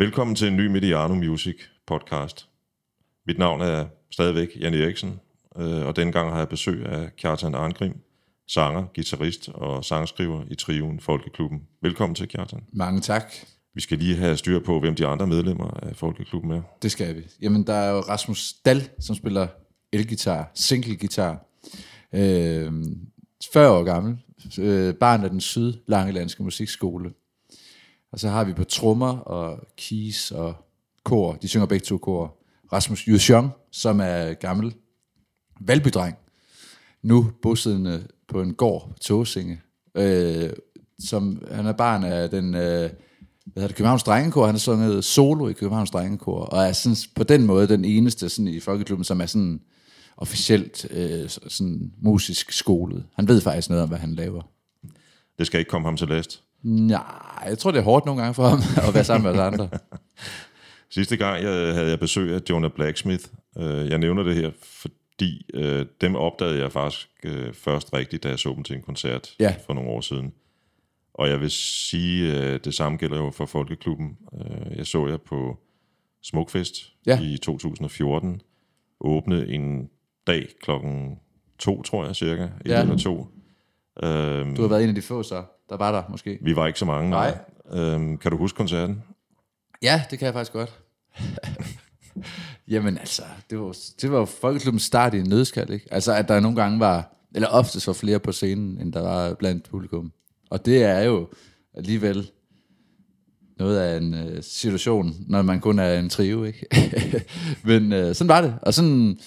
Velkommen 0.00 0.36
til 0.36 0.48
en 0.48 0.56
ny 0.56 0.66
Mediano 0.66 1.14
Music 1.14 1.56
podcast. 1.86 2.48
Mit 3.26 3.38
navn 3.38 3.60
er 3.60 3.86
stadigvæk 4.10 4.48
Jan 4.60 4.74
Eriksen, 4.74 5.20
øh, 5.56 5.86
og 5.86 5.96
denne 5.96 6.12
gang 6.12 6.30
har 6.30 6.38
jeg 6.38 6.48
besøg 6.48 6.86
af 6.86 7.16
Kjartan 7.16 7.54
Arngrim, 7.54 7.94
sanger, 8.48 8.84
guitarist 8.94 9.48
og 9.48 9.84
sangskriver 9.84 10.44
i 10.50 10.54
triven 10.54 11.00
Folkeklubben. 11.00 11.62
Velkommen 11.82 12.14
til, 12.14 12.28
Kjartan. 12.28 12.60
Mange 12.72 13.00
tak. 13.00 13.32
Vi 13.74 13.80
skal 13.80 13.98
lige 13.98 14.16
have 14.16 14.36
styr 14.36 14.60
på, 14.60 14.80
hvem 14.80 14.94
de 14.94 15.06
andre 15.06 15.26
medlemmer 15.26 15.70
af 15.70 15.96
Folkeklubben 15.96 16.50
er. 16.50 16.62
Det 16.82 16.90
skal 16.90 17.16
vi. 17.16 17.22
Jamen, 17.42 17.66
der 17.66 17.74
er 17.74 17.90
jo 17.90 18.00
Rasmus 18.00 18.52
Dal, 18.64 18.88
som 19.00 19.16
spiller 19.16 19.46
elgitar, 19.92 20.50
single-gitar. 20.54 21.46
Øh, 22.12 22.72
40 23.52 23.70
år 23.70 23.84
gammel. 23.84 24.18
Øh, 24.58 24.94
barn 24.94 25.24
af 25.24 25.30
den 25.30 25.40
sydlangelandske 25.40 26.42
musikskole. 26.42 27.10
Og 28.12 28.20
så 28.20 28.28
har 28.28 28.44
vi 28.44 28.52
på 28.52 28.64
trommer 28.64 29.18
og 29.18 29.58
keys 29.76 30.30
og 30.30 30.54
kor. 31.04 31.34
De 31.34 31.48
synger 31.48 31.66
begge 31.66 31.84
to 31.84 31.98
kor. 31.98 32.36
Rasmus 32.72 33.08
Jusjong, 33.08 33.50
som 33.70 34.00
er 34.00 34.32
gammel 34.32 34.74
valbydreng. 35.60 36.16
Nu 37.02 37.30
bosiddende 37.42 38.06
på 38.28 38.42
en 38.42 38.54
gård 38.54 38.88
på 38.88 38.98
Tåsinge. 38.98 39.60
Øh, 39.94 40.50
som, 40.98 41.42
han 41.50 41.66
er 41.66 41.72
barn 41.72 42.04
af 42.04 42.30
den... 42.30 42.54
Øh, 42.54 42.90
hvad 43.44 43.62
hedder 43.62 43.68
det, 43.68 43.76
Københavns 43.76 44.02
Drengekor. 44.02 44.46
Han 44.46 44.54
har 44.54 44.58
sunget 44.58 45.04
solo 45.04 45.48
i 45.48 45.52
Københavns 45.52 45.90
Drengekor, 45.90 46.40
og 46.40 46.62
er 46.62 46.72
sådan, 46.72 46.96
på 47.14 47.24
den 47.24 47.46
måde 47.46 47.68
den 47.68 47.84
eneste 47.84 48.28
sådan, 48.28 48.48
i 48.48 48.60
folkeklubben, 48.60 49.04
som 49.04 49.20
er 49.20 49.26
sådan 49.26 49.60
officielt 50.16 50.86
øh, 50.90 51.28
sådan 51.28 51.92
musisk 52.02 52.52
skolet. 52.52 53.04
Han 53.14 53.28
ved 53.28 53.40
faktisk 53.40 53.68
noget 53.68 53.82
om, 53.82 53.88
hvad 53.88 53.98
han 53.98 54.14
laver. 54.14 54.42
Det 55.38 55.46
skal 55.46 55.60
ikke 55.60 55.68
komme 55.68 55.88
ham 55.88 55.96
til 55.96 56.08
last. 56.08 56.42
Nej, 56.62 57.42
jeg 57.46 57.58
tror, 57.58 57.70
det 57.70 57.78
er 57.78 57.82
hårdt 57.82 58.06
nogle 58.06 58.20
gange 58.22 58.34
for 58.34 58.46
ham 58.48 58.58
at 58.88 58.94
være 58.94 59.04
sammen 59.04 59.32
med 59.32 59.40
os 59.40 59.52
andre. 59.52 59.68
Sidste 60.94 61.16
gang 61.16 61.42
jeg 61.44 61.74
havde 61.74 61.88
jeg 61.88 62.00
besøg 62.00 62.34
af 62.34 62.40
Jonah 62.50 62.70
Blacksmith. 62.70 63.24
Øh, 63.58 63.88
Jeg 63.90 63.98
nævner 63.98 64.22
det 64.22 64.34
her, 64.34 64.50
fordi 64.60 65.46
øh, 65.54 65.86
dem 66.00 66.14
opdagede 66.16 66.58
jeg 66.58 66.72
faktisk 66.72 67.08
øh, 67.24 67.52
først 67.54 67.92
rigtigt, 67.94 68.22
da 68.22 68.28
jeg 68.28 68.38
så 68.38 68.52
dem 68.54 68.64
til 68.64 68.76
en 68.76 68.82
koncert 68.82 69.34
Ja. 69.40 69.54
for 69.66 69.74
nogle 69.74 69.90
år 69.90 70.00
siden. 70.00 70.32
Og 71.14 71.28
jeg 71.28 71.40
vil 71.40 71.50
sige, 71.50 72.32
øh, 72.42 72.60
det 72.64 72.74
samme 72.74 72.98
gælder 72.98 73.16
jo 73.16 73.30
for 73.30 73.46
Folkeklubben. 73.46 74.18
Øh, 74.34 74.76
Jeg 74.78 74.86
så 74.86 75.06
jer 75.06 75.16
på 75.16 75.58
Smukfest 76.22 76.74
Ja. 77.06 77.20
i 77.20 77.36
2014. 77.42 78.40
Åbne 79.00 79.48
en 79.48 79.88
dag 80.26 80.46
klokken 80.62 81.18
to, 81.58 81.82
tror 81.82 82.06
jeg 82.06 82.16
cirka. 82.16 82.48
Ja. 82.66 82.80
eller 82.82 82.96
to. 82.96 83.26
Øhm, 84.02 84.56
Du 84.56 84.62
har 84.62 84.68
været 84.68 84.82
en 84.82 84.88
af 84.88 84.94
de 84.94 85.02
få 85.02 85.22
så, 85.22 85.42
der 85.70 85.76
var 85.76 85.92
der 85.92 86.02
måske. 86.08 86.38
vi 86.42 86.56
var 86.56 86.66
ikke 86.66 86.78
så 86.78 86.84
mange. 86.84 87.10
Nej. 87.10 87.38
Øhm, 87.72 88.18
kan 88.18 88.30
du 88.30 88.36
huske 88.36 88.56
koncerten? 88.56 89.02
Ja, 89.82 90.02
det 90.10 90.18
kan 90.18 90.26
jeg 90.26 90.34
faktisk 90.34 90.52
godt. 90.52 90.80
Jamen 92.68 92.98
altså, 92.98 93.22
det 93.50 93.60
var, 93.60 93.76
det 94.02 94.12
var 94.12 94.18
jo 94.18 94.24
folkeklubbens 94.24 94.82
start 94.82 95.14
i 95.14 95.18
en 95.18 95.28
nødskal, 95.28 95.72
ikke? 95.72 95.86
Altså, 95.90 96.14
at 96.14 96.28
der 96.28 96.40
nogle 96.40 96.62
gange 96.62 96.80
var, 96.80 97.16
eller 97.34 97.48
oftest 97.48 97.86
var 97.86 97.92
flere 97.92 98.18
på 98.20 98.32
scenen, 98.32 98.80
end 98.80 98.92
der 98.92 99.00
var 99.00 99.34
blandt 99.34 99.70
publikum. 99.70 100.12
Og 100.50 100.66
det 100.66 100.82
er 100.84 101.00
jo 101.00 101.28
alligevel 101.74 102.30
noget 103.58 103.78
af 103.78 103.96
en 103.96 104.14
øh, 104.14 104.42
situation, 104.42 105.16
når 105.28 105.42
man 105.42 105.60
kun 105.60 105.78
er 105.78 105.98
en 105.98 106.08
trio, 106.08 106.44
ikke? 106.44 106.66
Men 107.64 107.92
øh, 107.92 108.14
sådan 108.14 108.28
var 108.28 108.40
det. 108.40 108.54
Og 108.62 108.74
sådan, 108.74 109.18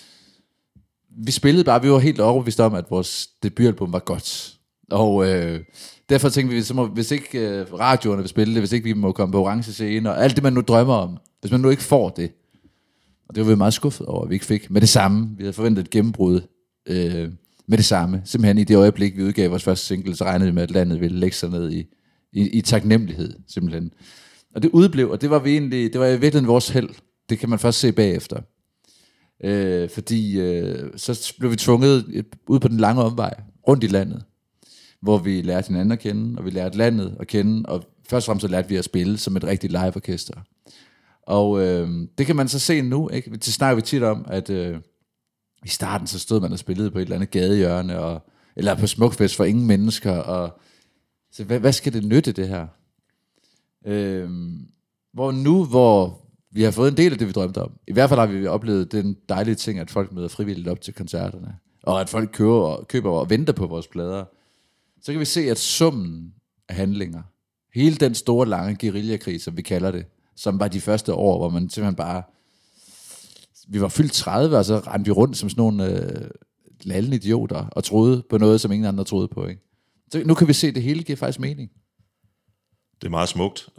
vi 1.09 1.31
spillede 1.31 1.63
bare, 1.63 1.81
vi 1.81 1.91
var 1.91 1.99
helt 1.99 2.19
overbevist 2.19 2.59
om, 2.59 2.73
at 2.73 2.91
vores 2.91 3.27
debutalbum 3.43 3.93
var 3.93 3.99
godt. 3.99 4.53
Og 4.91 5.27
øh, 5.29 5.59
derfor 6.13 6.29
tænkte 6.29 6.55
vi, 6.55 6.61
så 6.61 6.73
må, 6.73 6.87
hvis 6.87 7.11
ikke 7.11 7.39
øh, 7.39 7.73
radioerne 7.73 8.21
vil 8.21 8.29
spille 8.29 8.53
det, 8.53 8.61
hvis 8.61 8.71
ikke 8.71 8.83
vi 8.83 8.93
må 8.93 9.11
komme 9.11 9.31
på 9.31 9.41
orange 9.41 9.73
scene, 9.73 10.09
og 10.09 10.23
alt 10.23 10.35
det, 10.35 10.43
man 10.43 10.53
nu 10.53 10.61
drømmer 10.61 10.93
om, 10.93 11.17
hvis 11.41 11.51
man 11.51 11.61
nu 11.61 11.69
ikke 11.69 11.83
får 11.83 12.09
det, 12.09 12.31
og 13.29 13.35
det 13.35 13.45
var 13.45 13.51
vi 13.51 13.57
meget 13.57 13.73
skuffet 13.73 14.07
over, 14.07 14.23
at 14.23 14.29
vi 14.29 14.35
ikke 14.35 14.45
fik 14.45 14.71
med 14.71 14.81
det 14.81 14.89
samme. 14.89 15.29
Vi 15.37 15.43
havde 15.43 15.53
forventet 15.53 15.83
et 15.83 15.89
gennembrud 15.89 16.41
øh, 16.87 17.31
med 17.67 17.77
det 17.77 17.85
samme. 17.85 18.21
Simpelthen 18.25 18.57
i 18.57 18.63
det 18.63 18.77
øjeblik, 18.77 19.17
vi 19.17 19.23
udgav 19.23 19.49
vores 19.49 19.63
første 19.63 19.85
single, 19.85 20.15
så 20.15 20.23
regnede 20.23 20.49
vi 20.49 20.55
med, 20.55 20.63
at 20.63 20.71
landet 20.71 21.01
ville 21.01 21.19
lægge 21.19 21.35
sig 21.35 21.49
ned 21.49 21.71
i, 21.71 21.85
i, 22.33 22.49
i 22.49 22.61
taknemmelighed, 22.61 23.33
simpelthen. 23.47 23.91
Og 24.55 24.63
det 24.63 24.71
udblev, 24.73 25.09
og 25.09 25.21
det 25.21 25.29
var 25.29 25.39
vi 25.39 25.51
egentlig, 25.51 25.93
det 25.93 26.01
var 26.01 26.07
i 26.07 26.11
virkeligheden 26.11 26.47
vores 26.47 26.69
held. 26.69 26.89
Det 27.29 27.39
kan 27.39 27.49
man 27.49 27.59
først 27.59 27.79
se 27.79 27.91
bagefter. 27.91 28.41
Øh, 29.43 29.89
fordi 29.89 30.39
øh, 30.39 30.89
så 30.95 31.33
blev 31.39 31.51
vi 31.51 31.55
tvunget 31.55 32.05
øh, 32.13 32.23
ud 32.47 32.59
på 32.59 32.67
den 32.67 32.77
lange 32.77 33.01
omvej, 33.01 33.33
rundt 33.67 33.83
i 33.83 33.87
landet, 33.87 34.23
hvor 35.03 35.17
vi 35.17 35.41
lærte 35.41 35.67
hinanden 35.67 35.91
at 35.91 35.99
kende, 35.99 36.39
og 36.39 36.45
vi 36.45 36.49
lærte 36.49 36.77
landet 36.77 37.17
at 37.19 37.27
kende, 37.27 37.69
og 37.69 37.83
først 38.09 38.23
og 38.23 38.25
fremmest 38.25 38.41
så 38.41 38.47
lærte 38.47 38.69
vi 38.69 38.75
at 38.75 38.85
spille 38.85 39.17
som 39.17 39.35
et 39.37 39.43
rigtigt 39.43 39.71
liveorkester. 39.71 40.41
Og 41.21 41.61
øh, 41.61 41.89
det 42.17 42.25
kan 42.25 42.35
man 42.35 42.47
så 42.47 42.59
se 42.59 42.81
nu, 42.81 43.09
ikke? 43.09 43.31
Det 43.31 43.43
snakker 43.43 43.75
vi 43.75 43.81
tit 43.81 44.03
om, 44.03 44.25
at 44.27 44.49
øh, 44.49 44.77
i 45.65 45.67
starten 45.67 46.07
så 46.07 46.19
stod 46.19 46.41
man 46.41 46.51
og 46.51 46.59
spillede 46.59 46.91
på 46.91 46.97
et 46.97 47.01
eller 47.01 47.15
andet 47.15 47.31
gadehjørne, 47.31 47.99
og, 47.99 48.21
eller 48.55 48.75
på 48.75 48.87
smukfest 48.87 49.35
for 49.35 49.43
ingen 49.43 49.67
mennesker, 49.67 50.11
og 50.11 50.59
så 51.31 51.43
hvad, 51.43 51.59
hvad 51.59 51.73
skal 51.73 51.93
det 51.93 52.05
nytte, 52.05 52.31
det 52.31 52.47
her? 52.47 52.67
Øh, 53.85 54.29
hvor 55.13 55.31
nu, 55.31 55.65
hvor 55.65 56.21
vi 56.51 56.63
har 56.63 56.71
fået 56.71 56.91
en 56.91 56.97
del 56.97 57.11
af 57.11 57.17
det, 57.17 57.27
vi 57.27 57.31
drømte 57.31 57.61
om, 57.61 57.71
i 57.87 57.93
hvert 57.93 58.09
fald 58.09 58.19
har 58.19 58.27
vi 58.27 58.47
oplevet 58.47 58.91
den 58.91 59.17
dejlige 59.29 59.55
ting, 59.55 59.79
at 59.79 59.91
folk 59.91 60.11
møder 60.11 60.27
frivilligt 60.27 60.67
op 60.67 60.81
til 60.81 60.93
koncerterne, 60.93 61.55
og 61.83 62.01
at 62.01 62.09
folk 62.09 62.29
køber, 62.33 62.83
køber 62.83 63.11
og 63.11 63.29
venter 63.29 63.53
på 63.53 63.67
vores 63.67 63.87
plader, 63.87 64.25
så 65.03 65.11
kan 65.11 65.19
vi 65.19 65.25
se, 65.25 65.41
at 65.41 65.59
summen 65.59 66.33
af 66.69 66.75
handlinger, 66.75 67.21
hele 67.73 67.95
den 67.95 68.15
store, 68.15 68.47
lange 68.47 68.75
guerillakrig, 68.81 69.41
som 69.41 69.57
vi 69.57 69.61
kalder 69.61 69.91
det, 69.91 70.05
som 70.35 70.59
var 70.59 70.67
de 70.67 70.81
første 70.81 71.13
år, 71.13 71.37
hvor 71.37 71.49
man 71.49 71.69
simpelthen 71.69 71.95
bare, 71.95 72.23
vi 73.67 73.81
var 73.81 73.87
fyldt 73.87 74.11
30, 74.11 74.57
og 74.57 74.65
så 74.65 74.79
rendte 74.79 75.07
vi 75.07 75.11
rundt 75.11 75.37
som 75.37 75.49
sådan 75.49 75.61
nogle 75.61 75.85
øh, 76.21 76.29
lallende 76.83 77.17
idioter, 77.17 77.65
og 77.65 77.83
troede 77.83 78.23
på 78.29 78.37
noget, 78.37 78.61
som 78.61 78.71
ingen 78.71 78.87
andre 78.87 79.03
troede 79.03 79.27
på. 79.27 79.47
Ikke? 79.47 79.61
Så 80.11 80.23
nu 80.25 80.33
kan 80.33 80.47
vi 80.47 80.53
se, 80.53 80.67
at 80.67 80.75
det 80.75 80.83
hele 80.83 81.03
giver 81.03 81.17
faktisk 81.17 81.39
mening. 81.39 81.71
Det 83.01 83.07
er 83.07 83.11
meget 83.11 83.29
smukt. 83.29 83.69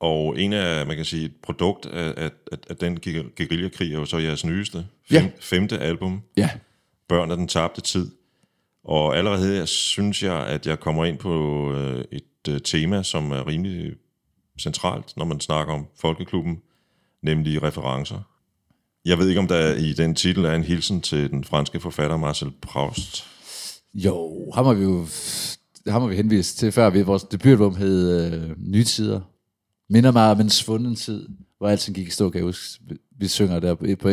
Og 0.00 0.40
en 0.40 0.52
af, 0.52 0.86
man 0.86 0.96
kan 0.96 1.04
sige, 1.04 1.24
et 1.24 1.32
produkt 1.42 1.86
af, 1.86 2.14
af, 2.16 2.30
af, 2.70 2.76
den 2.76 2.98
guer- 3.06 3.34
guerillakrig 3.36 3.92
er 3.94 3.98
jo 3.98 4.04
så 4.04 4.18
jeres 4.18 4.44
nyeste, 4.44 4.78
fem, 4.78 5.22
Ja. 5.24 5.30
femte 5.40 5.78
album, 5.78 6.20
Ja. 6.36 6.50
Børn 7.08 7.30
af 7.30 7.36
den 7.36 7.48
tabte 7.48 7.80
tid. 7.80 8.10
Og 8.88 9.16
allerede 9.16 9.46
her 9.46 9.64
synes 9.64 10.22
jeg, 10.22 10.46
at 10.46 10.66
jeg 10.66 10.80
kommer 10.80 11.04
ind 11.04 11.18
på 11.18 11.72
øh, 11.72 12.04
et 12.12 12.48
øh, 12.48 12.60
tema, 12.60 13.02
som 13.02 13.32
er 13.32 13.46
rimelig 13.46 13.92
centralt, 14.60 15.16
når 15.16 15.24
man 15.24 15.40
snakker 15.40 15.74
om 15.74 15.86
Folkeklubben, 16.00 16.58
nemlig 17.22 17.62
referencer. 17.62 18.20
Jeg 19.04 19.18
ved 19.18 19.28
ikke, 19.28 19.40
om 19.40 19.46
der 19.46 19.74
i 19.74 19.92
den 19.92 20.14
titel 20.14 20.44
er 20.44 20.54
en 20.54 20.64
hilsen 20.64 21.00
til 21.00 21.30
den 21.30 21.44
franske 21.44 21.80
forfatter 21.80 22.16
Marcel 22.16 22.52
Proust. 22.62 23.24
Jo, 23.94 24.50
ham 24.54 24.66
har 24.66 24.74
vi 24.74 24.82
jo 24.82 25.06
ham 25.86 26.02
har 26.02 26.08
vi 26.08 26.16
henvist 26.16 26.58
til 26.58 26.72
før. 26.72 26.90
Vi, 26.90 27.02
vores 27.02 27.22
debutalbum 27.22 27.76
hed 27.76 28.32
øh, 28.32 28.50
Nye 28.58 28.84
Tider. 28.84 29.20
Minder 29.90 30.12
mig 30.12 30.30
om 30.30 30.40
en 30.40 30.50
svunden 30.50 30.96
tid, 30.96 31.28
hvor 31.58 31.68
alting 31.68 31.96
gik 31.96 32.08
i 32.08 32.10
stå, 32.10 32.30
kan 32.30 32.38
jeg 32.38 32.44
huske. 32.44 32.82
Vi, 32.88 32.96
vi 33.18 33.28
synger 33.28 33.60
der 33.60 33.74
på, 33.74 33.86
på, 34.00 34.10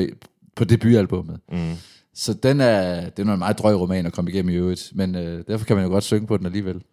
på 0.56 0.64
debutalbummet. 0.64 1.40
Mm. 1.52 1.76
Så 2.16 2.34
den 2.34 2.62
er, 2.62 3.10
det 3.10 3.28
er 3.28 3.34
en 3.34 3.40
meget 3.40 3.58
drøg 3.58 3.80
roman 3.80 4.06
at 4.06 4.14
komme 4.14 4.32
igennem 4.32 4.54
i 4.54 4.58
øvrigt, 4.58 4.92
men 4.96 5.16
øh, 5.16 5.44
derfor 5.48 5.66
kan 5.66 5.76
man 5.76 5.86
jo 5.86 5.92
godt 5.92 6.04
synge 6.04 6.28
på 6.28 6.38
den 6.38 6.46
alligevel. 6.46 6.84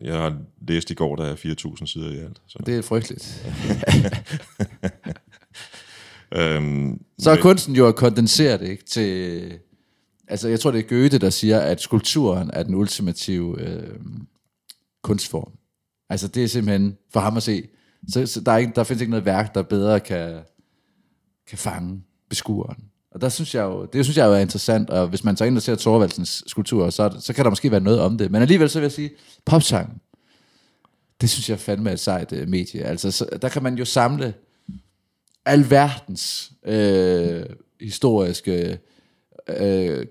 Jeg 0.00 0.18
har 0.18 0.38
læst 0.68 0.90
i 0.90 0.94
går, 0.94 1.16
der 1.16 1.24
er 1.24 1.36
4.000 1.36 1.86
sider 1.86 2.10
i 2.10 2.18
alt. 2.18 2.40
Så, 2.46 2.58
Det 2.66 2.78
er 2.78 2.82
frygteligt. 2.82 3.46
øhm, 6.38 7.02
Så 7.18 7.30
er 7.30 7.36
kunsten 7.36 7.76
jo 7.76 7.88
at 7.88 7.96
kondensere 7.96 8.58
det 8.58 8.68
ikke, 8.68 8.84
til... 8.84 9.58
Altså, 10.28 10.48
jeg 10.48 10.60
tror, 10.60 10.70
det 10.70 10.78
er 10.78 10.88
Goethe, 10.88 11.18
der 11.18 11.30
siger, 11.30 11.60
at 11.60 11.80
skulpturen 11.80 12.50
er 12.52 12.62
den 12.62 12.74
ultimative 12.74 13.60
øh, 13.60 14.00
kunstform. 15.02 15.52
Altså, 16.10 16.28
det 16.28 16.44
er 16.44 16.48
simpelthen 16.48 16.96
for 17.10 17.20
ham 17.20 17.36
at 17.36 17.42
se. 17.42 17.68
Så, 18.08 18.26
så 18.26 18.40
der, 18.40 18.52
er 18.52 18.56
ikke, 18.56 18.72
der 18.76 18.84
findes 18.84 19.00
ikke 19.00 19.10
noget 19.10 19.24
værk, 19.24 19.54
der 19.54 19.62
bedre 19.62 20.00
kan, 20.00 20.40
kan 21.46 21.58
fange 21.58 22.02
beskueren. 22.28 22.91
Og 23.14 23.20
der 23.20 23.28
synes 23.28 23.54
jeg 23.54 23.62
jo, 23.62 23.84
det 23.84 24.04
synes 24.04 24.16
jeg 24.16 24.26
jo 24.26 24.32
er 24.32 24.38
interessant, 24.38 24.90
og 24.90 25.08
hvis 25.08 25.24
man 25.24 25.36
tager 25.36 25.46
ind 25.46 25.56
og 25.56 25.62
ser 25.62 25.74
Thorvaldsens 25.74 26.44
skulpturer, 26.46 26.90
så, 26.90 27.16
så 27.20 27.32
kan 27.32 27.44
der 27.44 27.50
måske 27.50 27.70
være 27.70 27.80
noget 27.80 28.00
om 28.00 28.18
det. 28.18 28.30
Men 28.30 28.42
alligevel 28.42 28.70
så 28.70 28.78
vil 28.78 28.84
jeg 28.84 28.92
sige, 28.92 29.10
popsang, 29.44 30.02
det 31.20 31.30
synes 31.30 31.50
jeg 31.50 31.58
fandme 31.58 31.90
er 31.90 31.94
et 31.94 32.00
sejt 32.00 32.32
uh, 32.32 32.48
medie. 32.48 32.82
Altså, 32.82 33.10
så, 33.10 33.26
der 33.42 33.48
kan 33.48 33.62
man 33.62 33.74
jo 33.74 33.84
samle 33.84 34.34
alverdens 35.44 36.52
øh, 36.66 37.42
historiske, 37.80 38.78
øh, 39.48 40.06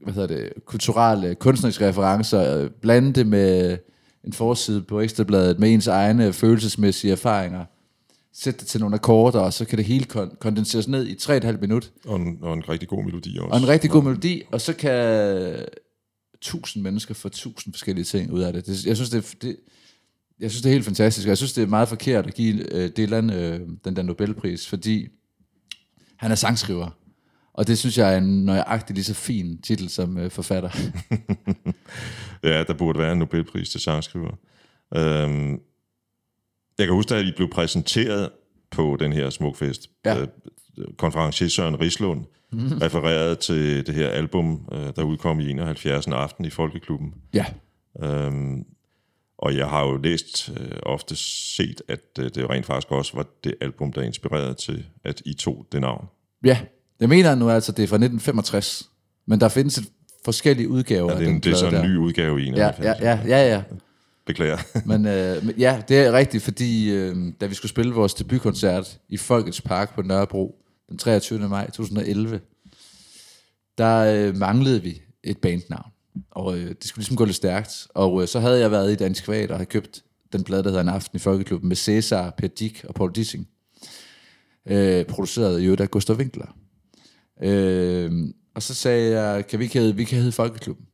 hvad 0.00 0.14
hedder 0.14 0.26
det, 0.26 0.52
kulturelle, 0.64 1.34
kunstneriske 1.34 1.88
referencer, 1.88 2.58
øh, 2.58 2.70
blande 2.70 3.12
det 3.12 3.26
med 3.26 3.78
en 4.24 4.32
forside 4.32 4.82
på 4.82 5.00
Ekstrabladet 5.00 5.58
med 5.58 5.72
ens 5.72 5.86
egne 5.86 6.32
følelsesmæssige 6.32 7.12
erfaringer, 7.12 7.64
sætte 8.34 8.60
det 8.60 8.68
til 8.68 8.80
nogle 8.80 8.94
akkorder, 8.94 9.40
og 9.40 9.52
så 9.52 9.64
kan 9.64 9.78
det 9.78 9.86
hele 9.86 10.06
kon- 10.12 10.36
kondenseres 10.36 10.88
ned 10.88 11.06
i 11.06 11.14
3,5 11.14 11.60
minut, 11.60 11.92
og, 12.04 12.16
en, 12.16 12.38
og 12.42 12.54
en 12.54 12.68
rigtig 12.68 12.88
god 12.88 13.04
melodi 13.04 13.38
også. 13.38 13.50
og 13.52 13.58
en 13.58 13.68
rigtig 13.68 13.90
god 13.90 14.02
melodi, 14.02 14.42
og 14.52 14.60
så 14.60 14.72
kan 14.72 15.66
tusind 16.40 16.82
mennesker 16.82 17.14
få 17.14 17.28
tusind 17.28 17.74
forskellige 17.74 18.04
ting 18.04 18.32
ud 18.32 18.40
af 18.40 18.52
det. 18.52 18.66
det 18.66 18.86
jeg 18.86 18.96
synes, 18.96 19.10
det, 19.10 19.34
det 19.42 19.56
jeg 20.40 20.50
synes, 20.50 20.62
det 20.62 20.68
er 20.68 20.72
helt 20.72 20.84
fantastisk, 20.84 21.26
og 21.26 21.28
jeg 21.28 21.36
synes, 21.36 21.52
det 21.52 21.62
er 21.62 21.66
meget 21.66 21.88
forkert 21.88 22.26
at 22.26 22.34
give 22.34 22.74
øh, 22.74 22.90
Dylan 22.96 23.30
øh, 23.30 23.60
den 23.84 23.96
der 23.96 24.02
Nobelpris, 24.02 24.68
fordi 24.68 25.08
han 26.16 26.30
er 26.30 26.34
sangskriver. 26.34 26.90
Og 27.54 27.66
det 27.66 27.78
synes 27.78 27.98
jeg 27.98 28.14
er 28.14 28.18
en 28.18 28.44
nøjagtig 28.44 28.94
lige 28.94 29.04
så 29.04 29.14
fin 29.14 29.62
titel 29.62 29.88
som 29.88 30.18
øh, 30.18 30.30
forfatter. 30.30 30.70
Ja, 32.42 32.64
der 32.64 32.74
burde 32.74 32.98
være 32.98 33.12
en 33.12 33.18
Nobelpris 33.18 33.68
til 33.70 33.80
sangskriver. 33.80 34.38
Øhm, 34.96 35.58
jeg 36.80 36.86
kan 36.88 36.94
huske, 36.94 37.14
at 37.14 37.26
I 37.26 37.32
blev 37.36 37.50
præsenteret 37.50 38.28
på 38.70 38.96
den 39.00 39.12
her 39.12 39.30
smukfest. 39.30 39.86
Ja. 40.04 40.20
Øh, 40.20 40.26
konferencier 40.98 41.48
Søren 41.48 41.80
Rislund 41.80 42.24
refererede 42.82 43.34
til 43.34 43.86
det 43.86 43.94
her 43.94 44.08
album, 44.08 44.68
øh, 44.72 44.78
der 44.96 45.02
udkom 45.02 45.40
i 45.40 45.50
71. 45.50 46.06
aften 46.06 46.44
i 46.44 46.50
Folkeklubben. 46.50 47.14
ja, 47.34 47.44
Øhm, 48.02 48.64
og 49.38 49.56
jeg 49.56 49.66
har 49.68 49.86
jo 49.86 49.96
læst, 49.96 50.50
øh, 50.60 50.70
ofte 50.82 51.16
set, 51.16 51.82
at 51.88 52.00
øh, 52.18 52.24
det 52.34 52.50
rent 52.50 52.66
faktisk 52.66 52.92
også 52.92 53.12
var 53.16 53.26
det 53.44 53.54
album, 53.60 53.92
der 53.92 54.02
inspirerede 54.02 54.54
til, 54.54 54.84
at 55.04 55.22
I 55.24 55.34
tog 55.34 55.66
det 55.72 55.80
navn. 55.80 56.06
ja. 56.44 56.58
Jeg 57.00 57.08
mener 57.08 57.34
nu 57.34 57.50
altså, 57.50 57.72
det 57.72 57.82
er 57.82 57.86
fra 57.88 57.96
1965, 57.96 58.90
men 59.26 59.40
der 59.40 59.48
findes 59.48 59.78
et 59.78 59.84
forskellige 60.24 60.68
udgaver 60.68 61.06
Ja, 61.06 61.10
af 61.12 61.16
det, 61.18 61.24
er, 61.24 61.28
den 61.28 61.36
en- 61.36 61.42
det 61.42 61.52
er 61.52 61.56
så 61.56 61.66
en 61.68 61.74
der. 61.74 61.82
ny 61.88 61.96
udgave 61.96 62.40
i 62.40 62.44
Ja, 62.44 62.48
91. 62.50 62.84
ja, 62.86 62.94
ja, 63.10 63.18
ja, 63.26 63.52
ja. 63.54 63.62
Beklager. 64.30 64.58
Men, 64.88 65.06
øh, 65.06 65.44
men 65.44 65.54
ja, 65.58 65.82
det 65.88 65.98
er 65.98 66.12
rigtigt, 66.12 66.42
fordi 66.42 66.90
øh, 66.90 67.16
da 67.40 67.46
vi 67.46 67.54
skulle 67.54 67.70
spille 67.70 67.94
vores 67.94 68.14
debutkoncert 68.14 68.98
i 69.08 69.16
Folkets 69.16 69.60
Park 69.60 69.94
på 69.94 70.02
Nørrebro 70.02 70.64
den 70.88 70.98
23. 70.98 71.48
maj 71.48 71.70
2011, 71.70 72.40
der 73.78 73.96
øh, 73.96 74.36
manglede 74.36 74.82
vi 74.82 75.02
et 75.24 75.38
bandnavn. 75.38 75.90
Og 76.30 76.58
øh, 76.58 76.68
det 76.68 76.84
skulle 76.84 77.02
ligesom 77.02 77.16
gå 77.16 77.24
lidt 77.24 77.36
stærkt. 77.36 77.86
Og 77.94 78.22
øh, 78.22 78.28
så 78.28 78.40
havde 78.40 78.60
jeg 78.60 78.70
været 78.70 78.92
i 78.92 78.94
Dansk 78.94 79.24
Kvat 79.24 79.50
og 79.50 79.56
havde 79.56 79.70
købt 79.70 80.02
den 80.32 80.44
plade, 80.44 80.62
der 80.62 80.68
hedder 80.68 80.82
En 80.82 80.88
Aften 80.88 81.16
i 81.16 81.18
Folkeklubben 81.18 81.68
med 81.68 81.76
Cæsar, 81.76 82.30
Per 82.30 82.48
Dick 82.48 82.84
og 82.88 82.94
Paul 82.94 83.12
Dissing. 83.12 83.48
Øh, 84.68 85.04
produceret 85.04 85.60
i 85.60 85.64
øvrigt 85.64 85.80
af 85.80 85.90
Gustav 85.90 86.16
Winkler. 86.16 86.56
Øh, 87.42 88.12
og 88.54 88.62
så 88.62 88.74
sagde 88.74 89.20
jeg, 89.20 89.46
kan 89.46 89.58
vi 89.58 89.64
ikke 89.64 89.78
hedde, 89.78 89.96
vi 89.96 90.04
kan 90.04 90.18
hedde 90.18 90.32
Folkeklubben. 90.32 90.86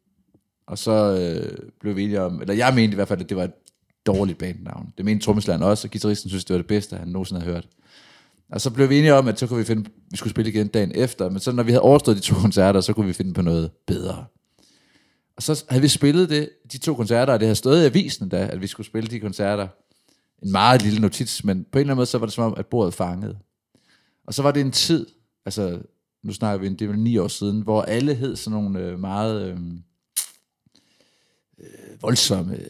Og 0.67 0.79
så 0.79 0.93
øh, 0.93 1.59
blev 1.81 1.97
vi 1.97 2.05
enige 2.05 2.23
om, 2.23 2.41
eller 2.41 2.55
jeg 2.55 2.75
mente 2.75 2.93
i 2.93 2.95
hvert 2.95 3.09
fald, 3.09 3.21
at 3.21 3.29
det 3.29 3.37
var 3.37 3.45
et 3.45 3.53
dårligt 4.07 4.39
bandnavn. 4.39 4.93
Det 4.97 5.05
mente 5.05 5.25
trommeslageren 5.25 5.63
også, 5.63 5.87
og 5.87 5.93
guitaristen 5.93 6.29
synes, 6.29 6.45
det 6.45 6.55
var 6.55 6.59
det 6.59 6.67
bedste, 6.67 6.97
han 6.97 7.09
nogensinde 7.09 7.41
havde 7.41 7.55
hørt. 7.55 7.69
Og 8.51 8.61
så 8.61 8.71
blev 8.71 8.89
vi 8.89 8.99
enige 8.99 9.15
om, 9.15 9.29
at 9.29 9.39
så 9.39 9.47
kunne 9.47 9.59
vi 9.59 9.65
finde, 9.65 9.91
vi 10.11 10.17
skulle 10.17 10.31
spille 10.31 10.51
igen 10.51 10.69
dagen 10.69 10.93
efter, 10.95 11.31
men 11.31 11.41
så 11.41 11.53
når 11.53 11.63
vi 11.63 11.71
havde 11.71 11.83
overstået 11.83 12.17
de 12.17 12.23
to 12.23 12.35
koncerter, 12.47 12.81
så 12.81 12.93
kunne 12.93 13.07
vi 13.07 13.13
finde 13.13 13.35
på 13.35 13.43
noget 13.43 13.71
bedre. 13.87 14.25
Og 15.37 15.43
så 15.43 15.65
havde 15.69 15.83
vi 15.83 15.89
spillet 15.89 16.31
det, 16.31 16.51
de 16.73 16.79
to 16.79 16.95
koncerter, 16.95 17.33
og 17.33 17.41
det 17.41 17.47
havde 17.47 17.57
stået 17.57 17.83
i 17.83 17.87
avisen 17.87 18.29
da, 18.29 18.49
at 18.53 18.61
vi 18.63 18.67
skulle 18.67 18.87
spille 18.87 19.11
de 19.11 19.21
koncerter. 19.21 19.69
En 20.43 20.53
meget 20.53 20.83
lille 20.83 21.01
notits, 21.01 21.45
men 21.45 21.67
på 21.73 21.79
en 21.79 21.81
eller 21.81 21.93
anden 21.93 21.97
måde, 21.97 22.07
så 22.07 22.19
var 22.19 22.27
det 22.27 22.35
som 22.35 22.45
om, 22.45 22.55
at 22.57 22.67
bordet 22.67 22.95
fangede. 22.95 23.39
Og 24.27 24.35
så 24.35 24.43
var 24.43 24.51
det 24.51 24.61
en 24.61 24.71
tid, 24.71 25.07
altså 25.47 25.81
nu 26.23 26.33
snakker 26.33 26.61
vi, 26.61 26.75
det 26.75 26.83
er 26.83 26.89
vel 26.89 26.99
ni 26.99 27.19
år 27.19 27.29
siden, 27.29 27.61
hvor 27.61 27.83
alle 27.83 28.15
hed 28.15 28.37
sådan 28.37 28.63
nogle 28.63 28.81
øh, 28.81 28.99
meget 28.99 29.51
øh, 29.51 29.59
øh, 31.61 32.03
voldsomme, 32.03 32.55
øh, 32.55 32.61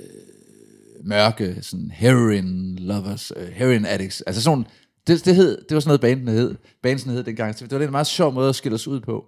mørke, 1.05 1.59
sådan 1.63 1.91
heroin 1.91 2.77
lovers, 2.79 3.33
øh, 3.37 3.49
heroin 3.49 3.87
addicts, 3.87 4.21
altså 4.21 4.43
sådan 4.43 4.59
nogle, 4.59 4.71
det, 5.07 5.25
det, 5.25 5.37
hed, 5.37 5.65
det 5.69 5.75
var 5.75 5.81
sådan 5.81 5.89
noget 5.89 6.01
bandene 6.01 6.31
hed, 6.31 6.55
bandsen 6.83 7.11
hed 7.11 7.25
dengang, 7.25 7.59
så 7.59 7.67
det 7.67 7.79
var 7.79 7.85
en 7.85 7.91
meget 7.91 8.07
sjov 8.07 8.33
måde 8.33 8.49
at 8.49 8.55
skille 8.55 8.75
os 8.75 8.89
ud 8.89 9.01
på. 9.01 9.25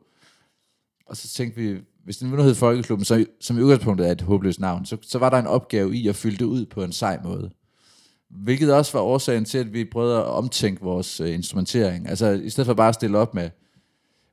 Og 1.07 1.17
så 1.17 1.29
tænkte 1.29 1.61
vi, 1.61 1.81
hvis 2.05 2.17
den 2.17 2.31
nu 2.31 2.43
hed 2.43 2.55
Folkeklubben, 2.55 3.05
så, 3.05 3.25
som 3.41 3.59
i 3.59 3.63
udgangspunktet 3.63 4.09
er 4.09 4.13
et 4.13 4.21
håbløst 4.21 4.61
navn, 4.61 4.87
så, 4.87 4.97
så 5.03 5.19
var 5.19 5.31
der 5.31 5.39
en 5.39 5.47
opgave 5.47 5.97
i 5.97 6.09
at 6.09 6.17
fylde 6.17 6.37
det 6.37 6.45
ud 6.45 6.67
på 6.67 6.83
en 6.83 6.93
sej 6.93 7.19
måde. 7.25 7.51
Hvilket 8.31 8.75
også 8.75 8.93
var 8.93 9.01
årsagen 9.01 9.45
til, 9.45 9.59
at 9.59 9.73
vi 9.73 9.85
prøvede 9.85 10.17
at 10.17 10.25
omtænke 10.25 10.83
vores 10.83 11.21
øh, 11.21 11.35
instrumentering. 11.35 12.09
Altså 12.09 12.31
i 12.31 12.51
stedet 12.51 12.67
for 12.67 12.75
bare 12.75 12.89
at 12.89 12.95
stille 12.95 13.19
op 13.19 13.35
med 13.35 13.51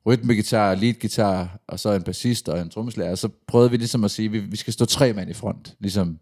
rytmegitar, 0.07 0.75
leadgitar, 0.75 1.59
og 1.67 1.79
så 1.79 1.91
en 1.91 2.03
bassist 2.03 2.49
og 2.49 2.61
en 2.61 2.69
trommeslager, 2.69 3.15
så 3.15 3.29
prøvede 3.47 3.71
vi 3.71 3.77
ligesom 3.77 4.03
at 4.03 4.11
sige, 4.11 4.25
at 4.25 4.31
vi, 4.31 4.39
vi 4.39 4.57
skal 4.57 4.73
stå 4.73 4.85
tre 4.85 5.13
mand 5.13 5.29
i 5.29 5.33
front, 5.33 5.75
ligesom 5.79 6.17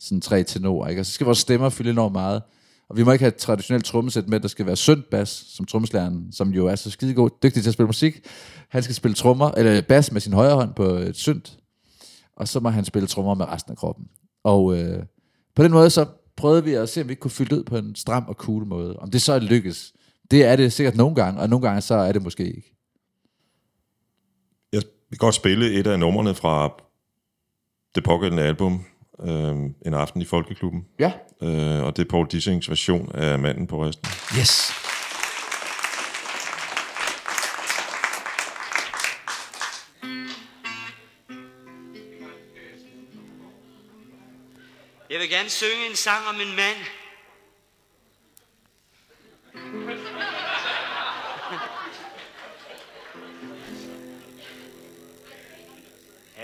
sådan 0.00 0.20
tre 0.20 0.42
tenorer, 0.42 0.88
ikke? 0.88 1.02
Og 1.02 1.06
så 1.06 1.12
skal 1.12 1.24
vores 1.24 1.38
stemmer 1.38 1.68
fylde 1.68 1.90
enormt 1.90 2.12
meget. 2.12 2.42
Og 2.88 2.96
vi 2.96 3.02
må 3.02 3.12
ikke 3.12 3.22
have 3.22 3.28
et 3.28 3.36
traditionelt 3.36 3.84
trommesæt 3.84 4.28
med, 4.28 4.40
der 4.40 4.48
skal 4.48 4.66
være 4.66 4.76
synt 4.76 5.10
bas, 5.10 5.28
som 5.28 5.66
trommeslageren, 5.66 6.32
som 6.32 6.50
jo 6.50 6.66
er 6.66 6.74
så 6.74 6.90
skidegod, 6.90 7.30
dygtig 7.42 7.62
til 7.62 7.70
at 7.70 7.74
spille 7.74 7.86
musik. 7.86 8.20
Han 8.68 8.82
skal 8.82 8.94
spille 8.94 9.14
trommer, 9.14 9.50
eller 9.50 9.82
bas 9.82 10.12
med 10.12 10.20
sin 10.20 10.32
højre 10.32 10.54
hånd 10.54 10.74
på 10.74 10.84
et 10.84 11.16
synt, 11.16 11.58
og 12.36 12.48
så 12.48 12.60
må 12.60 12.68
han 12.68 12.84
spille 12.84 13.08
trommer 13.08 13.34
med 13.34 13.48
resten 13.48 13.70
af 13.70 13.76
kroppen. 13.76 14.06
Og 14.44 14.78
øh, 14.78 15.02
på 15.56 15.62
den 15.62 15.72
måde 15.72 15.90
så 15.90 16.06
prøvede 16.36 16.64
vi 16.64 16.74
at 16.74 16.88
se, 16.88 17.00
om 17.00 17.08
vi 17.08 17.12
ikke 17.12 17.20
kunne 17.20 17.30
fylde 17.30 17.58
ud 17.58 17.64
på 17.64 17.76
en 17.76 17.94
stram 17.94 18.24
og 18.28 18.34
cool 18.34 18.66
måde. 18.66 18.96
Om 18.96 19.10
det 19.10 19.22
så 19.22 19.38
lykkes, 19.38 19.92
det 20.30 20.44
er 20.44 20.56
det 20.56 20.72
sikkert 20.72 20.96
nogle 20.96 21.14
gange, 21.14 21.40
og 21.40 21.48
nogle 21.48 21.66
gange 21.66 21.80
så 21.80 21.94
er 21.94 22.12
det 22.12 22.22
måske 22.22 22.46
ikke. 22.46 22.75
Jeg 25.06 25.10
vil 25.10 25.18
godt 25.18 25.34
spille 25.34 25.72
et 25.72 25.86
af 25.86 25.98
numrene 25.98 26.34
fra 26.34 26.82
det 27.94 28.04
pågældende 28.04 28.42
album, 28.42 28.84
øh, 29.20 29.56
En 29.86 29.94
aften 29.94 30.22
i 30.22 30.24
Folkeklubben. 30.24 30.86
Ja. 30.98 31.12
Øh, 31.42 31.84
og 31.84 31.96
det 31.96 32.04
er 32.04 32.08
Paul 32.10 32.26
Dissings 32.26 32.70
version 32.70 33.10
af 33.14 33.38
Manden 33.38 33.66
på 33.66 33.84
resten. 33.84 34.08
Yes. 34.38 34.72
Jeg 45.10 45.20
vil 45.20 45.30
gerne 45.30 45.50
synge 45.50 45.90
en 45.90 45.96
sang 45.96 46.22
om 46.28 46.34
en 46.34 46.56
mand. 46.56 46.76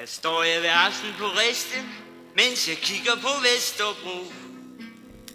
Her 0.03 0.07
står 0.07 0.43
jeg 0.43 0.63
ved 0.63 0.69
aften 0.69 1.15
på 1.19 1.27
resten, 1.27 1.95
mens 2.37 2.69
jeg 2.69 2.77
kigger 2.77 3.15
på 3.17 3.29
Vesterbro. 3.43 4.33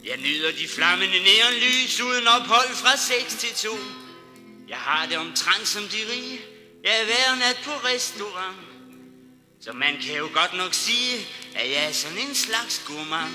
Jeg 0.03 0.17
nyder 0.17 0.51
de 0.51 0.67
flammende 0.67 1.19
neonlys 1.19 2.01
uden 2.01 2.27
ophold 2.27 2.69
fra 2.69 2.97
6 2.97 3.35
til 3.35 3.53
2. 3.55 3.77
Jeg 4.67 4.77
har 4.77 5.05
det 5.05 5.17
omtrent 5.17 5.67
som 5.67 5.83
de 5.83 5.97
rige. 6.11 6.39
Jeg 6.83 7.01
er 7.01 7.05
hver 7.05 7.35
nat 7.35 7.59
på 7.63 7.71
restaurant. 7.71 8.57
Så 9.61 9.73
man 9.73 9.97
kan 10.05 10.15
jo 10.17 10.29
godt 10.33 10.53
nok 10.53 10.73
sige, 10.73 11.27
at 11.55 11.71
jeg 11.71 11.85
er 11.85 11.91
sådan 11.91 12.17
en 12.17 12.35
slags 12.35 12.81
gourmand. 12.87 13.33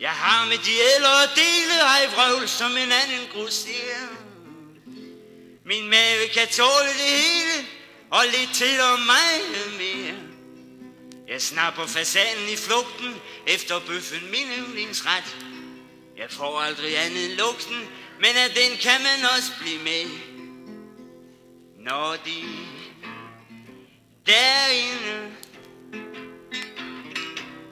Jeg 0.00 0.10
har 0.10 0.48
med 0.48 0.58
de 0.58 0.74
ældre 0.94 1.22
dele 1.42 1.80
ej 1.80 2.06
vrøvl 2.14 2.48
som 2.48 2.70
en 2.70 2.92
anden 2.92 3.28
grusser. 3.32 4.08
Min 5.64 5.88
mave 5.88 6.28
kan 6.34 6.48
tåle 6.48 6.92
det 7.00 7.10
hele, 7.24 7.66
og 8.10 8.24
lidt 8.26 8.50
til 8.54 8.80
om 8.80 8.98
mig 8.98 9.32
mere. 9.78 10.31
Jeg 11.28 11.42
snapper 11.42 11.86
fasanen 11.86 12.48
i 12.52 12.56
flugten, 12.56 13.14
efter 13.46 13.80
bøffen 13.80 14.30
min 14.30 14.48
yndlingsret. 14.58 15.36
Jeg 16.16 16.30
får 16.30 16.60
aldrig 16.60 16.98
andet 16.98 17.24
end 17.24 17.32
lugten, 17.32 17.88
men 18.16 18.36
af 18.36 18.50
den 18.50 18.78
kan 18.78 19.02
man 19.02 19.30
også 19.36 19.52
blive 19.60 19.82
med. 19.82 20.10
Når 21.78 22.16
de 22.24 22.42
derinde 24.26 25.32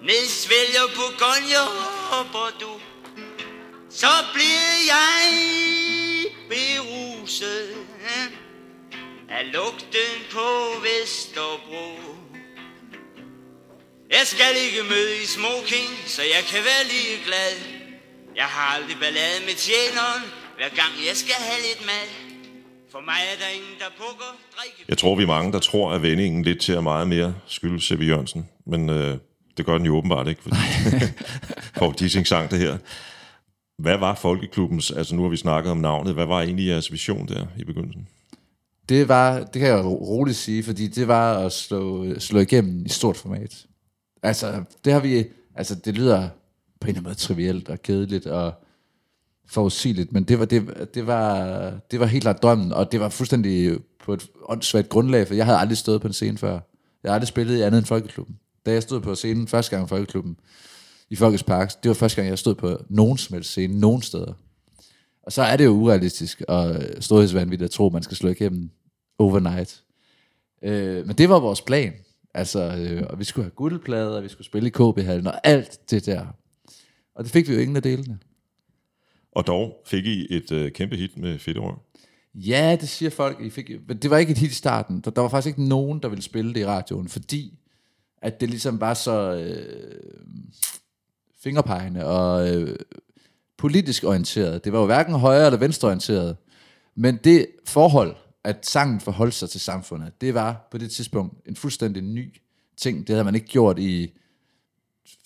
nedsvælger 0.03 0.87
Bourgogne 0.95 1.61
og 2.13 2.61
du, 2.61 2.81
så 3.91 4.13
bliver 4.33 4.77
jeg 4.87 5.51
beruset 6.49 7.87
af 9.29 9.53
lugten 9.53 10.27
på 10.31 10.75
Vesterbro. 10.83 12.20
Jeg 14.17 14.25
skal 14.33 14.53
ikke 14.67 14.81
møde 14.93 15.13
i 15.25 15.27
smoking, 15.37 15.89
så 16.15 16.23
jeg 16.35 16.43
kan 16.53 16.61
være 16.71 16.83
lige 16.95 17.17
glad. 17.29 17.53
Jeg 18.41 18.49
har 18.55 18.67
aldrig 18.77 18.97
ballade 19.05 19.39
med 19.49 19.57
tjeneren, 19.67 20.23
hver 20.59 20.71
gang 20.81 20.93
jeg 21.09 21.17
skal 21.23 21.39
have 21.49 21.61
lidt 21.69 21.83
mad. 21.93 22.07
For 22.93 23.01
mig 23.11 23.21
er 23.33 23.37
der 23.43 23.49
ingen, 23.59 23.77
der 23.83 23.91
pukker, 24.01 24.31
drikke... 24.57 24.79
Jeg 24.89 24.99
tror, 24.99 25.15
vi 25.17 25.23
er 25.23 25.27
mange, 25.37 25.53
der 25.53 25.59
tror, 25.59 25.87
at 25.93 26.03
vendingen 26.03 26.43
lidt 26.49 26.61
til 26.61 26.75
er 26.75 26.81
meget 26.93 27.09
mere 27.09 27.35
skyldes 27.47 27.85
C.V. 27.85 28.03
Jørgensen. 28.11 28.49
Men 28.73 28.91
øh, 28.91 29.19
det 29.57 29.67
gør 29.67 29.77
den 29.79 29.87
jo 29.87 29.97
åbenbart 29.97 30.29
ikke, 30.29 30.43
fordi 30.43 30.57
Paul 31.79 31.95
Dissing 31.99 32.27
sang 32.27 32.51
det 32.51 32.59
her. 32.59 32.79
Hvad 33.79 33.97
var 33.99 34.15
Folkeklubbens, 34.15 34.91
altså 34.91 35.15
nu 35.15 35.23
har 35.23 35.29
vi 35.31 35.37
snakket 35.37 35.71
om 35.71 35.79
navnet, 35.79 36.15
hvad 36.15 36.27
var 36.27 36.41
egentlig 36.43 36.67
jeres 36.67 36.93
vision 36.93 37.29
der 37.29 37.47
i 37.59 37.65
begyndelsen? 37.65 38.09
Det 38.89 39.09
var, 39.09 39.39
det 39.39 39.61
kan 39.61 39.69
jeg 39.69 39.85
ro- 39.85 40.05
roligt 40.05 40.37
sige, 40.37 40.63
fordi 40.65 40.87
det 40.87 41.09
var 41.09 41.39
at 41.47 41.53
slå, 41.53 42.07
slå 42.19 42.41
igennem 42.41 42.87
i 42.87 42.89
stort 42.89 43.17
format. 43.17 43.65
Altså, 44.23 44.65
det 44.85 44.93
har 44.93 45.01
vi, 45.01 45.25
altså 45.55 45.75
det 45.75 45.95
lyder 45.95 46.29
på 46.81 46.87
en 46.87 46.89
eller 46.89 46.99
anden 46.99 47.03
måde 47.03 47.15
trivielt 47.15 47.69
og 47.69 47.83
kedeligt 47.83 48.27
og 48.27 48.55
forudsigeligt, 49.47 50.13
men 50.13 50.25
det 50.25 50.39
var, 50.39 50.45
det, 50.45 50.89
det, 50.95 51.07
var, 51.07 51.73
det 51.91 52.01
var 52.01 52.07
helt 52.07 52.23
klart 52.23 52.43
drømmen, 52.43 52.73
og 52.73 52.93
det 52.93 53.01
var 53.01 53.09
fuldstændig 53.09 53.79
på 54.05 54.13
et 54.13 54.29
åndssvagt 54.45 54.89
grundlag, 54.89 55.27
for 55.27 55.35
jeg 55.35 55.45
havde 55.45 55.59
aldrig 55.59 55.79
stået 55.79 56.01
på 56.01 56.07
en 56.07 56.13
scene 56.13 56.39
før. 56.39 56.61
Jeg 57.03 57.11
har 57.11 57.15
aldrig 57.15 57.29
spillet 57.29 57.59
i 57.59 57.61
andet 57.61 57.79
end 57.79 57.87
Folkeklubben. 57.87 58.39
Da 58.67 58.73
jeg 58.73 58.83
stod 58.83 59.01
på 59.01 59.15
scenen 59.15 59.49
første 59.49 59.71
gang 59.71 59.87
i 59.87 59.89
Folkeklubben, 59.89 60.37
i 61.11 61.17
Folkets 61.17 61.43
Park. 61.43 61.83
Det 61.83 61.89
var 61.89 61.95
første 61.95 62.17
gang, 62.17 62.29
jeg 62.29 62.39
stod 62.39 62.55
på 62.55 62.79
nogen 62.89 63.19
som 63.19 63.35
helst 63.35 63.51
scene, 63.51 63.81
nogen 63.81 64.03
steder. 64.03 64.33
Og 65.23 65.33
så 65.33 65.43
er 65.43 65.57
det 65.57 65.65
jo 65.65 65.71
urealistisk 65.71 66.43
og 66.49 66.83
storhedsvanvittigt 67.01 67.67
at 67.67 67.71
tro, 67.71 67.87
at 67.87 67.93
man 67.93 68.03
skal 68.03 68.17
slå 68.17 68.31
igennem 68.31 68.71
overnight. 69.19 69.83
Øh, 70.63 71.07
men 71.07 71.17
det 71.17 71.29
var 71.29 71.39
vores 71.39 71.61
plan. 71.61 71.93
Altså, 72.35 72.77
øh, 72.79 73.07
og 73.11 73.19
vi 73.19 73.25
skulle 73.25 73.45
have 73.45 73.55
guldplader, 73.57 74.17
og 74.17 74.23
vi 74.23 74.29
skulle 74.29 74.47
spille 74.47 74.69
i 74.69 74.71
KB-hallen, 74.71 75.27
og 75.27 75.47
alt 75.47 75.91
det 75.91 76.07
der. 76.07 76.27
Og 77.15 77.25
det 77.25 77.33
fik 77.33 77.49
vi 77.49 77.55
jo 77.55 77.61
ingen 77.61 77.77
af 77.77 77.83
delene. 77.83 78.19
Og 79.33 79.47
dog 79.47 79.83
fik 79.87 80.07
I 80.07 80.27
et 80.31 80.53
øh, 80.53 80.73
kæmpe 80.73 80.97
hit 80.97 81.19
med 81.19 81.39
Fedtår. 81.39 81.91
Ja, 82.35 82.77
det 82.81 82.89
siger 82.89 83.11
folk. 83.11 83.41
I 83.41 83.51
fik, 83.51 83.71
men 83.89 83.97
det 83.97 84.11
var 84.11 84.19
ikke 84.19 84.33
et 84.33 84.39
hit 84.39 84.51
i 84.51 84.55
starten. 84.55 85.01
Der, 85.01 85.11
der 85.11 85.23
var 85.23 85.29
faktisk 85.29 85.53
ikke 85.53 85.69
nogen, 85.69 86.03
der 86.03 86.09
ville 86.09 86.23
spille 86.23 86.55
det 86.55 86.61
i 86.61 86.67
radioen, 86.67 87.09
fordi 87.09 87.59
at 88.23 88.41
det 88.41 88.51
ligesom 88.51 88.81
var 88.81 88.95
så 88.95 89.35
øh, 89.35 90.25
fingerpegende 91.43 92.07
og 92.07 92.57
øh, 92.57 92.77
politisk 93.59 94.05
orienteret. 94.05 94.65
Det 94.65 94.73
var 94.73 94.79
jo 94.81 94.87
hverken 94.87 95.15
højre 95.15 95.47
eller 95.47 95.59
venstre 95.59 95.89
orienteret. 95.89 96.37
Men 96.95 97.19
det 97.25 97.47
forhold, 97.67 98.17
at 98.45 98.67
sangen 98.67 99.01
forholdt 99.01 99.35
sig 99.35 99.51
til 99.51 99.61
samfundet, 99.61 100.21
det 100.21 100.35
var 100.35 100.69
på 100.71 100.79
det 100.79 100.91
tidspunkt 100.91 101.49
en 101.49 101.57
fuldstændig 101.57 102.03
ny 102.03 102.35
ting. 102.77 103.07
Det 103.07 103.15
havde 103.15 103.25
man 103.25 103.35
ikke 103.35 103.47
gjort 103.47 103.79
i 103.79 104.13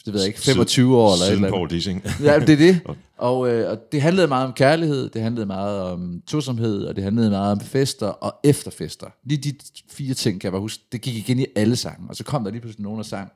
det 0.04 0.12
ved 0.12 0.20
jeg 0.20 0.28
ikke, 0.28 0.40
25 0.40 0.96
år 0.96 1.12
eller 1.12 1.36
eller 1.36 1.50
Paul 1.50 1.70
Dissing. 1.70 2.02
Ja, 2.20 2.38
det 2.38 2.48
er 2.48 2.56
det. 2.56 2.80
Og, 3.16 3.48
øh, 3.50 3.70
og 3.70 3.78
det 3.92 4.02
handlede 4.02 4.26
meget 4.26 4.46
om 4.46 4.52
kærlighed, 4.52 5.10
det 5.10 5.22
handlede 5.22 5.46
meget 5.46 5.82
om 5.82 6.22
tosomhed, 6.26 6.84
og 6.84 6.96
det 6.96 7.04
handlede 7.04 7.30
meget 7.30 7.52
om 7.52 7.60
fester 7.60 8.06
og 8.06 8.34
efterfester. 8.44 9.06
Lige 9.24 9.38
de 9.38 9.54
fire 9.90 10.14
ting, 10.14 10.40
kan 10.40 10.46
jeg 10.46 10.52
bare 10.52 10.60
huske, 10.60 10.84
det 10.92 11.00
gik 11.00 11.14
igen 11.14 11.38
i 11.38 11.46
alle 11.56 11.76
sange. 11.76 12.08
Og 12.08 12.16
så 12.16 12.24
kom 12.24 12.44
der 12.44 12.50
lige 12.50 12.60
pludselig 12.60 12.82
nogen, 12.82 12.96
der 12.96 13.04
sang 13.04 13.32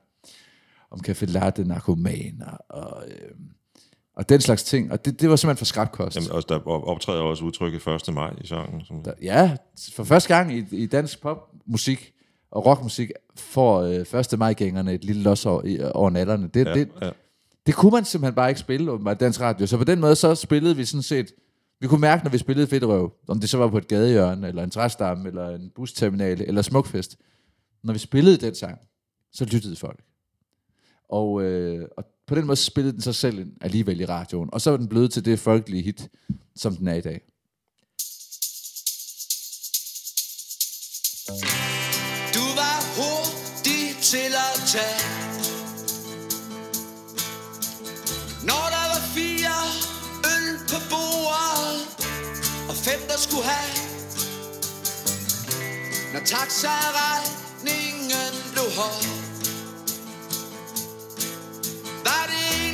om 0.91 1.01
café 1.09 1.25
latte, 1.25 1.65
narkomaner 1.65 2.57
og, 2.69 3.05
øh, 3.09 3.31
og 4.19 4.29
den 4.29 4.41
slags 4.41 4.63
ting. 4.63 4.93
Og 4.93 5.05
det, 5.05 5.21
det 5.21 5.31
var 5.31 5.37
simpelthen 5.37 5.59
for 5.59 5.65
skrabkost. 5.65 6.17
Jamen, 6.17 6.33
også, 6.33 6.47
der 6.49 6.69
optræder 6.69 7.21
også 7.21 7.45
udtrykket 7.45 7.87
1. 8.09 8.15
maj 8.15 8.35
i 8.41 8.47
sangen. 8.47 8.85
Som... 8.85 9.03
Der, 9.03 9.13
ja, 9.23 9.57
for 9.95 10.05
første 10.05 10.37
gang 10.37 10.55
i, 10.55 10.65
i 10.71 10.87
dansk 10.87 11.21
popmusik 11.23 12.13
og 12.51 12.67
rockmusik 12.67 13.11
får 13.37 13.81
øh, 13.81 14.21
1. 14.21 14.39
maj-gængerne 14.39 14.95
et 14.95 15.05
lille 15.05 15.23
los 15.23 15.47
over, 15.47 15.91
over 15.95 16.11
natterne. 16.11 16.49
Det, 16.55 16.67
Ja, 16.67 16.75
det, 16.75 16.89
ja. 17.03 17.11
det 17.67 17.75
kunne 17.75 17.91
man 17.93 18.05
simpelthen 18.05 18.35
bare 18.35 18.49
ikke 18.49 18.61
spille 18.61 18.91
åbenbart 18.91 19.17
i 19.17 19.25
dansk 19.25 19.41
radio. 19.41 19.67
Så 19.67 19.79
på 19.79 19.85
den 19.85 20.01
måde, 20.01 20.17
så 20.17 20.35
spillede 20.35 20.77
vi 20.77 20.85
sådan 20.85 21.03
set... 21.03 21.33
Vi 21.81 21.87
kunne 21.87 22.01
mærke, 22.01 22.25
når 22.25 22.31
vi 22.31 22.39
spillede 22.39 22.67
Fedterøv, 22.67 23.13
om 23.29 23.41
det 23.41 23.51
så 23.51 23.59
var 23.59 23.69
på 23.69 23.79
et 23.79 23.89
gadehjørne, 23.89 24.49
eller 24.49 24.65
en 24.65 24.71
træstamme, 24.71 25.29
eller 25.29 25.49
en 25.49 25.71
busterminale, 25.75 26.47
eller 26.47 26.63
smukfest. 26.63 27.17
Når 27.85 27.93
vi 27.93 27.99
spillede 27.99 28.37
den 28.37 28.55
sang, 28.55 28.79
så 29.33 29.45
lyttede 29.45 29.77
folk. 29.77 30.01
Og, 31.09 31.43
øh, 31.43 31.89
og 31.97 32.05
på 32.29 32.35
den 32.35 32.47
måde 32.47 32.57
spillede 32.57 32.93
den 32.93 33.03
sig 33.03 33.15
selv 33.15 33.39
ind 33.39 33.53
alligevel 33.61 34.01
i 34.01 34.05
radioen. 34.05 34.49
Og 34.53 34.61
så 34.61 34.71
er 34.71 34.77
den 34.77 34.89
blevet 34.89 35.13
til 35.13 35.25
det 35.25 35.41
folkelige 35.41 35.83
hit, 35.83 36.09
som 36.57 36.77
den 36.77 36.89
er 36.89 36.95
i 36.95 37.01
dag. 37.01 37.21
Du 42.35 42.45
var 42.61 42.79
hurtig 42.99 43.85
til 44.03 44.33
at 44.47 44.55
tage 44.73 45.01
Når 48.49 48.65
der 48.75 48.85
var 48.93 49.03
fire 49.17 49.59
øl 50.35 50.49
på 50.73 50.79
bordet 50.91 51.81
Og 52.69 52.75
fem 52.87 53.01
der 53.09 53.19
skulle 53.19 53.45
have 53.45 53.71
Når 56.13 56.21
taxaregningen 56.21 58.33
blev 58.53 58.69
høj 58.81 59.18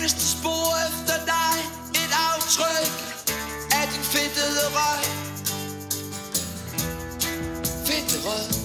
eneste 0.04 0.38
spor 0.38 0.76
efter 0.88 1.24
dig. 1.24 1.56
Et 1.94 2.12
aftryk 2.32 2.90
af 3.72 3.88
din 3.92 4.02
fedtede 4.02 4.66
røg. 4.74 5.04
Fedte 7.86 8.28
røg. 8.28 8.63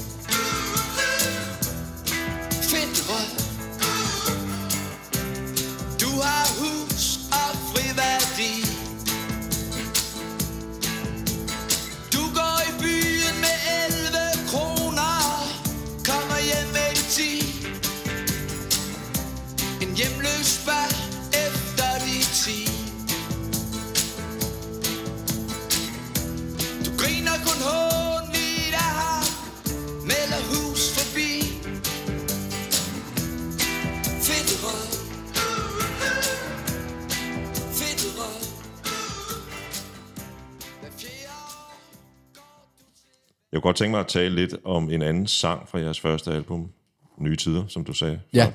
Kunne 43.61 43.69
godt 43.69 43.75
tænke 43.77 43.91
mig 43.91 43.99
at 43.99 44.07
tale 44.07 44.35
lidt 44.35 44.55
om 44.63 44.89
en 44.91 45.01
anden 45.01 45.27
sang 45.27 45.69
fra 45.69 45.79
jeres 45.79 45.99
første 45.99 46.31
album, 46.33 46.71
Nye 47.17 47.35
Tider, 47.35 47.67
som 47.67 47.83
du 47.85 47.93
sagde. 47.93 48.19
Ja. 48.33 48.51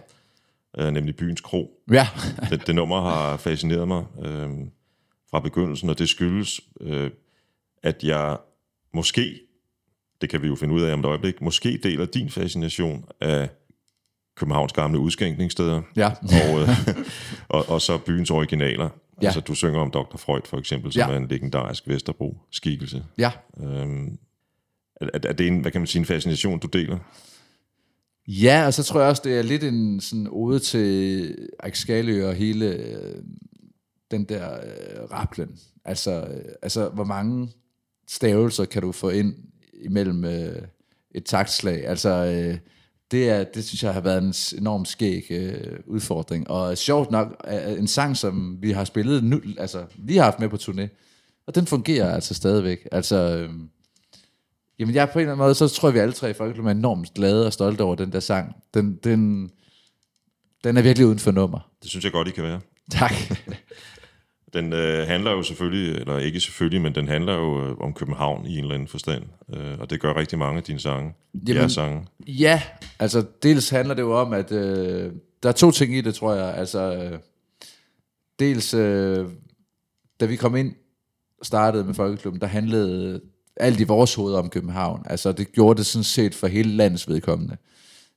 Øh, 0.79 0.91
nemlig 0.91 1.17
Byens 1.17 1.41
Kro. 1.41 1.81
Ja. 1.93 2.09
det, 2.51 2.67
det 2.67 2.75
nummer 2.75 3.01
har 3.01 3.37
fascineret 3.37 3.89
mig 3.89 4.05
øh, 4.25 4.51
fra 5.31 5.41
begyndelsen, 5.41 5.89
og 5.91 5.99
det 5.99 6.09
skyldes, 6.09 6.61
øh, 6.81 7.11
at 7.83 8.05
jeg 8.05 8.37
måske, 8.95 9.41
det 10.21 10.29
kan 10.31 10.43
vi 10.43 10.47
jo 10.47 10.55
finde 10.57 10.75
ud 10.75 10.83
af 10.83 10.93
om 10.93 11.01
et 11.01 11.07
øjeblik, 11.07 11.41
måske 11.41 11.81
deler 11.83 12.07
din 12.07 12.31
fascination 12.31 13.05
af 13.21 13.49
Københavns 14.37 14.73
gamle 14.73 14.99
udskænkningssteder, 14.99 15.83
Ja. 15.97 16.11
og, 16.23 16.61
øh, 16.61 16.69
og, 17.49 17.69
og 17.69 17.81
så 17.81 17.99
byens 17.99 18.31
originaler. 18.31 18.89
Ja. 19.23 19.27
Altså, 19.27 19.41
du 19.41 19.55
synger 19.55 19.81
om 19.81 19.91
Dr. 19.91 20.17
Freud, 20.17 20.41
for 20.45 20.59
eksempel, 20.59 20.93
som 20.93 21.01
Ja. 21.01 21.15
er 21.15 21.17
en 21.17 21.29
legendarisk 21.29 21.89
Vesterbro-skikkelse. 21.89 23.05
ja. 23.19 23.31
Øhm, 23.63 24.19
er, 25.01 25.07
er 25.25 25.33
det 25.33 25.47
en, 25.47 25.61
hvad 25.61 25.71
kan 25.71 25.81
man 25.81 25.87
sige, 25.87 26.01
en 26.01 26.07
fascination, 26.07 26.59
du 26.59 26.67
deler? 26.67 26.99
Ja, 28.29 28.67
og 28.67 28.75
så 28.75 28.83
tror 28.83 29.01
jeg 29.01 29.09
også, 29.09 29.23
det 29.25 29.39
er 29.39 29.43
lidt 29.43 29.65
en 29.65 30.01
sådan 30.01 30.29
ode 30.31 30.59
til 30.59 31.49
Axkalø 31.61 32.29
og 32.29 32.35
hele 32.35 32.67
øh, 32.67 33.23
den 34.11 34.25
der 34.25 34.53
øh, 34.53 35.11
raplen. 35.11 35.59
Altså, 35.85 36.21
øh, 36.21 36.53
altså, 36.63 36.89
hvor 36.89 37.05
mange 37.05 37.49
stavelser 38.09 38.65
kan 38.65 38.83
du 38.83 38.93
få 38.93 39.11
ind 39.11 39.35
imellem 39.85 40.25
øh, 40.25 40.63
et 41.11 41.25
taktslag? 41.25 41.87
Altså, 41.87 42.11
øh, 42.11 42.59
det, 43.11 43.31
er, 43.31 43.45
det 43.45 43.65
synes 43.65 43.83
jeg 43.83 43.95
har 43.95 44.01
været 44.01 44.19
en 44.19 44.25
enorm 44.25 44.59
enormt 44.59 44.89
skæg 44.89 45.27
øh, 45.31 45.79
udfordring. 45.87 46.51
Og 46.51 46.79
sjovt 46.79 47.11
nok, 47.11 47.45
øh, 47.49 47.73
øh, 47.73 47.79
en 47.79 47.87
sang, 47.87 48.17
som 48.17 48.59
vi 48.61 48.71
har 48.71 48.85
spillet 48.85 49.25
nu, 49.25 49.41
altså, 49.59 49.85
vi 49.99 50.17
har 50.17 50.25
haft 50.25 50.41
med 50.41 50.49
på 50.49 50.57
turné, 50.57 50.89
og 51.47 51.55
den 51.55 51.67
fungerer 51.67 52.15
altså 52.15 52.35
stadigvæk. 52.35 52.89
Altså, 52.93 53.17
øh, 53.17 53.51
Jamen 54.79 54.95
jeg 54.95 55.11
på 55.13 55.19
en 55.19 55.21
eller 55.21 55.33
anden 55.33 55.45
måde, 55.45 55.55
så 55.55 55.69
tror 55.69 55.89
jeg, 55.89 55.95
vi 55.95 55.99
alle 55.99 56.13
tre 56.13 56.31
i 56.31 56.33
Folkeklubben 56.33 56.69
er 56.77 56.79
enormt 56.79 57.15
glade 57.15 57.47
og 57.47 57.53
stolte 57.53 57.83
over 57.83 57.95
den 57.95 58.13
der 58.13 58.21
sang. 58.21 58.57
Den, 58.75 58.97
den, 59.05 59.51
den 60.65 60.77
er 60.77 60.83
virkelig 60.83 61.07
uden 61.07 61.19
for 61.19 61.31
nummer. 61.31 61.71
Det 61.83 61.91
synes 61.91 62.05
jeg 62.05 62.13
godt, 62.13 62.29
I 62.29 62.31
kan 62.31 62.45
være. 62.45 62.61
Tak. 62.91 63.13
Den 64.53 64.73
øh, 64.73 65.07
handler 65.07 65.31
jo 65.31 65.43
selvfølgelig, 65.43 65.95
eller 65.95 66.19
ikke 66.19 66.41
selvfølgelig, 66.41 66.81
men 66.83 66.95
den 66.95 67.09
handler 67.09 67.35
jo 67.35 67.67
øh, 67.67 67.77
om 67.79 67.95
København 67.95 68.47
i 68.47 68.53
en 68.53 68.59
eller 68.59 68.75
anden 68.75 68.89
forstand. 68.89 69.25
Øh, 69.55 69.79
og 69.81 69.91
det 69.91 70.01
gør 70.01 70.17
rigtig 70.17 70.39
mange 70.39 70.57
af 70.57 70.63
dine 70.63 70.81
sange. 70.81 71.15
Jamen- 71.35 71.57
Jeres 71.57 71.73
sange. 71.73 72.07
ja, 72.27 72.63
altså 72.99 73.25
dels 73.43 73.69
handler 73.71 73.95
det 73.95 74.03
jo 74.03 74.21
om, 74.21 74.33
at 74.33 74.53
øh, 74.53 75.13
der 75.43 75.49
er 75.49 75.53
to 75.53 75.71
ting 75.71 75.97
i 75.97 76.01
det, 76.01 76.15
tror 76.15 76.35
jeg. 76.35 76.55
Altså, 76.55 76.95
øh, 76.95 77.19
dels 78.39 78.75
øh, 78.75 79.27
da 80.21 80.27
vi 80.27 80.37
kom 80.37 80.57
ind 80.57 80.75
startede 81.43 81.85
med 81.85 81.95
Folkeklubben, 81.95 82.41
der 82.41 82.47
handlede 82.47 83.21
alt 83.57 83.81
i 83.81 83.85
vores 83.85 84.15
hoveder 84.15 84.39
om 84.39 84.49
København. 84.49 85.03
Altså 85.07 85.33
det 85.33 85.53
gjorde 85.53 85.79
det 85.79 85.87
sådan 85.87 86.05
set 86.05 86.35
for 86.35 86.47
hele 86.47 86.71
landets 86.71 87.09
vedkommende. 87.09 87.57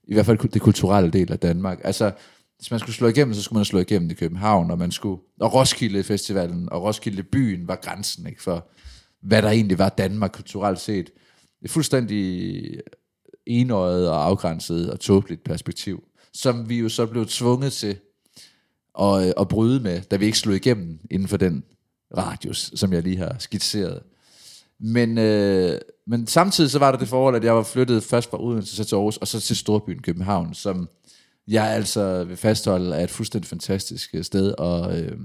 I 0.03 0.13
hvert 0.13 0.25
fald 0.25 0.49
det 0.49 0.61
kulturelle 0.61 1.11
del 1.11 1.31
af 1.31 1.39
Danmark. 1.39 1.79
Altså, 1.83 2.11
hvis 2.57 2.71
man 2.71 2.79
skulle 2.79 2.95
slå 2.95 3.07
igennem, 3.07 3.33
så 3.33 3.41
skulle 3.41 3.57
man 3.57 3.65
slå 3.65 3.79
igennem 3.79 4.09
i 4.09 4.13
København, 4.13 4.71
og 4.71 4.77
man 4.77 4.91
skulle, 4.91 5.21
og 5.39 5.53
Roskilde 5.53 6.03
Festivalen 6.03 6.69
og 6.71 6.83
Roskilde 6.83 7.23
byen 7.23 7.67
var 7.67 7.75
grænsen, 7.75 8.27
ikke, 8.27 8.43
for 8.43 8.67
hvad 9.21 9.41
der 9.41 9.49
egentlig 9.49 9.79
var 9.79 9.89
Danmark 9.89 10.31
kulturelt 10.31 10.79
set. 10.79 11.05
Det 11.61 11.69
er 11.69 11.73
fuldstændig 11.73 12.61
enøjet 13.45 14.09
og 14.09 14.25
afgrænset 14.25 14.91
og 14.91 14.99
tåbeligt 14.99 15.43
perspektiv, 15.43 16.03
som 16.33 16.69
vi 16.69 16.79
jo 16.79 16.89
så 16.89 17.05
blev 17.05 17.25
tvunget 17.25 17.73
til 17.73 17.97
at, 18.99 19.33
at 19.39 19.47
bryde 19.47 19.79
med, 19.79 20.01
da 20.01 20.15
vi 20.15 20.25
ikke 20.25 20.37
slog 20.37 20.55
igennem 20.55 20.99
inden 21.11 21.27
for 21.27 21.37
den 21.37 21.63
radius, 22.17 22.71
som 22.75 22.93
jeg 22.93 23.03
lige 23.03 23.17
har 23.17 23.35
skitseret. 23.39 24.03
Men, 24.79 25.17
øh, 25.17 25.79
men 26.07 26.27
samtidig 26.27 26.71
så 26.71 26.79
var 26.79 26.91
der 26.91 26.99
det 26.99 27.07
forhold, 27.07 27.35
at 27.35 27.43
jeg 27.43 27.55
var 27.55 27.63
flyttet 27.63 28.03
først 28.03 28.29
fra 28.29 28.43
Odense 28.43 28.75
så 28.75 28.83
til 28.83 28.95
Aarhus, 28.95 29.17
og 29.17 29.27
så 29.27 29.39
til 29.39 29.55
Storbyen 29.55 30.01
København, 30.01 30.53
som 30.53 30.89
jeg 31.47 31.67
altså 31.67 32.23
vil 32.23 32.37
fastholde, 32.37 32.95
er 32.95 33.03
et 33.03 33.09
fuldstændig 33.09 33.49
fantastisk 33.49 34.09
øh, 34.13 34.23
sted 34.23 34.53
at, 34.59 34.99
øh, 34.99 35.17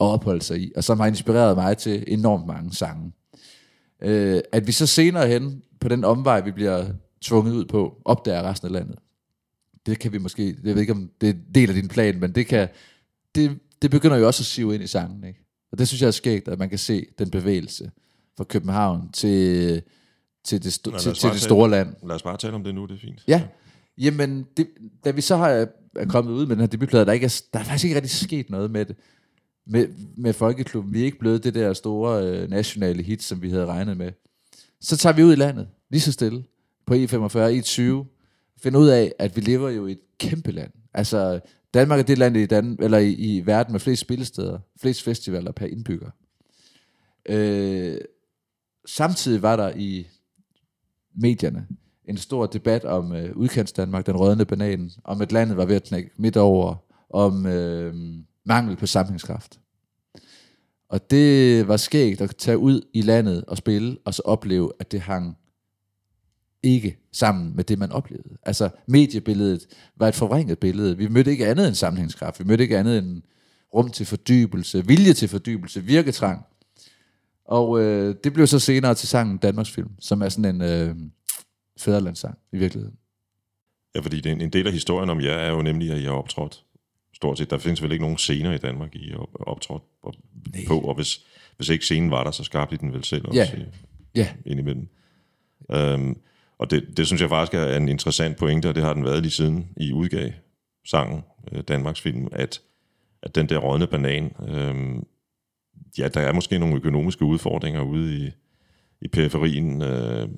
at 0.00 0.06
opholde 0.06 0.42
sig 0.42 0.60
i, 0.60 0.72
og 0.76 0.84
som 0.84 1.00
har 1.00 1.06
inspireret 1.06 1.56
mig 1.56 1.78
til 1.78 2.04
enormt 2.06 2.46
mange 2.46 2.72
sange. 2.74 3.12
Øh, 4.02 4.40
at 4.52 4.66
vi 4.66 4.72
så 4.72 4.86
senere 4.86 5.28
hen, 5.28 5.62
på 5.80 5.88
den 5.88 6.04
omvej, 6.04 6.40
vi 6.40 6.50
bliver 6.50 6.86
tvunget 7.22 7.52
ud 7.52 7.64
på, 7.64 8.02
opdager 8.04 8.42
resten 8.42 8.66
af 8.66 8.72
landet. 8.72 8.98
Det 9.86 9.98
kan 9.98 10.12
vi 10.12 10.18
måske, 10.18 10.56
jeg 10.64 10.74
ved 10.74 10.80
ikke, 10.80 10.92
om 10.92 11.10
det 11.20 11.28
er 11.28 11.34
del 11.54 11.68
af 11.68 11.74
din 11.74 11.88
plan, 11.88 12.20
men 12.20 12.34
det 12.34 12.46
kan, 12.46 12.68
det, 13.34 13.58
det 13.82 13.90
begynder 13.90 14.16
jo 14.16 14.26
også 14.26 14.42
at 14.42 14.46
sive 14.46 14.74
ind 14.74 14.82
i 14.82 14.86
sangen, 14.86 15.24
ikke? 15.24 15.40
Og 15.72 15.78
det 15.78 15.88
synes 15.88 16.02
jeg 16.02 16.06
er 16.06 16.12
skægt, 16.12 16.48
at 16.48 16.58
man 16.58 16.68
kan 16.68 16.78
se 16.78 17.06
den 17.18 17.30
bevægelse 17.30 17.90
fra 18.36 18.44
København 18.44 19.12
til, 19.12 19.82
til, 20.44 20.64
det, 20.64 20.70
sto- 20.72 20.90
Nå, 20.90 20.98
til, 20.98 21.02
til 21.02 21.12
det 21.12 21.20
tale- 21.20 21.38
store 21.38 21.70
land. 21.70 21.94
Lad 22.06 22.14
os 22.16 22.22
bare 22.22 22.36
tale 22.36 22.54
om 22.54 22.64
det 22.64 22.74
nu, 22.74 22.86
det 22.86 22.94
er 22.94 22.98
fint. 22.98 23.24
Ja, 23.28 23.42
jamen, 23.98 24.46
det, 24.56 24.66
da 25.04 25.10
vi 25.10 25.20
så 25.20 25.36
har, 25.36 25.48
er 25.96 26.06
kommet 26.08 26.32
ud 26.32 26.46
med 26.46 26.56
den 26.56 26.60
her 26.60 26.66
debutplade, 26.66 27.04
der, 27.06 27.12
ikke 27.12 27.24
er, 27.24 27.42
der 27.52 27.58
er 27.58 27.64
faktisk 27.64 27.84
ikke 27.84 27.96
rigtig 27.96 28.10
sket 28.10 28.50
noget 28.50 28.70
med 28.70 28.84
det. 28.84 28.96
Med, 29.66 29.88
med 30.16 30.32
Folkeklubben. 30.32 30.92
Vi 30.94 31.00
er 31.00 31.04
ikke 31.04 31.18
blevet 31.18 31.44
det 31.44 31.54
der 31.54 31.72
store 31.72 32.26
øh, 32.26 32.50
nationale 32.50 33.02
hit, 33.02 33.22
som 33.22 33.42
vi 33.42 33.50
havde 33.50 33.66
regnet 33.66 33.96
med. 33.96 34.12
Så 34.80 34.96
tager 34.96 35.12
vi 35.16 35.22
ud 35.24 35.32
i 35.32 35.36
landet, 35.36 35.68
lige 35.90 36.00
så 36.00 36.12
stille, 36.12 36.44
på 36.86 36.94
E 36.94 37.04
E45, 37.04 37.36
E20, 37.36 37.80
finder 38.62 38.78
ud 38.80 38.88
af, 38.88 39.12
at 39.18 39.36
vi 39.36 39.40
lever 39.40 39.68
jo 39.70 39.86
i 39.86 39.92
et 39.92 39.98
kæmpe 40.18 40.52
land. 40.52 40.70
Altså, 40.94 41.40
Danmark 41.74 41.98
er 41.98 42.04
det 42.04 42.18
land 42.18 42.36
i, 42.36 42.46
Dan- 42.46 42.76
eller 42.80 42.98
i, 42.98 43.12
i 43.12 43.46
verden 43.46 43.72
med 43.72 43.80
flest 43.80 44.00
spillesteder, 44.00 44.58
flest 44.80 45.02
festivaler 45.02 45.52
per 45.52 45.66
indbygger. 45.66 46.10
Øh, 47.28 47.98
samtidig 48.86 49.42
var 49.42 49.56
der 49.56 49.72
i 49.76 50.06
medierne 51.14 51.66
en 52.04 52.16
stor 52.16 52.46
debat 52.46 52.84
om 52.84 53.12
øh, 53.12 53.36
udkants 53.36 53.72
Danmark, 53.72 54.06
den 54.06 54.16
rødne 54.16 54.44
banan, 54.44 54.90
om 55.04 55.20
at 55.20 55.32
landet 55.32 55.56
var 55.56 55.64
ved 55.64 55.76
at 55.76 55.84
knække 55.84 56.10
midt 56.16 56.36
over, 56.36 56.74
om 57.10 57.46
øh, 57.46 57.94
mangel 58.44 58.76
på 58.76 58.86
sammenhængskraft. 58.86 59.60
Og 60.88 61.10
det 61.10 61.68
var 61.68 61.76
skægt 61.76 62.20
at 62.20 62.36
tage 62.36 62.58
ud 62.58 62.80
i 62.92 63.00
landet 63.00 63.44
og 63.44 63.56
spille, 63.56 63.98
og 64.04 64.14
så 64.14 64.22
opleve, 64.24 64.72
at 64.80 64.92
det 64.92 65.00
hang 65.00 65.36
ikke 66.62 66.98
sammen 67.12 67.56
med 67.56 67.64
det, 67.64 67.78
man 67.78 67.92
oplevede. 67.92 68.36
Altså, 68.42 68.70
mediebilledet 68.86 69.66
var 69.96 70.08
et 70.08 70.14
forvrænget 70.14 70.58
billede. 70.58 70.96
Vi 70.96 71.08
mødte 71.08 71.30
ikke 71.30 71.46
andet 71.46 71.66
end 71.66 71.74
sammenhængskraft. 71.74 72.40
Vi 72.40 72.44
mødte 72.44 72.62
ikke 72.62 72.78
andet 72.78 72.98
end 72.98 73.22
rum 73.74 73.90
til 73.90 74.06
fordybelse, 74.06 74.86
vilje 74.86 75.12
til 75.12 75.28
fordybelse, 75.28 75.82
virketrang. 75.82 76.44
Og 77.48 77.80
øh, 77.82 78.14
det 78.24 78.32
blev 78.32 78.46
så 78.46 78.58
senere 78.58 78.94
til 78.94 79.08
sangen 79.08 79.38
Danmarks 79.38 79.70
Film, 79.70 79.90
som 80.00 80.22
er 80.22 80.28
sådan 80.28 80.54
en 80.54 80.62
øh, 80.62 80.96
fædrelandssang 81.80 82.38
i 82.52 82.56
virkeligheden. 82.56 82.96
Ja, 83.94 84.00
fordi 84.00 84.20
det 84.20 84.32
er 84.32 84.36
en, 84.36 84.50
del 84.50 84.66
af 84.66 84.72
historien 84.72 85.10
om 85.10 85.20
jer 85.20 85.32
er 85.32 85.50
jo 85.50 85.62
nemlig, 85.62 85.90
at 85.90 85.98
I 85.98 86.04
har 86.04 86.12
optrådt 86.12 86.64
stort 87.14 87.38
set. 87.38 87.50
Der 87.50 87.58
findes 87.58 87.82
vel 87.82 87.92
ikke 87.92 88.02
nogen 88.02 88.18
scener 88.18 88.52
i 88.52 88.58
Danmark, 88.58 88.94
I 88.94 89.10
har 89.10 89.28
optrådt 89.46 89.82
op, 90.02 90.14
på, 90.66 90.80
og 90.80 90.94
hvis, 90.94 91.24
hvis 91.56 91.68
ikke 91.68 91.84
scenen 91.84 92.10
var 92.10 92.24
der, 92.24 92.30
så 92.30 92.44
skabte 92.44 92.74
I 92.74 92.78
den 92.78 92.92
vel 92.92 93.04
selv 93.04 93.24
også 93.28 93.40
Ja. 93.40 93.58
i, 93.58 93.64
Ja, 94.14 94.28
indimellem. 94.46 94.88
Øhm, 95.70 96.16
og 96.58 96.70
det, 96.70 96.96
det 96.96 97.06
synes 97.06 97.22
jeg 97.22 97.28
faktisk 97.28 97.54
er 97.54 97.76
en 97.76 97.88
interessant 97.88 98.36
pointe, 98.36 98.68
og 98.68 98.74
det 98.74 98.82
har 98.82 98.94
den 98.94 99.04
været 99.04 99.22
lige 99.22 99.32
siden 99.32 99.68
I 99.76 99.92
udgav 99.92 100.30
sangen, 100.86 101.22
øh, 101.52 101.62
Danmarks 101.68 102.00
film, 102.00 102.28
at, 102.32 102.60
at 103.22 103.34
den 103.34 103.48
der 103.48 103.58
rådne 103.58 103.86
banan, 103.86 104.32
øhm, 104.48 105.06
ja, 105.98 106.08
der 106.08 106.20
er 106.20 106.32
måske 106.32 106.58
nogle 106.58 106.76
økonomiske 106.76 107.24
udfordringer 107.24 107.80
ude 107.80 108.16
i, 108.16 108.30
i 109.00 109.08
periferien, 109.08 109.82
øh, 109.82 110.28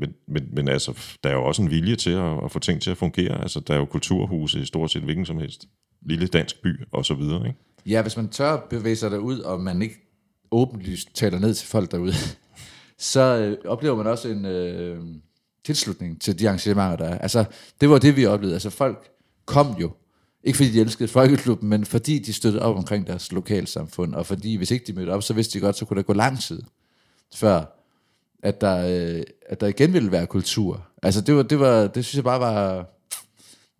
men, 0.00 0.14
men, 0.28 0.48
men 0.52 0.68
altså, 0.68 0.98
der 1.24 1.30
er 1.30 1.34
jo 1.34 1.44
også 1.44 1.62
en 1.62 1.70
vilje 1.70 1.96
til 1.96 2.10
at, 2.10 2.44
at 2.44 2.50
få 2.50 2.58
ting 2.58 2.82
til 2.82 2.90
at 2.90 2.96
fungere. 2.96 3.42
Altså, 3.42 3.60
der 3.60 3.74
er 3.74 3.78
jo 3.78 3.84
kulturhuse 3.84 4.60
i 4.60 4.64
stort 4.64 4.90
set 4.90 5.02
hvilken 5.02 5.26
som 5.26 5.38
helst. 5.38 5.68
Lille 6.02 6.26
dansk 6.26 6.62
by, 6.62 6.84
og 6.92 7.04
så 7.04 7.14
videre, 7.14 7.46
ikke? 7.46 7.58
Ja, 7.86 8.02
hvis 8.02 8.16
man 8.16 8.28
tør 8.28 8.66
bevæge 8.70 8.96
sig 8.96 9.10
derud, 9.10 9.38
og 9.38 9.60
man 9.60 9.82
ikke 9.82 9.94
åbenlyst 10.50 11.14
taler 11.14 11.38
ned 11.38 11.54
til 11.54 11.68
folk 11.68 11.90
derude, 11.90 12.12
så 12.98 13.20
øh, 13.20 13.56
oplever 13.64 13.96
man 13.96 14.06
også 14.06 14.28
en 14.28 14.44
øh, 14.44 15.04
tilslutning 15.64 16.20
til 16.20 16.38
de 16.38 16.48
arrangementer, 16.48 16.96
der 16.96 17.04
er. 17.04 17.18
Altså, 17.18 17.44
det 17.80 17.90
var 17.90 17.98
det, 17.98 18.16
vi 18.16 18.26
oplevede. 18.26 18.54
Altså, 18.54 18.70
folk 18.70 19.08
kom 19.46 19.66
jo, 19.80 19.92
ikke 20.44 20.56
fordi 20.56 20.70
de 20.70 20.80
elskede 20.80 21.08
folkeklubben, 21.08 21.68
men 21.68 21.84
fordi 21.84 22.18
de 22.18 22.32
støttede 22.32 22.62
op 22.62 22.76
omkring 22.76 23.06
deres 23.06 23.32
lokalsamfund, 23.32 24.14
og 24.14 24.26
fordi 24.26 24.56
hvis 24.56 24.70
ikke 24.70 24.86
de 24.86 24.92
mødte 24.92 25.10
op, 25.10 25.22
så 25.22 25.34
vidste 25.34 25.58
de 25.58 25.64
godt, 25.64 25.76
så 25.76 25.84
kunne 25.84 25.96
der 25.96 26.02
gå 26.02 26.12
lang 26.12 26.40
tid, 26.40 26.62
før 27.34 27.64
at 28.42 28.60
der, 28.60 28.76
øh, 29.16 29.22
at 29.46 29.60
der 29.60 29.66
igen 29.66 29.92
ville 29.92 30.12
være 30.12 30.26
kultur. 30.26 30.86
Altså, 31.02 31.20
det, 31.20 31.36
var, 31.36 31.42
det, 31.42 31.60
var, 31.60 31.86
det 31.86 32.04
synes 32.04 32.16
jeg 32.16 32.24
bare 32.24 32.40
var... 32.40 32.86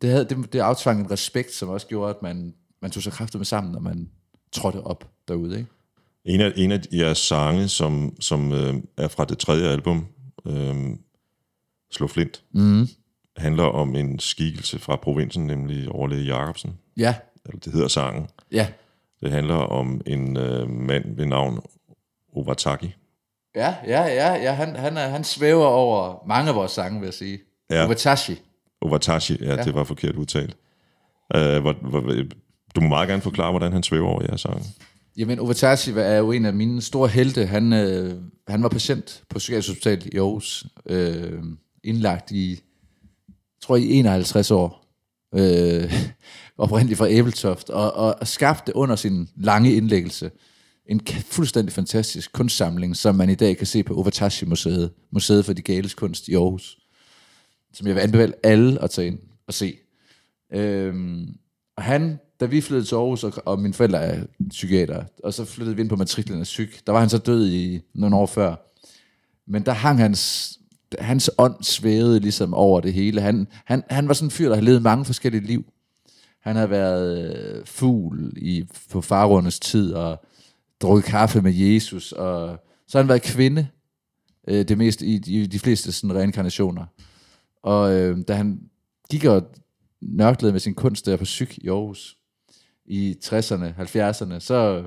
Det, 0.03 0.11
havde, 0.11 0.25
det, 0.25 0.53
det 0.53 0.59
aftvang 0.59 1.01
en 1.01 1.11
respekt, 1.11 1.53
som 1.55 1.69
også 1.69 1.87
gjorde, 1.87 2.11
at 2.11 2.23
man, 2.23 2.55
man 2.83 2.91
tog 2.91 3.03
sig 3.03 3.13
kraftigt 3.13 3.39
med 3.39 3.47
sammen, 3.47 3.73
når 3.73 3.81
man 3.81 4.11
trådte 4.53 4.81
op 4.81 5.11
derude, 5.29 5.59
ikke? 5.59 5.71
En 6.25 6.41
af, 6.41 6.53
en 6.57 6.73
af 6.73 6.81
jeres 6.93 7.19
sange, 7.19 7.69
som, 7.69 8.17
som 8.21 8.53
øh, 8.53 8.75
er 8.97 9.09
fra 9.09 9.25
det 9.25 9.39
tredje 9.39 9.69
album, 9.69 10.07
øh, 10.47 10.77
Slå 11.93 12.07
Flint, 12.07 12.43
Mm. 12.53 12.89
Handler 13.37 13.65
om 13.65 13.97
en 13.97 14.19
skikkelse 14.19 14.79
fra 14.79 14.97
provinsen, 14.97 15.47
nemlig 15.47 15.89
Overlæge 15.89 16.37
Jacobsen. 16.37 16.79
Ja, 16.97 17.15
Eller 17.47 17.61
det 17.61 17.73
hedder 17.73 17.89
sangen. 17.89 18.29
ja. 18.53 18.67
Det 19.23 19.31
handler 19.31 19.55
om 19.55 20.01
en 20.07 20.37
øh, 20.37 20.71
mand 20.71 21.17
ved 21.17 21.27
navn 21.27 21.61
Ovataki. 22.37 22.95
Ja, 23.57 23.75
ja, 23.87 24.03
ja, 24.03 24.35
ja. 24.35 24.53
Han, 24.53 24.77
han, 24.77 24.97
er, 24.97 25.09
han 25.09 25.25
svæver 25.25 25.67
over 25.67 26.25
mange 26.27 26.49
af 26.49 26.55
vores 26.55 26.73
sange, 26.73 27.01
vil 27.01 27.07
jeg 27.07 27.15
sige. 27.15 27.39
Ja. 27.71 27.85
Ovatashi. 27.85 28.41
Ovatashi, 28.81 29.37
ja, 29.41 29.55
ja, 29.55 29.63
det 29.63 29.75
var 29.75 29.85
forkert 29.85 30.17
udtalt. 30.17 30.57
Øh, 31.37 31.61
hvor, 31.61 31.73
hvor, 31.73 32.01
du 32.75 32.81
må 32.81 32.89
meget 32.89 33.09
gerne 33.09 33.23
forklare, 33.23 33.51
hvordan 33.51 33.73
han 33.73 33.83
svæver 33.83 34.09
over 34.09 34.23
jeres 34.23 34.41
sang. 34.41 34.63
Jamen, 35.17 35.39
Ovatashi 35.39 35.91
er 35.97 36.17
jo 36.17 36.33
en 36.33 36.45
af 36.45 36.53
mine 36.53 36.83
store 36.83 37.09
helte. 37.09 37.47
Han, 37.47 37.73
øh, 37.73 38.15
han 38.49 38.63
var 38.63 38.69
patient 38.69 39.23
på 39.29 39.39
Psykiatrisk 39.39 39.69
Hospital 39.69 40.15
i 40.15 40.19
Aarhus. 40.19 40.67
Øh, 40.87 41.43
indlagt 41.85 42.31
i, 42.31 42.61
tror 43.63 43.77
i 43.77 43.91
51 43.91 44.51
år. 44.51 44.87
Øh, 45.35 45.93
oprindeligt 46.59 46.99
fra 46.99 47.11
Æbeltoft. 47.11 47.71
Og, 47.71 47.93
og, 47.93 48.17
og 48.21 48.29
skabte 48.29 48.77
under 48.77 48.97
sin 48.97 49.29
lange 49.37 49.73
indlæggelse 49.73 50.31
en 50.91 51.01
fuldstændig 51.07 51.73
fantastisk 51.73 52.33
kunstsamling, 52.33 52.97
som 52.97 53.15
man 53.15 53.31
i 53.31 53.35
dag 53.35 53.57
kan 53.57 53.67
se 53.67 53.83
på 53.83 53.95
Ovatashi-museet, 53.95 54.93
Museet 55.11 55.45
for 55.45 55.53
de 55.53 55.63
Gales 55.63 55.95
Kunst 55.95 56.29
i 56.29 56.35
Aarhus, 56.35 56.79
som 57.73 57.87
jeg 57.87 57.95
vil 57.95 58.01
anbefale 58.01 58.35
alle 58.43 58.83
at 58.83 58.91
tage 58.91 59.07
ind 59.07 59.19
og 59.47 59.55
se. 59.55 59.77
Øhm, 60.53 61.35
og 61.77 61.83
han, 61.83 62.19
da 62.41 62.47
vi 62.47 62.61
flyttede 62.61 62.89
til 62.89 62.95
Aarhus, 62.95 63.25
og, 63.25 63.33
og 63.45 63.61
mine 63.61 63.75
forældre 63.75 63.99
er 63.99 64.25
psykiater, 64.49 65.05
og 65.25 65.35
så 65.35 65.45
flyttede 65.45 65.77
vi 65.77 65.83
ind 65.83 65.89
på 65.89 65.97
matriklen 65.97 66.41
af 66.41 66.45
psyk, 66.45 66.87
der 66.87 66.93
var 66.93 67.01
han 67.01 67.09
så 67.09 67.19
død 67.19 67.51
i 67.51 67.81
nogle 67.95 68.17
år 68.17 68.27
før. 68.27 68.75
Men 69.47 69.67
der 69.67 69.73
hang 69.73 69.99
hans, 69.99 70.53
hans 70.99 71.31
ånd 71.39 71.63
svævede 71.63 72.21
ligesom 72.21 72.55
over 72.55 72.81
det 72.81 72.93
hele. 72.93 73.21
Han, 73.21 73.47
han, 73.65 73.83
han 73.91 74.09
var 74.09 74.15
sådan 74.15 74.27
en 74.27 74.31
fyr, 74.31 74.49
der 74.49 74.55
havde 74.55 74.67
levet 74.67 74.83
mange 74.83 75.05
forskellige 75.05 75.47
liv. 75.47 75.65
Han 76.41 76.57
havde 76.57 76.71
været 76.71 77.35
øh, 77.35 77.67
fugl 77.67 78.33
i, 78.37 78.65
på 78.91 79.01
farundes 79.01 79.61
tid, 79.61 79.93
og 79.93 80.25
drukket 80.81 81.05
kaffe 81.05 81.43
med 81.43 81.53
Jesus, 81.53 82.13
og 82.13 82.59
så 82.87 82.99
har 82.99 83.03
han 83.03 83.09
været 83.09 83.23
kvinde, 83.23 83.69
øh, 84.49 84.69
det 84.69 84.79
mest 84.79 85.03
i, 85.03 85.15
i 85.27 85.47
de 85.47 85.59
fleste 85.59 85.93
sådan 85.93 86.17
reinkarnationer. 86.17 86.87
Og 87.63 87.93
øh, 87.95 88.19
da 88.29 88.35
han 88.35 88.61
gik 89.11 89.25
og 89.25 89.43
nørklede 90.01 90.53
med 90.53 90.61
sin 90.61 90.75
kunst 90.75 91.07
der 91.07 91.17
på 91.17 91.25
psyk 91.25 91.59
i 91.59 91.69
Aarhus 91.69 92.17
i 92.85 93.17
60'erne, 93.25 93.81
70'erne, 93.81 94.39
så, 94.39 94.87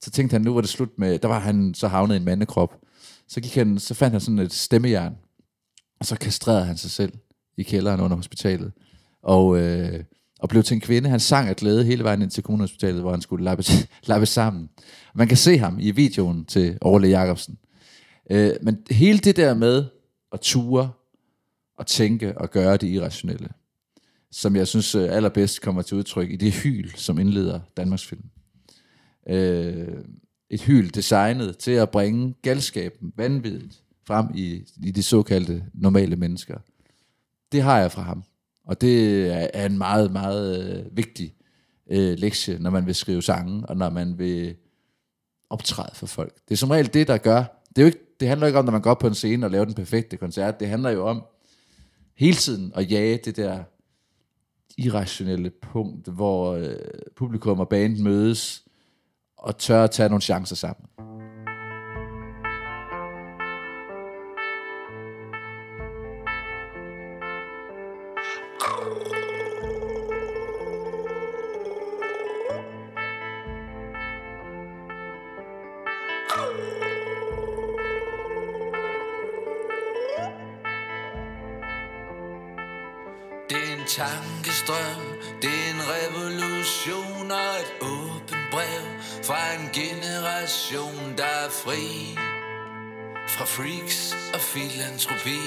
så 0.00 0.10
tænkte 0.10 0.34
han, 0.34 0.42
nu 0.42 0.54
var 0.54 0.60
det 0.60 0.70
slut 0.70 0.98
med, 0.98 1.18
der 1.18 1.28
var 1.28 1.38
han 1.38 1.74
så 1.74 1.88
havnet 1.88 2.14
i 2.14 2.16
en 2.16 2.24
mandekrop. 2.24 2.78
Så, 3.28 3.40
gik 3.40 3.54
han, 3.54 3.78
så 3.78 3.94
fandt 3.94 4.12
han 4.12 4.20
sådan 4.20 4.38
et 4.38 4.52
stemmejern, 4.52 5.16
og 6.00 6.06
så 6.06 6.16
kastrerede 6.16 6.64
han 6.64 6.76
sig 6.76 6.90
selv 6.90 7.12
i 7.56 7.62
kælderen 7.62 8.00
under 8.00 8.16
hospitalet. 8.16 8.72
Og, 9.22 9.58
øh, 9.58 10.04
og 10.38 10.48
blev 10.48 10.62
til 10.62 10.74
en 10.74 10.80
kvinde. 10.80 11.08
Han 11.08 11.20
sang 11.20 11.48
af 11.48 11.56
glæde 11.56 11.84
hele 11.84 12.04
vejen 12.04 12.22
ind 12.22 12.30
til 12.30 12.42
kommunehospitalet, 12.42 13.00
hvor 13.00 13.10
han 13.10 13.22
skulle 13.22 13.44
lappe, 13.44 13.64
lappe 14.10 14.26
sammen. 14.26 14.70
Man 15.14 15.28
kan 15.28 15.36
se 15.36 15.58
ham 15.58 15.76
i 15.80 15.90
videoen 15.90 16.44
til 16.44 16.78
Orle 16.80 17.08
Jacobsen. 17.08 17.58
Øh, 18.30 18.52
men 18.62 18.78
hele 18.90 19.18
det 19.18 19.36
der 19.36 19.54
med 19.54 19.84
at 20.32 20.40
ture 20.40 20.90
og 21.78 21.86
tænke 21.86 22.38
og 22.38 22.50
gøre 22.50 22.76
det 22.76 22.88
irrationelle, 22.88 23.48
som 24.30 24.56
jeg 24.56 24.68
synes 24.68 24.94
øh, 24.94 25.16
allerbedst 25.16 25.60
kommer 25.60 25.82
til 25.82 25.96
udtryk 25.96 26.30
i 26.30 26.36
det 26.36 26.52
hyl, 26.52 26.90
som 26.94 27.18
indleder 27.18 27.60
Danmarks 27.76 28.06
film. 28.06 28.24
Øh, 29.28 29.88
et 30.50 30.62
hyl 30.62 30.90
designet 30.90 31.58
til 31.58 31.70
at 31.70 31.90
bringe 31.90 32.34
galskaben, 32.42 33.12
vanvittigt, 33.16 33.82
frem 34.06 34.26
i, 34.34 34.62
i 34.84 34.90
de 34.90 35.02
såkaldte 35.02 35.64
normale 35.74 36.16
mennesker. 36.16 36.58
Det 37.52 37.62
har 37.62 37.80
jeg 37.80 37.92
fra 37.92 38.02
ham. 38.02 38.24
Og 38.64 38.80
det 38.80 39.26
er- 39.54 39.66
en 39.66 39.78
meget, 39.78 40.12
meget 40.12 40.76
øh, 40.86 40.96
vigtig 40.96 41.34
øh, 41.90 42.18
lektie, 42.18 42.58
når 42.58 42.70
man 42.70 42.86
vil 42.86 42.94
skrive 42.94 43.22
sange, 43.22 43.66
og 43.66 43.76
når 43.76 43.90
man 43.90 44.18
vil 44.18 44.56
optræde 45.50 45.94
for 45.94 46.06
folk. 46.06 46.34
Det 46.48 46.54
er 46.54 46.56
som 46.56 46.70
regel 46.70 46.94
det, 46.94 47.08
der 47.08 47.16
gør. 47.18 47.62
Det, 47.68 47.78
er 47.78 47.82
jo 47.82 47.86
ikke, 47.86 47.98
det 48.20 48.28
handler 48.28 48.46
ikke 48.46 48.58
om, 48.58 48.64
når 48.64 48.72
man 48.72 48.80
går 48.82 48.90
op 48.90 48.98
på 48.98 49.06
en 49.06 49.14
scene 49.14 49.46
og 49.46 49.50
laver 49.50 49.64
den 49.64 49.74
perfekte 49.74 50.16
koncert. 50.16 50.60
Det 50.60 50.68
handler 50.68 50.90
jo 50.90 51.06
om 51.08 51.22
hele 52.16 52.36
tiden 52.36 52.72
at 52.74 52.90
jage 52.90 53.20
det 53.24 53.36
der 53.36 53.64
irrationelle 54.78 55.50
punkt, 55.50 56.08
hvor 56.08 56.52
øh, 56.54 56.76
publikum 57.16 57.60
og 57.60 57.68
band 57.68 57.98
mødes 57.98 58.64
og 59.36 59.58
tør 59.58 59.84
at 59.84 59.90
tage 59.90 60.08
nogle 60.08 60.22
chancer 60.22 60.56
sammen. 60.56 60.86
Tankestrøm, 83.96 85.04
det 85.42 85.50
er 85.50 85.70
en 85.74 85.82
revolution 85.96 87.30
og 87.30 87.52
et 87.62 87.72
åbent 87.80 88.50
brev 88.50 88.84
fra 89.22 89.54
en 89.54 89.70
generation, 89.72 91.14
der 91.18 91.24
er 91.24 91.50
fri 91.50 92.18
fra 93.28 93.44
freaks 93.44 94.16
og 94.34 94.40
filantropi. 94.40 95.40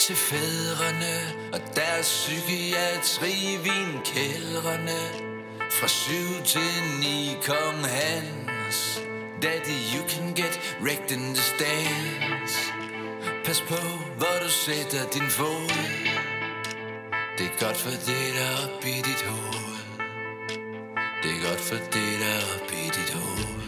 Til 0.00 0.16
fædrene 0.16 1.16
og 1.52 1.60
deres 1.76 2.06
psykiatri, 2.06 3.58
vinkældrene 3.62 5.00
fra 5.70 5.88
syv 5.88 6.44
til 6.44 6.72
ni 7.00 7.36
kong 7.46 7.86
Hans. 7.86 9.00
Daddy, 9.42 9.78
you 9.94 10.02
can 10.08 10.34
get 10.34 10.60
wrecked 10.82 11.10
in 11.10 11.34
the 11.34 11.42
stands. 11.42 12.79
Pas 13.50 13.60
på, 13.60 13.76
hvor 14.16 14.36
du 14.42 14.48
sætter 14.48 15.10
din 15.12 15.30
fod. 15.30 15.68
Det 17.38 17.46
er 17.46 17.64
godt 17.64 17.76
for 17.76 17.90
det, 17.90 18.34
der 18.36 18.46
er 18.50 18.76
op 18.76 18.84
i 18.84 18.96
dit 19.08 19.22
hoved. 19.22 19.76
Det 21.22 21.30
er 21.36 21.48
godt 21.48 21.60
for 21.60 21.76
det, 21.76 22.10
der 22.20 22.32
er 22.38 22.44
op 22.54 22.72
i 22.72 22.84
dit 22.96 23.10
hoved. 23.14 23.60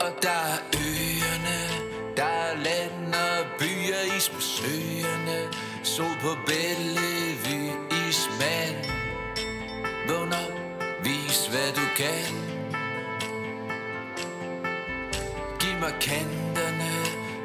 Og 0.00 0.22
der 0.22 0.40
er 0.54 0.58
øerne, 0.86 1.58
der 2.16 2.24
er 2.24 2.56
land 2.56 3.14
og 3.14 3.46
byer 3.58 4.16
is 4.16 4.28
på 4.28 4.40
søerne 4.40 5.48
Sol 5.82 6.16
på 6.20 6.36
Bellevue, 6.46 7.72
ismand. 8.08 8.83
Kan 11.96 12.34
Giv 15.60 15.78
mig 15.80 15.94
kanterne, 16.00 16.92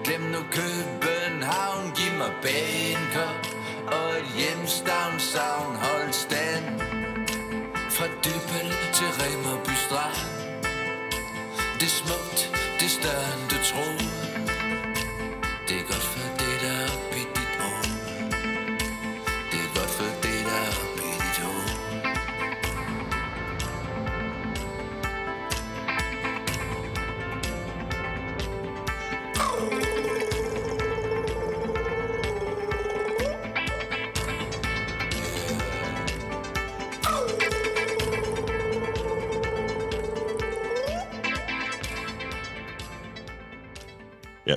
glem 0.03 0.21
nu 0.21 0.39
København 0.51 1.91
Giv 1.95 2.13
mig 2.17 2.33
Bangkok 2.41 3.41
og 3.87 4.09
et 4.19 4.27
hjemstavnsavn 4.37 5.75
Hold 5.75 6.13
stand. 6.13 6.65
Fra 7.95 8.07
Dybbøl 8.23 8.71
til 8.93 9.09
Remmerby 9.19 9.75
Strand. 9.85 10.29
Det 11.79 11.87
er 11.91 11.97
smukt, 12.03 12.39
det 12.79 12.85
er 12.85 12.95
større 13.01 13.48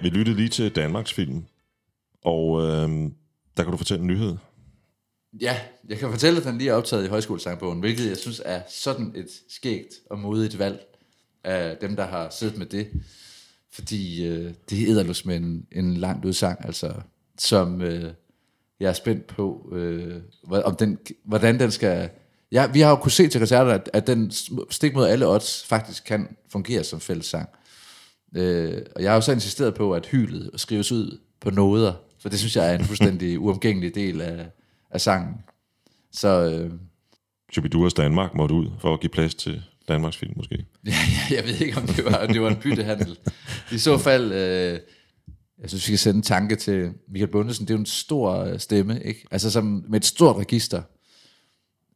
vi 0.02 0.08
lyttede 0.08 0.36
lige 0.36 0.48
til 0.48 0.74
Danmarks 0.74 1.12
film, 1.12 1.44
og 2.24 2.62
øh, 2.62 2.90
der 3.56 3.62
kan 3.62 3.70
du 3.70 3.76
fortælle 3.76 4.00
en 4.00 4.06
nyhed. 4.06 4.36
Ja, 5.40 5.56
jeg 5.88 5.98
kan 5.98 6.10
fortælle, 6.10 6.38
at 6.38 6.44
den 6.44 6.58
lige 6.58 6.70
er 6.70 6.74
optaget 6.74 7.04
i 7.04 7.08
højskolesangbogen, 7.08 7.80
hvilket 7.80 8.08
jeg 8.08 8.16
synes 8.16 8.42
er 8.44 8.62
sådan 8.68 9.12
et 9.14 9.28
skægt 9.48 9.94
og 10.10 10.18
modigt 10.18 10.58
valg 10.58 10.80
af 11.44 11.76
dem, 11.80 11.96
der 11.96 12.06
har 12.06 12.30
siddet 12.30 12.58
med 12.58 12.66
det. 12.66 12.88
Fordi 13.70 14.26
øh, 14.26 14.54
det 14.70 14.82
er 14.82 14.92
edderlus 14.92 15.24
med 15.24 15.36
en, 15.36 15.66
en 15.72 15.96
langt 15.96 16.24
udsang, 16.24 16.64
altså, 16.64 16.94
som 17.38 17.80
øh, 17.80 18.12
jeg 18.80 18.88
er 18.88 18.92
spændt 18.92 19.26
på, 19.26 19.72
øh, 19.72 20.20
om 20.64 20.76
den, 20.76 20.98
hvordan 21.24 21.60
den 21.60 21.70
skal... 21.70 22.10
Ja, 22.52 22.66
vi 22.66 22.80
har 22.80 22.90
jo 22.90 22.96
kunnet 22.96 23.12
se 23.12 23.28
til 23.28 23.40
koncerter, 23.40 23.72
at, 23.72 23.90
at 23.92 24.06
den 24.06 24.30
stik 24.70 24.94
mod 24.94 25.06
alle 25.06 25.28
odds 25.28 25.64
faktisk 25.64 26.04
kan 26.04 26.36
fungere 26.48 26.84
som 26.84 27.00
fællessang. 27.00 27.48
Øh, 28.36 28.82
og 28.96 29.02
jeg 29.02 29.10
har 29.10 29.14
jo 29.16 29.20
så 29.20 29.32
insisteret 29.32 29.74
på, 29.74 29.92
at 29.92 30.06
hylet 30.06 30.50
skrives 30.56 30.92
ud 30.92 31.18
på 31.40 31.50
noder, 31.50 31.92
for 32.18 32.28
det 32.28 32.38
synes 32.38 32.56
jeg 32.56 32.70
er 32.70 32.78
en 32.78 32.84
fuldstændig 32.84 33.38
uomgængelig 33.44 33.94
del 33.94 34.20
af, 34.20 34.46
af 34.90 35.00
sangen. 35.00 35.34
Så 36.12 36.28
øh, 36.28 36.72
Chubiduras 37.52 37.94
Danmark 37.94 38.34
måtte 38.34 38.54
ud 38.54 38.66
for 38.78 38.94
at 38.94 39.00
give 39.00 39.10
plads 39.10 39.34
til 39.34 39.62
Danmarks 39.88 40.16
film, 40.16 40.32
måske. 40.36 40.54
ja, 40.86 40.94
jeg 41.30 41.44
ved 41.44 41.60
ikke, 41.60 41.76
om 41.76 41.86
det 41.86 42.04
var, 42.04 42.26
det 42.26 42.42
var 42.42 42.48
en 42.48 42.56
byttehandel. 42.56 43.18
I 43.72 43.78
så 43.78 43.98
fald, 43.98 44.32
øh, 44.32 44.80
jeg 45.58 45.68
synes, 45.68 45.74
vi 45.74 45.86
skal 45.86 45.98
sende 45.98 46.16
en 46.16 46.22
tanke 46.22 46.56
til 46.56 46.92
Michael 47.08 47.30
Bundesen. 47.32 47.66
Det 47.66 47.70
er 47.70 47.74
jo 47.74 47.80
en 47.80 47.86
stor 47.86 48.36
øh, 48.36 48.58
stemme, 48.58 49.02
ikke? 49.02 49.26
Altså 49.30 49.50
som, 49.50 49.84
med 49.88 50.00
et 50.00 50.04
stort 50.04 50.36
register, 50.36 50.82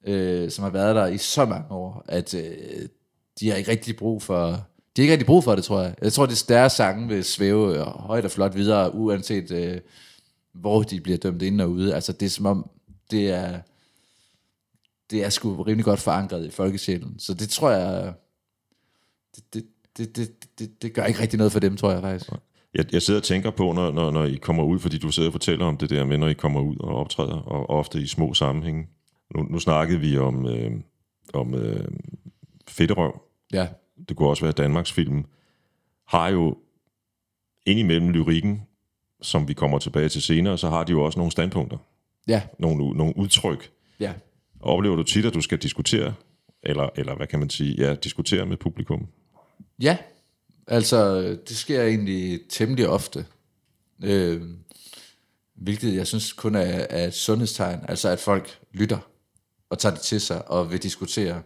øh, 0.07 0.51
som 0.51 0.63
har 0.63 0.71
været 0.71 0.97
der 0.97 1.07
i 1.07 1.19
så 1.19 1.45
mange 1.45 1.71
år, 1.71 2.05
at 2.09 2.35
øh, 2.35 2.89
de 3.41 3.51
har 3.51 3.57
ikke 3.57 3.71
rigtig 3.71 3.97
brug 3.97 4.23
for... 4.23 4.69
De 4.97 5.01
har 5.01 5.03
ikke 5.03 5.13
rigtig 5.13 5.27
brug 5.27 5.45
for 5.45 5.55
det, 5.55 5.65
tror 5.65 5.83
jeg. 5.83 5.95
Jeg 6.03 6.13
tror, 6.13 6.27
det 6.27 6.43
er 6.43 6.55
deres 6.55 6.73
sange 6.73 7.09
vil 7.09 7.25
svæve 7.25 7.79
øh, 7.79 7.87
højt 7.87 8.25
og 8.25 8.31
flot 8.31 8.55
videre, 8.55 8.95
uanset 8.95 9.51
øh, 9.51 9.81
hvor 10.53 10.83
de 10.83 11.01
bliver 11.01 11.19
dømt 11.19 11.43
ind 11.43 11.61
og 11.61 11.71
ude. 11.71 11.95
Altså, 11.95 12.13
det 12.13 12.27
er 12.27 12.31
som 12.31 12.47
om, 12.47 12.71
det 13.11 13.31
er, 13.31 13.61
det 15.11 15.25
er 15.25 15.29
sgu 15.29 15.63
rimelig 15.63 15.85
godt 15.85 16.01
forankret 16.01 16.47
i 16.47 16.51
folkesjælen. 16.51 17.19
Så 17.19 17.35
det 17.35 17.49
tror 17.49 17.71
jeg, 17.71 18.13
det, 19.37 19.55
det, 19.55 19.67
det, 19.97 20.17
det, 20.17 20.59
det, 20.59 20.83
det 20.83 20.95
gør 20.95 21.05
ikke 21.05 21.21
rigtig 21.21 21.39
noget 21.39 21.53
for 21.53 21.61
dem, 21.61 21.77
tror 21.77 21.91
jeg 21.91 22.01
faktisk. 22.01 22.31
Jeg, 22.75 22.93
jeg 22.93 23.03
sidder 23.03 23.21
og 23.21 23.25
tænker 23.25 23.51
på, 23.51 23.73
når, 23.73 23.93
når, 23.93 24.11
når 24.11 24.25
I 24.25 24.35
kommer 24.35 24.65
ud, 24.65 24.79
fordi 24.79 24.99
du 24.99 25.11
sidder 25.11 25.29
og 25.29 25.33
fortæller 25.33 25.67
om 25.67 25.77
det 25.77 25.91
der 25.91 26.05
med, 26.05 26.19
når 26.19 26.29
I 26.29 26.35
kommer 26.35 26.61
ud 26.61 26.77
og 26.81 26.97
optræder, 26.97 27.37
og 27.37 27.71
ofte 27.71 28.01
i 28.01 28.07
små 28.07 28.35
sammenhænge. 28.35 28.89
Nu, 29.35 29.43
nu 29.43 29.59
snakkede 29.59 30.01
vi 30.01 30.19
om, 30.19 30.47
øh, 30.47 30.73
om 31.33 31.55
øh, 31.55 31.89
Fedterøv. 32.69 33.21
Ja, 33.53 33.69
Det 34.09 34.17
kunne 34.17 34.29
også 34.29 34.45
være 34.45 34.53
Danmarks 34.53 34.93
film. 34.93 35.25
Har 36.09 36.29
jo 36.29 36.59
indimellem 37.67 38.11
lyrikken, 38.11 38.63
som 39.23 39.49
vi 39.49 39.55
kommer 39.55 39.79
tilbage 39.79 40.09
til 40.09 40.23
senere, 40.23 40.59
så 40.59 40.69
har 40.69 40.85
de 40.85 40.93
jo 40.93 41.05
også 41.05 41.19
nogle 41.19 41.33
standpunkter, 41.33 41.79
ja, 42.29 42.43
nogle, 42.59 42.97
nogle 42.97 43.17
udtryk. 43.17 43.71
ja. 44.01 44.13
Oplever 44.61 44.97
du 44.97 45.03
tit, 45.03 45.25
at 45.25 45.35
du 45.35 45.41
skal 45.41 45.59
diskutere, 45.59 46.15
eller, 46.63 46.89
eller 46.97 47.15
hvad 47.15 47.27
kan 47.27 47.39
man 47.39 47.51
sige, 47.51 47.75
ja, 47.75 47.95
diskutere 47.95 48.47
med 48.47 48.57
publikum? 48.57 49.07
Ja, 49.83 49.99
altså 50.67 51.21
det 51.49 51.57
sker 51.57 51.83
egentlig 51.83 52.41
temmelig 52.49 52.89
ofte. 52.89 53.27
Øh, 54.05 54.43
hvilket 55.55 55.95
jeg 55.95 56.07
synes 56.07 56.33
kun 56.33 56.55
er, 56.55 56.87
er 56.91 57.07
et 57.07 57.15
sundhedstegn. 57.15 57.81
Altså 57.89 58.09
at 58.09 58.19
folk 58.19 58.59
lytter 58.73 58.99
og 59.71 59.79
tager 59.79 59.95
det 59.95 60.03
til 60.03 60.21
sig 60.21 60.51
og 60.51 60.71
vil 60.71 60.83
diskutere. 60.83 61.43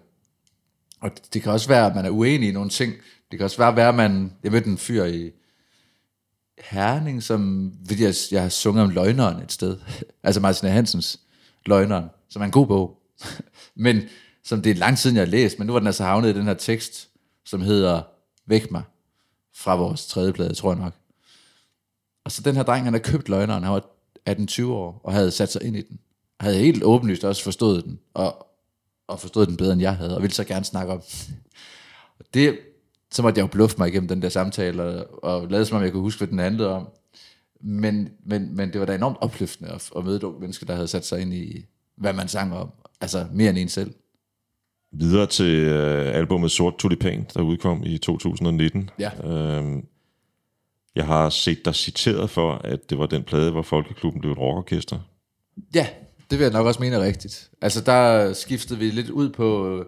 Og 1.02 1.10
det 1.32 1.42
kan 1.42 1.52
også 1.52 1.68
være, 1.68 1.86
at 1.86 1.94
man 1.94 2.04
er 2.04 2.10
uenig 2.10 2.48
i 2.48 2.52
nogle 2.52 2.70
ting. 2.70 2.94
Det 3.30 3.38
kan 3.38 3.44
også 3.44 3.56
være, 3.56 3.88
at 3.88 3.94
man... 3.94 4.32
Jeg 4.42 4.52
mødte 4.52 4.70
en 4.70 4.78
fyr 4.78 5.04
i 5.04 5.30
Herning, 6.58 7.22
som... 7.22 7.72
Fordi 7.86 8.04
jeg, 8.04 8.14
jeg 8.30 8.42
har 8.42 8.48
sunget 8.48 8.84
om 8.84 8.90
løgneren 8.90 9.42
et 9.42 9.52
sted. 9.52 9.78
altså 10.22 10.40
Martin 10.40 10.68
Hansens 10.68 11.20
Løgneren, 11.66 12.04
som 12.28 12.42
er 12.42 12.46
en 12.46 12.52
god 12.52 12.66
bog. 12.66 12.98
Men 13.74 14.02
som 14.44 14.62
det 14.62 14.70
er 14.70 14.74
lang 14.74 14.98
tid, 14.98 15.12
jeg 15.12 15.20
har 15.20 15.26
læst, 15.26 15.58
men 15.58 15.66
nu 15.66 15.72
var 15.72 15.80
den 15.80 15.86
altså 15.86 16.04
havnet 16.04 16.28
i 16.28 16.38
den 16.38 16.46
her 16.46 16.54
tekst, 16.54 17.08
som 17.46 17.60
hedder 17.60 18.02
Væk 18.46 18.70
mig 18.70 18.82
fra 19.56 19.76
vores 19.76 20.06
tredje 20.06 20.32
plade, 20.32 20.54
tror 20.54 20.72
jeg 20.72 20.82
nok. 20.82 20.92
Og 22.24 22.32
så 22.32 22.42
den 22.42 22.56
her 22.56 22.62
dreng, 22.62 22.84
han 22.84 22.92
har 22.92 23.00
købt 23.00 23.28
løgneren, 23.28 23.64
han 23.64 23.72
var 23.72 23.84
18-20 24.30 24.64
år, 24.64 25.00
og 25.04 25.12
havde 25.12 25.30
sat 25.30 25.52
sig 25.52 25.62
ind 25.62 25.76
i 25.76 25.82
den. 25.82 25.98
Havde 26.40 26.58
helt 26.58 26.84
åbenlyst 26.84 27.24
også 27.24 27.42
forstået 27.42 27.84
den, 27.84 27.98
og, 28.14 28.49
og 29.10 29.20
forstået 29.20 29.48
den 29.48 29.56
bedre, 29.56 29.72
end 29.72 29.80
jeg 29.80 29.96
havde, 29.96 30.16
og 30.16 30.22
ville 30.22 30.34
så 30.34 30.44
gerne 30.44 30.64
snakke 30.64 30.92
om. 30.92 31.02
Det, 32.34 32.58
så 33.10 33.22
måtte 33.22 33.38
jeg 33.38 33.42
jo 33.42 33.50
bluffe 33.50 33.76
mig 33.78 33.88
igennem 33.88 34.08
den 34.08 34.22
der 34.22 34.28
samtale, 34.28 34.82
og, 34.82 35.24
og 35.24 35.48
lade 35.48 35.64
som 35.64 35.76
om, 35.76 35.82
jeg 35.82 35.92
kunne 35.92 36.02
huske, 36.02 36.18
hvad 36.18 36.28
den 36.28 36.38
handlede 36.38 36.68
om. 36.68 36.88
Men, 37.60 38.08
men, 38.24 38.56
men 38.56 38.72
det 38.72 38.80
var 38.80 38.86
da 38.86 38.94
enormt 38.94 39.16
opløftende 39.20 39.70
at, 39.70 39.90
at 39.96 40.04
møde 40.04 40.18
nogle 40.18 40.38
mennesker, 40.38 40.66
der 40.66 40.74
havde 40.74 40.88
sat 40.88 41.06
sig 41.06 41.20
ind 41.20 41.34
i, 41.34 41.64
hvad 41.96 42.12
man 42.12 42.28
sang 42.28 42.54
om. 42.54 42.70
Altså 43.00 43.26
mere 43.32 43.50
end 43.50 43.58
en 43.58 43.68
selv. 43.68 43.94
videre 44.92 45.26
til 45.26 45.54
øh, 45.54 46.14
albumet 46.14 46.50
Sort 46.50 46.78
Tulipan, 46.78 47.26
der 47.34 47.42
udkom 47.42 47.82
i 47.84 47.98
2019. 47.98 48.90
Ja. 48.98 49.10
Øhm, 49.24 49.86
jeg 50.94 51.06
har 51.06 51.30
set 51.30 51.64
dig 51.64 51.74
citeret 51.74 52.30
for, 52.30 52.52
at 52.52 52.90
det 52.90 52.98
var 52.98 53.06
den 53.06 53.22
plade, 53.22 53.50
hvor 53.50 53.62
Folkeklubben 53.62 54.20
blev 54.20 54.32
et 54.32 54.38
rockorkester. 54.38 54.98
Ja, 55.74 55.86
det 56.30 56.38
vil 56.38 56.44
jeg 56.44 56.52
nok 56.52 56.66
også 56.66 56.80
mene 56.80 56.96
er 56.96 57.00
rigtigt. 57.00 57.50
Altså, 57.62 57.80
der 57.80 58.32
skiftede 58.32 58.78
vi 58.78 58.90
lidt 58.90 59.10
ud 59.10 59.30
på... 59.30 59.78
Øh, 59.78 59.84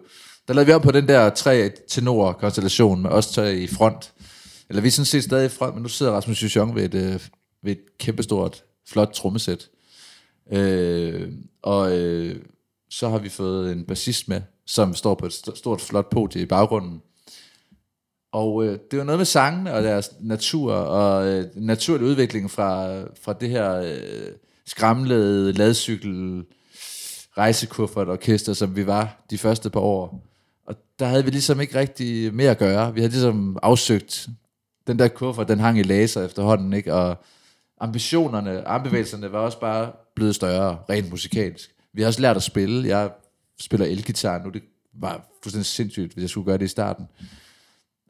der 0.47 0.53
lavede 0.53 0.65
vi 0.65 0.73
op 0.73 0.81
på 0.81 0.91
den 0.91 1.07
der 1.07 1.29
tre 1.29 1.71
tenor 1.87 2.31
konstellation 2.31 3.01
med 3.01 3.09
os 3.09 3.27
tre 3.27 3.55
i 3.55 3.67
front. 3.67 4.13
Eller 4.69 4.81
vi 4.81 4.87
er 4.87 4.91
sådan 4.91 5.05
set 5.05 5.23
stadig 5.23 5.45
i 5.45 5.49
front, 5.49 5.73
men 5.73 5.83
nu 5.83 5.89
sidder 5.89 6.11
Rasmus 6.11 6.43
Jussiong 6.43 6.75
ved 6.75 6.83
et, 6.83 6.93
øh, 6.93 7.19
ved 7.63 7.71
et 7.71 7.97
kæmpestort, 7.99 8.63
flot 8.87 9.11
trommesæt. 9.13 9.69
Øh, 10.51 11.31
og 11.61 11.97
øh, 11.97 12.35
så 12.89 13.09
har 13.09 13.17
vi 13.17 13.29
fået 13.29 13.71
en 13.71 13.85
bassist 13.85 14.27
med, 14.27 14.41
som 14.65 14.93
står 14.93 15.15
på 15.15 15.25
et 15.25 15.33
stort, 15.33 15.81
flot 15.81 16.09
podie 16.09 16.41
i 16.41 16.45
baggrunden. 16.45 17.01
Og 18.31 18.65
øh, 18.65 18.79
det 18.91 18.99
var 18.99 19.05
noget 19.05 19.19
med 19.19 19.25
sangene 19.25 19.73
og 19.73 19.83
deres 19.83 20.11
natur, 20.21 20.73
og 20.73 21.27
øh, 21.27 21.45
naturlig 21.55 22.07
udvikling 22.07 22.51
fra, 22.51 23.01
fra 23.01 23.33
det 23.33 23.49
her 23.49 23.73
øh, 23.75 24.31
skramlede 24.65 25.51
ladcykel 25.51 26.43
rejsekuffert 27.37 28.09
orkester, 28.09 28.53
som 28.53 28.75
vi 28.75 28.87
var 28.87 29.25
de 29.29 29.37
første 29.37 29.69
par 29.69 29.79
år. 29.79 30.27
Og 30.67 30.75
der 30.99 31.05
havde 31.05 31.25
vi 31.25 31.31
ligesom 31.31 31.61
ikke 31.61 31.79
rigtig 31.79 32.33
mere 32.33 32.51
at 32.51 32.57
gøre. 32.57 32.93
Vi 32.93 32.99
havde 32.99 33.11
ligesom 33.11 33.57
afsøgt 33.63 34.27
den 34.87 34.99
der 34.99 35.07
kuffert, 35.07 35.47
den 35.47 35.59
hang 35.59 35.79
i 35.79 35.83
laser 35.83 36.25
efterhånden, 36.25 36.73
ikke? 36.73 36.93
Og 36.93 37.17
ambitionerne, 37.79 38.67
armbevægelserne 38.67 39.31
var 39.31 39.39
også 39.39 39.59
bare 39.59 39.91
blevet 40.15 40.35
større, 40.35 40.79
rent 40.89 41.09
musikalsk. 41.09 41.69
Vi 41.93 42.01
har 42.01 42.07
også 42.07 42.21
lært 42.21 42.35
at 42.35 42.43
spille. 42.43 42.87
Jeg 42.87 43.11
spiller 43.61 43.85
elgitar 43.85 44.43
nu. 44.43 44.49
Det 44.49 44.63
var 44.93 45.27
fuldstændig 45.43 45.65
sindssygt, 45.65 46.13
hvis 46.13 46.21
jeg 46.21 46.29
skulle 46.29 46.45
gøre 46.45 46.57
det 46.57 46.65
i 46.65 46.67
starten. 46.67 47.05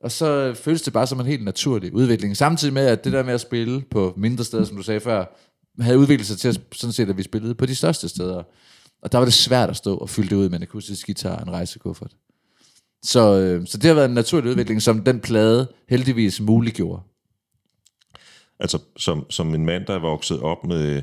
Og 0.03 0.11
så 0.11 0.53
føles 0.53 0.81
det 0.81 0.93
bare 0.93 1.07
som 1.07 1.19
en 1.19 1.25
helt 1.25 1.43
naturlig 1.43 1.93
udvikling. 1.93 2.37
Samtidig 2.37 2.73
med, 2.73 2.87
at 2.87 3.03
det 3.03 3.13
der 3.13 3.23
med 3.23 3.33
at 3.33 3.41
spille 3.41 3.81
på 3.91 4.13
mindre 4.17 4.43
steder, 4.43 4.65
som 4.65 4.77
du 4.77 4.83
sagde 4.83 4.99
før, 4.99 5.25
havde 5.79 5.99
udviklet 5.99 6.27
sig 6.27 6.37
til 6.37 6.47
at, 6.47 6.61
sådan 6.71 6.93
set, 6.93 7.09
at 7.09 7.17
vi 7.17 7.23
spillede 7.23 7.55
på 7.55 7.65
de 7.65 7.75
største 7.75 8.09
steder. 8.09 8.43
Og 9.01 9.11
der 9.11 9.17
var 9.17 9.25
det 9.25 9.33
svært 9.33 9.69
at 9.69 9.77
stå 9.77 9.97
og 9.97 10.09
fylde 10.09 10.29
det 10.29 10.35
ud 10.35 10.49
med 10.49 10.57
en 10.57 10.63
akustisk 10.63 11.05
guitar 11.05 11.35
og 11.35 11.41
en 11.43 11.51
rejsekuffert. 11.51 12.15
Så, 13.01 13.39
øh, 13.39 13.67
så 13.67 13.77
det 13.77 13.85
har 13.85 13.93
været 13.93 14.09
en 14.09 14.15
naturlig 14.15 14.51
udvikling, 14.51 14.81
som 14.81 15.03
den 15.03 15.19
plade 15.19 15.67
heldigvis 15.89 16.41
muliggjorde. 16.41 17.01
Altså, 18.59 18.79
som, 18.97 19.25
som 19.29 19.55
en 19.55 19.65
mand, 19.65 19.85
der 19.85 19.93
er 19.93 19.99
vokset 19.99 20.39
op 20.39 20.65
med 20.65 21.01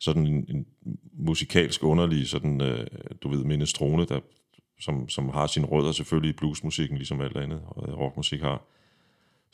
sådan 0.00 0.26
en, 0.26 0.44
en 0.48 0.66
musikalsk 1.12 1.82
underlig, 1.82 2.28
sådan, 2.28 2.60
øh, 2.60 2.86
du 3.22 3.28
ved, 3.28 3.44
minestrone, 3.44 4.06
der, 4.06 4.20
som, 4.80 5.08
som 5.08 5.28
har 5.28 5.46
sine 5.46 5.66
rødder 5.66 5.92
selvfølgelig 5.92 6.34
i 6.34 6.36
bluesmusikken, 6.36 6.96
ligesom 6.96 7.20
alt 7.20 7.36
andet 7.36 7.60
øh, 7.88 7.94
rockmusik 7.98 8.40
har. 8.40 8.66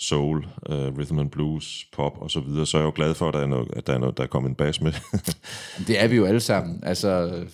Soul, 0.01 0.47
øh, 0.69 0.99
rhythm 0.99 1.19
and 1.19 1.31
blues, 1.31 1.87
pop 1.93 2.19
og 2.19 2.31
så 2.31 2.41
videre. 2.41 2.67
Så 2.67 2.77
er 2.77 2.81
jeg 2.81 2.87
jo 2.87 2.93
glad 2.95 3.15
for, 3.15 3.29
at 3.29 3.35
der 3.35 3.41
er, 3.41 3.47
noget, 3.47 3.69
at 3.77 3.87
der 3.87 3.93
er, 3.93 3.99
noget, 3.99 4.17
der 4.17 4.23
er 4.23 4.27
kommet 4.27 4.49
en 4.51 4.55
bass 4.55 4.81
med. 4.81 4.93
Det 5.87 6.03
er 6.03 6.09
vi 6.09 6.17
jo 6.17 6.25
alle 6.25 6.41
sammen. 6.41 6.85
Altså, 6.85 7.45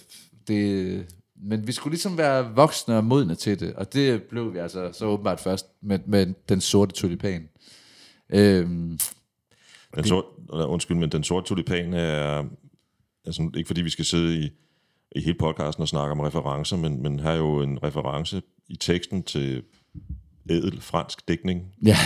det, 0.48 1.06
men 1.36 1.66
vi 1.66 1.72
skulle 1.72 1.92
ligesom 1.92 2.18
være 2.18 2.54
voksne 2.54 2.96
og 2.96 3.04
modne 3.04 3.34
til 3.34 3.60
det, 3.60 3.74
og 3.74 3.92
det 3.92 4.22
blev 4.22 4.54
vi 4.54 4.58
altså 4.58 4.90
så 4.92 5.06
åbenbart 5.06 5.40
først 5.40 5.66
med, 5.82 5.98
med 6.06 6.34
den 6.48 6.60
sorte 6.60 6.94
tulipan. 6.94 7.48
Øhm, 8.30 8.98
Den 9.94 10.04
sort, 10.04 10.24
undskyld, 10.50 10.96
men 10.96 11.12
den 11.12 11.24
sorte 11.24 11.46
tulipan 11.46 11.94
er, 11.94 12.44
altså 13.24 13.50
ikke 13.56 13.66
fordi 13.66 13.82
vi 13.82 13.90
skal 13.90 14.04
sidde 14.04 14.38
i, 14.38 14.50
i 15.16 15.20
hele 15.20 15.38
podcasten 15.38 15.82
og 15.82 15.88
snakke 15.88 16.12
om 16.12 16.20
referencer, 16.20 16.76
men, 16.76 17.02
men 17.02 17.20
her 17.20 17.30
er 17.30 17.36
jo 17.36 17.62
en 17.62 17.82
reference 17.82 18.42
i 18.68 18.76
teksten 18.76 19.22
til 19.22 19.62
ædel 20.50 20.80
fransk 20.80 21.28
dækning, 21.28 21.72
ja, 21.86 21.96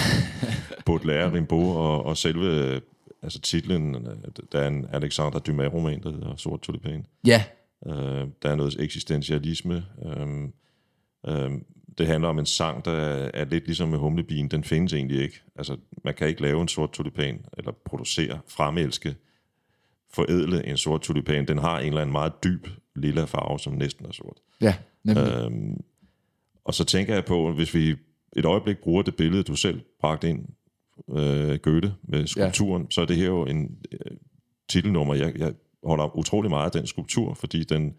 Baudelaire, 0.86 1.32
Rimbaud 1.32 1.76
og, 1.76 2.04
og 2.04 2.16
selve 2.16 2.80
altså 3.22 3.40
titlen, 3.40 3.94
der 4.52 4.60
er 4.60 4.68
en 4.68 4.86
Alexander 4.92 5.38
Dumas-roman, 5.38 6.02
der 6.02 6.10
hedder 6.10 6.36
Sort 6.36 6.60
Tulipan. 6.60 7.06
ja, 7.26 7.44
Øh, 7.86 8.26
der 8.42 8.50
er 8.50 8.54
noget 8.54 8.76
eksistentialisme. 8.80 9.84
Øh, 10.06 10.48
øh, 11.26 11.50
det 11.98 12.06
handler 12.06 12.28
om 12.28 12.38
en 12.38 12.46
sang, 12.46 12.84
der 12.84 12.90
er, 12.90 13.30
er 13.34 13.44
lidt 13.44 13.66
ligesom 13.66 13.88
med 13.88 13.98
humlebien. 13.98 14.48
Den 14.48 14.64
findes 14.64 14.92
egentlig 14.92 15.22
ikke. 15.22 15.42
Altså, 15.56 15.76
man 16.04 16.14
kan 16.14 16.28
ikke 16.28 16.42
lave 16.42 16.62
en 16.62 16.68
sort 16.68 16.92
tulipan, 16.92 17.44
eller 17.58 17.72
producere, 17.84 18.40
fremelske, 18.48 19.16
forædle 20.14 20.66
en 20.66 20.76
sort 20.76 21.00
tulipan. 21.00 21.48
Den 21.48 21.58
har 21.58 21.78
en 21.78 21.86
eller 21.86 22.00
anden 22.00 22.12
meget 22.12 22.32
dyb 22.44 22.66
lilla 22.96 23.24
farve, 23.24 23.58
som 23.58 23.72
næsten 23.72 24.06
er 24.06 24.12
sort. 24.12 24.36
ja, 24.60 24.74
nemlig. 25.04 25.32
Øhm, 25.32 25.80
og 26.64 26.74
så 26.74 26.84
tænker 26.84 27.14
jeg 27.14 27.24
på, 27.24 27.52
hvis 27.52 27.74
vi 27.74 27.96
et 28.36 28.44
øjeblik 28.44 28.78
bruger 28.78 29.02
det 29.02 29.16
billede, 29.16 29.42
du 29.42 29.56
selv 29.56 29.80
bragte 30.00 30.28
ind, 30.28 30.46
øh, 31.16 31.58
Goethe, 31.58 31.94
med 32.02 32.26
skulpturen, 32.26 32.82
ja. 32.82 32.86
så 32.90 33.00
er 33.00 33.04
det 33.04 33.16
her 33.16 33.26
jo 33.26 33.46
en 33.46 33.78
øh, 33.92 34.16
titelnummer. 34.68 35.14
Jeg, 35.14 35.38
jeg 35.38 35.52
holder 35.84 36.16
utrolig 36.16 36.50
meget 36.50 36.64
af 36.64 36.72
den 36.72 36.86
skulptur, 36.86 37.34
fordi 37.34 37.64
den 37.64 37.94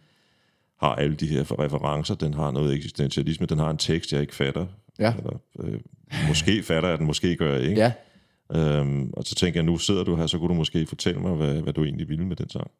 har 0.80 0.96
alle 0.96 1.15
de 1.15 1.28
her 1.28 1.60
referencer, 1.60 2.15
den 2.15 2.34
har 2.34 2.52
noget 2.52 2.76
eksistentialisme, 2.76 3.46
den 3.46 3.60
har 3.60 3.70
en 3.70 3.78
tekst, 3.78 4.13
jeg 4.13 4.22
ikke 4.22 4.36
fatter. 4.36 4.65
Ja. 5.00 5.13
Eller, 5.17 5.39
øh, 5.60 5.80
måske 6.28 6.63
fatter 6.63 6.89
jeg 6.89 6.98
den, 6.98 7.08
måske 7.08 7.36
gør 7.36 7.54
jeg 7.54 7.63
ikke. 7.63 7.82
ja. 7.82 7.91
Øhm, 8.56 9.10
og 9.13 9.24
så 9.24 9.36
tænker 9.36 9.60
jeg, 9.60 9.65
nu 9.65 9.78
sidder 9.78 10.04
du 10.04 10.15
her, 10.15 10.28
så 10.28 10.38
kunne 10.38 10.50
du 10.50 10.54
måske 10.54 10.86
fortælle 10.86 11.20
mig, 11.20 11.36
hvad, 11.36 11.62
hvad 11.62 11.74
du 11.74 11.84
egentlig 11.84 12.10
ville 12.10 12.26
med 12.26 12.36
den 12.36 12.50
sang. 12.50 12.72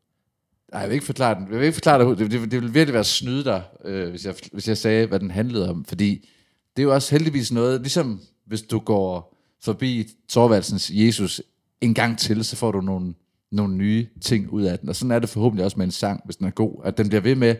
Ej, 0.74 0.80
jeg 0.80 0.90
vil 0.90 0.94
ikke 0.94 1.06
forklare 1.06 1.36
den. 1.36 1.48
Jeg 1.52 1.60
vil 1.60 1.66
ikke 1.66 1.76
forklare 1.76 2.10
det. 2.10 2.18
Det, 2.18 2.32
det, 2.32 2.42
det 2.42 2.62
ville 2.62 2.74
virkelig 2.74 2.94
være 2.94 3.04
snyde 3.04 3.44
dig, 3.44 3.64
øh, 3.86 4.10
hvis, 4.10 4.26
jeg, 4.26 4.36
hvis 4.52 4.68
jeg 4.68 4.78
sagde, 4.78 5.08
hvad 5.08 5.20
den 5.20 5.32
handlede 5.32 5.70
om. 5.70 5.86
Fordi 5.86 6.30
det 6.76 6.82
er 6.82 6.84
jo 6.84 6.94
også 6.94 7.16
heldigvis 7.16 7.52
noget, 7.52 7.82
ligesom 7.82 8.22
hvis 8.46 8.62
du 8.62 8.80
går 8.80 9.38
forbi 9.64 10.10
Torvaldsens 10.30 10.92
Jesus 10.94 11.42
en 11.82 11.94
gang 11.94 12.18
til, 12.18 12.46
så 12.46 12.56
får 12.56 12.72
du 12.72 12.82
nogle, 12.82 13.14
nogle 13.52 13.76
nye 13.76 14.08
ting 14.22 14.50
ud 14.50 14.64
af 14.64 14.80
den. 14.80 14.90
Og 14.90 14.96
sådan 14.96 15.12
er 15.12 15.20
det 15.20 15.30
forhåbentlig 15.30 15.66
også 15.66 15.78
med 15.78 15.86
en 15.86 15.92
sang, 15.92 16.22
hvis 16.26 16.36
den 16.36 16.48
er 16.48 16.52
god. 16.52 16.82
At 16.84 16.98
den 16.98 17.10
bliver 17.10 17.22
ved 17.22 17.36
med, 17.36 17.56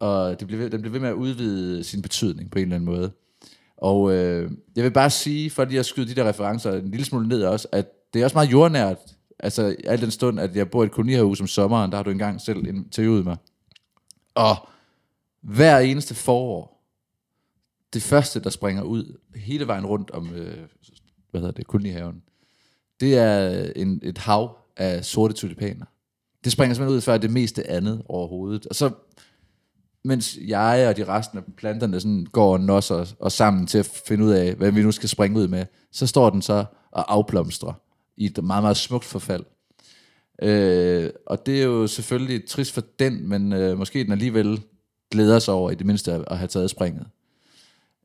og 0.00 0.40
det 0.40 0.46
bliver 0.46 0.62
ved, 0.62 0.70
den 0.70 0.80
bliver 0.80 0.92
ved 0.92 1.00
med 1.00 1.08
at 1.08 1.14
udvide 1.14 1.84
sin 1.84 2.02
betydning 2.02 2.50
på 2.50 2.58
en 2.58 2.62
eller 2.62 2.76
anden 2.76 2.94
måde. 2.94 3.10
Og 3.76 4.12
øh, 4.12 4.50
jeg 4.76 4.84
vil 4.84 4.90
bare 4.90 5.10
sige, 5.10 5.50
for 5.50 5.64
lige 5.64 5.78
at 5.78 5.86
skyde 5.86 6.08
de 6.08 6.14
der 6.14 6.28
referencer 6.28 6.72
en 6.72 6.90
lille 6.90 7.06
smule 7.06 7.28
ned 7.28 7.42
også, 7.42 7.68
at 7.72 7.86
det 8.14 8.20
er 8.20 8.24
også 8.24 8.36
meget 8.36 8.52
jordnært. 8.52 8.96
Altså 9.38 9.76
al 9.84 10.00
den 10.00 10.10
stund, 10.10 10.40
at 10.40 10.56
jeg 10.56 10.70
bor 10.70 10.82
i 10.82 10.86
et 10.86 10.92
kolonihavehus 10.92 11.40
om 11.40 11.46
sommeren, 11.46 11.90
der 11.90 11.96
har 11.96 12.02
du 12.02 12.10
engang 12.10 12.40
selv 12.40 12.66
interviewet 12.66 13.24
mig. 13.24 13.36
Og 14.34 14.56
hver 15.42 15.78
eneste 15.78 16.14
forår, 16.14 16.77
det 17.92 18.02
første, 18.02 18.40
der 18.40 18.50
springer 18.50 18.82
ud 18.82 19.18
hele 19.34 19.66
vejen 19.66 19.86
rundt 19.86 20.10
om, 20.10 20.34
øh, 20.34 20.58
hvad 21.30 21.40
hedder 21.40 21.52
det, 21.52 21.66
Kulnihaven, 21.66 22.22
det 23.00 23.18
er 23.18 23.62
en, 23.76 24.00
et 24.02 24.18
hav 24.18 24.56
af 24.76 25.04
sorte 25.04 25.34
tulipaner. 25.34 25.84
Det 26.44 26.52
springer 26.52 26.74
simpelthen 26.74 26.96
ud 26.96 27.00
før 27.00 27.18
det 27.18 27.30
meste 27.30 27.70
andet 27.70 28.02
overhovedet. 28.08 28.66
Og 28.66 28.74
så, 28.74 28.90
mens 30.04 30.38
jeg 30.46 30.86
og 30.88 30.96
de 30.96 31.04
resten 31.04 31.38
af 31.38 31.44
planterne 31.56 32.00
sådan 32.00 32.26
går 32.32 32.52
og 32.52 32.60
nosser 32.60 33.14
og 33.18 33.32
sammen 33.32 33.66
til 33.66 33.78
at 33.78 34.02
finde 34.06 34.24
ud 34.24 34.30
af, 34.30 34.54
hvad 34.54 34.72
vi 34.72 34.82
nu 34.82 34.92
skal 34.92 35.08
springe 35.08 35.40
ud 35.40 35.48
med, 35.48 35.66
så 35.92 36.06
står 36.06 36.30
den 36.30 36.42
så 36.42 36.64
og 36.90 37.14
afblomstrer 37.14 37.72
i 38.16 38.24
et 38.24 38.44
meget, 38.44 38.62
meget 38.62 38.76
smukt 38.76 39.04
forfald. 39.04 39.44
Øh, 40.42 41.10
og 41.26 41.46
det 41.46 41.60
er 41.60 41.64
jo 41.64 41.86
selvfølgelig 41.86 42.46
trist 42.46 42.74
for 42.74 42.82
den, 42.98 43.28
men 43.28 43.52
øh, 43.52 43.78
måske 43.78 44.04
den 44.04 44.12
alligevel 44.12 44.62
glæder 45.10 45.38
sig 45.38 45.54
over 45.54 45.70
i 45.70 45.74
det 45.74 45.86
mindste 45.86 46.12
at, 46.12 46.24
at 46.26 46.38
have 46.38 46.48
taget 46.48 46.70
springet. 46.70 47.06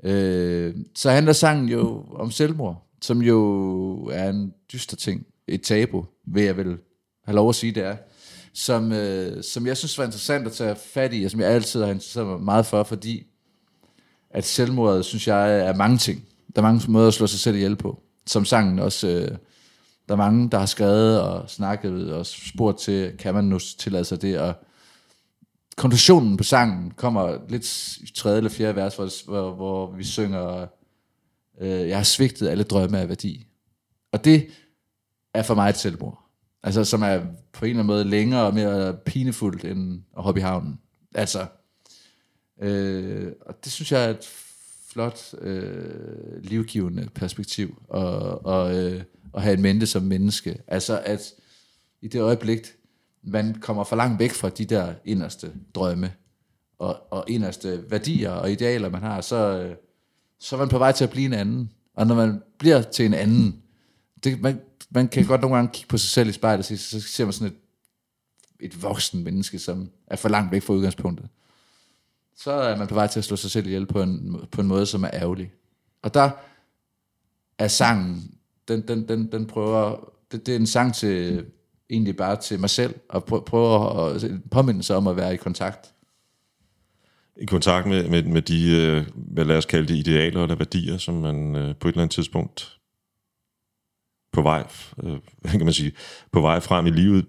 Øh, 0.03 0.75
så 0.95 1.11
handler 1.11 1.33
sangen 1.33 1.69
jo 1.69 2.05
om 2.15 2.31
selvmord, 2.31 2.87
som 3.01 3.21
jo 3.21 3.95
er 4.05 4.29
en 4.29 4.53
dyster 4.73 4.97
ting. 4.97 5.25
Et 5.47 5.61
tabu, 5.61 6.05
vil 6.27 6.43
jeg 6.43 6.57
vel 6.57 6.77
have 7.25 7.35
lov 7.35 7.49
at 7.49 7.55
sige, 7.55 7.71
det 7.71 7.83
er. 7.83 7.95
Som, 8.53 8.91
øh, 8.91 9.43
som 9.43 9.67
jeg 9.67 9.77
synes 9.77 9.97
var 9.97 10.03
interessant 10.03 10.47
at 10.47 10.53
tage 10.53 10.75
fat 10.75 11.13
i, 11.13 11.23
og 11.23 11.31
som 11.31 11.39
jeg 11.39 11.49
altid 11.49 11.81
har 11.81 11.91
interesseret 11.91 12.27
mig 12.27 12.41
meget 12.41 12.65
for, 12.65 12.83
fordi 12.83 13.27
at 14.29 14.45
selvmordet, 14.45 15.05
synes 15.05 15.27
jeg, 15.27 15.59
er 15.59 15.75
mange 15.75 15.97
ting. 15.97 16.25
Der 16.55 16.61
er 16.61 16.65
mange 16.65 16.91
måder 16.91 17.07
at 17.07 17.13
slå 17.13 17.27
sig 17.27 17.39
selv 17.39 17.55
ihjel 17.55 17.75
på. 17.75 18.01
Som 18.27 18.45
sangen 18.45 18.79
også... 18.79 19.07
Øh, 19.07 19.37
der 20.07 20.13
er 20.13 20.17
mange, 20.17 20.49
der 20.49 20.59
har 20.59 20.65
skrevet 20.65 21.21
og 21.21 21.49
snakket 21.49 22.13
og 22.13 22.25
spurgt 22.25 22.79
til, 22.79 23.11
kan 23.19 23.33
man 23.33 23.43
nu 23.43 23.59
tillade 23.59 24.05
sig 24.05 24.21
det, 24.21 24.39
og 24.39 24.53
konklusionen 25.77 26.37
på 26.37 26.43
sangen 26.43 26.91
kommer 26.91 27.37
lidt 27.49 27.97
i 27.97 28.13
tredje 28.15 28.37
eller 28.37 28.49
fjerde 28.49 28.75
vers, 28.75 28.95
hvor, 28.95 29.25
hvor, 29.25 29.55
hvor 29.55 29.91
vi 29.91 30.03
synger, 30.03 30.67
øh, 31.61 31.89
jeg 31.89 31.97
har 31.97 32.03
svigtet 32.03 32.47
alle 32.47 32.63
drømme 32.63 32.99
af 32.99 33.09
værdi. 33.09 33.47
Og 34.11 34.25
det 34.25 34.47
er 35.33 35.43
for 35.43 35.55
mig 35.55 35.69
et 35.69 35.77
selvmord. 35.77 36.19
Altså, 36.63 36.83
som 36.83 37.01
er 37.01 37.19
på 37.53 37.65
en 37.65 37.69
eller 37.69 37.83
anden 37.83 37.87
måde 37.87 38.03
længere 38.03 38.45
og 38.45 38.53
mere 38.53 38.97
pinefuldt 39.05 39.65
end 39.65 40.01
at 40.17 40.23
hoppe 40.23 40.39
i 40.39 40.43
havnen. 40.43 40.79
Altså, 41.15 41.45
øh, 42.61 43.31
og 43.41 43.63
det 43.63 43.71
synes 43.71 43.91
jeg 43.91 44.05
er 44.05 44.09
et 44.09 44.29
flot, 44.87 45.33
øh, 45.41 46.43
livgivende 46.43 47.09
perspektiv 47.15 47.81
og, 47.87 48.45
og, 48.45 48.75
øh, 48.75 49.03
at 49.33 49.41
have 49.41 49.53
en 49.53 49.61
mente 49.61 49.87
som 49.87 50.03
menneske. 50.03 50.61
Altså, 50.67 51.01
at 51.05 51.33
i 52.01 52.07
det 52.07 52.21
øjeblik, 52.21 52.67
man 53.23 53.55
kommer 53.55 53.83
for 53.83 53.95
langt 53.95 54.19
væk 54.19 54.31
fra 54.31 54.49
de 54.49 54.65
der 54.65 54.93
inderste 55.05 55.51
drømme, 55.75 56.13
og, 56.79 57.11
og 57.11 57.25
inderste 57.27 57.91
værdier 57.91 58.31
og 58.31 58.51
idealer, 58.51 58.89
man 58.89 59.01
har, 59.01 59.21
så, 59.21 59.35
øh, 59.35 59.75
så 60.39 60.55
er 60.55 60.59
man 60.59 60.69
på 60.69 60.77
vej 60.77 60.91
til 60.91 61.03
at 61.03 61.09
blive 61.09 61.25
en 61.25 61.33
anden. 61.33 61.71
Og 61.93 62.07
når 62.07 62.15
man 62.15 62.41
bliver 62.57 62.81
til 62.81 63.05
en 63.05 63.13
anden, 63.13 63.61
det, 64.23 64.41
man, 64.41 64.61
man 64.89 65.07
kan 65.07 65.25
godt 65.25 65.41
nogle 65.41 65.55
gange 65.55 65.71
kigge 65.73 65.87
på 65.87 65.97
sig 65.97 66.09
selv 66.09 66.29
i 66.29 66.31
spejlet, 66.31 66.59
og 66.59 66.65
sige, 66.65 66.77
så 66.77 67.01
ser 67.01 67.25
man 67.25 67.33
sådan 67.33 67.53
et, 67.53 67.57
et 68.59 68.83
voksen 68.83 69.23
menneske, 69.23 69.59
som 69.59 69.89
er 70.07 70.15
for 70.15 70.29
langt 70.29 70.51
væk 70.51 70.63
fra 70.63 70.73
udgangspunktet. 70.73 71.29
Så 72.35 72.51
er 72.51 72.77
man 72.77 72.87
på 72.87 72.95
vej 72.95 73.07
til 73.07 73.19
at 73.19 73.23
slå 73.23 73.35
sig 73.35 73.51
selv 73.51 73.65
ihjel 73.65 73.85
på 73.85 74.01
en, 74.01 74.39
på 74.51 74.61
en 74.61 74.67
måde, 74.67 74.85
som 74.85 75.03
er 75.03 75.09
ærgerlig. 75.13 75.51
Og 76.01 76.13
der 76.13 76.29
er 77.57 77.67
sangen, 77.67 78.37
den, 78.67 78.87
den, 78.87 79.07
den, 79.07 79.31
den 79.31 79.45
prøver, 79.45 80.09
det, 80.31 80.45
det 80.45 80.51
er 80.51 80.59
en 80.59 80.67
sang 80.67 80.95
til, 80.95 81.45
egentlig 81.93 82.17
bare 82.17 82.41
til 82.41 82.59
mig 82.59 82.69
selv, 82.69 82.95
og 83.09 83.23
prø- 83.31 83.39
prøver 83.39 84.05
at 84.05 84.31
påminde 84.51 84.83
sig 84.83 84.95
om 84.95 85.07
at 85.07 85.15
være 85.17 85.33
i 85.33 85.37
kontakt. 85.37 85.93
I 87.41 87.45
kontakt 87.45 87.87
med, 87.87 88.09
med, 88.09 88.23
med 88.23 88.41
de, 88.41 88.71
øh, 88.71 89.03
hvad 89.15 89.45
lad 89.45 89.57
os 89.57 89.65
kalde 89.65 89.87
det, 89.87 89.95
idealer 89.95 90.43
eller 90.43 90.55
værdier, 90.55 90.97
som 90.97 91.13
man 91.15 91.55
øh, 91.55 91.75
på 91.75 91.87
et 91.87 91.91
eller 91.91 92.01
andet 92.01 92.13
tidspunkt 92.15 92.77
på 94.33 94.41
vej, 94.41 94.63
øh, 95.03 95.17
kan 95.51 95.63
man 95.65 95.73
sige, 95.73 95.91
på 96.31 96.41
vej 96.41 96.59
frem 96.59 96.85
i 96.85 96.89
livet 96.89 97.25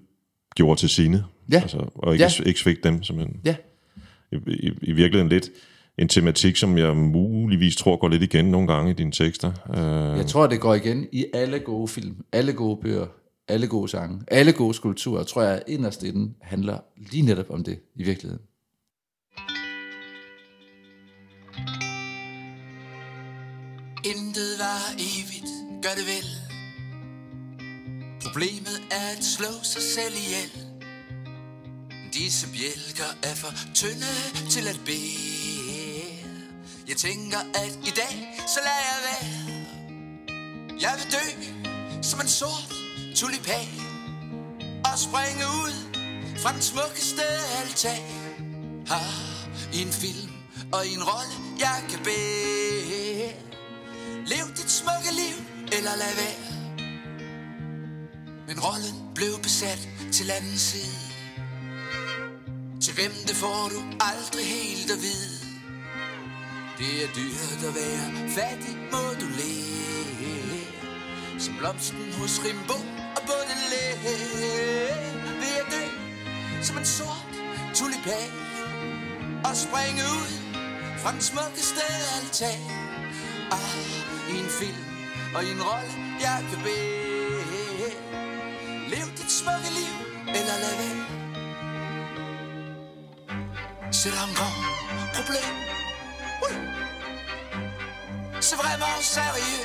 gjorde 0.57 0.81
til 0.81 0.89
sine. 0.89 1.25
Ja. 1.53 1.61
Altså, 1.61 1.91
og 1.95 2.13
ikke, 2.13 2.25
Ja. 2.25 2.45
ikke 2.47 2.61
svigte 2.61 2.89
dem, 2.89 3.03
som 3.03 3.21
en, 3.21 3.41
Ja, 3.45 3.57
i, 4.33 4.37
i, 4.47 4.71
i 4.83 4.93
virkeligheden 4.93 5.29
lidt 5.29 5.51
en 5.99 6.09
tematik, 6.09 6.57
som 6.57 6.79
jeg 6.79 6.97
muligvis 6.97 7.77
tror 7.77 7.97
går 7.97 8.09
lidt 8.09 8.23
igen 8.23 8.45
nogle 8.45 8.69
gange 8.69 8.91
i 8.91 8.95
dine 8.95 9.13
tekster. 9.13 9.53
Jeg 10.17 10.27
tror, 10.27 10.47
det 10.47 10.61
går 10.61 10.75
igen 10.75 11.07
i 11.13 11.25
alle 11.35 11.59
gode 11.59 11.89
film, 11.89 12.25
alle 12.33 12.53
gode 12.53 12.77
bøger, 12.83 13.07
alle 13.49 13.67
gode 13.67 13.89
sange, 13.89 14.23
alle 14.29 14.53
gode 14.53 14.75
skulpturer, 14.75 15.25
tror 15.25 15.43
jeg 15.43 15.63
inderst 15.67 16.03
inden 16.03 16.37
handler 16.41 16.79
lige 16.97 17.23
netop 17.23 17.51
om 17.51 17.65
det 17.65 17.81
i 17.95 18.03
virkeligheden. 18.03 18.43
Intet 24.05 24.59
var 24.59 24.81
evigt, 24.99 25.51
gør 25.83 25.95
det 25.99 26.07
vel. 26.15 26.29
Problemet 28.23 28.79
er 28.91 29.09
at 29.17 29.25
slå 29.25 29.53
sig 29.63 29.83
selv 29.83 30.15
ihjel. 30.15 30.53
Disse 32.15 32.47
bjælker 32.47 33.11
er 33.23 33.35
for 33.35 33.53
tynde 33.75 34.15
til 34.51 34.69
at 34.69 34.81
bære 34.87 35.35
Jeg 36.89 36.97
tænker 36.97 37.39
at 37.39 37.73
i 37.91 37.93
dag, 38.01 38.15
så 38.55 38.61
lader 38.67 38.85
jeg 38.91 39.01
være. 39.09 39.31
Jeg 40.81 40.93
vil 40.99 41.13
dø 41.13 41.27
som 42.03 42.21
en 42.21 42.29
sort 42.29 42.84
tulipan 43.15 43.69
Og 44.85 44.99
springe 44.99 45.45
ud 45.63 45.75
fra 46.43 46.53
den 46.53 46.63
smukkeste 46.63 47.23
altan. 47.61 48.03
Har 48.87 49.11
i 49.73 49.83
en 49.83 49.93
film 49.93 50.33
og 50.73 50.87
i 50.87 50.95
en 50.95 51.03
rolle 51.03 51.35
jeg 51.61 51.85
kan 51.91 51.99
bære 52.05 53.33
Lev 54.27 54.47
dit 54.57 54.71
smukke 54.71 55.13
liv, 55.23 55.37
eller 55.77 55.91
lad 55.97 56.15
være. 56.23 56.55
Men 58.47 58.61
rollen 58.61 58.97
blev 59.15 59.39
besat 59.43 59.89
til 60.13 60.31
anden 60.31 60.59
side. 60.59 60.99
Til 62.81 62.95
hvem 62.95 63.13
det 63.29 63.37
får 63.37 63.69
du 63.75 63.81
aldrig 64.01 64.47
helt 64.47 64.91
at 64.91 64.99
vide. 65.07 65.39
Det 66.79 67.05
er 67.05 67.09
dyrt 67.17 67.65
at 67.69 67.75
være 67.75 68.29
fattig, 68.29 68.77
må 68.93 69.05
du 69.21 69.27
leve. 69.41 70.61
Som 71.39 71.55
blomsten 71.59 72.13
hos 72.13 72.41
Rimbo 72.45 72.94
og 73.25 73.31
Baudelaire 73.31 74.97
Vil 75.41 75.53
jeg 75.59 75.67
dø 75.71 75.85
som 76.63 76.79
en 76.79 76.87
sort 76.87 77.27
tulipan 77.75 78.31
Og 79.45 79.57
springe 79.57 80.03
ud 80.17 80.31
fra 80.99 81.13
den 81.13 81.21
smukkeste 81.21 81.85
altan 82.17 82.61
Ah, 83.51 84.35
i 84.35 84.39
en 84.39 84.51
film 84.61 84.85
og 85.35 85.45
i 85.45 85.51
en 85.51 85.63
rolle, 85.63 85.93
jeg 86.21 86.45
kan 86.51 86.59
bede 86.63 87.05
Lev 88.89 89.07
dit 89.17 89.33
smukke 89.33 89.71
liv, 89.79 89.95
eller 90.29 90.57
lad 90.63 90.77
være. 90.81 91.05
C'est 93.91 94.17
un 94.25 94.33
grand 94.39 94.57
problème. 95.15 95.59
Oui. 96.43 96.53
C'est 98.41 98.57
vraiment 98.57 98.97
sérieux. 99.01 99.65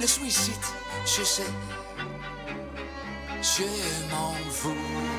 Le 0.00 0.06
suicide, 0.06 0.66
je 1.04 1.24
sais. 1.24 1.52
Je 3.42 3.64
m'en 4.10 4.34
fous. 4.50 5.12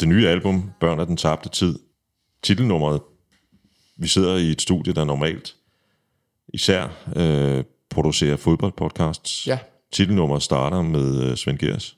det 0.00 0.08
nye 0.08 0.28
album, 0.28 0.72
Børn 0.80 1.00
af 1.00 1.06
den 1.06 1.16
tabte 1.16 1.48
tid, 1.48 1.78
titelnummeret, 2.42 3.00
vi 3.96 4.08
sidder 4.08 4.36
i 4.36 4.50
et 4.50 4.62
studie, 4.62 4.92
der 4.92 5.04
normalt 5.04 5.56
især 6.54 6.88
øh, 7.16 7.64
producerer 7.90 8.36
fodboldpodcasts. 8.36 9.46
Ja. 9.46 9.58
Titelnummeret 9.92 10.42
starter 10.42 10.82
med 10.82 11.22
øh, 11.22 11.36
Svend 11.36 11.58
Gers. 11.58 11.96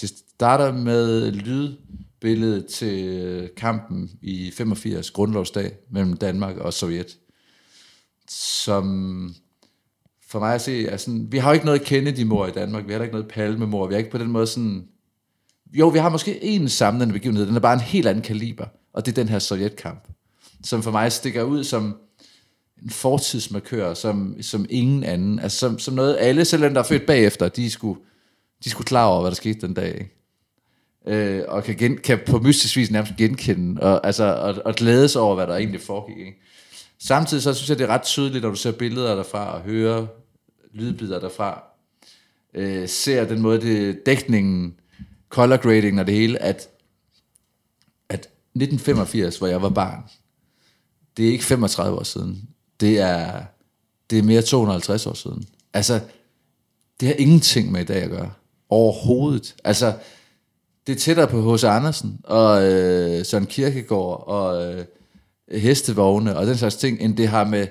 Det 0.00 0.08
starter 0.08 0.72
med 0.72 1.32
lydbilledet 1.32 2.66
til 2.66 3.50
kampen 3.56 4.10
i 4.22 4.50
85, 4.56 5.10
grundlovsdag, 5.10 5.72
mellem 5.90 6.16
Danmark 6.16 6.56
og 6.56 6.72
Sovjet, 6.72 7.16
som 8.30 9.34
for 10.28 10.38
mig 10.38 10.54
at 10.54 10.60
se, 10.60 10.86
er 10.86 10.96
sådan, 10.96 11.32
vi 11.32 11.38
har 11.38 11.50
jo 11.50 11.54
ikke 11.54 11.66
noget 11.66 11.82
Kennedy-mor 11.82 12.46
i 12.46 12.50
Danmark, 12.50 12.86
vi 12.86 12.92
har 12.92 13.00
ikke 13.00 13.14
noget 13.14 13.28
Palme-mor, 13.28 13.86
vi 13.86 13.94
har 13.94 13.98
ikke 13.98 14.10
på 14.10 14.18
den 14.18 14.30
måde 14.30 14.46
sådan, 14.46 14.88
jo, 15.72 15.88
vi 15.88 15.98
har 15.98 16.08
måske 16.08 16.44
en 16.44 16.68
samlende 16.68 17.12
begivenhed, 17.12 17.46
den 17.46 17.56
er 17.56 17.60
bare 17.60 17.74
en 17.74 17.80
helt 17.80 18.06
anden 18.06 18.24
kaliber, 18.24 18.66
og 18.92 19.06
det 19.06 19.12
er 19.12 19.22
den 19.22 19.28
her 19.28 19.38
Sovjetkamp, 19.38 20.08
som 20.64 20.82
for 20.82 20.90
mig 20.90 21.12
stikker 21.12 21.42
ud 21.42 21.64
som 21.64 21.96
en 22.82 22.90
fortidsmarkør, 22.90 23.94
som, 23.94 24.42
som 24.42 24.66
ingen 24.70 25.04
anden, 25.04 25.38
altså 25.38 25.58
som, 25.58 25.78
som 25.78 25.94
noget, 25.94 26.16
alle, 26.20 26.44
selv 26.44 26.62
dem, 26.62 26.74
der 26.74 26.80
er 26.80 26.86
født 26.86 27.06
bagefter, 27.06 27.48
de 27.48 27.70
skulle, 27.70 28.00
de 28.64 28.70
skulle 28.70 28.86
klar 28.86 29.06
over, 29.06 29.20
hvad 29.20 29.30
der 29.30 29.34
skete 29.34 29.66
den 29.66 29.74
dag, 29.74 29.94
ikke? 29.94 30.12
Øh, 31.06 31.44
og 31.48 31.64
kan, 31.64 31.76
gen, 31.76 31.98
kan 31.98 32.18
på 32.26 32.38
mystisk 32.38 32.76
vis 32.76 32.90
nærmest 32.90 33.12
genkende, 33.18 33.82
og, 33.82 34.06
altså, 34.06 34.24
og, 34.24 34.54
og 34.64 34.74
glædes 34.74 35.16
over, 35.16 35.34
hvad 35.34 35.46
der 35.46 35.56
egentlig 35.56 35.80
foregik. 35.80 36.18
Ikke? 36.18 36.40
Samtidig 36.98 37.42
så 37.42 37.54
synes 37.54 37.70
jeg, 37.70 37.78
det 37.78 37.84
er 37.84 37.88
ret 37.88 38.02
tydeligt, 38.02 38.42
når 38.42 38.50
du 38.50 38.56
ser 38.56 38.72
billeder 38.72 39.14
derfra, 39.14 39.54
og 39.54 39.60
hører 39.60 40.06
lydbider 40.72 41.20
derfra, 41.20 41.62
øh, 42.54 42.88
ser 42.88 43.24
den 43.24 43.40
måde, 43.40 43.60
det, 43.60 44.06
dækningen, 44.06 44.74
color 45.28 45.56
grading 45.56 46.00
og 46.00 46.06
det 46.06 46.14
hele, 46.14 46.42
at, 46.42 46.68
at 48.08 48.20
1985, 48.20 49.38
hvor 49.38 49.46
jeg 49.46 49.62
var 49.62 49.68
barn, 49.68 50.02
det 51.16 51.28
er 51.28 51.32
ikke 51.32 51.44
35 51.44 51.98
år 51.98 52.02
siden. 52.02 52.48
Det 52.80 53.00
er, 53.00 53.42
det 54.10 54.18
er 54.18 54.22
mere 54.22 54.42
250 54.42 55.06
år 55.06 55.14
siden. 55.14 55.44
Altså, 55.72 56.00
det 57.00 57.08
har 57.08 57.14
ingenting 57.14 57.72
med 57.72 57.80
i 57.80 57.84
dag 57.84 58.02
at 58.02 58.10
gøre. 58.10 58.32
Overhovedet. 58.68 59.54
Altså, 59.64 59.92
det 60.86 60.92
er 60.92 60.98
tættere 60.98 61.28
på 61.28 61.54
H.C. 61.54 61.64
Andersen 61.64 62.20
og 62.24 62.72
øh, 62.72 63.24
Søren 63.24 63.46
Kierkegaard 63.46 64.24
og 64.26 64.74
øh, 64.74 64.84
hestevogne 65.50 66.36
og 66.36 66.46
den 66.46 66.56
slags 66.56 66.76
ting, 66.76 67.00
end 67.00 67.16
det 67.16 67.28
har 67.28 67.44
med 67.44 67.66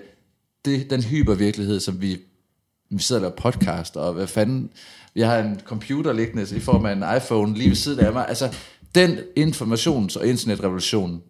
det, 0.66 0.90
den 0.90 1.04
hypervirkelighed, 1.04 1.80
som 1.80 2.02
vi, 2.02 2.18
vi 2.90 3.02
sidder 3.02 3.22
der 3.22 3.30
podcast, 3.30 3.98
og 3.98 4.14
hvad 4.14 4.28
fanden, 4.28 4.70
jeg 5.16 5.30
har 5.30 5.38
en 5.38 5.60
computer 5.66 6.14
liggende 6.14 6.58
i 6.58 6.60
form 6.60 6.86
af 6.86 6.92
en 6.92 7.04
iPhone 7.18 7.58
lige 7.58 7.70
ved 7.70 7.76
siden 7.76 8.00
af 8.00 8.14
mig. 8.14 8.28
Altså, 8.28 8.56
den 8.96 9.20
informations- 9.40 10.20
og 10.20 10.28
internetrevolution, 10.28 11.22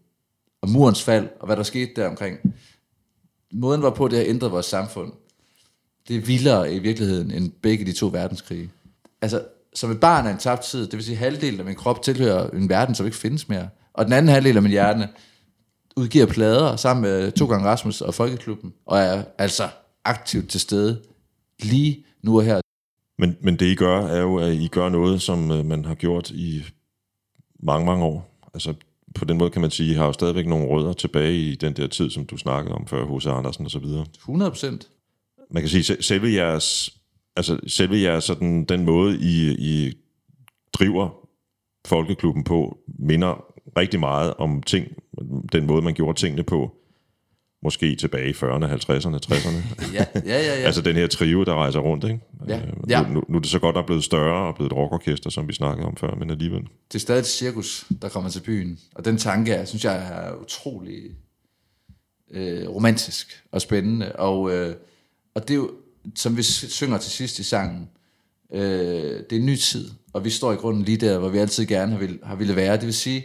og 0.62 0.70
murens 0.70 1.04
fald, 1.04 1.28
og 1.39 1.45
hvad 1.45 1.56
der 1.58 1.64
skete 1.64 1.91
der 1.95 2.08
omkring, 2.08 2.38
måden 3.54 3.82
hvorpå 3.82 4.08
det 4.08 4.18
har 4.18 4.26
ændret 4.26 4.52
vores 4.52 4.66
samfund, 4.66 5.14
det 6.08 6.16
er 6.16 6.22
vildere 6.22 6.74
i 6.74 6.80
virkeligheden 6.80 7.32
end 7.32 7.52
begge 7.52 7.86
de 7.86 7.93
to 7.93 8.08
verdenskrige. 8.08 8.72
Altså, 9.22 9.41
som 9.74 9.91
et 9.91 10.00
barn 10.00 10.28
af 10.28 10.32
en 10.32 10.38
tabt 10.38 10.64
tid, 10.64 10.82
det 10.82 10.93
vil 10.93 11.04
sige, 11.04 11.16
halvdelen 11.16 11.60
af 11.60 11.66
min 11.66 11.76
krop 11.76 12.02
tilhører 12.02 12.50
en 12.50 12.70
verden, 12.70 12.96
som 12.96 13.06
ikke 13.06 13.18
findes 13.18 13.50
mere. 13.50 13.70
Og 13.93 14.06
den 14.06 14.14
anden 14.14 14.30
halvdel 14.30 14.56
af 14.56 14.62
min 14.62 14.72
hjerne 14.72 15.10
udgiver 15.96 16.26
plader 16.26 16.76
sammen 16.76 17.02
med 17.02 17.32
to 17.32 17.46
gange 17.46 17.68
Rasmus 17.68 18.02
og 18.02 18.14
Folkeklubben, 18.14 18.74
og 18.86 19.00
er 19.00 19.24
altså 19.38 19.70
aktivt 20.06 20.50
til 20.50 20.60
stede 20.60 21.02
lige 21.64 22.06
nu 22.24 22.38
og 22.38 22.43
her. 22.46 22.62
Men, 23.18 23.38
men 23.41 23.60
det 23.60 23.66
I 23.66 23.76
gør, 23.76 24.08
er 24.08 24.22
jo, 24.22 24.38
at 24.38 24.54
I 24.54 24.68
gør 24.68 24.89
noget, 24.89 25.22
som 25.22 25.52
øh, 25.52 25.66
man 25.66 25.86
har 25.86 25.96
gjort 25.96 26.30
i 26.32 26.64
mange, 27.60 27.86
mange 27.86 28.06
år. 28.06 28.39
Altså 28.54 28.74
på 29.16 29.26
den 29.26 29.38
måde 29.38 29.49
kan 29.49 29.61
man 29.61 29.72
sige, 29.72 29.91
I 29.91 29.93
har 29.93 30.05
jo 30.05 30.13
stadigvæk 30.13 30.47
nogle 30.47 30.68
rødder 30.68 30.93
tilbage 30.93 31.38
i 31.38 31.55
den 31.55 31.74
der 31.74 31.88
tid, 31.88 32.09
som 32.09 32.26
du 32.26 32.38
snakkede 32.38 32.76
om 32.76 32.88
før, 32.88 33.05
H.C. 33.18 33.26
Andersen 33.28 33.66
og 33.66 33.72
så 33.72 33.80
videre. 33.80 34.05
100 34.16 34.51
procent. 34.51 34.89
Man 35.51 35.63
kan 35.63 35.70
sige, 35.70 35.84
se- 35.84 36.01
selve 36.03 36.34
jeres, 36.34 36.97
altså 37.36 37.59
selve 37.68 38.01
jeres 38.01 38.24
sådan, 38.24 38.66
den 38.66 38.86
måde, 38.86 39.20
I, 39.22 39.55
I 39.59 39.93
driver 40.74 41.09
folkeklubben 41.88 42.43
på, 42.43 42.78
minder 42.99 43.45
rigtig 43.78 43.99
meget 43.99 44.34
om 44.34 44.63
ting, 44.63 44.88
den 45.51 45.66
måde, 45.66 45.82
man 45.82 45.93
gjorde 45.93 46.20
tingene 46.20 46.43
på, 46.43 46.76
måske 47.66 47.95
tilbage 47.95 48.30
i 48.30 48.34
40'erne, 48.34 48.66
50'erne, 48.66 49.18
60'erne. 49.26 49.93
Ja, 49.93 50.05
ja, 50.16 50.22
ja. 50.26 50.59
ja. 50.59 50.66
altså 50.66 50.82
den 50.82 50.95
her 50.95 51.07
trio, 51.07 51.43
der 51.43 51.53
rejser 51.53 51.80
rundt, 51.80 52.03
ikke? 52.03 52.20
Ja. 52.47 52.57
Øh, 52.57 52.63
Ja. 52.89 53.01
Nu, 53.01 53.13
nu, 53.13 53.24
nu 53.30 53.38
er 53.38 53.41
det 53.41 53.49
så 53.49 53.59
godt, 53.59 53.76
der 53.76 53.82
er 53.82 53.86
blevet 53.86 54.03
større 54.03 54.47
og 54.47 54.55
blevet 54.55 54.72
et 54.72 54.78
rockorkester, 54.78 55.30
som 55.30 55.47
vi 55.47 55.53
snakkede 55.53 55.88
om 55.88 55.97
før, 55.97 56.16
men 56.16 56.30
alligevel. 56.30 56.61
det 56.61 56.95
er 56.95 56.99
stadig 56.99 57.20
et 57.20 57.26
cirkus, 57.26 57.86
der 58.01 58.09
kommer 58.09 58.30
til 58.30 58.39
byen. 58.39 58.80
Og 58.95 59.05
den 59.05 59.18
tanke, 59.18 59.51
jeg 59.51 59.68
synes 59.68 59.86
jeg 59.86 59.95
er 59.95 60.41
utrolig 60.41 61.01
øh, 62.32 62.70
romantisk 62.70 63.43
og 63.51 63.61
spændende. 63.61 64.16
Og, 64.16 64.51
øh, 64.55 64.76
og 65.36 65.47
det 65.47 65.53
er 65.53 65.55
jo, 65.55 65.72
som 66.16 66.38
vi 66.38 66.43
synger 66.43 66.97
til 66.97 67.11
sidst 67.11 67.39
i 67.39 67.43
sangen, 67.43 67.89
øh, 68.53 68.61
det 69.30 69.32
er 69.32 69.39
en 69.39 69.45
ny 69.45 69.55
tid, 69.55 69.89
og 70.13 70.26
vi 70.26 70.30
står 70.30 70.51
i 70.51 70.55
grunden 70.55 70.84
lige 70.84 70.97
der, 70.97 71.20
hvor 71.20 71.30
vi 71.30 71.38
altid 71.38 71.66
gerne 71.66 71.91
har 71.91 71.99
ville, 71.99 72.20
har 72.24 72.36
ville 72.36 72.55
være. 72.55 72.76
Det 72.78 72.86
vil 72.86 72.93
sige, 72.93 73.24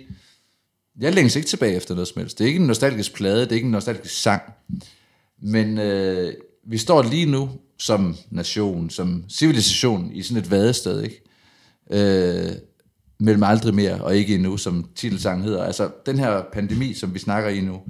jeg 1.01 1.15
længes 1.15 1.37
ikke 1.37 1.49
tilbage 1.49 1.75
efter 1.75 1.95
noget 1.95 2.09
som 2.09 2.21
helst. 2.21 2.39
Det 2.39 2.45
er 2.45 2.49
ikke 2.49 2.61
en 2.61 2.67
nostalgisk 2.67 3.15
plade, 3.15 3.41
det 3.41 3.51
er 3.53 3.57
ikke 3.57 3.67
en 3.67 3.73
nostalgisk 3.73 4.23
sang. 4.23 4.43
Men 5.43 5.79
øh, 5.79 6.33
vi 6.67 6.79
står 6.79 7.03
lige 7.03 7.27
nu 7.27 7.51
som 7.79 8.17
nation, 8.31 8.91
som 8.91 9.25
civilisation 9.29 10.11
i 10.13 10.23
sådan 10.23 10.43
et 10.43 10.51
vadested, 10.51 11.03
ikke? 11.03 11.23
Øh, 11.91 12.53
mellem 13.21 13.43
aldrig 13.43 13.75
mere 13.75 14.01
og 14.01 14.17
ikke 14.17 14.35
endnu, 14.35 14.57
som 14.57 14.89
titelsangen 14.95 15.45
hedder. 15.45 15.65
Altså, 15.65 15.91
den 16.07 16.19
her 16.19 16.43
pandemi, 16.53 16.95
som 16.95 17.15
vi 17.15 17.19
snakker 17.19 17.51
i 17.51 17.61
nu, 17.61 17.81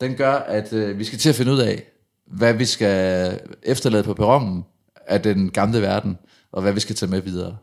den 0.00 0.14
gør, 0.14 0.32
at 0.32 0.72
øh, 0.72 0.98
vi 0.98 1.04
skal 1.04 1.18
til 1.18 1.28
at 1.28 1.34
finde 1.34 1.52
ud 1.52 1.58
af, 1.58 1.82
hvad 2.26 2.54
vi 2.54 2.64
skal 2.64 3.40
efterlade 3.62 4.02
på 4.02 4.14
perronen 4.14 4.62
af 5.06 5.22
den 5.22 5.50
gamle 5.50 5.82
verden, 5.82 6.18
og 6.52 6.62
hvad 6.62 6.72
vi 6.72 6.80
skal 6.80 6.96
tage 6.96 7.10
med 7.10 7.20
videre. 7.20 7.56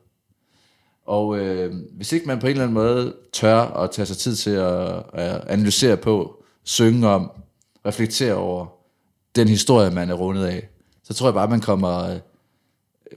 Og 1.10 1.40
øh, 1.40 1.74
hvis 1.92 2.12
ikke 2.12 2.26
man 2.26 2.40
på 2.40 2.48
en 2.48 2.52
eller 2.52 2.64
anden 2.64 2.74
måde 2.74 3.16
tør 3.34 3.62
at 3.62 3.92
tage 3.92 4.06
sig 4.06 4.18
tid 4.18 4.36
til 4.36 4.50
at, 4.50 5.04
at 5.14 5.44
analysere 5.48 5.98
på, 5.98 6.44
synge 6.64 7.08
om, 7.08 7.32
reflektere 7.86 8.34
over 8.34 8.66
den 9.36 9.48
historie, 9.48 9.92
man 9.92 10.10
er 10.10 10.14
rundet 10.14 10.46
af, 10.46 10.70
så 11.04 11.14
tror 11.14 11.28
jeg 11.28 11.34
bare, 11.34 11.48
man 11.48 11.62
kommer 11.62 12.10
øh, 12.10 12.18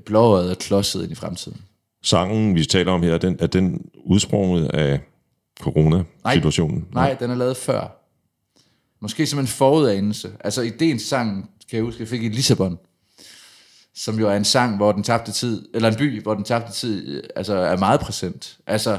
blåøjet 0.04 0.50
og 0.50 0.58
klodset 0.58 1.02
ind 1.02 1.12
i 1.12 1.14
fremtiden. 1.14 1.60
Sangen, 2.02 2.54
vi 2.54 2.64
taler 2.64 2.92
om 2.92 3.02
her, 3.02 3.14
er 3.14 3.18
den, 3.18 3.36
er 3.40 3.46
den 3.46 3.90
udsprunget 4.04 4.68
af 4.68 5.00
corona-situationen? 5.60 6.88
Nej, 6.92 7.16
den 7.20 7.30
er 7.30 7.34
lavet 7.34 7.56
før. 7.56 8.06
Måske 9.00 9.26
som 9.26 9.38
en 9.38 9.46
forudanelse. 9.46 10.32
Altså 10.40 10.62
ideen 10.62 10.98
til 10.98 11.08
sangen, 11.08 11.42
kan 11.70 11.76
jeg 11.76 11.84
huske, 11.84 12.00
jeg 12.00 12.08
fik 12.08 12.22
i 12.22 12.28
Lissabon, 12.28 12.78
som 13.94 14.18
jo 14.18 14.28
er 14.28 14.36
en 14.36 14.44
sang, 14.44 14.76
hvor 14.76 14.92
den 14.92 15.02
tabte 15.02 15.32
tid, 15.32 15.68
eller 15.74 15.88
en 15.88 15.96
by, 15.96 16.22
hvor 16.22 16.34
den 16.34 16.44
tabte 16.44 16.72
tid 16.72 17.08
øh, 17.08 17.22
altså 17.36 17.54
er 17.54 17.76
meget 17.76 18.00
præsent. 18.00 18.58
Altså 18.66 18.90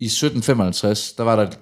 i 0.00 0.06
1755, 0.06 1.12
der 1.12 1.22
var 1.22 1.36
der 1.36 1.42
et 1.42 1.58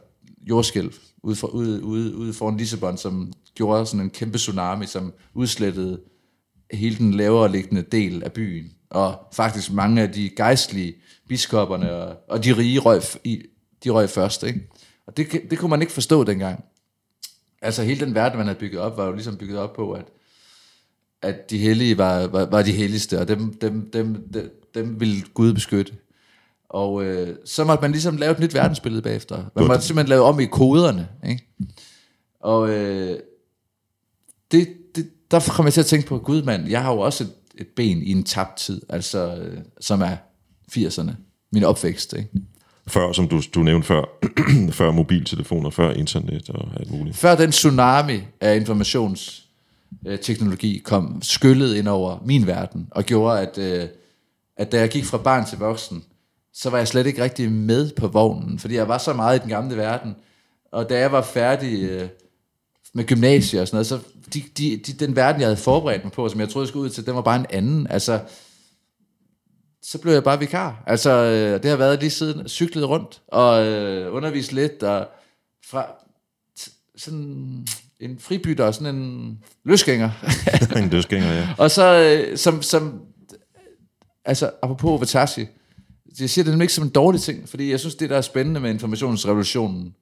jordskælv 0.49 0.93
ude, 1.23 1.37
for, 1.37 1.47
ude, 1.47 1.85
ude, 1.85 2.17
ude 2.17 2.33
foran 2.33 2.57
Lissabon, 2.57 2.97
som 2.99 3.33
gjorde 3.55 3.87
sådan 3.87 4.01
en 4.01 4.11
kæmpe 4.11 4.39
tsunami, 4.39 4.87
som 4.87 5.13
udslettede 5.35 6.01
hele 6.73 6.99
den 6.99 7.15
lavere 7.15 7.53
liggende 7.53 7.83
del 7.83 8.25
af 8.25 8.33
byen. 8.33 8.73
Og 8.91 9.19
faktisk 9.33 9.73
mange 9.73 10.03
af 10.03 10.13
de 10.13 10.31
gejstlige 10.37 10.95
biskopperne 11.29 11.93
og, 11.93 12.17
og 12.29 12.45
de 12.45 12.57
rige 12.57 12.79
røg, 12.79 13.03
i, 13.25 13.43
de 13.85 13.91
røg 13.91 14.11
først. 14.11 14.43
Ikke? 14.43 14.61
Og 15.07 15.17
det, 15.17 15.51
det 15.51 15.59
kunne 15.59 15.71
man 15.71 15.81
ikke 15.81 15.93
forstå 15.93 16.25
dengang. 16.25 16.65
Altså 17.63 17.83
hele 17.83 18.07
den 18.07 18.15
verden, 18.15 18.39
man 18.39 18.47
havde 18.47 18.59
bygget 18.59 18.81
op, 18.81 18.97
var 18.97 19.07
jo 19.07 19.13
ligesom 19.13 19.37
bygget 19.37 19.59
op 19.59 19.73
på, 19.73 19.93
at, 19.93 20.05
at 21.23 21.51
de 21.51 21.59
hellige 21.59 21.99
var, 21.99 22.27
var, 22.27 22.45
var 22.45 22.63
de 22.63 22.73
helligste, 22.73 23.21
og 23.21 23.29
dem, 23.29 23.55
dem, 23.55 23.91
dem, 23.91 24.29
dem, 24.35 24.63
dem 24.75 25.01
ville 25.01 25.23
Gud 25.35 25.53
beskytte. 25.53 25.93
Og 26.69 27.05
øh, 27.05 27.37
så 27.45 27.65
måtte 27.65 27.83
man 27.83 27.93
ligesom 27.93 28.17
lave 28.17 28.33
et 28.33 28.39
nyt 28.39 28.55
verdensbillede 28.55 29.03
bagefter. 29.03 29.45
Man 29.57 29.67
måtte 29.67 29.83
simpelthen 29.83 30.09
lave 30.09 30.23
om 30.23 30.41
i 30.41 30.45
koderne. 30.45 31.09
Ikke? 31.29 31.47
Og 32.41 32.71
øh, 32.71 33.19
det, 34.53 34.69
det, 34.97 35.09
der 35.31 35.41
kom 35.51 35.65
jeg 35.65 35.73
til 35.73 35.81
at 35.81 35.87
tænke 35.87 36.07
på, 36.07 36.19
gud 36.19 36.43
mand, 36.43 36.69
jeg 36.69 36.83
har 36.83 36.93
jo 36.93 36.99
også 36.99 37.25
et, 37.25 37.33
et 37.55 37.67
ben 37.77 38.03
i 38.03 38.11
en 38.11 38.25
tabt 38.25 38.57
tid, 38.57 38.83
altså, 38.89 39.37
øh, 39.37 39.59
som 39.81 40.03
er 40.03 40.17
80'erne, 40.73 41.13
min 41.53 41.65
opvækst. 41.65 42.13
Ikke? 42.13 42.29
Før, 42.87 43.13
som 43.13 43.29
du, 43.29 43.43
du 43.55 43.63
nævnte 43.63 43.87
før, 43.87 44.05
før 44.81 44.91
mobiltelefoner, 44.91 45.71
før 45.71 45.93
internet 45.93 46.51
og 46.51 46.69
alt 46.81 46.91
muligt. 46.91 47.17
Før 47.17 47.35
den 47.35 47.51
tsunami 47.51 48.21
af 48.41 48.57
Øh, 50.07 50.19
teknologi 50.19 50.79
kom 50.79 51.23
skyllet 51.23 51.75
ind 51.75 51.89
over 51.89 52.19
min 52.25 52.47
verden, 52.47 52.89
og 52.91 53.05
gjorde, 53.05 53.41
at, 53.41 53.59
øh, 53.59 53.89
at 54.57 54.73
da 54.73 54.81
jeg 54.81 54.89
gik 54.89 55.05
fra 55.05 55.19
barn 55.19 55.47
til 55.47 55.59
voksen, 55.59 56.05
så 56.55 56.71
var 56.71 56.79
jeg 56.79 56.89
slet 56.89 57.07
ikke 57.07 57.23
rigtig 57.23 57.53
med 57.53 57.91
på 57.97 58.09
vognen, 58.09 58.59
fordi 58.59 58.75
jeg 58.75 58.89
var 58.89 58.99
så 58.99 59.13
meget 59.13 59.39
i 59.39 59.43
den 59.43 59.49
gamle 59.49 59.77
verden. 59.77 60.17
Og 60.73 60.89
da 60.89 60.99
jeg 60.99 61.13
var 61.13 61.23
færdig 61.23 61.83
øh, 61.83 62.09
med 62.95 63.05
gymnasiet 63.05 63.63
og 63.63 63.69
sådan 63.69 63.77
noget, 63.77 63.87
så 63.87 63.99
de, 64.35 64.43
de, 64.59 64.77
de, 64.77 64.93
den 64.93 65.17
verden, 65.17 65.41
jeg 65.41 65.49
havde 65.49 65.57
forberedt 65.57 66.05
mig 66.05 66.13
på, 66.13 66.29
som 66.29 66.41
jeg 66.41 66.49
troede, 66.49 66.65
jeg 66.65 66.69
skulle 66.69 66.85
ud 66.85 66.91
til, 66.91 67.07
den 67.07 67.15
var 67.15 67.23
bare 67.23 67.41
en 67.41 67.47
anden. 67.51 67.87
Altså, 67.87 68.21
så 69.83 69.99
blev 69.99 70.13
jeg 70.13 70.25
bare 70.25 70.39
vikar. 70.39 70.83
Altså, 70.87 71.11
øh, 71.11 71.63
det 71.63 71.71
har 71.71 71.77
været 71.77 72.01
lige 72.01 72.11
siden 72.11 72.49
cyklet 72.49 72.89
rundt 72.89 73.23
og 73.29 73.67
øh, 73.67 74.15
undervist 74.15 74.53
lidt, 74.53 74.83
og 74.83 75.09
fra 75.67 75.87
t- 76.61 76.93
sådan 76.97 77.67
en 78.03 78.19
fribytter, 78.19 78.71
sådan 78.71 78.95
en 78.95 79.39
løsgænger. 79.65 80.11
en 80.77 80.89
dødsgænger, 80.89 81.33
ja. 81.33 81.49
og 81.59 81.71
så, 81.71 81.85
øh, 81.85 82.39
som, 82.39 82.63
som, 82.63 83.01
altså, 84.25 84.51
apropos 84.63 85.01
Vatasi, 85.01 85.47
jeg 86.21 86.31
siger 86.31 86.45
det 86.45 86.53
nemlig 86.53 86.65
ikke 86.65 86.75
som 86.75 86.85
en 86.85 86.91
dårlig 86.91 87.21
ting, 87.21 87.49
fordi 87.49 87.71
jeg 87.71 87.81
synes, 87.81 87.95
det, 87.95 88.11
der 88.11 88.17
er 88.17 88.21
spændende 88.21 88.61
med 88.61 88.71
informationsrevolutionen, 88.71 89.95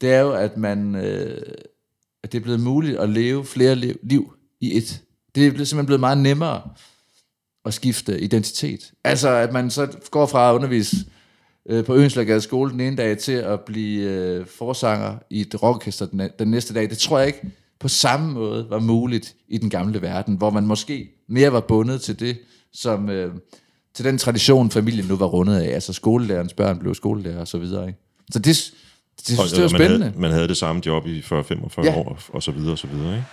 det 0.00 0.12
er 0.12 0.20
jo, 0.20 0.32
at 0.32 0.56
man, 0.56 0.94
øh, 0.94 1.42
at 2.22 2.32
det 2.32 2.38
er 2.38 2.42
blevet 2.42 2.60
muligt 2.60 2.98
at 2.98 3.08
leve 3.08 3.44
flere 3.44 3.74
liv, 3.74 3.98
liv 4.02 4.34
i 4.60 4.76
et. 4.76 5.02
Det 5.34 5.46
er 5.46 5.50
simpelthen 5.50 5.86
blevet 5.86 6.00
meget 6.00 6.18
nemmere 6.18 6.62
at 7.64 7.74
skifte 7.74 8.20
identitet. 8.20 8.92
Altså, 9.04 9.28
at 9.28 9.52
man 9.52 9.70
så 9.70 9.86
går 10.10 10.26
fra 10.26 10.50
at 10.50 10.54
undervise 10.54 10.96
øh, 11.68 11.84
på 11.84 11.94
Øenslagade 11.94 12.40
skole 12.40 12.70
den 12.72 12.80
ene 12.80 12.96
dag 12.96 13.18
til 13.18 13.32
at 13.32 13.60
blive 13.60 14.10
øh, 14.10 14.46
forsanger 14.46 15.16
i 15.30 15.40
et 15.40 15.62
rockorkester 15.62 16.06
den, 16.06 16.30
den 16.38 16.48
næste 16.48 16.74
dag. 16.74 16.90
Det 16.90 16.98
tror 16.98 17.18
jeg 17.18 17.26
ikke 17.26 17.40
på 17.80 17.88
samme 17.88 18.32
måde 18.32 18.66
var 18.70 18.78
muligt 18.78 19.34
i 19.48 19.58
den 19.58 19.70
gamle 19.70 20.02
verden, 20.02 20.34
hvor 20.34 20.50
man 20.50 20.66
måske 20.66 21.08
mere 21.28 21.52
var 21.52 21.60
bundet 21.60 22.00
til 22.00 22.20
det, 22.20 22.38
som 22.72 23.10
øh, 23.10 23.32
til 23.94 24.04
den 24.04 24.18
tradition, 24.18 24.70
familien 24.70 25.06
nu 25.06 25.16
var 25.16 25.26
rundet 25.26 25.56
af. 25.60 25.74
Altså 25.74 25.92
skolelærerens 25.92 26.52
børn 26.54 26.78
blev 26.78 26.94
skolelærer 26.94 27.40
og 27.40 27.48
så 27.48 27.58
videre. 27.58 27.86
Ikke? 27.86 27.98
Så 28.32 28.38
det, 28.38 28.44
det, 28.44 28.56
synes, 28.56 29.52
det 29.52 29.62
var 29.62 29.68
man 29.68 29.68
spændende. 29.68 30.06
Havde, 30.06 30.20
man 30.20 30.30
havde 30.30 30.48
det 30.48 30.56
samme 30.56 30.82
job 30.86 31.06
i 31.06 31.20
40-45 31.20 31.32
Ja. 31.32 31.84
ja. 31.84 31.96
år, 31.98 32.18
og 32.28 32.42
så 32.42 32.50
videre, 32.50 32.72
og 32.72 32.78
så 32.78 32.86
videre, 32.86 33.12
ikke? 33.14 33.26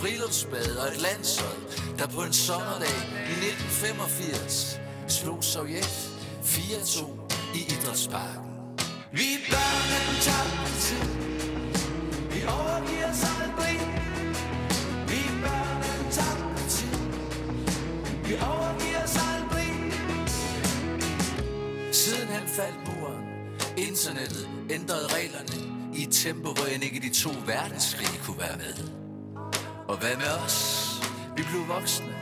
Friluftsbad 0.00 0.76
og 0.76 0.88
et 0.88 1.00
landshold, 1.00 1.62
der 1.98 2.06
på 2.06 2.22
en 2.22 2.32
sommerdag 2.32 2.96
i 3.32 3.36
1985 3.48 4.80
slog 5.08 5.44
Sovjet 5.44 6.10
4-2 6.44 7.04
i 7.54 7.60
idrætsparken. 7.74 8.50
Vi 9.12 9.26
er 9.36 9.40
børn 9.50 9.86
af 9.96 10.02
den 10.08 10.18
tabte 10.26 10.72
tid. 10.86 11.06
Vi 12.34 12.40
overgiver 12.58 13.08
os 13.12 13.22
aldrig. 13.40 13.76
Vi 15.10 15.18
er 15.30 15.36
børn 15.44 15.78
af 15.90 15.94
den 16.00 16.10
tabte 16.18 16.62
tid. 16.76 16.96
Vi 18.28 18.34
overgiver 18.52 19.02
os 19.06 19.16
aldrig. 19.32 19.70
Siden 21.92 22.28
han 22.28 22.48
faldt 22.48 22.80
muren, 22.88 23.24
internettet 23.76 24.48
ændrede 24.70 25.06
reglerne 25.16 25.54
i 25.98 26.02
et 26.02 26.12
tempo, 26.12 26.52
hvor 26.52 26.66
end 26.74 26.82
ikke 26.84 27.00
de 27.00 27.14
to 27.14 27.30
verdenskrige 27.46 28.20
kunne 28.24 28.38
være 28.38 28.56
med. 28.56 28.99
Og 29.90 29.96
hvad 29.98 30.16
med 30.16 30.32
os? 30.46 30.56
Vi 31.36 31.42
blev 31.42 31.68
voksne, 31.68 32.14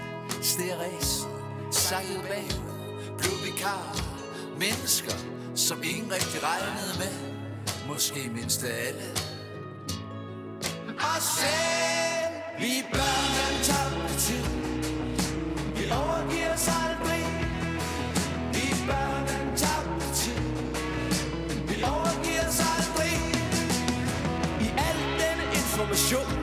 stærræset, 0.42 1.28
sakket 1.70 2.22
bagud, 2.30 3.16
blev 3.18 3.36
vikarer, 3.44 3.96
mennesker, 4.58 5.16
som 5.54 5.78
ingen 5.82 6.12
rigtig 6.12 6.40
regnede 6.42 6.94
med. 6.98 7.14
Måske 7.88 8.30
mindst 8.34 8.64
af 8.64 8.88
alle. 8.88 9.08
Og 10.98 11.18
selv, 11.38 12.32
vi 12.60 12.70
er 12.78 12.86
børn 12.92 13.32
af 13.44 13.52
tabte 13.68 14.20
tid. 14.26 14.44
Vi 15.76 15.84
overgiver 16.02 16.52
os 16.54 16.68
aldrig. 16.84 17.24
Vi 18.54 18.62
er 18.72 18.86
børn 18.86 19.24
af. 19.28 19.38
Vi 21.68 21.82
overgiver 21.82 22.48
os 22.48 22.60
aldrig. 22.74 23.14
I 24.60 24.68
al 24.88 24.98
denne 25.20 25.44
information 25.60 26.37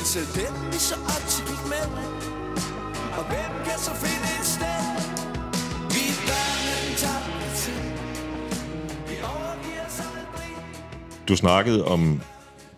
Men 0.00 0.06
selv 0.06 0.26
dem 0.42 0.54
vi 0.72 0.78
så 0.90 0.94
op 1.14 1.24
til 1.32 1.42
gik 1.50 1.62
med 1.74 1.84
Og 3.18 3.24
hvem 3.30 3.50
kan 3.66 3.78
så 3.86 3.92
finde 4.04 4.26
et 4.40 4.46
sted 4.56 4.82
Vi 5.94 6.02
er 6.12 6.18
børnen 6.28 6.92
tabte 7.02 7.46
tid 7.62 7.82
Vi 9.08 9.16
overgiver 9.34 9.84
os 9.88 9.98
aldrig 10.14 10.50
Du 11.28 11.36
snakkede 11.36 11.84
om 11.84 12.20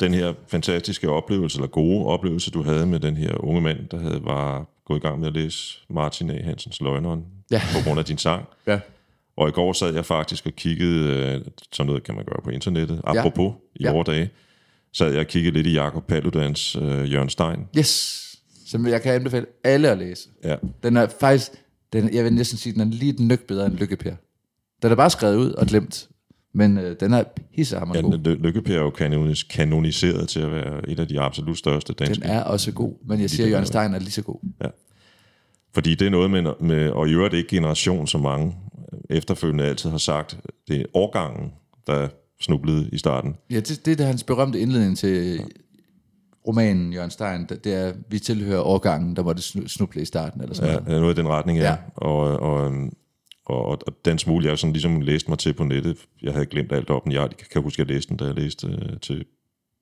den 0.01 0.15
her 0.15 0.33
fantastiske 0.49 1.11
oplevelse, 1.11 1.59
eller 1.59 1.69
gode 1.69 2.07
oplevelse, 2.07 2.51
du 2.51 2.63
havde 2.63 2.87
med 2.87 3.01
den 3.01 3.17
her 3.17 3.45
unge 3.45 3.61
mand, 3.61 3.89
der 3.91 3.99
havde 3.99 4.21
var 4.25 4.67
gået 4.87 4.99
i 4.99 5.01
gang 5.01 5.19
med 5.21 5.27
at 5.29 5.35
læse 5.35 5.79
Martin 5.91 6.31
A. 6.31 6.43
Hansens 6.45 6.81
Løgneren 6.81 7.25
Ja. 7.51 7.63
på 7.73 7.79
grund 7.89 7.99
af 7.99 8.05
din 8.05 8.19
sang. 8.19 8.45
Ja. 8.67 8.81
Og 9.37 9.49
i 9.49 9.53
går 9.53 9.73
sad 9.73 9.95
jeg 9.95 10.05
faktisk 10.07 10.47
og 10.47 10.53
kiggede, 10.53 11.09
øh, 11.09 11.41
sådan 11.73 11.87
noget 11.87 12.03
kan 12.03 12.15
man 12.15 12.25
gøre 12.25 12.41
på 12.45 12.51
internettet, 12.51 13.01
apropos 13.05 13.53
i 13.77 13.83
Ja. 13.85 13.93
vore 13.93 14.05
dage, 14.13 14.31
sad 14.93 15.11
jeg 15.11 15.21
og 15.21 15.27
kiggede 15.27 15.55
lidt 15.55 15.67
i 15.67 15.73
Jakob 15.73 16.07
Paludans 16.07 16.77
øh, 16.77 17.13
Jørgen 17.13 17.29
Stein. 17.29 17.59
Yes. 17.79 18.19
Som 18.67 18.87
jeg 18.87 19.03
kan 19.03 19.15
anbefale 19.15 19.47
alle 19.65 19.91
at 19.91 19.99
læse. 19.99 20.29
Ja. 20.45 20.57
Den 20.83 20.97
er 20.97 21.07
faktisk, 21.21 21.51
den, 21.93 22.15
jeg 22.15 22.25
vil 22.25 22.33
næsten 22.33 22.59
sige, 22.59 22.73
den 22.73 22.81
er 22.81 22.85
lige 22.85 23.13
et 23.13 23.21
nyk 23.21 23.47
bedre 23.47 23.67
end 23.67 23.75
Lykke 23.75 23.97
Per. 23.97 24.15
Den 24.83 24.91
er 24.91 24.95
bare 24.95 25.11
skrevet 25.11 25.37
ud 25.37 25.51
og 25.51 25.67
glemt. 25.67 26.09
Men 26.55 26.79
øh, 26.79 26.97
den 27.01 27.13
er 27.13 27.25
pissehammer 27.57 27.95
Ja, 27.95 28.01
god. 28.01 28.19
Ly- 28.19 28.43
Lykke-Per 28.43 28.75
er 28.75 28.81
jo 28.83 28.91
kanonis- 28.91 29.47
kanoniseret 29.51 30.29
til 30.29 30.41
at 30.41 30.51
være 30.51 30.89
et 30.89 31.01
af 31.01 31.09
de 31.09 31.21
absolut 31.21 31.59
største 31.59 31.93
danske. 31.93 32.15
Den 32.15 32.23
er 32.31 32.43
også 32.43 32.73
god. 32.73 32.95
Men 33.07 33.21
jeg 33.21 33.31
siger, 33.31 33.47
at 33.47 33.51
Jørgen 33.53 33.67
Stein 33.67 33.95
er 33.95 33.99
lige 33.99 34.11
så 34.11 34.23
god. 34.23 34.39
Fordi 35.75 35.95
det 35.95 36.07
er 36.07 36.11
noget 36.11 36.31
med, 36.31 36.43
med 36.61 36.91
og 36.91 37.09
i 37.09 37.13
øvrigt 37.13 37.35
ikke 37.35 37.49
generation, 37.49 38.07
som 38.07 38.21
mange 38.21 38.55
efterfølgende 39.11 39.65
altid 39.65 39.91
har 39.91 39.99
sagt, 39.99 40.37
det 40.69 40.81
er 40.81 40.85
årgangen, 40.95 41.53
der 41.87 42.09
snublede 42.43 42.89
i 42.93 42.99
starten. 42.99 43.37
Ja, 43.51 43.61
det, 43.61 43.87
det 43.87 44.01
er 44.01 44.05
hans 44.05 44.25
berømte 44.25 44.61
indledning 44.61 44.99
til 44.99 45.43
romanen 46.47 46.93
Jørgen 46.93 47.11
Stein. 47.11 47.47
Det 47.47 47.67
er, 47.67 47.93
vi 48.09 48.19
tilhører 48.19 48.61
årgangen, 48.61 49.17
der 49.17 49.23
måtte 49.23 49.41
snu- 49.43 49.69
snuble 49.69 50.03
i 50.03 50.05
starten. 50.05 50.41
Eller 50.41 50.55
sådan 50.55 50.75
Ja, 50.75 50.81
noget. 50.81 51.01
noget 51.01 51.19
i 51.19 51.21
den 51.21 51.29
retning, 51.29 51.59
ja. 51.59 51.65
Ja. 51.65 51.71
ja. 51.71 51.77
Og, 51.95 52.19
og, 52.19 52.65
og, 53.45 53.65
og, 53.67 53.79
og 53.87 53.93
den 54.05 54.19
smule, 54.19 54.49
jeg 54.49 54.59
sådan 54.59 54.73
ligesom 54.73 55.01
læste 55.01 55.31
mig 55.31 55.39
til 55.39 55.53
på 55.55 55.65
nettet, 55.65 55.97
jeg 56.23 56.33
havde 56.33 56.47
glemt 56.47 56.73
alt 56.73 56.91
op, 56.91 57.07
men 57.07 57.13
jeg 57.13 57.29
kan 57.53 57.63
huske, 57.63 57.83
at 57.83 57.89
jeg 57.89 57.95
læste 57.95 58.09
den, 58.09 58.17
da 58.17 58.25
jeg 58.25 58.35
læste 58.35 58.67
øh, 58.67 59.01
til 59.01 59.25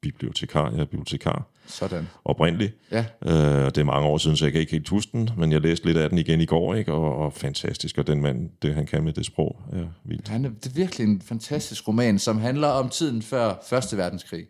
bibliotekar. 0.03 0.71
Jeg 0.71 0.81
er 0.81 0.85
bibliotekar 0.85 1.49
Sådan. 1.71 2.09
oprindeligt. 2.25 2.75
Ja. 2.93 3.05
Øh, 3.27 3.67
det 3.67 3.79
er 3.79 3.85
mange 3.85 4.09
år 4.09 4.19
siden, 4.19 4.37
så 4.37 4.45
jeg 4.45 4.53
kan 4.53 4.61
ikke 4.61 4.73
helt 4.73 4.89
huske 4.89 5.13
den, 5.13 5.31
men 5.37 5.53
jeg 5.53 5.61
læste 5.61 5.87
lidt 5.87 5.97
af 5.97 6.09
den 6.09 6.19
igen 6.19 6.41
i 6.41 6.47
går, 6.47 6.75
ikke? 6.75 6.93
Og, 6.93 7.17
og 7.17 7.33
fantastisk, 7.33 7.99
og 7.99 8.07
den 8.07 8.21
mand, 8.21 8.51
det 8.63 8.75
han 8.75 8.87
kan 8.87 9.05
med 9.05 9.13
det 9.13 9.27
sprog, 9.27 9.57
er 9.73 9.87
vildt. 10.05 10.29
Han 10.29 10.45
er, 10.45 10.49
det 10.49 10.67
er 10.67 10.75
virkelig 10.75 11.07
en 11.07 11.23
fantastisk 11.23 11.89
roman, 11.89 12.19
som 12.19 12.39
handler 12.39 12.69
om 12.69 12.89
tiden 12.89 13.23
før 13.23 13.55
Første 13.69 13.97
Verdenskrig. 13.97 14.47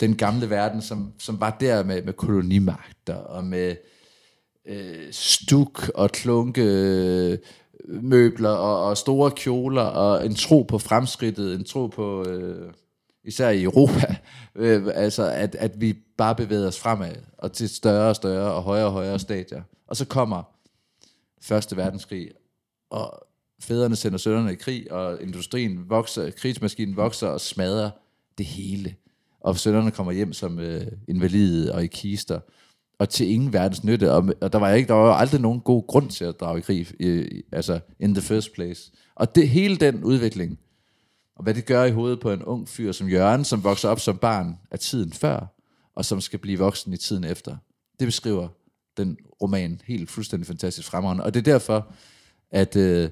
Den 0.00 0.16
gamle 0.16 0.50
verden, 0.50 0.82
som, 0.82 1.12
som 1.18 1.40
var 1.40 1.56
der 1.60 1.84
med, 1.84 2.02
med 2.02 2.12
kolonimagter 2.12 3.14
og 3.14 3.44
med 3.44 3.76
øh, 4.66 5.12
stuk 5.12 5.90
og 5.94 6.10
klunke 6.10 6.62
øh, 6.62 7.38
møbler 7.88 8.50
og, 8.50 8.88
og 8.88 8.96
store 8.96 9.30
kjoler 9.30 9.82
og 9.82 10.26
en 10.26 10.34
tro 10.34 10.62
på 10.62 10.78
fremskridtet, 10.78 11.54
en 11.54 11.64
tro 11.64 11.86
på, 11.86 12.28
øh, 12.28 12.72
især 13.24 13.50
i 13.50 13.62
Europa, 13.62 14.16
øh, 14.54 14.86
altså 14.94 15.30
at, 15.30 15.54
at 15.54 15.80
vi 15.80 15.96
bare 16.16 16.34
bevæger 16.34 16.66
os 16.66 16.78
fremad 16.78 17.14
og 17.38 17.52
til 17.52 17.68
større 17.68 18.08
og 18.08 18.16
større 18.16 18.52
og 18.52 18.62
højere 18.62 18.86
og 18.86 18.92
højere 18.92 19.18
stadier. 19.18 19.62
Og 19.86 19.96
så 19.96 20.04
kommer 20.04 20.42
Første 21.42 21.76
Verdenskrig, 21.76 22.30
og 22.90 23.26
fædrene 23.60 23.96
sender 23.96 24.18
sønnerne 24.18 24.52
i 24.52 24.56
krig, 24.56 24.92
og 24.92 25.22
industrien 25.22 25.84
vokser, 25.88 26.30
krigsmaskinen 26.30 26.96
vokser 26.96 27.28
og 27.28 27.40
smadrer 27.40 27.90
det 28.38 28.46
hele. 28.46 28.94
Og 29.40 29.58
sønnerne 29.58 29.90
kommer 29.90 30.12
hjem 30.12 30.32
som 30.32 30.58
øh, 30.58 30.86
invalide 31.08 31.74
og 31.74 31.84
i 31.84 31.86
kister, 31.86 32.40
og 32.98 33.08
til 33.08 33.30
ingen 33.30 33.52
verdens 33.52 33.84
nytte. 33.84 34.12
Og, 34.12 34.28
og 34.40 34.52
der 34.52 34.58
var 34.58 34.70
ikke 34.70 34.88
der 34.88 34.94
var 34.94 35.14
aldrig 35.14 35.40
nogen 35.40 35.60
god 35.60 35.86
grund 35.86 36.10
til 36.10 36.24
at 36.24 36.40
drage 36.40 36.58
i 36.58 36.62
krig, 36.62 36.86
øh, 37.00 37.42
altså 37.52 37.80
in 38.00 38.14
the 38.14 38.22
first 38.22 38.52
place. 38.54 38.92
Og 39.14 39.34
det 39.34 39.48
hele 39.48 39.76
den 39.76 40.04
udvikling, 40.04 40.58
og 41.40 41.44
hvad 41.44 41.54
det 41.54 41.66
gør 41.66 41.84
i 41.84 41.90
hovedet 41.90 42.20
på 42.20 42.32
en 42.32 42.42
ung 42.42 42.68
fyr 42.68 42.92
som 42.92 43.08
Jørgen, 43.08 43.44
som 43.44 43.64
vokser 43.64 43.88
op 43.88 44.00
som 44.00 44.18
barn 44.18 44.58
af 44.70 44.78
tiden 44.78 45.12
før, 45.12 45.54
og 45.94 46.04
som 46.04 46.20
skal 46.20 46.38
blive 46.38 46.58
voksen 46.58 46.92
i 46.92 46.96
tiden 46.96 47.24
efter. 47.24 47.56
Det 47.98 48.06
beskriver 48.08 48.48
den 48.96 49.16
roman 49.42 49.80
helt 49.84 50.10
fuldstændig 50.10 50.46
fantastisk 50.46 50.88
fremragende. 50.88 51.24
Og 51.24 51.34
det 51.34 51.40
er 51.40 51.52
derfor, 51.52 51.92
at 52.50 52.76
øh, 52.76 53.10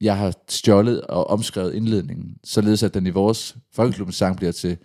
jeg 0.00 0.16
har 0.16 0.34
stjålet 0.48 1.00
og 1.00 1.26
omskrevet 1.26 1.74
indledningen, 1.74 2.36
således 2.44 2.82
at 2.82 2.94
den 2.94 3.06
i 3.06 3.10
vores 3.10 3.56
folkeklubbens 3.72 4.16
sang 4.16 4.36
bliver 4.36 4.52
til, 4.52 4.76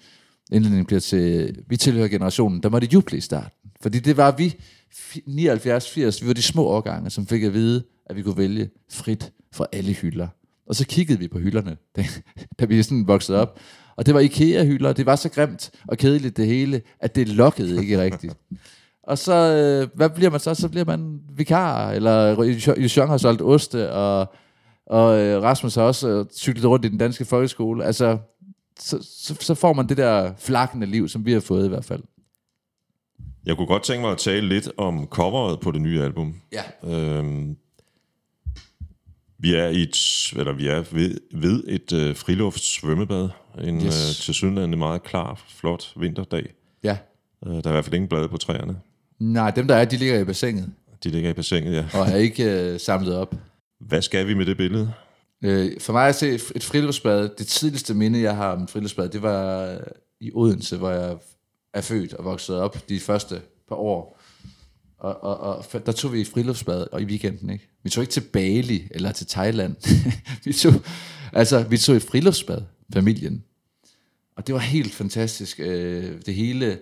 indledningen 0.52 0.86
bliver 0.86 1.00
til, 1.00 1.64
vi 1.68 1.78
tilhører 1.78 2.08
generationen, 2.08 2.64
der 2.64 2.70
måtte 2.70 2.88
juble 2.94 3.18
i 3.18 3.22
starten. 3.22 3.72
Fordi 3.82 4.00
det 4.00 4.18
var 4.18 4.32
vi, 4.32 4.56
79-80, 4.94 6.22
vi 6.22 6.28
var 6.28 6.34
de 6.34 6.42
små 6.42 6.64
årgange, 6.64 7.10
som 7.10 7.28
fik 7.28 7.44
at 7.44 7.54
vide, 7.54 7.84
at 8.06 8.16
vi 8.16 8.22
kunne 8.22 8.38
vælge 8.38 8.70
frit 8.90 9.32
fra 9.52 9.66
alle 9.72 9.94
hylder. 9.94 10.28
Og 10.68 10.76
så 10.76 10.88
kiggede 10.88 11.20
vi 11.20 11.28
på 11.28 11.40
hylderne, 11.40 11.78
da, 11.96 12.06
da 12.60 12.66
vi 12.66 12.84
sådan 12.84 13.08
voksede 13.08 13.42
op. 13.42 13.60
Og 13.96 14.06
det 14.06 14.14
var 14.14 14.20
IKEA-hylder, 14.20 14.94
det 14.94 15.06
var 15.06 15.16
så 15.16 15.30
grimt 15.30 15.72
og 15.88 15.98
kedeligt 15.98 16.38
det 16.38 16.48
hele, 16.48 16.82
at 17.00 17.16
det 17.16 17.28
lokkede 17.28 17.82
ikke 17.82 18.02
rigtigt. 18.02 18.38
Og 19.04 19.18
så, 19.18 19.34
øh, 19.34 19.98
hvad 19.98 20.10
bliver 20.10 20.30
man 20.30 20.40
så? 20.40 20.54
Så 20.54 20.70
bliver 20.70 20.86
man 20.86 21.20
vikar, 21.36 21.92
eller 21.92 22.44
Josjong 22.78 23.10
har 23.10 23.18
solgt 23.18 23.42
oste, 23.42 23.92
og, 23.92 24.34
og 24.86 25.20
øh, 25.20 25.44
Rasmus 25.44 25.76
har 25.76 25.84
også 25.84 26.10
øh, 26.10 26.26
cyklet 26.34 26.66
rundt 26.66 26.86
i 26.86 26.90
den 26.90 26.98
danske 26.98 27.26
folkeskole. 27.26 27.86
Altså, 27.86 28.18
så, 28.80 28.98
så, 29.02 29.36
så 29.40 29.56
får 29.56 29.74
man 29.74 29.90
det 29.90 29.98
der 29.98 30.34
flakkende 30.38 30.88
liv, 30.88 31.10
som 31.10 31.26
vi 31.26 31.34
har 31.34 31.40
fået 31.40 31.66
i 31.66 31.70
hvert 31.70 31.86
fald. 31.86 32.04
Jeg 33.46 33.58
kunne 33.58 33.68
godt 33.68 33.84
tænke 33.84 34.02
mig 34.02 34.12
at 34.12 34.18
tale 34.18 34.50
lidt 34.50 34.70
om 34.78 35.08
coveret 35.08 35.60
på 35.60 35.72
det 35.72 35.82
nye 35.82 36.02
album. 36.02 36.36
Ja. 36.52 36.90
Øhm, 36.94 37.58
vi 39.44 39.56
er 39.56 39.68
i 39.68 39.82
et, 39.82 39.98
eller 40.36 40.54
vi 40.54 40.68
er 40.68 40.84
ved, 40.92 41.18
ved 41.34 41.64
et 41.68 41.94
øh, 41.94 42.16
frilufts 42.16 42.74
svømmebad. 42.74 43.30
En 43.64 43.76
yes. 43.76 43.86
Øh, 43.86 44.26
tilsyneladende 44.26 44.78
meget 44.78 45.04
klar, 45.04 45.42
flot 45.48 45.94
vinterdag. 45.96 46.54
Ja. 46.84 46.98
Øh, 47.46 47.52
der 47.52 47.62
er 47.66 47.70
i 47.70 47.72
hvert 47.72 47.86
fald 47.86 47.96
ingen 47.96 48.08
blade 48.08 48.30
på 48.30 48.38
træerne. 48.38 48.76
Nej, 49.20 49.52
dem 49.52 49.68
der 49.68 49.76
er, 49.76 49.86
de 49.86 49.98
ligger 49.98 50.20
i 50.20 50.24
bassinet, 50.24 50.72
De 51.04 51.10
ligger 51.10 51.30
i 51.30 51.34
bassinet, 51.34 51.74
ja. 51.74 51.86
og 51.94 52.08
er 52.08 52.16
ikke 52.16 52.44
øh, 52.44 52.80
samlet 52.80 53.16
op. 53.16 53.36
Hvad 53.80 54.02
skal 54.02 54.28
vi 54.28 54.34
med 54.34 54.46
det 54.46 54.58
billede? 54.58 54.94
Øh, 55.44 55.72
for 55.80 55.94
mig 55.94 56.08
at 56.08 56.16
se 56.16 56.34
et 56.34 56.64
friluftsbad, 56.64 57.30
det 57.38 57.48
tidligste 57.48 57.94
minde, 57.94 58.22
jeg 58.22 58.36
har 58.36 58.52
om 58.52 58.64
et 58.64 58.70
friluftsbad, 58.70 59.10
det 59.10 59.22
var 59.22 59.78
i 60.20 60.32
Odense, 60.34 60.78
hvor 60.78 60.90
jeg 60.90 61.18
er 61.74 61.82
født 61.82 62.14
og 62.14 62.26
vokset 62.26 62.56
op 62.56 62.90
de 62.90 63.00
første 63.00 63.42
par 63.70 63.76
år. 63.76 64.22
Og, 65.04 65.24
og, 65.24 65.38
og 65.74 65.86
der 65.86 65.92
tog 65.92 66.14
vi 66.14 66.22
et 66.22 66.28
friluftsbad 66.28 66.86
og 66.92 67.02
i 67.02 67.06
weekenden, 67.06 67.50
ikke? 67.50 67.70
Vi 67.84 67.90
tog 67.90 68.02
ikke 68.04 68.12
til 68.14 68.22
Bali 68.34 68.88
eller 68.92 69.12
til 69.12 69.28
Thailand. 69.28 69.76
vi 70.46 70.54
tog, 70.54 70.74
altså, 71.34 71.64
vi 71.64 71.78
tog 71.78 71.96
et 71.96 72.04
friluftsbad, 72.04 72.62
familien. 72.94 73.44
Og 74.38 74.48
det 74.48 74.56
var 74.56 74.62
helt 74.62 74.94
fantastisk. 74.94 75.60
Øh, 75.60 76.12
det 76.26 76.36
hele 76.36 76.80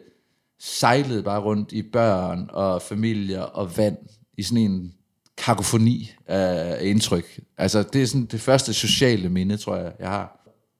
sejlede 0.59 1.23
bare 1.23 1.41
rundt 1.41 1.71
i 1.71 1.81
børn 1.81 2.49
og 2.53 2.81
familier 2.81 3.41
og 3.41 3.77
vand 3.77 3.97
i 4.37 4.43
sådan 4.43 4.57
en 4.63 4.93
kakofoni 5.37 6.11
af 6.27 6.77
indtryk. 6.85 7.39
Altså, 7.57 7.83
det 7.93 8.01
er 8.01 8.05
sådan 8.05 8.25
det 8.25 8.41
første 8.41 8.73
sociale 8.73 9.29
minde, 9.29 9.57
tror 9.57 9.75
jeg, 9.75 9.91
jeg 9.99 10.09
har. 10.09 10.37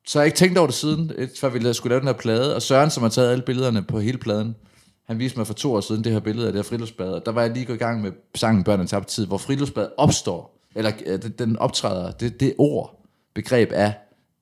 Så 0.08 0.20
har 0.20 0.24
jeg 0.24 0.28
ikke 0.28 0.38
tænkt 0.38 0.58
over 0.58 0.68
det 0.68 0.76
siden, 0.76 1.12
et- 1.18 1.32
før 1.40 1.50
vi 1.50 1.74
skulle 1.74 1.92
lave 1.92 2.00
den 2.00 2.08
her 2.08 2.14
plade. 2.14 2.56
Og 2.56 2.62
Søren, 2.62 2.90
som 2.90 3.04
har 3.04 3.10
taget 3.10 3.32
alle 3.32 3.44
billederne 3.46 3.84
på 3.84 4.00
hele 4.00 4.18
pladen, 4.18 4.56
han 5.08 5.20
viste 5.20 5.38
mig 5.38 5.48
for 5.48 5.54
to 5.54 5.74
år 5.74 5.82
siden 5.82 6.04
det 6.04 6.12
her 6.12 6.20
billede 6.20 6.48
af 6.48 6.54
det 6.54 6.60
her 6.60 6.70
friluftsbad. 6.70 7.12
Og 7.14 7.26
der 7.26 7.32
var 7.32 7.42
jeg 7.42 7.52
lige 7.52 7.66
gået 7.66 7.76
i 7.76 7.80
gang 7.80 8.02
med 8.02 8.12
sangen 8.36 8.64
Børnene 8.64 8.88
tabte 8.88 8.96
tabt 8.96 9.08
tid, 9.08 9.26
hvor 9.28 9.38
friluftsbad 9.38 9.90
opstår, 9.98 10.58
eller 10.76 10.92
øh, 11.06 11.22
den- 11.22 11.32
den 11.40 11.58
optræder, 11.58 12.12
det, 12.12 12.40
det 12.40 12.54
ord, 12.58 13.06
begreb 13.34 13.70
er 13.74 13.94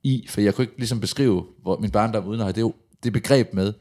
i, 0.04 0.26
for 0.30 0.42
jeg 0.42 0.56
kunne 0.56 0.64
ikke 0.64 0.78
ligesom 0.78 1.00
beskrive 1.00 1.46
hvor 1.62 1.78
min 1.78 1.92
barndom 1.92 2.28
uden 2.28 2.42
at 2.42 2.46
have 2.46 2.66
det, 2.68 2.74
det 3.04 3.14
begreb 3.14 3.54
med. 3.54 3.74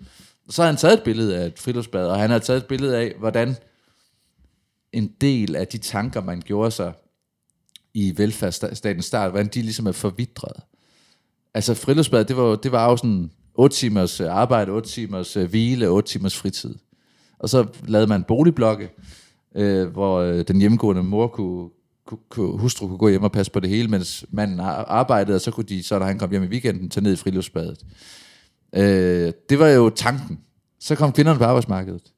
Og 0.46 0.52
så 0.52 0.62
har 0.62 0.66
han 0.66 0.76
taget 0.76 0.94
et 0.98 1.02
billede 1.02 1.38
af 1.38 1.46
et 1.46 1.58
friluftsbad, 1.58 2.06
og 2.08 2.18
han 2.18 2.30
har 2.30 2.38
taget 2.38 2.56
et 2.62 2.66
billede 2.66 2.96
af, 2.98 3.14
hvordan 3.18 3.56
en 4.92 5.12
del 5.20 5.56
af 5.56 5.66
de 5.68 5.78
tanker, 5.78 6.20
man 6.22 6.40
gjorde 6.46 6.70
sig 6.70 6.92
i 7.94 8.14
velfærdsstatens 8.16 9.04
start, 9.04 9.30
hvordan 9.30 9.46
de 9.46 9.62
ligesom 9.62 9.86
er 9.86 9.92
forvidret. 9.92 10.62
Altså 11.54 11.74
friluftsbad, 11.74 12.24
det 12.24 12.36
var, 12.36 12.56
det 12.56 12.72
var 12.72 12.90
jo 12.90 12.96
sådan 12.96 13.30
8 13.58 13.76
timers 13.76 14.20
øh, 14.20 14.36
arbejde, 14.36 14.72
8 14.72 14.88
timers 14.88 15.36
øh, 15.36 15.50
hvile, 15.50 15.88
8 15.88 16.08
timers 16.08 16.36
fritid. 16.36 16.74
Og 17.38 17.48
så 17.48 17.66
lavede 17.86 18.06
man 18.06 18.24
boligblokke, 18.24 18.90
øh, 19.54 19.88
hvor 19.88 20.20
øh, 20.20 20.44
den 20.48 20.60
hjemmegående 20.60 21.02
mor 21.02 21.26
kunne, 21.26 21.68
kunne, 22.28 22.58
hustru 22.58 22.88
kunne 22.88 22.98
gå 22.98 23.08
hjem 23.08 23.22
og 23.22 23.32
passe 23.32 23.52
på 23.52 23.60
det 23.60 23.70
hele, 23.70 23.88
mens 23.88 24.24
manden 24.30 24.60
arbejdede, 24.60 25.36
og 25.36 25.40
så 25.40 25.50
kunne 25.50 25.66
de, 25.66 25.82
så 25.82 25.98
når 25.98 26.06
han 26.06 26.18
kom 26.18 26.30
hjem 26.30 26.42
i 26.42 26.46
weekenden, 26.46 26.90
tage 26.90 27.04
ned 27.04 27.12
i 27.12 27.16
friluftsbadet. 27.16 27.78
Øh, 28.72 29.32
det 29.48 29.58
var 29.58 29.68
jo 29.68 29.90
tanken. 29.90 30.38
Så 30.80 30.94
kom 30.94 31.12
kvinderne 31.12 31.38
på 31.38 31.44
arbejdsmarkedet. 31.44 32.12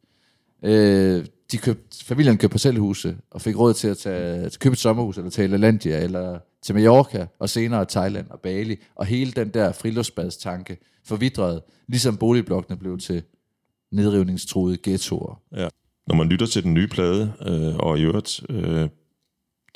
Øh, 0.64 1.24
de 1.52 1.58
købte, 1.58 2.04
familien 2.04 2.38
købte 2.38 2.52
parcelhuse 2.52 3.16
og 3.30 3.40
fik 3.40 3.58
råd 3.58 3.74
til 3.74 3.88
at 3.88 3.98
tage, 3.98 4.34
at 4.34 4.58
købe 4.58 4.72
et 4.72 4.78
sommerhus, 4.78 5.18
eller 5.18 5.30
tage 5.30 5.48
i 5.48 5.50
LaLandia, 5.50 6.04
eller 6.04 6.38
til 6.62 6.74
Mallorca, 6.74 7.26
og 7.38 7.50
senere 7.50 7.84
Thailand 7.84 8.30
og 8.30 8.40
Bali, 8.40 8.76
og 8.94 9.06
hele 9.06 9.32
den 9.32 9.48
der 9.48 9.72
friluftsbadstanke 9.72 10.78
forvidrede, 11.04 11.62
ligesom 11.88 12.16
boligblokkene 12.16 12.78
blev 12.78 12.98
til 12.98 13.22
nedrivningstruede 13.92 14.78
ghettoer. 14.82 15.40
Ja. 15.56 15.68
Når 16.06 16.14
man 16.14 16.28
lytter 16.28 16.46
til 16.46 16.62
den 16.62 16.74
nye 16.74 16.88
plade, 16.88 17.32
øh, 17.46 17.76
og 17.76 17.98
i 17.98 18.02
øvrigt 18.02 18.40
øh, 18.48 18.88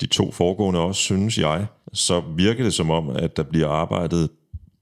de 0.01 0.05
to 0.05 0.31
foregående 0.31 0.79
også, 0.79 1.01
synes 1.01 1.37
jeg, 1.37 1.67
så 1.93 2.23
virker 2.35 2.63
det 2.63 2.73
som 2.73 2.89
om, 2.89 3.09
at 3.09 3.37
der 3.37 3.43
bliver 3.43 3.67
arbejdet 3.67 4.29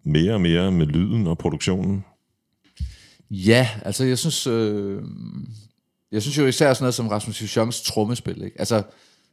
mere 0.03 0.33
og 0.33 0.41
mere 0.41 0.71
med 0.71 0.85
lyden 0.85 1.27
og 1.27 1.37
produktionen. 1.37 2.05
Ja, 3.29 3.69
altså 3.85 4.03
jeg 4.03 4.17
synes, 4.17 4.47
øh, 4.47 5.01
jeg 6.11 6.21
synes 6.21 6.37
jo 6.37 6.45
især 6.45 6.73
sådan 6.73 6.83
noget 6.83 6.93
som 6.93 7.07
Rasmus 7.07 7.39
Husjongs 7.39 7.81
trommespil. 7.81 8.43
Ikke? 8.43 8.59
Altså, 8.59 8.83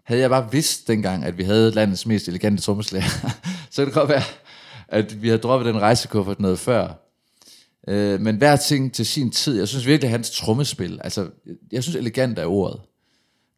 havde 0.05 0.21
jeg 0.21 0.31
bare 0.31 0.53
vidst 0.53 0.89
dengang, 0.89 1.25
at 1.25 1.39
vi 1.39 1.43
havde 1.43 1.71
landets 1.71 2.07
mest 2.07 2.29
elegante 2.29 2.63
trommeslager, 2.63 3.09
så 3.71 3.77
kan 3.77 3.87
det 3.87 3.95
godt 3.95 4.09
være, 4.09 4.23
at 4.89 5.23
vi 5.23 5.29
havde 5.29 5.41
droppet 5.41 5.75
den 5.75 5.81
rejsekuffert 5.81 6.41
noget 6.41 6.59
før. 6.59 7.11
Øh, 7.89 8.21
men 8.21 8.37
hver 8.37 8.57
ting 8.57 8.93
til 8.93 9.07
sin 9.07 9.31
tid. 9.31 9.59
Jeg 9.59 9.69
synes 9.69 9.87
virkelig, 9.87 10.09
at 10.09 10.11
hans 10.11 10.31
trommespil, 10.31 11.01
altså, 11.05 11.29
jeg 11.73 11.83
synes 11.83 11.97
elegant 11.97 12.39
er 12.39 12.47
ordet. 12.47 12.81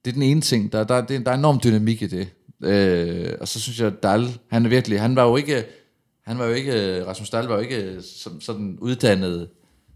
Det 0.04 0.10
er 0.10 0.14
den 0.14 0.22
ene 0.22 0.40
ting. 0.40 0.72
Der, 0.72 0.84
der, 0.84 1.00
der, 1.00 1.18
der 1.18 1.30
er 1.30 1.36
enorm 1.36 1.60
dynamik 1.64 2.02
i 2.02 2.06
det. 2.06 2.28
Øh, 2.62 3.34
og 3.40 3.48
så 3.48 3.60
synes 3.60 3.80
jeg, 3.80 3.86
at 3.86 4.02
Dahl, 4.02 4.38
han 4.50 4.64
er 4.64 4.68
virkelig, 4.68 5.00
han 5.00 5.16
var 5.16 5.24
jo 5.24 5.36
ikke, 5.36 5.64
han 6.24 6.38
var 6.38 6.44
jo 6.44 6.52
ikke, 6.52 7.06
Rasmus 7.06 7.30
Dahl 7.30 7.46
var 7.46 7.54
jo 7.54 7.60
ikke 7.60 8.02
som, 8.02 8.40
sådan 8.40 8.78
uddannet 8.80 9.48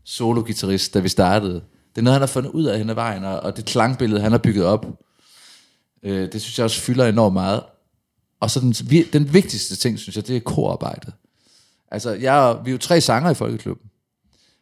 solo 0.04 0.46
da 0.94 1.00
vi 1.00 1.08
startede. 1.08 1.54
Det 1.54 1.98
er 1.98 2.02
noget, 2.02 2.14
han 2.14 2.22
har 2.22 2.26
fundet 2.26 2.50
ud 2.50 2.64
af 2.64 2.78
hen 2.78 2.90
ad 2.90 2.94
vejen, 2.94 3.24
og, 3.24 3.40
og 3.40 3.56
det 3.56 3.64
klangbillede, 3.64 4.20
han 4.20 4.32
har 4.32 4.38
bygget 4.38 4.64
op, 4.64 4.86
øh, 6.06 6.32
det 6.32 6.42
synes 6.42 6.58
jeg 6.58 6.64
også 6.64 6.80
fylder 6.80 7.06
enormt 7.06 7.32
meget. 7.32 7.62
Og 8.40 8.50
så 8.50 8.60
den, 8.60 8.72
den 9.12 9.34
vigtigste 9.34 9.76
ting, 9.76 9.98
synes 9.98 10.16
jeg, 10.16 10.26
det 10.26 10.36
er 10.36 10.40
korarbejdet. 10.40 11.12
Altså, 11.90 12.10
jeg, 12.10 12.58
vi 12.64 12.70
er 12.70 12.72
jo 12.72 12.78
tre 12.78 13.00
sanger 13.00 13.30
i 13.30 13.34
Folkeklubben. 13.34 13.90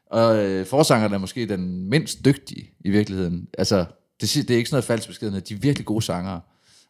Og 0.07 0.37
øh, 0.37 0.67
forsangeren 0.67 1.13
er 1.13 1.19
måske 1.19 1.49
den 1.49 1.91
mindst 1.91 2.25
dygtige 2.25 2.71
i 2.81 2.91
virkeligheden. 2.91 3.49
Altså, 3.59 3.85
det, 4.21 4.35
det 4.35 4.51
er 4.51 4.57
ikke 4.57 4.71
sådan 4.71 4.75
noget 4.77 4.85
falsk 4.85 5.09
beskedenhed. 5.09 5.43
De 5.43 5.55
er 5.55 5.59
virkelig 5.59 5.87
gode 5.87 6.03
sangere. 6.03 6.41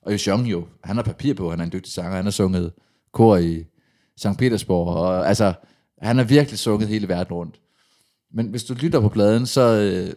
Og 0.02 0.26
Jong 0.26 0.50
jo, 0.50 0.66
han 0.84 0.96
har 0.96 1.02
papir 1.02 1.34
på, 1.34 1.50
han 1.50 1.60
er 1.60 1.64
en 1.64 1.72
dygtig 1.72 1.92
sanger. 1.92 2.16
Han 2.16 2.24
har 2.24 2.30
sunget 2.30 2.72
kor 3.12 3.36
i 3.36 3.64
St. 4.16 4.38
Petersborg. 4.38 4.88
Og, 4.88 5.28
altså, 5.28 5.52
han 6.02 6.16
har 6.16 6.24
virkelig 6.24 6.58
sunget 6.58 6.88
hele 6.88 7.08
verden 7.08 7.34
rundt. 7.34 7.60
Men 8.34 8.46
hvis 8.46 8.64
du 8.64 8.74
lytter 8.74 9.00
på 9.00 9.08
pladen, 9.08 9.46
så 9.46 9.60
øh, 9.60 10.14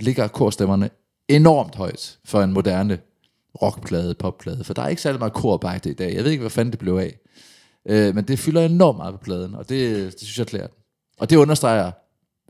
ligger 0.00 0.28
korstemmerne 0.28 0.90
enormt 1.28 1.74
højt 1.74 2.18
for 2.24 2.42
en 2.42 2.52
moderne 2.52 2.98
rockplade, 3.62 4.14
popplade. 4.14 4.64
For 4.64 4.74
der 4.74 4.82
er 4.82 4.88
ikke 4.88 5.02
særlig 5.02 5.18
meget 5.18 5.32
korarbejde 5.32 5.90
i 5.90 5.94
dag. 5.94 6.14
Jeg 6.14 6.24
ved 6.24 6.30
ikke, 6.30 6.40
hvad 6.40 6.50
fanden 6.50 6.72
det 6.72 6.78
blev 6.78 6.94
af. 6.94 7.18
Øh, 7.88 8.14
men 8.14 8.24
det 8.24 8.38
fylder 8.38 8.64
enormt 8.64 8.96
meget 8.96 9.14
på 9.14 9.20
pladen, 9.24 9.54
og 9.54 9.68
det, 9.68 10.12
det 10.12 10.20
synes 10.20 10.38
jeg 10.38 10.46
klæder 10.46 10.66
den. 10.66 10.76
Og 11.18 11.30
det 11.30 11.36
understreger, 11.36 11.90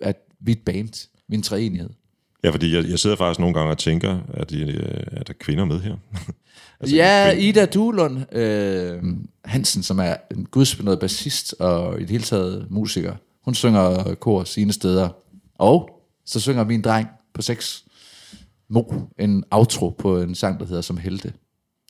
at 0.03 0.17
vi 0.41 0.53
er 0.53 0.57
et 0.57 0.63
band. 0.63 1.09
Vi 1.29 1.35
er 1.35 1.39
en 1.39 1.43
treenighed. 1.43 1.91
Ja, 2.45 2.51
fordi 2.51 2.75
jeg, 2.75 2.85
jeg 2.85 2.99
sidder 2.99 3.17
faktisk 3.17 3.41
nogle 3.41 3.55
gange 3.55 3.71
og 3.71 3.79
tænker, 3.79 4.19
at 4.35 4.51
de, 4.51 4.61
øh, 4.61 5.07
er 5.13 5.23
der 5.23 5.33
kvinder 5.41 5.65
med 5.65 5.81
her? 5.81 5.97
Altså, 6.81 6.97
ja, 6.97 7.31
Ida 7.31 7.67
Duelund 7.67 8.35
øh, 8.35 9.03
Hansen, 9.45 9.83
som 9.83 9.99
er 9.99 10.15
en 10.31 10.47
gudsbenået 10.51 11.01
bassist 11.01 11.55
og 11.59 11.99
i 11.99 12.01
det 12.01 12.11
hele 12.11 12.23
taget 12.23 12.67
musiker. 12.71 13.15
Hun 13.45 13.55
synger 13.55 14.15
kor 14.15 14.45
sine 14.45 14.73
steder. 14.73 15.09
Og 15.55 16.01
så 16.27 16.41
synger 16.41 16.65
min 16.65 16.83
dreng 16.83 17.09
på 17.35 17.43
6 17.43 17.85
Mo 18.71 18.83
en 19.19 19.45
outro 19.51 19.89
på 19.99 20.21
en 20.21 20.35
sang, 20.35 20.61
der 20.61 20.67
hedder 20.67 20.81
Som 20.83 20.97
Helte. 20.97 21.33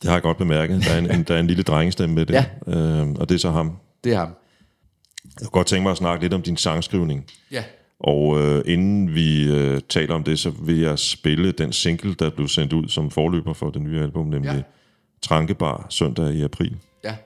Det 0.02 0.08
har 0.08 0.12
jeg 0.16 0.22
godt 0.22 0.38
bemærket. 0.38 0.84
Der 0.84 0.90
er 0.92 0.98
en, 0.98 1.10
en, 1.10 1.22
der 1.22 1.34
er 1.34 1.40
en 1.40 1.46
lille 1.46 1.62
drengestemme 1.62 2.14
med 2.14 2.26
det, 2.26 2.34
Ja. 2.34 2.44
øh, 2.66 3.08
og 3.10 3.28
det 3.28 3.34
er 3.34 3.38
så 3.38 3.50
ham. 3.50 3.76
Det 4.04 4.12
er 4.12 4.18
ham. 4.18 4.28
Jeg 5.24 5.40
kunne 5.40 5.50
godt 5.50 5.66
tænke 5.66 5.82
mig 5.82 5.90
at 5.90 5.96
snakke 5.96 6.24
lidt 6.24 6.34
om 6.34 6.42
din 6.42 6.56
sangskrivning. 6.56 7.26
Ja. 7.52 7.64
Og 8.00 8.40
øh, 8.40 8.62
inden 8.66 9.14
vi 9.14 9.52
øh, 9.52 9.80
taler 9.88 10.14
om 10.14 10.24
det, 10.24 10.38
så 10.38 10.50
vil 10.50 10.78
jeg 10.78 10.98
spille 10.98 11.52
den 11.52 11.72
single, 11.72 12.14
der 12.14 12.30
blev 12.30 12.48
sendt 12.48 12.72
ud 12.72 12.88
som 12.88 13.10
forløber 13.10 13.52
for 13.52 13.70
det 13.70 13.82
nye 13.82 14.00
album, 14.02 14.26
nemlig 14.26 14.52
ja. 14.52 14.62
Trankebar 15.22 15.86
søndag 15.88 16.34
i 16.34 16.42
april. 16.42 16.76
Ja. 17.04 17.16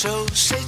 so 0.00 0.24
safe. 0.32 0.59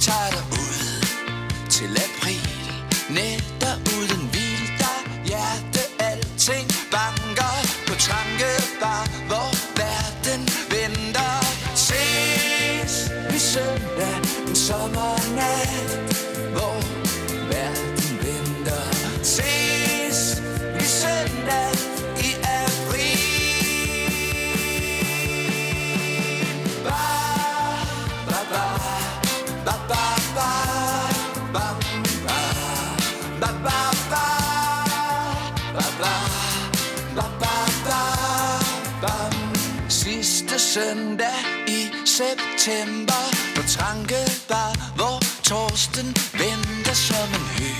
September. 42.33 43.23
På 43.55 43.61
Trankebar, 43.67 44.73
hvor 44.95 45.19
Torsten 45.43 46.07
venter 46.33 46.93
som 46.93 47.29
en 47.39 47.47
hø. 47.57 47.73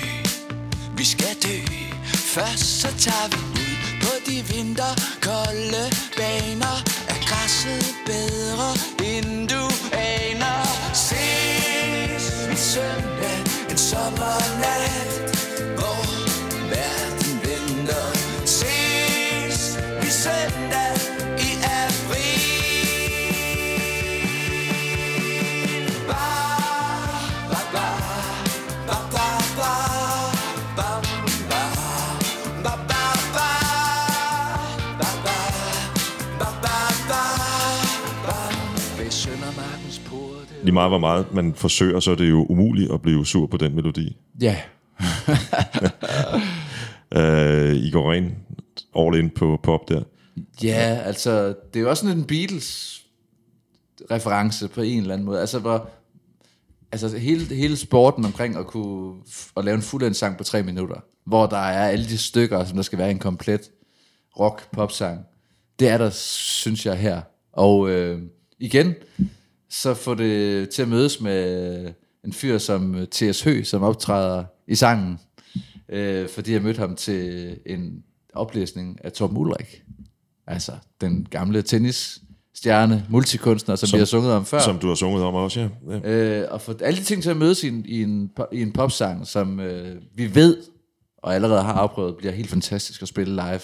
Vi 0.98 1.06
skal 1.06 1.36
dø. 1.44 1.60
Først 2.36 2.82
så 2.82 2.88
tager 2.88 3.28
vi 3.32 3.43
Lige 40.74 40.80
meget 40.80 40.92
hvor 40.92 41.00
meget 41.00 41.34
man 41.34 41.54
forsøger, 41.54 42.00
så 42.00 42.12
er 42.12 42.16
det 42.16 42.30
jo 42.30 42.46
umuligt 42.50 42.92
at 42.92 43.02
blive 43.02 43.26
sur 43.26 43.48
på 43.48 43.58
den 43.58 43.76
melodi. 43.76 44.18
Ja. 44.42 44.58
Øh, 47.16 47.76
I 47.76 47.92
går 47.92 48.12
rent 48.12 48.34
all 48.96 49.20
in 49.20 49.30
på 49.30 49.60
pop 49.64 49.90
der. 49.90 50.04
Ja, 50.64 51.02
altså, 51.06 51.48
det 51.48 51.76
er 51.76 51.80
jo 51.80 51.90
også 51.90 52.06
sådan 52.06 52.18
en 52.18 52.26
Beatles-reference 52.26 54.68
på 54.68 54.82
en 54.82 55.02
eller 55.02 55.14
anden 55.14 55.26
måde. 55.26 55.40
Altså, 55.40 55.60
hvor, 55.60 55.90
altså 56.92 57.18
hele, 57.18 57.56
hele 57.56 57.78
sporten 57.78 58.26
omkring 58.26 58.56
at 58.56 58.68
kunne 58.68 59.16
at 59.58 59.66
lave 59.66 59.76
en 59.76 59.82
fuldendt 59.82 60.18
sang 60.18 60.38
på 60.38 60.44
tre 60.44 60.64
minutter, 60.64 61.00
hvor 61.26 61.46
der 61.46 61.58
er 61.58 61.90
alle 61.90 62.06
de 62.06 62.18
stykker, 62.18 62.66
som 62.66 62.76
der 62.76 62.84
skal 62.84 63.00
være 63.00 63.12
en 63.12 63.20
komplet 63.20 63.62
rock-pop-sang. 64.40 65.26
Det 65.80 65.88
er 65.88 65.98
der, 65.98 66.10
synes 66.10 66.86
jeg, 66.86 66.98
her. 66.98 67.22
Og 67.52 67.90
øh, 67.90 68.22
igen, 68.60 68.96
så 69.74 69.94
får 69.94 70.14
det 70.14 70.70
til 70.70 70.82
at 70.82 70.88
mødes 70.88 71.22
med 71.22 71.94
en 72.26 72.34
fyr 72.34 72.58
som 72.58 73.08
T.S. 73.12 73.42
Hø, 73.42 73.64
som 73.64 73.84
optræder 73.84 74.44
i 74.68 74.76
sangen, 74.76 75.20
øh, 75.90 76.30
fordi 76.30 76.54
jeg 76.54 76.62
mødte 76.62 76.80
ham 76.80 76.96
til 76.96 77.58
en 77.66 78.04
oplæsning 78.34 79.06
af 79.06 79.12
Torben 79.12 79.38
Ulrik. 79.38 79.84
Altså, 80.48 80.72
den 81.02 81.28
gamle 81.32 81.62
tennis 81.62 82.22
stjerne, 82.56 83.06
multikunstner, 83.10 83.76
som, 83.76 83.88
som 83.88 83.98
vi 83.98 84.00
har 84.00 84.06
sunget 84.06 84.34
om 84.34 84.46
før. 84.46 84.60
Som 84.60 84.80
du 84.80 84.88
har 84.88 84.96
sunget 84.96 85.24
om 85.24 85.36
også, 85.36 85.60
ja. 85.60 85.70
ja. 85.90 86.10
Øh, 86.10 86.48
og 86.52 86.62
få 86.62 86.74
alle 86.82 87.00
de 87.00 87.06
ting 87.06 87.24
til 87.24 87.30
at 87.30 87.38
mødes 87.38 87.64
i 87.64 87.68
en, 87.68 87.86
i 87.86 88.04
en, 88.04 88.32
i 88.52 88.62
en 88.62 88.72
popsang, 88.72 89.28
som 89.28 89.60
øh, 89.60 90.02
vi 90.16 90.36
ved, 90.36 90.58
og 91.18 91.36
allerede 91.36 91.62
har 91.62 91.74
afprøvet, 91.74 92.18
bliver 92.18 92.34
helt 92.34 92.50
fantastisk 92.50 93.02
at 93.02 93.08
spille 93.08 93.34
live. 93.34 93.62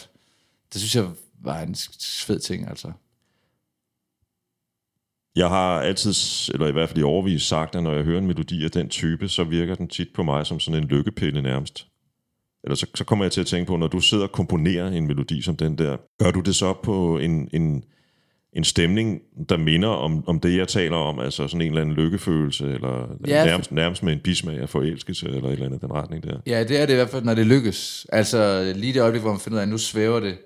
Det 0.74 0.82
synes 0.82 0.95
jeg 0.95 1.05
var 1.43 1.62
en 1.62 1.76
fed 2.01 2.39
ting, 2.39 2.70
altså. 2.70 2.91
Jeg 5.36 5.48
har 5.48 5.80
altid, 5.82 6.14
eller 6.54 6.68
i 6.68 6.72
hvert 6.72 6.90
fald 6.90 7.00
i 7.00 7.04
overvis 7.04 7.42
sagt, 7.42 7.76
at 7.76 7.84
når 7.84 7.94
jeg 7.94 8.04
hører 8.04 8.20
en 8.20 8.28
melodi 8.28 8.64
af 8.66 8.72
den 8.72 8.90
type, 8.90 9.28
så 9.28 9.44
virker 9.44 9.76
den 9.76 9.88
tit 9.88 10.08
på 10.16 10.24
mig 10.24 10.46
som 10.46 10.60
sådan 10.60 10.84
en 10.84 10.90
lykkepille 10.90 11.42
nærmest. 11.42 11.88
Eller 12.64 12.76
så, 12.76 12.86
så 12.96 13.04
kommer 13.04 13.26
jeg 13.26 13.32
til 13.32 13.42
at 13.42 13.48
tænke 13.48 13.68
på, 13.68 13.78
når 13.78 13.88
du 13.88 14.00
sidder 14.00 14.24
og 14.24 14.32
komponerer 14.32 14.88
en 14.88 15.08
melodi 15.08 15.42
som 15.42 15.56
den 15.56 15.78
der, 15.78 15.98
gør 16.24 16.32
du 16.32 16.40
det 16.40 16.56
så 16.56 16.74
på 16.84 17.18
en, 17.18 17.50
en, 17.54 17.84
en 18.54 18.64
stemning, 18.64 19.22
der 19.50 19.58
minder 19.58 19.90
om, 19.90 20.28
om 20.28 20.40
det, 20.40 20.58
jeg 20.58 20.68
taler 20.68 20.98
om, 20.98 21.20
altså 21.20 21.48
sådan 21.48 21.62
en 21.62 21.68
eller 21.68 21.82
anden 21.82 21.96
lykkefølelse, 21.96 22.66
eller 22.66 23.18
Ja, 23.28 23.46
nærmest, 23.46 23.72
nærmest 23.72 24.04
med 24.04 24.14
en 24.14 24.20
bismag 24.20 24.60
af 24.60 24.70
forelskelse, 24.70 25.28
eller 25.28 25.44
et 25.44 25.52
eller 25.52 25.66
andet 25.66 25.82
den 25.82 25.92
retning 25.92 26.24
der. 26.24 26.38
Ja, 26.48 26.64
det 26.64 26.82
er 26.82 26.86
det 26.86 26.94
i 26.94 26.96
hvert 26.96 27.10
fald, 27.10 27.24
når 27.24 27.36
det 27.36 27.48
lykkes. 27.48 28.08
Altså 28.12 28.72
lige 28.76 28.94
det 28.94 29.02
øjeblik, 29.02 29.22
hvor 29.22 29.32
man 29.32 29.40
finder 29.40 29.58
ud 29.58 29.60
af, 29.60 29.64
at 29.64 29.70
nu 29.70 29.78
svæver 29.78 30.20
det. 30.20 30.38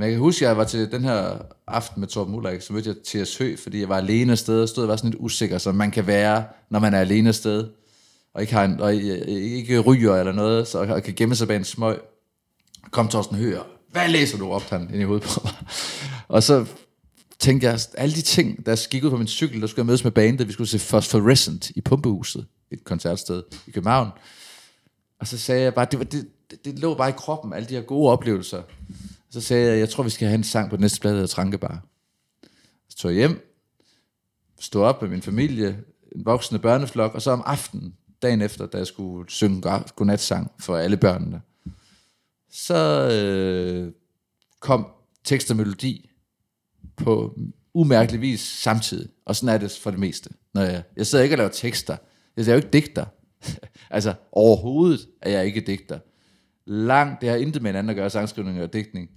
Men 0.00 0.06
jeg 0.06 0.12
kan 0.12 0.20
huske, 0.20 0.44
at 0.44 0.48
jeg 0.48 0.56
var 0.56 0.64
til 0.64 0.92
den 0.92 1.04
her 1.04 1.38
aften 1.66 2.00
med 2.00 2.08
Torben 2.08 2.34
Ulrik, 2.34 2.60
så 2.60 2.72
mødte 2.72 2.88
jeg 2.88 3.24
T.S. 3.24 3.38
Hø, 3.38 3.56
fordi 3.56 3.80
jeg 3.80 3.88
var 3.88 3.96
alene 3.96 4.32
afsted, 4.32 4.62
og 4.62 4.68
stod 4.68 4.84
og 4.84 4.88
var 4.88 4.96
sådan 4.96 5.10
lidt 5.10 5.22
usikker, 5.22 5.58
som 5.58 5.74
man 5.74 5.90
kan 5.90 6.06
være, 6.06 6.44
når 6.70 6.78
man 6.78 6.94
er 6.94 7.00
alene 7.00 7.28
afsted, 7.28 7.68
og 8.34 8.40
ikke, 8.40 8.52
har 8.52 8.64
en, 8.64 8.80
og 8.80 8.94
ikke 8.94 9.78
ryger 9.78 10.16
eller 10.16 10.32
noget, 10.32 10.68
så, 10.68 10.78
og 10.78 11.02
kan 11.02 11.14
gemme 11.14 11.34
sig 11.34 11.48
bag 11.48 11.56
en 11.56 11.64
smøg. 11.64 11.98
Kom 12.90 13.08
Torsten 13.08 13.36
Hø, 13.36 13.58
og 13.58 13.66
hvad 13.92 14.08
læser 14.08 14.38
du 14.38 14.50
op, 14.50 14.62
han 14.62 14.82
ind 14.82 15.00
i 15.00 15.04
hovedet 15.04 15.28
på 15.28 15.40
mig. 15.44 15.52
Og 16.28 16.42
så 16.42 16.66
tænkte 17.38 17.66
jeg, 17.66 17.80
alle 17.94 18.14
de 18.14 18.22
ting, 18.22 18.66
der 18.66 18.88
gik 18.90 19.04
ud 19.04 19.10
på 19.10 19.16
min 19.16 19.26
cykel, 19.26 19.60
der 19.60 19.66
skulle 19.66 19.80
jeg 19.80 19.86
mødes 19.86 20.04
med 20.04 20.12
bandet, 20.12 20.48
vi 20.48 20.52
skulle 20.52 20.68
se 20.68 20.78
Phosphorescent 20.78 21.70
i 21.70 21.80
Pumpehuset, 21.80 22.46
et 22.70 22.84
koncertsted 22.84 23.42
i 23.66 23.70
København. 23.70 24.08
Og 25.20 25.26
så 25.26 25.38
sagde 25.38 25.62
jeg 25.62 25.74
bare, 25.74 25.86
det, 25.90 25.98
var, 25.98 26.04
det, 26.04 26.26
det, 26.50 26.64
det 26.64 26.78
lå 26.78 26.94
bare 26.94 27.08
i 27.08 27.14
kroppen, 27.16 27.52
alle 27.52 27.68
de 27.68 27.74
her 27.74 27.82
gode 27.82 28.12
oplevelser. 28.12 28.62
Så 29.30 29.40
sagde 29.40 29.70
jeg, 29.70 29.78
jeg 29.78 29.88
tror, 29.88 30.04
vi 30.04 30.10
skal 30.10 30.28
have 30.28 30.38
en 30.38 30.44
sang 30.44 30.70
på 30.70 30.76
den 30.76 30.80
næste 30.80 31.00
plade, 31.00 31.14
der 31.14 31.20
hedder 31.20 31.34
Trankebar. 31.34 31.86
Så 32.88 32.96
tog 32.96 33.10
jeg 33.10 33.18
hjem, 33.18 33.62
stod 34.60 34.82
op 34.82 35.02
med 35.02 35.10
min 35.10 35.22
familie, 35.22 35.78
en 36.16 36.24
voksende 36.24 36.62
børneflok, 36.62 37.14
og 37.14 37.22
så 37.22 37.30
om 37.30 37.42
aftenen, 37.46 37.94
dagen 38.22 38.42
efter, 38.42 38.66
da 38.66 38.78
jeg 38.78 38.86
skulle 38.86 39.30
synge 39.30 39.62
godnatsang 39.96 40.50
for 40.60 40.76
alle 40.76 40.96
børnene, 40.96 41.40
så 42.50 43.08
øh, 43.12 43.92
kom 44.60 44.86
tekst 45.24 45.50
og 45.50 45.56
melodi 45.56 46.10
på 46.96 47.38
umærkelig 47.74 48.20
vis 48.20 48.40
samtidig. 48.40 49.08
Og 49.24 49.36
sådan 49.36 49.54
er 49.54 49.58
det 49.58 49.78
for 49.82 49.90
det 49.90 50.00
meste. 50.00 50.30
Når 50.54 50.62
jeg, 50.62 50.82
jeg 50.96 51.06
sidder 51.06 51.24
ikke 51.24 51.34
og 51.34 51.38
laver 51.38 51.50
tekster. 51.50 51.96
Jeg 52.36 52.46
er 52.46 52.50
jo 52.50 52.56
ikke 52.56 52.70
digter. 52.72 53.04
altså 53.90 54.14
overhovedet 54.32 55.08
er 55.22 55.30
jeg 55.30 55.46
ikke 55.46 55.60
digter. 55.60 55.98
Langt, 56.72 57.20
det 57.20 57.28
har 57.28 57.36
intet 57.36 57.62
med 57.62 57.70
hinanden 57.70 57.90
at 57.90 57.96
gøre, 57.96 58.10
sangskrivning 58.10 58.62
og 58.62 58.72
digtning. 58.72 59.08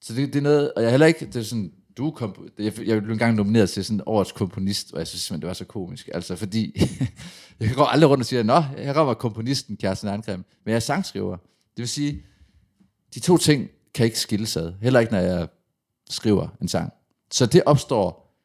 Så 0.00 0.14
det, 0.14 0.32
det 0.32 0.36
er 0.38 0.42
noget, 0.42 0.72
og 0.72 0.82
jeg 0.82 0.90
heller 0.90 1.06
ikke, 1.06 1.26
det 1.26 1.36
er 1.36 1.42
sådan, 1.42 1.72
du 1.96 2.08
er 2.08 2.10
komp- 2.10 2.54
jeg, 2.58 2.86
jeg 2.86 3.02
blev 3.02 3.12
engang 3.12 3.36
nomineret 3.36 3.70
til 3.70 3.84
sådan 3.84 4.00
årets 4.06 4.32
komponist, 4.32 4.92
og 4.92 4.98
jeg 4.98 5.06
synes 5.06 5.22
simpelthen, 5.22 5.40
det 5.40 5.46
var 5.46 5.54
så 5.54 5.64
komisk, 5.64 6.08
altså 6.14 6.36
fordi, 6.36 6.80
jeg 7.60 7.70
går 7.74 7.84
aldrig 7.84 8.10
rundt 8.10 8.22
og 8.22 8.26
siger, 8.26 8.42
nå, 8.42 8.60
her 8.60 8.92
kommer 8.92 9.14
komponisten 9.14 9.76
Kjærsten 9.76 10.08
Arngrim, 10.08 10.38
men 10.38 10.70
jeg 10.70 10.74
er 10.74 10.80
sangskriver. 10.80 11.36
Det 11.76 11.82
vil 11.82 11.88
sige, 11.88 12.22
de 13.14 13.20
to 13.20 13.36
ting 13.36 13.68
kan 13.94 14.06
ikke 14.06 14.18
skilles 14.18 14.56
ad, 14.56 14.72
heller 14.82 15.00
ikke 15.00 15.12
når 15.12 15.20
jeg 15.20 15.48
skriver 16.10 16.48
en 16.62 16.68
sang. 16.68 16.92
Så 17.32 17.46
det 17.46 17.62
opstår 17.66 18.36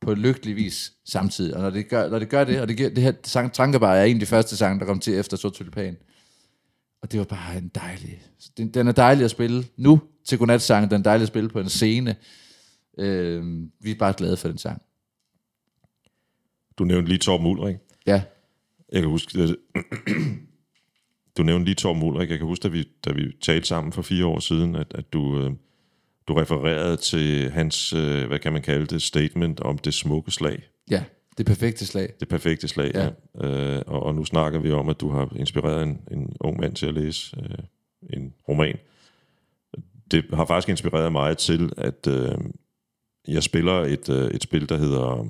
på 0.00 0.14
lykkelig 0.14 0.56
vis 0.56 0.92
samtidig, 1.04 1.56
og 1.56 1.62
når 1.62 1.70
det 1.70 1.88
gør, 1.88 2.08
når 2.08 2.18
det, 2.18 2.28
gør 2.28 2.44
det, 2.44 2.60
og 2.60 2.68
det, 2.68 2.76
giver, 2.76 2.90
det 2.90 3.02
her 3.02 3.12
sang, 3.24 3.52
Trankebar 3.52 3.94
er 3.94 4.04
en 4.04 4.16
af 4.16 4.20
de 4.20 4.26
første 4.26 4.56
sange, 4.56 4.80
der 4.80 4.86
kom 4.86 5.00
til 5.00 5.14
efter 5.14 5.36
Sort 5.36 5.52
Tulipan, 5.52 5.96
og 7.02 7.12
det 7.12 7.18
var 7.18 7.24
bare 7.24 7.58
en 7.58 7.68
dejlig... 7.68 8.22
Den, 8.56 8.68
den 8.74 8.88
er 8.88 8.92
dejlig 8.92 9.24
at 9.24 9.30
spille 9.30 9.64
nu 9.76 10.00
til 10.24 10.38
godnatsangen. 10.38 10.90
Den 10.90 10.98
er 10.98 11.02
dejlig 11.02 11.22
at 11.22 11.28
spille 11.28 11.48
på 11.48 11.60
en 11.60 11.68
scene. 11.68 12.16
Øh, 12.98 13.44
vi 13.80 13.90
er 13.90 13.94
bare 13.98 14.14
glade 14.16 14.36
for 14.36 14.48
den 14.48 14.58
sang. 14.58 14.82
Du 16.78 16.84
nævnte 16.84 17.08
lige 17.08 17.18
Torben 17.18 17.46
Ulrik. 17.46 17.76
Ja, 18.06 18.22
Jeg 18.92 19.00
kan 19.02 19.10
huske, 19.10 19.42
at 19.42 19.56
du 21.36 21.42
nævnte 21.42 21.64
lige 21.64 21.74
Torben 21.74 22.02
Ulrik. 22.02 22.30
Jeg 22.30 22.38
kan 22.38 22.46
huske, 22.46 22.62
da 22.62 22.68
vi, 22.68 22.88
da 23.04 23.12
vi 23.12 23.32
talte 23.42 23.68
sammen 23.68 23.92
for 23.92 24.02
fire 24.02 24.26
år 24.26 24.38
siden, 24.38 24.76
at, 24.76 24.86
at 24.94 25.12
du, 25.12 25.40
øh, 25.42 25.50
du 26.28 26.34
refererede 26.34 26.96
til 26.96 27.50
hans, 27.50 27.92
øh, 27.92 28.26
hvad 28.26 28.38
kan 28.38 28.52
man 28.52 28.62
kalde 28.62 28.86
det, 28.86 29.02
statement 29.02 29.60
om 29.60 29.78
det 29.78 29.94
smukke 29.94 30.30
slag. 30.30 30.62
ja. 30.90 31.04
Det 31.38 31.46
perfekte 31.46 31.86
slag. 31.86 32.12
Det 32.20 32.28
perfekte 32.28 32.68
slag, 32.68 32.90
ja. 32.94 33.10
ja. 33.40 33.46
Øh, 33.48 33.82
og, 33.86 34.02
og 34.02 34.14
nu 34.14 34.24
snakker 34.24 34.58
vi 34.60 34.72
om, 34.72 34.88
at 34.88 35.00
du 35.00 35.10
har 35.10 35.32
inspireret 35.36 35.82
en, 35.82 36.00
en 36.10 36.36
ung 36.40 36.60
mand 36.60 36.74
til 36.76 36.86
at 36.86 36.94
læse 36.94 37.36
øh, 37.42 37.58
en 38.18 38.34
roman. 38.48 38.76
Det 40.10 40.24
har 40.32 40.44
faktisk 40.44 40.68
inspireret 40.68 41.12
mig 41.12 41.36
til, 41.38 41.72
at 41.76 42.06
øh, 42.08 42.34
jeg 43.28 43.42
spiller 43.42 43.72
et, 43.72 44.08
øh, 44.08 44.30
et 44.30 44.42
spil, 44.42 44.68
der 44.68 44.76
hedder 44.76 45.26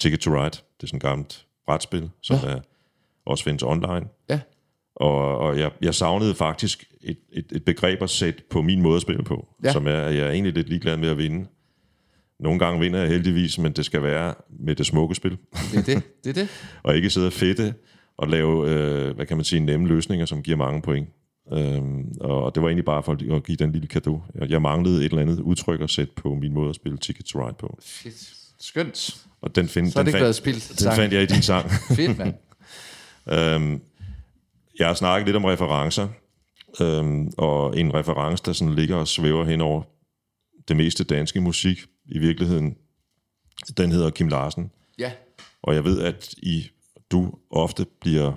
Ticket 0.00 0.20
to 0.20 0.30
Ride. 0.30 0.50
Det 0.50 0.82
er 0.82 0.86
sådan 0.86 0.96
et 0.96 1.02
gammelt 1.02 1.46
brætspil, 1.66 2.10
som 2.22 2.36
Ja. 2.42 2.48
er, 2.50 2.60
også 3.26 3.44
findes 3.44 3.62
online. 3.62 4.08
Ja. 4.28 4.40
Og, 4.96 5.38
og 5.38 5.58
jeg, 5.58 5.70
jeg 5.82 5.94
savnede 5.94 6.34
faktisk 6.34 6.84
et, 7.00 7.18
et, 7.32 7.46
et 7.52 7.64
begreb 7.64 8.02
at 8.02 8.10
sætte 8.10 8.42
på 8.50 8.62
min 8.62 8.82
måde 8.82 8.96
at 8.96 9.02
spille 9.02 9.22
på, 9.22 9.48
ja. 9.64 9.72
som 9.72 9.86
er, 9.86 10.00
at 10.00 10.14
jeg 10.14 10.26
er 10.26 10.30
egentlig 10.30 10.52
lidt 10.52 10.68
ligeglad 10.68 10.96
med 10.96 11.08
at 11.08 11.18
vinde. 11.18 11.46
Nogle 12.40 12.58
gange 12.58 12.80
vinder 12.80 13.00
jeg 13.00 13.08
heldigvis, 13.08 13.58
men 13.58 13.72
det 13.72 13.84
skal 13.84 14.02
være 14.02 14.34
med 14.60 14.74
det 14.74 14.86
smukke 14.86 15.14
spil 15.14 15.38
Det 15.72 15.78
er 15.78 15.82
det. 15.82 16.02
Det 16.24 16.30
er 16.30 16.34
det. 16.34 16.48
og 16.84 16.96
ikke 16.96 17.10
sidde 17.10 17.26
og 17.26 17.32
fedte 17.32 17.74
og 18.18 18.28
lave, 18.28 18.70
øh, 18.70 19.14
hvad 19.14 19.26
kan 19.26 19.36
man 19.36 19.44
sige, 19.44 19.60
nemme 19.60 19.88
løsninger, 19.88 20.26
som 20.26 20.42
giver 20.42 20.56
mange 20.56 20.82
point. 20.82 21.08
Øhm, 21.52 22.12
og 22.20 22.54
det 22.54 22.62
var 22.62 22.68
egentlig 22.68 22.84
bare 22.84 23.02
for 23.02 23.36
at 23.36 23.44
give 23.44 23.56
den 23.56 23.72
lille 23.72 23.88
kado. 23.88 24.22
Jeg, 24.48 24.62
manglede 24.62 25.04
et 25.04 25.04
eller 25.04 25.22
andet 25.22 25.40
udtryk 25.40 25.80
at 25.80 25.90
sætte 25.90 26.12
på 26.16 26.34
min 26.34 26.54
måde 26.54 26.68
at 26.68 26.74
spille 26.74 26.98
Ticket 26.98 27.24
to 27.26 27.46
Ride 27.46 27.56
på. 27.58 27.78
Shit. 27.82 28.32
Skønt. 28.60 29.16
Og 29.42 29.56
den, 29.56 29.68
find, 29.68 29.90
Så 29.90 30.02
den, 30.02 30.12
fandt, 30.12 30.36
spildt. 30.36 30.68
den 30.68 30.76
sang. 30.76 30.96
fandt 30.96 31.14
jeg 31.14 31.22
i 31.22 31.26
din 31.26 31.42
sang. 31.42 31.70
Fedt, 31.96 32.18
mand. 32.18 32.34
øhm, 33.38 33.80
jeg 34.78 34.86
har 34.86 34.94
snakket 34.94 35.26
lidt 35.26 35.36
om 35.36 35.44
referencer, 35.44 36.08
øhm, 36.80 37.30
og 37.38 37.78
en 37.78 37.94
reference, 37.94 38.42
der 38.46 38.52
sådan 38.52 38.74
ligger 38.74 38.96
og 38.96 39.08
svæver 39.08 39.44
hen 39.44 39.60
over 39.60 39.82
det 40.68 40.76
meste 40.76 41.04
danske 41.04 41.40
musik 41.40 41.78
i 42.10 42.18
virkeligheden, 42.18 42.76
den 43.76 43.92
hedder 43.92 44.10
Kim 44.10 44.28
Larsen. 44.28 44.70
Ja. 44.98 45.12
Og 45.62 45.74
jeg 45.74 45.84
ved, 45.84 46.00
at 46.00 46.34
I, 46.36 46.70
du 47.10 47.34
ofte 47.50 47.86
bliver 48.00 48.32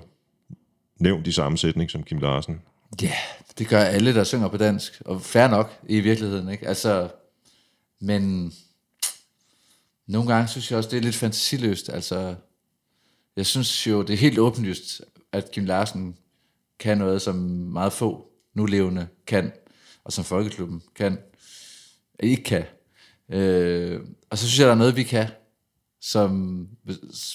nævnt 1.00 1.26
i 1.26 1.32
samme 1.32 1.58
sætning 1.58 1.90
som 1.90 2.02
Kim 2.02 2.18
Larsen. 2.18 2.62
Ja, 3.02 3.14
det 3.58 3.68
gør 3.68 3.80
alle, 3.80 4.14
der 4.14 4.24
synger 4.24 4.48
på 4.48 4.56
dansk. 4.56 5.02
Og 5.04 5.22
fair 5.22 5.48
nok 5.48 5.80
i 5.88 6.00
virkeligheden, 6.00 6.48
ikke? 6.48 6.68
Altså, 6.68 7.08
men 8.00 8.52
nogle 10.06 10.32
gange 10.32 10.48
synes 10.48 10.70
jeg 10.70 10.78
også, 10.78 10.90
det 10.90 10.96
er 10.96 11.02
lidt 11.02 11.14
fantasiløst. 11.14 11.88
Altså, 11.88 12.34
jeg 13.36 13.46
synes 13.46 13.86
jo, 13.86 14.02
det 14.02 14.12
er 14.12 14.18
helt 14.18 14.38
åbenlyst, 14.38 15.02
at 15.32 15.50
Kim 15.50 15.64
Larsen 15.64 16.16
kan 16.78 16.98
noget, 16.98 17.22
som 17.22 17.36
meget 17.72 17.92
få 17.92 18.30
nulevende 18.54 19.08
kan, 19.26 19.52
og 20.04 20.12
som 20.12 20.24
Folkeklubben 20.24 20.82
kan, 20.94 21.18
ikke 22.20 22.42
kan. 22.42 22.64
Øh, 23.32 24.00
og 24.30 24.38
så 24.38 24.46
synes 24.48 24.58
jeg, 24.58 24.66
der 24.66 24.72
er 24.72 24.78
noget, 24.78 24.96
vi 24.96 25.02
kan, 25.02 25.26
som 26.00 26.68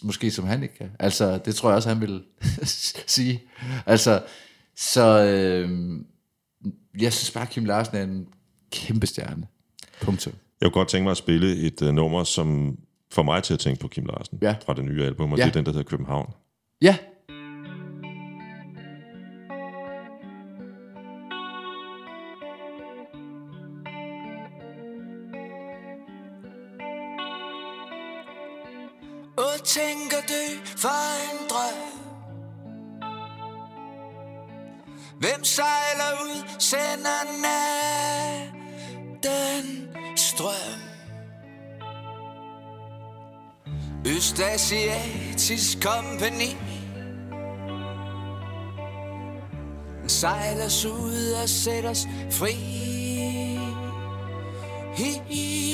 måske 0.04 0.32
som 0.32 0.46
han 0.46 0.64
ikke 0.64 0.76
kan. 0.76 0.92
Altså, 1.00 1.38
det 1.38 1.56
tror 1.56 1.70
jeg 1.70 1.76
også, 1.76 1.90
han 1.90 2.02
vil 2.02 2.24
sige. 3.16 3.44
Altså, 3.86 4.24
så 4.78 5.24
øh, 5.26 5.70
jeg 7.02 7.14
synes 7.14 7.32
bare, 7.32 7.48
Kim 7.48 7.66
Larsen 7.66 7.96
er 7.98 8.04
en 8.04 8.28
kæmpe 8.72 9.08
stjerne. 9.08 9.48
Punktum. 10.02 10.34
Jeg 10.62 10.66
kunne 10.66 10.80
godt 10.80 10.88
tænke 10.88 11.04
mig 11.04 11.12
at 11.12 11.18
spille 11.18 11.56
et 11.56 11.82
uh, 11.82 11.88
nummer, 11.94 12.24
som 12.24 12.78
får 13.12 13.24
mig 13.24 13.44
til 13.44 13.54
at 13.54 13.60
tænke 13.60 13.80
på 13.82 13.88
Kim 13.88 14.06
Larsen 14.06 14.40
Ja. 14.42 14.56
fra 14.66 14.74
det 14.74 14.86
nye 14.86 15.04
album, 15.04 15.32
og 15.32 15.38
Ja. 15.38 15.44
det 15.44 15.50
er 15.50 15.54
den, 15.54 15.66
der 15.66 15.72
hedder 15.72 15.90
København. 15.90 16.34
Ja, 16.82 16.98
Hvem 35.40 35.46
sejler 35.46 36.12
ud, 36.24 36.44
sender 36.60 37.24
natten 39.24 39.66
strøm. 40.16 40.80
Østasiatisk 44.06 45.78
kompani 45.82 46.58
Sejl 50.08 50.62
os 50.62 50.86
ud 50.86 51.32
og 51.44 51.50
sætter 51.50 51.90
os 51.90 52.08
fri. 52.32 52.56
Hi, 54.96 55.22
hi. 55.28 55.70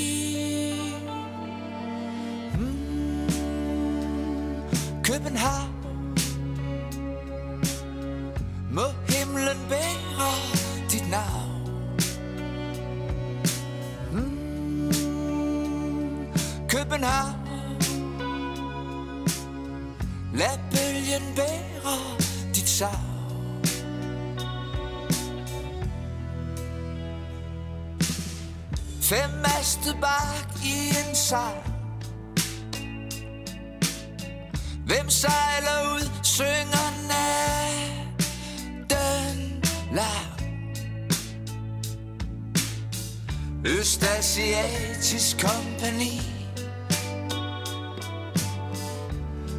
København. 5.03 5.75
Må 8.71 9.04
himlen 9.45 9.69
bære 9.69 10.31
dit 10.91 11.09
navn. 11.09 11.51
Mm. 14.11 14.91
København. 16.69 17.35
Lad 20.33 20.57
bølgen 20.71 21.35
bære 21.35 21.97
dit 22.55 22.69
savn. 22.69 23.15
Fem 29.01 29.29
mastet 29.29 29.97
bak 30.01 30.63
i 30.63 30.87
en 30.87 31.15
sejl 31.15 31.75
Hvem 34.85 35.09
sejler 35.09 35.93
ud, 35.95 36.09
synger 36.23 36.84
Østasiatisk 43.67 45.45
kompani 45.45 46.13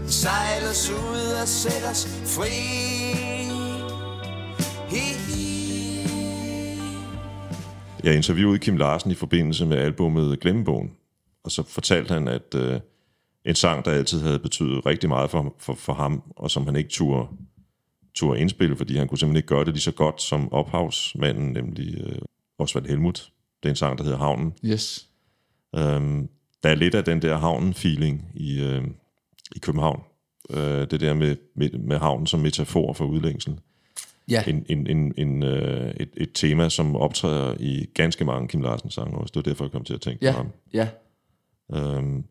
Sejl 0.07 0.63
os 0.71 0.91
ud 0.91 1.41
og 1.43 1.49
sæt 1.49 1.91
os 1.91 2.07
fri 2.07 2.57
hi, 4.91 5.07
hi. 5.27 6.09
Jeg 8.05 8.17
interviewede 8.17 8.59
Kim 8.59 8.77
Larsen 8.77 9.11
i 9.11 9.15
forbindelse 9.15 9.67
med 9.67 9.77
albummet 9.77 10.41
Glemmebogen, 10.41 10.91
og 11.45 11.51
så 11.51 11.63
fortalte 11.63 12.15
han, 12.15 12.29
at 12.29 12.55
øh, 12.55 12.81
en 13.45 13.55
sang, 13.55 13.85
der 13.85 13.91
altid 13.91 14.21
havde 14.21 14.39
betydet 14.39 14.87
rigtig 14.87 15.09
meget 15.09 15.31
for, 15.31 15.55
for, 15.59 15.75
for 15.75 15.93
ham, 15.93 16.23
og 16.37 16.51
som 16.51 16.67
han 16.67 16.77
ikke 16.77 16.91
turde, 16.91 17.29
turde 18.15 18.41
indspille, 18.41 18.77
fordi 18.77 18.97
han 18.97 19.09
kunne 19.09 19.19
simpelthen 19.19 19.37
ikke 19.37 19.49
gøre 19.49 19.65
det 19.65 19.73
lige 19.73 19.81
så 19.81 19.93
godt 19.93 20.23
som 20.23 20.53
ophavsmanden, 20.53 21.53
nemlig 21.53 22.01
øh, 22.01 22.19
Osvald 22.59 22.87
Helmut. 22.87 23.31
Det 23.67 23.71
er 23.71 23.73
en 23.73 23.77
sang, 23.77 23.99
der 23.99 24.05
hedder 24.05 24.19
Havnen. 24.19 24.53
Yes. 24.65 25.09
Øhm, 25.77 26.29
der 26.63 26.69
er 26.69 26.75
lidt 26.75 26.95
af 26.95 27.05
den 27.05 27.23
der 27.23 27.39
havnen-feeling 27.39 28.31
i, 28.35 28.63
øh, 28.63 28.85
i 29.57 29.59
København. 29.59 30.03
Øh, 30.51 30.91
det 30.91 31.01
der 31.01 31.15
med, 31.15 31.37
med, 31.57 31.71
med 31.71 31.99
havnen 31.99 32.27
som 32.27 32.41
metafor 32.41 32.93
for 32.93 33.05
udlængsel. 33.05 33.59
Ja, 34.29 34.45
En, 34.47 34.67
en, 34.69 34.87
en, 34.87 35.15
en, 35.17 35.43
øh, 35.43 35.95
et, 36.01 36.09
et 36.17 36.31
tema, 36.35 36.69
som 36.69 36.97
optræder 36.97 37.55
i 37.61 37.87
ganske 37.95 38.25
mange 38.25 38.49
Kim 38.49 38.63
Larsen 38.63 38.91
sange 38.91 39.19
også. 39.19 39.33
Det 39.33 39.37
var 39.37 39.51
derfor, 39.51 39.65
jeg 39.65 39.73
kom 39.73 39.85
til 39.85 39.95
at 39.95 40.01
tænke 40.01 40.27
ja, 40.27 40.33
på 40.33 40.37
ham. 40.37 40.49
ja. 40.73 40.89
Øhm, 41.75 42.25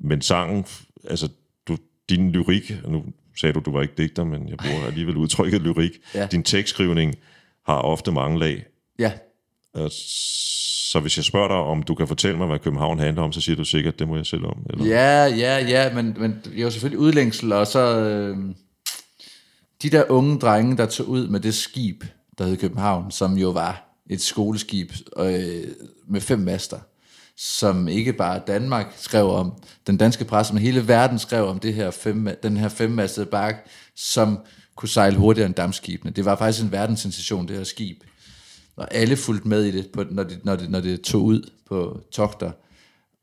men 0.00 0.22
sangen, 0.22 0.64
altså 1.04 1.28
du, 1.68 1.76
din 2.08 2.30
lyrik, 2.30 2.72
nu 2.88 3.04
sagde 3.40 3.52
du, 3.52 3.60
du 3.60 3.72
var 3.72 3.82
ikke 3.82 3.94
digter, 3.98 4.24
men 4.24 4.48
jeg 4.48 4.56
bruger 4.56 4.86
alligevel 4.86 5.16
udtrykket 5.16 5.60
lyrik. 5.62 5.92
Ja. 6.14 6.26
Din 6.26 6.42
tekstskrivning 6.42 7.14
har 7.66 7.76
ofte 7.78 8.12
mange 8.12 8.38
lag. 8.38 8.64
Ja, 8.98 9.12
Øh, 9.76 9.90
så 10.90 11.00
hvis 11.00 11.16
jeg 11.16 11.24
spørger 11.24 11.48
dig, 11.48 11.56
om 11.56 11.82
du 11.82 11.94
kan 11.94 12.08
fortælle 12.08 12.38
mig, 12.38 12.46
hvad 12.46 12.58
København 12.58 12.98
handler 12.98 13.22
om, 13.22 13.32
så 13.32 13.40
siger 13.40 13.56
du 13.56 13.64
sikkert, 13.64 13.98
det 13.98 14.08
må 14.08 14.16
jeg 14.16 14.26
selv 14.26 14.44
om. 14.44 14.56
Eller? 14.70 14.86
Ja, 14.86 15.24
ja, 15.26 15.58
ja, 15.58 15.94
men, 15.94 16.16
men 16.18 16.40
det 16.44 16.58
er 16.58 16.62
jo 16.62 16.70
selvfølgelig 16.70 16.98
udlængsel, 16.98 17.52
og 17.52 17.66
så 17.66 18.00
øh, 18.00 18.36
de 19.82 19.90
der 19.90 20.04
unge 20.08 20.38
drenge, 20.38 20.76
der 20.76 20.86
tog 20.86 21.08
ud 21.08 21.28
med 21.28 21.40
det 21.40 21.54
skib, 21.54 22.04
der 22.38 22.46
hed 22.46 22.56
København, 22.56 23.10
som 23.10 23.38
jo 23.38 23.50
var 23.50 24.02
et 24.10 24.20
skoleskib 24.20 24.92
øh, 25.18 25.64
med 26.08 26.20
fem 26.20 26.38
master, 26.38 26.78
som 27.36 27.88
ikke 27.88 28.12
bare 28.12 28.40
Danmark 28.46 28.94
skrev 28.96 29.30
om, 29.30 29.52
den 29.86 29.96
danske 29.96 30.24
presse, 30.24 30.54
men 30.54 30.62
hele 30.62 30.88
verden 30.88 31.18
skrev 31.18 31.46
om 31.46 31.58
det 31.58 31.74
her 31.74 31.90
fem, 31.90 32.28
den 32.42 32.56
her 32.56 32.68
femmastede 32.68 33.26
bark, 33.26 33.68
som 33.96 34.38
kunne 34.76 34.88
sejle 34.88 35.16
hurtigere 35.16 35.46
end 35.46 35.54
dammskibene. 35.54 36.12
Det 36.12 36.24
var 36.24 36.36
faktisk 36.36 36.64
en 36.64 36.72
verdenssensation, 36.72 37.48
det 37.48 37.56
her 37.56 37.64
skib. 37.64 38.02
Og 38.80 38.94
alle 38.94 39.16
fulgte 39.16 39.48
med 39.48 39.64
i 39.64 39.70
det, 39.70 39.90
på, 39.92 40.04
når, 40.10 40.22
det, 40.22 40.44
når, 40.44 40.56
det, 40.56 40.70
når 40.70 40.80
det 40.80 41.00
tog 41.00 41.22
ud 41.22 41.50
på 41.68 42.00
togter. 42.12 42.52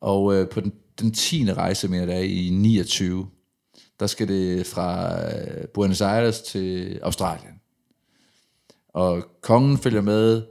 Og 0.00 0.34
øh, 0.34 0.48
på 0.48 0.60
den, 0.60 0.72
den 1.00 1.12
10. 1.12 1.52
rejse, 1.52 1.88
mener 1.88 2.04
jeg, 2.04 2.08
det 2.08 2.16
er 2.16 2.46
i 2.46 2.50
29, 2.50 3.28
der 4.00 4.06
skal 4.06 4.28
det 4.28 4.66
fra 4.66 5.16
øh, 5.26 5.68
Buenos 5.74 6.00
Aires 6.00 6.40
til 6.40 6.98
Australien. 7.02 7.54
Og 8.88 9.24
kongen 9.40 9.78
følger 9.78 10.00
med, 10.00 10.42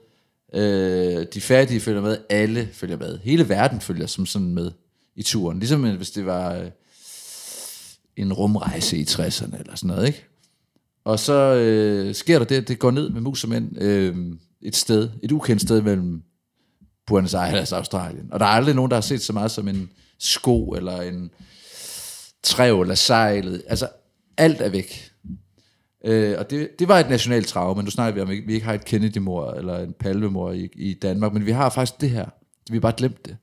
øh, 0.53 1.26
de 1.34 1.41
fattige 1.41 1.80
følger 1.80 2.01
med, 2.01 2.18
alle 2.30 2.70
følger 2.74 2.97
med. 2.97 3.20
Hele 3.20 3.49
verden 3.49 3.82
følger 3.82 4.05
som 4.08 4.26
sådan 4.26 4.53
med 4.53 4.72
i 5.16 5.24
turen. 5.24 5.60
Ligesom 5.60 5.86
øh, 5.86 5.95
hvis 5.97 6.12
det 6.12 6.26
var 6.26 6.55
øh, 6.55 6.72
en 8.16 8.34
rumrejse 8.34 8.97
i 8.97 9.03
60'erne 9.03 9.60
eller 9.60 9.76
sådan 9.76 9.88
noget, 9.88 10.08
ikke? 10.08 10.26
Og 11.03 11.20
så 11.20 11.34
øh, 11.34 12.16
sker 12.16 12.38
der 12.39 12.45
det, 12.45 12.55
at 12.55 12.68
det 12.68 12.80
går 12.80 12.91
ned 12.91 13.10
med 13.10 13.22
mus 13.22 13.43
og 13.43 13.49
mænd 13.49 13.82
øh, 13.82 14.16
et 14.68 14.76
sted, 14.76 15.09
et 15.24 15.32
ukendt 15.32 15.61
sted 15.61 15.82
mellem 15.82 16.24
Buenos 17.07 17.34
Aires 17.34 17.72
og 17.72 17.78
Australien. 17.78 18.30
Og 18.32 18.39
der 18.39 18.45
er 18.45 18.49
aldrig 18.49 18.76
nogen, 18.76 18.91
der 18.91 18.97
har 18.97 19.01
set 19.01 19.22
så 19.22 19.34
meget 19.34 19.51
som 19.51 19.68
en 19.68 19.89
sko, 20.20 20.70
eller 20.70 21.01
en 21.01 21.32
træv, 22.43 22.82
eller 22.82 22.95
sejlet. 22.95 23.63
Altså, 23.68 23.89
alt 24.38 24.61
er 24.61 24.70
væk. 24.70 25.11
Øh, 26.05 26.36
og 26.39 26.49
det, 26.49 26.70
det 26.80 26.88
var 26.88 26.99
et 26.99 27.09
nationalt 27.09 27.47
traume, 27.47 27.76
men 27.76 27.86
nu 27.86 27.91
snakker 27.91 28.13
vi 28.13 28.22
om, 28.22 28.30
at 28.30 28.47
vi 28.47 28.53
ikke 28.53 28.65
har 28.65 28.74
et 28.74 28.86
Kennedy-mor, 28.86 29.51
eller 29.51 29.80
en 29.80 29.93
palmemor 29.93 30.51
i, 30.51 30.70
i 30.76 30.93
Danmark, 30.93 31.34
men 31.34 31.45
vi 31.45 31.51
har 31.51 31.70
faktisk 31.70 32.01
det 32.01 32.09
her. 32.09 32.26
Vi 32.70 32.76
har 32.76 32.82
bare 32.82 32.93
glemt 32.97 33.26
det. 33.26 33.38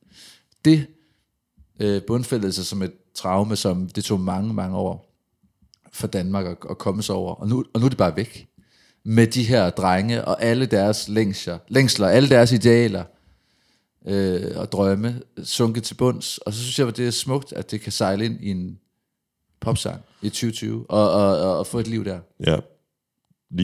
Det 0.65 0.87
øh, 1.81 2.03
bundfældede 2.07 2.53
sig 2.53 2.67
som 2.67 2.83
et 2.83 2.93
traume, 3.15 3.57
som 3.57 3.89
det 3.89 4.05
tog 4.05 4.21
mange, 4.21 4.55
mange 4.55 4.77
år 4.77 5.15
for 5.93 6.07
Danmark 6.07 6.47
at, 6.47 6.57
at 6.71 6.79
komme 6.79 7.03
sig 7.03 7.15
over. 7.15 7.35
Og 7.35 7.49
nu, 7.49 7.65
og 7.75 7.81
nu 7.81 7.87
er 7.87 7.89
det 7.89 7.99
bare 7.99 8.17
væk. 8.17 8.49
Med 9.05 9.27
de 9.27 9.45
her 9.45 9.71
drenge 9.71 10.25
og 10.25 10.43
alle 10.43 10.67
deres 10.67 11.09
længsler, 11.09 11.59
længsler 11.69 12.09
alle 12.09 12.29
deres 12.29 12.53
idealer 12.53 13.05
øh, 14.07 14.43
og 14.57 14.73
drømme 14.73 15.21
sunket 15.45 15.83
til 15.83 15.95
bunds. 15.95 16.39
Og 16.39 16.53
så 16.53 16.61
synes 16.61 16.79
jeg, 16.79 16.89
at 16.89 16.97
det 16.97 17.07
er 17.07 17.11
smukt, 17.11 17.53
at 17.53 17.71
det 17.71 17.81
kan 17.81 17.93
sejle 17.93 18.25
ind 18.25 18.39
i 18.41 18.51
en 18.51 18.79
popsang 19.61 20.01
i 20.23 20.29
2020 20.29 20.87
og, 20.89 21.13
og, 21.13 21.39
og, 21.39 21.59
og 21.59 21.67
få 21.67 21.79
et 21.79 21.89
liv 21.89 22.05
der. 22.05 22.19
Ja. 22.47 22.57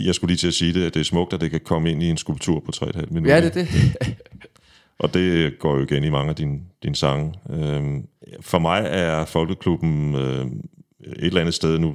Jeg 0.04 0.14
skulle 0.14 0.28
lige 0.28 0.38
til 0.38 0.48
at 0.48 0.54
sige 0.54 0.74
det, 0.74 0.86
at 0.86 0.94
det 0.94 1.00
er 1.00 1.04
smukt, 1.04 1.32
at 1.32 1.40
det 1.40 1.50
kan 1.50 1.60
komme 1.64 1.90
ind 1.90 2.02
i 2.02 2.10
en 2.10 2.16
skulptur 2.16 2.60
på 2.60 2.72
3,5 2.76 3.06
minutter. 3.10 3.34
Ja, 3.34 3.40
det 3.40 3.56
er 3.56 3.64
det. 3.64 4.16
Og 5.00 5.14
det 5.14 5.58
går 5.58 5.76
jo 5.76 5.82
igen 5.82 6.04
i 6.04 6.10
mange 6.10 6.30
af 6.30 6.36
dine, 6.36 6.60
dine 6.82 6.96
sange. 6.96 7.34
Øhm, 7.50 8.06
for 8.40 8.58
mig 8.58 8.86
er 8.86 9.24
Folkeklubben 9.24 10.14
øh, 10.14 10.46
et 10.46 11.26
eller 11.26 11.40
andet 11.40 11.54
sted 11.54 11.78
nu, 11.78 11.94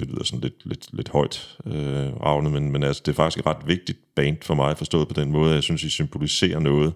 det 0.00 0.08
lyder 0.08 0.24
sådan 0.24 0.40
lidt, 0.40 0.66
lidt, 0.66 0.88
lidt 0.92 1.08
højt 1.08 1.58
øh, 1.66 2.16
ravne, 2.22 2.50
men, 2.50 2.72
men 2.72 2.82
altså, 2.82 3.02
det 3.06 3.12
er 3.12 3.16
faktisk 3.16 3.38
et 3.38 3.46
ret 3.46 3.66
vigtigt 3.66 3.98
band 4.14 4.36
for 4.42 4.54
mig, 4.54 4.78
forstået 4.78 5.08
på 5.08 5.14
den 5.14 5.32
måde, 5.32 5.50
at 5.50 5.54
jeg 5.54 5.62
synes, 5.62 5.84
I 5.84 5.90
symboliserer 5.90 6.58
noget. 6.58 6.92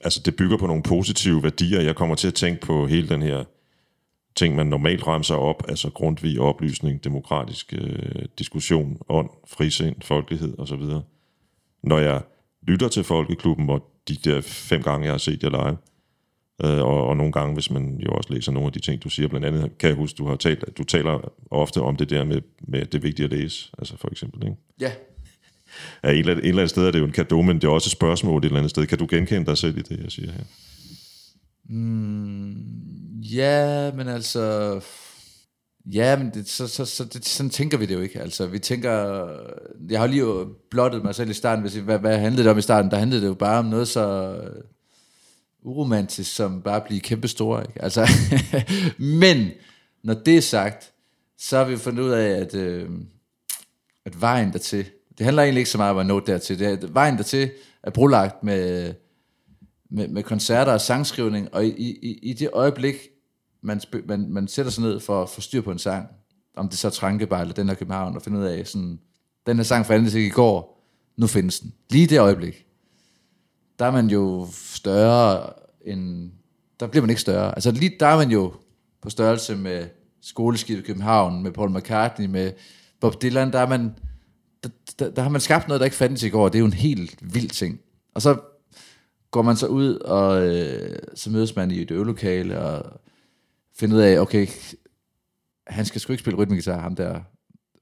Altså, 0.00 0.20
det 0.24 0.36
bygger 0.36 0.56
på 0.56 0.66
nogle 0.66 0.82
positive 0.82 1.42
værdier. 1.42 1.80
Jeg 1.80 1.96
kommer 1.96 2.14
til 2.14 2.28
at 2.28 2.34
tænke 2.34 2.60
på 2.60 2.86
hele 2.86 3.08
den 3.08 3.22
her 3.22 3.44
ting, 4.36 4.54
man 4.54 4.66
normalt 4.66 5.06
remser 5.06 5.34
op, 5.34 5.62
altså 5.68 5.90
grundvig, 5.90 6.40
oplysning, 6.40 7.04
demokratisk 7.04 7.74
øh, 7.78 8.24
diskussion, 8.38 8.98
ånd, 9.08 9.30
frisind, 9.46 9.96
folkelighed 10.02 10.58
osv. 10.58 10.82
Når 11.82 11.98
jeg 11.98 12.22
lytter 12.62 12.88
til 12.88 13.04
Folkeklubben, 13.04 13.70
og 13.70 13.86
de 14.08 14.14
der 14.14 14.40
fem 14.40 14.82
gange, 14.82 15.04
jeg 15.04 15.12
har 15.12 15.18
set 15.18 15.42
jer 15.42 15.50
live, 15.50 15.76
øh, 16.64 16.78
og, 16.78 17.06
og 17.06 17.16
nogle 17.16 17.32
gange, 17.32 17.54
hvis 17.54 17.70
man 17.70 18.00
jo 18.00 18.10
også 18.10 18.32
læser 18.32 18.52
nogle 18.52 18.66
af 18.66 18.72
de 18.72 18.80
ting, 18.80 19.04
du 19.04 19.08
siger, 19.08 19.28
blandt 19.28 19.46
andet 19.46 19.78
kan 19.78 19.88
jeg 19.88 19.96
huske, 19.96 20.16
du 20.16 20.26
har 20.26 20.36
talt, 20.36 20.78
du 20.78 20.84
taler 20.84 21.32
ofte 21.50 21.80
om 21.80 21.96
det 21.96 22.10
der 22.10 22.24
med, 22.24 22.40
med 22.68 22.80
at 22.80 22.92
det 22.92 22.98
er 22.98 23.02
vigtigt 23.02 23.32
at 23.32 23.38
læse, 23.38 23.70
altså 23.78 23.96
for 23.96 24.08
eksempel, 24.10 24.44
ikke? 24.44 24.56
Ja. 24.80 24.92
Ja, 26.04 26.10
et, 26.10 26.18
eller 26.18 26.32
et 26.32 26.38
eller 26.38 26.62
andet 26.62 26.70
sted 26.70 26.86
er 26.86 26.90
det 26.90 26.98
jo 26.98 27.04
en 27.04 27.12
kado, 27.12 27.42
men 27.42 27.56
det 27.56 27.64
er 27.64 27.68
også 27.68 27.88
et 27.88 27.92
spørgsmål 27.92 28.38
et 28.38 28.44
eller 28.44 28.58
andet 28.58 28.70
sted. 28.70 28.86
Kan 28.86 28.98
du 28.98 29.06
genkende 29.10 29.46
dig 29.46 29.58
selv 29.58 29.78
i 29.78 29.82
det, 29.82 30.00
jeg 30.02 30.12
siger 30.12 30.32
her? 30.32 30.44
Ja, 33.32 33.92
men 33.92 34.08
altså... 34.08 34.80
Ja, 35.92 36.16
men 36.18 36.30
det, 36.34 36.48
så, 36.48 36.68
så, 36.68 36.84
så 36.84 37.04
det, 37.04 37.24
sådan 37.24 37.50
tænker 37.50 37.78
vi 37.78 37.86
det 37.86 37.94
jo 37.94 38.00
ikke. 38.00 38.20
Altså, 38.20 38.46
vi 38.46 38.58
tænker... 38.58 38.90
Jeg 39.90 40.00
har 40.00 40.06
lige 40.06 40.20
jo 40.20 40.48
blottet 40.70 41.04
mig 41.04 41.14
selv 41.14 41.30
i 41.30 41.34
starten, 41.34 41.62
hvis 41.62 41.74
hvad, 41.74 41.98
hvad 41.98 42.18
handlede 42.18 42.42
det 42.42 42.50
om 42.50 42.58
i 42.58 42.62
starten? 42.62 42.90
Der 42.90 42.96
handlede 42.96 43.22
det 43.22 43.28
jo 43.28 43.34
bare 43.34 43.58
om 43.58 43.64
noget 43.64 43.88
så 43.88 44.34
uromantisk, 45.62 46.34
som 46.34 46.62
bare 46.62 46.76
at 46.76 46.84
blive 46.84 47.00
kæmpe 47.00 47.28
store. 47.28 47.62
Ikke? 47.62 47.82
Altså, 47.82 48.08
men, 49.20 49.50
når 50.04 50.14
det 50.14 50.36
er 50.36 50.40
sagt, 50.40 50.92
så 51.38 51.58
har 51.58 51.64
vi 51.64 51.76
fundet 51.76 52.02
ud 52.02 52.10
af, 52.10 52.28
at, 52.28 52.54
øh, 52.54 52.90
at 54.04 54.20
vejen 54.20 54.52
dertil, 54.52 54.86
det 55.18 55.24
handler 55.24 55.42
egentlig 55.42 55.60
ikke 55.60 55.70
så 55.70 55.78
meget 55.78 55.90
om 55.90 55.98
at 55.98 56.06
nå 56.06 56.20
dertil, 56.20 56.58
det 56.58 56.66
er, 56.66 56.72
at 56.72 56.94
vejen 56.94 57.16
dertil 57.16 57.50
er 57.82 57.90
brolagt 57.90 58.44
med, 58.44 58.94
med, 59.90 60.08
med 60.08 60.22
koncerter 60.22 60.72
og 60.72 60.80
sangskrivning, 60.80 61.54
og 61.54 61.66
i, 61.66 61.70
i, 61.70 62.18
i 62.22 62.32
det 62.32 62.50
øjeblik, 62.52 62.96
man, 63.62 63.80
man, 64.04 64.26
man 64.30 64.48
sætter 64.48 64.72
sig 64.72 64.82
ned 64.84 65.00
for 65.00 65.22
at 65.22 65.30
få 65.30 65.40
styr 65.40 65.60
på 65.60 65.70
en 65.70 65.78
sang, 65.78 66.08
om 66.56 66.68
det 66.68 66.78
så 66.78 66.88
er 66.88 66.90
Trankebar 66.92 67.40
eller 67.40 67.54
den 67.54 67.68
her 67.68 67.74
København, 67.74 68.16
og 68.16 68.22
finde 68.22 68.38
ud 68.38 68.44
af, 68.44 68.66
sådan, 68.66 68.98
den 69.46 69.56
her 69.56 69.64
sang 69.64 69.86
fandtes 69.86 70.14
ikke 70.14 70.26
i 70.26 70.30
går, 70.30 70.82
nu 71.16 71.26
findes 71.26 71.60
den. 71.60 71.72
Lige 71.90 72.06
det 72.06 72.20
øjeblik, 72.20 72.66
der 73.82 73.88
er 73.88 73.92
man 73.92 74.10
jo 74.10 74.48
større 74.52 75.52
end, 75.84 76.30
der 76.80 76.86
bliver 76.86 77.02
man 77.02 77.10
ikke 77.10 77.20
større. 77.20 77.54
Altså 77.54 77.70
lige 77.70 77.96
der 78.00 78.06
er 78.06 78.16
man 78.16 78.30
jo 78.30 78.52
på 79.00 79.10
størrelse 79.10 79.56
med 79.56 79.86
skoleskibet 80.20 80.82
i 80.82 80.86
København, 80.86 81.42
med 81.42 81.52
Paul 81.52 81.70
McCartney, 81.70 82.26
med 82.26 82.52
Bob 83.00 83.22
Dylan, 83.22 83.52
der, 83.52 83.58
er 83.58 83.68
man, 83.68 83.94
der, 84.62 84.68
der, 84.98 85.10
der 85.10 85.22
har 85.22 85.28
man 85.28 85.40
skabt 85.40 85.68
noget, 85.68 85.80
der 85.80 85.84
ikke 85.84 85.96
fandtes 85.96 86.22
i 86.22 86.28
går. 86.28 86.48
Det 86.48 86.54
er 86.54 86.60
jo 86.60 86.66
en 86.66 86.72
helt 86.72 87.34
vild 87.34 87.50
ting. 87.50 87.80
Og 88.14 88.22
så 88.22 88.40
går 89.30 89.42
man 89.42 89.56
så 89.56 89.66
ud, 89.66 89.94
og 89.94 90.46
øh, 90.46 90.98
så 91.14 91.30
mødes 91.30 91.56
man 91.56 91.70
i 91.70 91.82
et 91.82 91.90
øvelokale, 91.90 92.60
og 92.60 93.00
finder 93.76 93.96
ud 93.96 94.02
af, 94.02 94.18
okay, 94.18 94.46
han 95.66 95.84
skal 95.84 96.00
sgu 96.00 96.12
ikke 96.12 96.22
spille 96.22 96.38
rytmegitar, 96.38 96.80
ham 96.80 96.96
der 96.96 97.20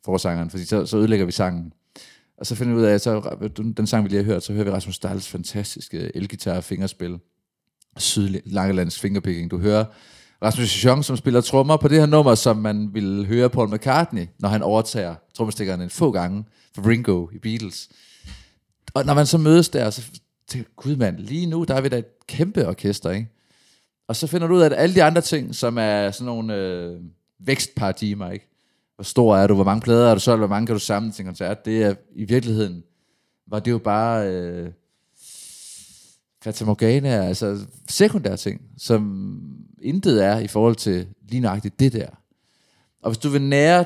forsangeren, 0.04 0.50
fordi 0.50 0.64
så, 0.64 0.86
så 0.86 0.96
ødelægger 0.96 1.26
vi 1.26 1.32
sangen. 1.32 1.72
Og 2.40 2.46
så 2.46 2.54
finder 2.54 2.74
vi 2.74 2.80
ud 2.80 2.84
af, 2.84 2.94
at 2.94 3.00
så, 3.00 3.38
den 3.76 3.86
sang, 3.86 4.04
vi 4.04 4.08
lige 4.08 4.24
har 4.24 4.32
hørt, 4.32 4.42
så 4.42 4.52
hører 4.52 4.64
vi 4.64 4.70
Rasmus 4.70 4.98
Dahls 4.98 5.28
fantastiske 5.28 6.16
elgitar 6.16 6.60
fingerspil. 6.60 7.18
Sydlangelands 7.96 9.00
fingerpicking. 9.00 9.50
Du 9.50 9.58
hører 9.58 9.84
Rasmus 10.42 10.84
Jean, 10.84 11.02
som 11.02 11.16
spiller 11.16 11.40
trommer 11.40 11.76
på 11.76 11.88
det 11.88 11.98
her 11.98 12.06
nummer, 12.06 12.34
som 12.34 12.56
man 12.56 12.94
vil 12.94 13.26
høre 13.26 13.50
Paul 13.50 13.74
McCartney, 13.74 14.26
når 14.38 14.48
han 14.48 14.62
overtager 14.62 15.14
trommestikkerne 15.34 15.84
en 15.84 15.90
få 15.90 16.10
gange 16.10 16.44
for 16.74 16.88
Ringo 16.88 17.28
i 17.32 17.38
Beatles. 17.38 17.88
Og 18.94 19.04
når 19.04 19.14
man 19.14 19.26
så 19.26 19.38
mødes 19.38 19.68
der, 19.68 19.90
så 19.90 20.02
tænker 20.48 20.70
gud 20.76 20.96
mand, 20.96 21.18
lige 21.18 21.46
nu, 21.46 21.64
der 21.64 21.74
er 21.74 21.80
vi 21.80 21.88
da 21.88 21.98
et 21.98 22.26
kæmpe 22.26 22.68
orkester, 22.68 23.10
ikke? 23.10 23.28
Og 24.08 24.16
så 24.16 24.26
finder 24.26 24.46
du 24.46 24.54
ud 24.54 24.60
af, 24.60 24.66
at 24.66 24.72
alle 24.72 24.94
de 24.94 25.02
andre 25.02 25.20
ting, 25.20 25.54
som 25.54 25.78
er 25.78 26.10
sådan 26.10 26.26
nogle 26.26 26.54
øh, 26.54 27.00
vækstparadigmer, 27.40 28.30
ikke? 28.30 28.49
Hvor 29.00 29.04
stor 29.04 29.36
er 29.36 29.46
du, 29.46 29.54
hvor 29.54 29.64
mange 29.64 29.80
plader 29.80 30.10
er 30.10 30.14
du 30.14 30.20
solgt, 30.20 30.40
hvor 30.40 30.48
mange 30.48 30.66
kan 30.66 30.74
du 30.74 30.80
samle 30.80 31.12
til 31.12 31.22
en 31.22 31.26
koncert, 31.26 31.64
det 31.64 31.82
er 31.82 31.94
i 32.14 32.24
virkeligheden, 32.24 32.84
var 33.46 33.60
det 33.60 33.70
jo 33.70 33.78
bare 33.78 34.28
øh, 34.28 34.70
Fata 36.42 36.64
Morgana, 36.64 37.08
altså 37.08 37.66
sekundære 37.88 38.36
ting, 38.36 38.60
som 38.78 39.42
intet 39.82 40.24
er 40.24 40.38
i 40.38 40.46
forhold 40.46 40.76
til 40.76 41.06
lige 41.28 41.40
nøjagtigt 41.40 41.80
det 41.80 41.92
der. 41.92 42.08
Og 43.02 43.10
hvis 43.10 43.18
du 43.18 43.28
vil 43.28 43.42
nære 43.42 43.84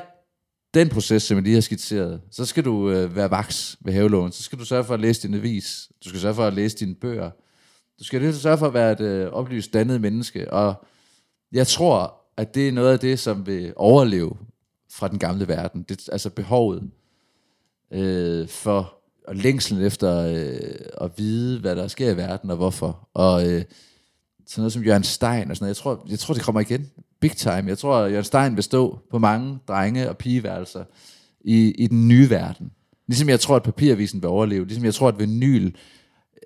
den 0.73 0.89
proces, 0.89 1.23
som 1.23 1.37
jeg 1.37 1.43
lige 1.43 1.53
har 1.53 1.61
skitseret, 1.61 2.21
så 2.31 2.45
skal 2.45 2.65
du 2.65 2.89
øh, 2.89 3.15
være 3.15 3.31
vaks 3.31 3.77
ved 3.81 3.93
havelån. 3.93 4.31
Så 4.31 4.43
skal 4.43 4.59
du 4.59 4.65
sørge 4.65 4.83
for 4.83 4.93
at 4.93 4.99
læse 4.99 5.27
din 5.27 5.33
avis. 5.33 5.89
Du 6.03 6.09
skal 6.09 6.21
sørge 6.21 6.35
for 6.35 6.47
at 6.47 6.53
læse 6.53 6.77
dine 6.77 6.95
bøger. 6.95 7.31
Du 7.99 8.03
skal 8.03 8.21
lige 8.21 8.33
sørge 8.33 8.57
for 8.57 8.67
at 8.67 8.73
være 8.73 8.91
et 8.91 9.01
øh, 9.01 9.31
oplyst, 9.31 9.73
dannet 9.73 10.01
menneske. 10.01 10.53
Og 10.53 10.85
jeg 11.51 11.67
tror, 11.67 12.21
at 12.37 12.55
det 12.55 12.67
er 12.67 12.71
noget 12.71 12.93
af 12.93 12.99
det, 12.99 13.19
som 13.19 13.45
vil 13.45 13.73
overleve 13.75 14.37
fra 14.95 15.07
den 15.07 15.19
gamle 15.19 15.47
verden. 15.47 15.85
Det, 15.89 16.09
altså 16.11 16.29
behovet 16.29 16.89
øh, 17.91 18.47
for 18.47 18.95
og 19.27 19.35
længslen 19.35 19.81
efter 19.81 20.19
øh, 20.19 21.05
at 21.05 21.11
vide, 21.17 21.59
hvad 21.59 21.75
der 21.75 21.87
sker 21.87 22.11
i 22.11 22.17
verden 22.17 22.49
og 22.49 22.57
hvorfor. 22.57 23.09
Og 23.13 23.47
øh, 23.47 23.63
sådan 24.47 24.61
noget 24.61 24.73
som 24.73 24.83
Jørgen 24.83 25.03
Stein 25.03 25.51
og 25.51 25.57
sådan 25.57 25.65
noget. 25.65 25.67
Jeg 25.67 25.75
tror, 25.75 26.05
jeg 26.09 26.19
tror, 26.19 26.33
det 26.33 26.43
kommer 26.43 26.61
igen 26.61 26.91
big 27.19 27.31
time. 27.31 27.63
Jeg 27.67 27.77
tror, 27.77 27.97
at 27.97 28.11
Jørgen 28.11 28.25
Stein 28.25 28.55
vil 28.55 28.63
stå 28.63 28.99
på 29.11 29.19
mange 29.19 29.59
drenge- 29.67 30.09
og 30.09 30.17
pigeværelser 30.17 30.83
i, 31.41 31.71
i 31.71 31.87
den 31.87 32.07
nye 32.07 32.29
verden. 32.29 32.71
Ligesom 33.07 33.29
jeg 33.29 33.39
tror, 33.39 33.55
at 33.55 33.63
papiravisen 33.63 34.21
vil 34.21 34.27
overleve. 34.27 34.65
Ligesom 34.65 34.85
jeg 34.85 34.93
tror, 34.93 35.07
at 35.07 35.19
vinyl 35.19 35.71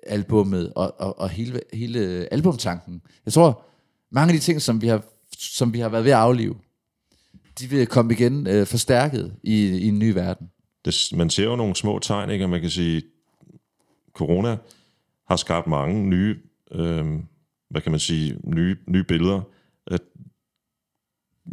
albummet 0.06 0.72
og, 0.76 0.94
og, 0.98 1.18
og 1.18 1.28
hele, 1.28 1.60
hele 1.72 2.28
albumtanken. 2.30 3.02
Jeg 3.24 3.32
tror, 3.32 3.64
mange 4.10 4.32
af 4.32 4.38
de 4.38 4.44
ting, 4.44 4.62
som 4.62 4.82
vi 4.82 4.88
har, 4.88 5.02
som 5.38 5.72
vi 5.72 5.78
har 5.80 5.88
været 5.88 6.04
ved 6.04 6.12
at 6.12 6.18
aflive, 6.18 6.54
de 7.60 7.70
vil 7.70 7.86
komme 7.86 8.12
igen 8.12 8.46
øh, 8.46 8.66
forstærket 8.66 9.34
i, 9.42 9.66
i 9.66 9.88
en 9.88 9.98
ny 9.98 10.12
verden. 10.12 10.50
Det, 10.84 10.94
man 11.16 11.30
ser 11.30 11.44
jo 11.44 11.56
nogle 11.56 11.76
små 11.76 11.98
tegn, 11.98 12.30
ikke? 12.30 12.44
Og 12.44 12.50
man 12.50 12.60
kan 12.60 12.70
sige, 12.70 13.02
corona 14.12 14.56
har 15.28 15.36
skabt 15.36 15.66
mange 15.66 16.06
nye, 16.08 16.36
øh, 16.72 17.06
hvad 17.70 17.80
kan 17.80 17.92
man 17.92 18.00
sige, 18.00 18.36
nye, 18.44 18.76
nye 18.86 19.04
billeder. 19.04 19.40
At 19.86 20.00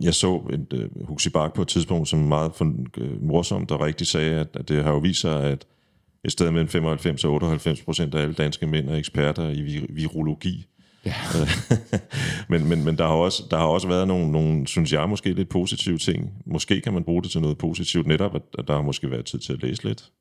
jeg 0.02 0.14
så 0.14 0.42
et 0.54 0.74
øh, 0.74 1.08
Huxi 1.08 1.30
Bak 1.30 1.54
på 1.54 1.62
et 1.62 1.68
tidspunkt, 1.68 2.08
som 2.08 2.20
meget 2.20 2.56
for, 2.56 2.74
øh, 2.98 3.24
morsomt 3.24 3.72
og 3.72 3.82
rigtigt 3.82 4.10
sagde, 4.10 4.40
at, 4.40 4.48
at 4.54 4.70
det 4.70 4.84
har 4.84 4.92
jo 4.92 4.98
vist 4.98 5.22
sig, 5.22 5.44
at 5.44 5.66
et 6.24 6.32
sted 6.32 6.52
mellem 6.52 6.70
95 6.70 7.24
og 7.24 7.34
98 7.34 7.82
procent 7.82 8.16
af 8.16 8.22
alle 8.22 8.34
danske 8.34 8.68
mænd 8.68 8.90
er 8.90 8.96
eksperter 8.96 9.50
i 9.50 9.62
virologi. 9.90 10.68
Ja. 11.06 11.14
men, 12.50 12.70
men, 12.70 12.84
men 12.84 12.98
der, 12.98 13.08
har 13.08 13.14
også, 13.14 13.44
der 13.52 13.58
har 13.58 13.66
også 13.66 13.88
været 13.88 14.08
nogle, 14.08 14.32
nogle, 14.32 14.68
synes 14.68 14.94
jeg, 14.94 15.10
måske 15.10 15.34
lidt 15.34 15.50
positive 15.50 15.98
ting. 15.98 16.34
Måske 16.46 16.82
kan 16.82 16.94
man 16.94 17.04
bruge 17.04 17.24
det 17.24 17.32
til 17.32 17.42
noget 17.42 17.58
positivt, 17.58 18.08
netop 18.08 18.36
at, 18.36 18.42
at 18.60 18.68
der 18.68 18.74
har 18.74 18.82
måske 18.82 19.12
været 19.12 19.26
tid 19.26 19.40
til 19.40 19.54
at 19.54 19.64
læse 19.64 19.84
lidt. 19.84 20.12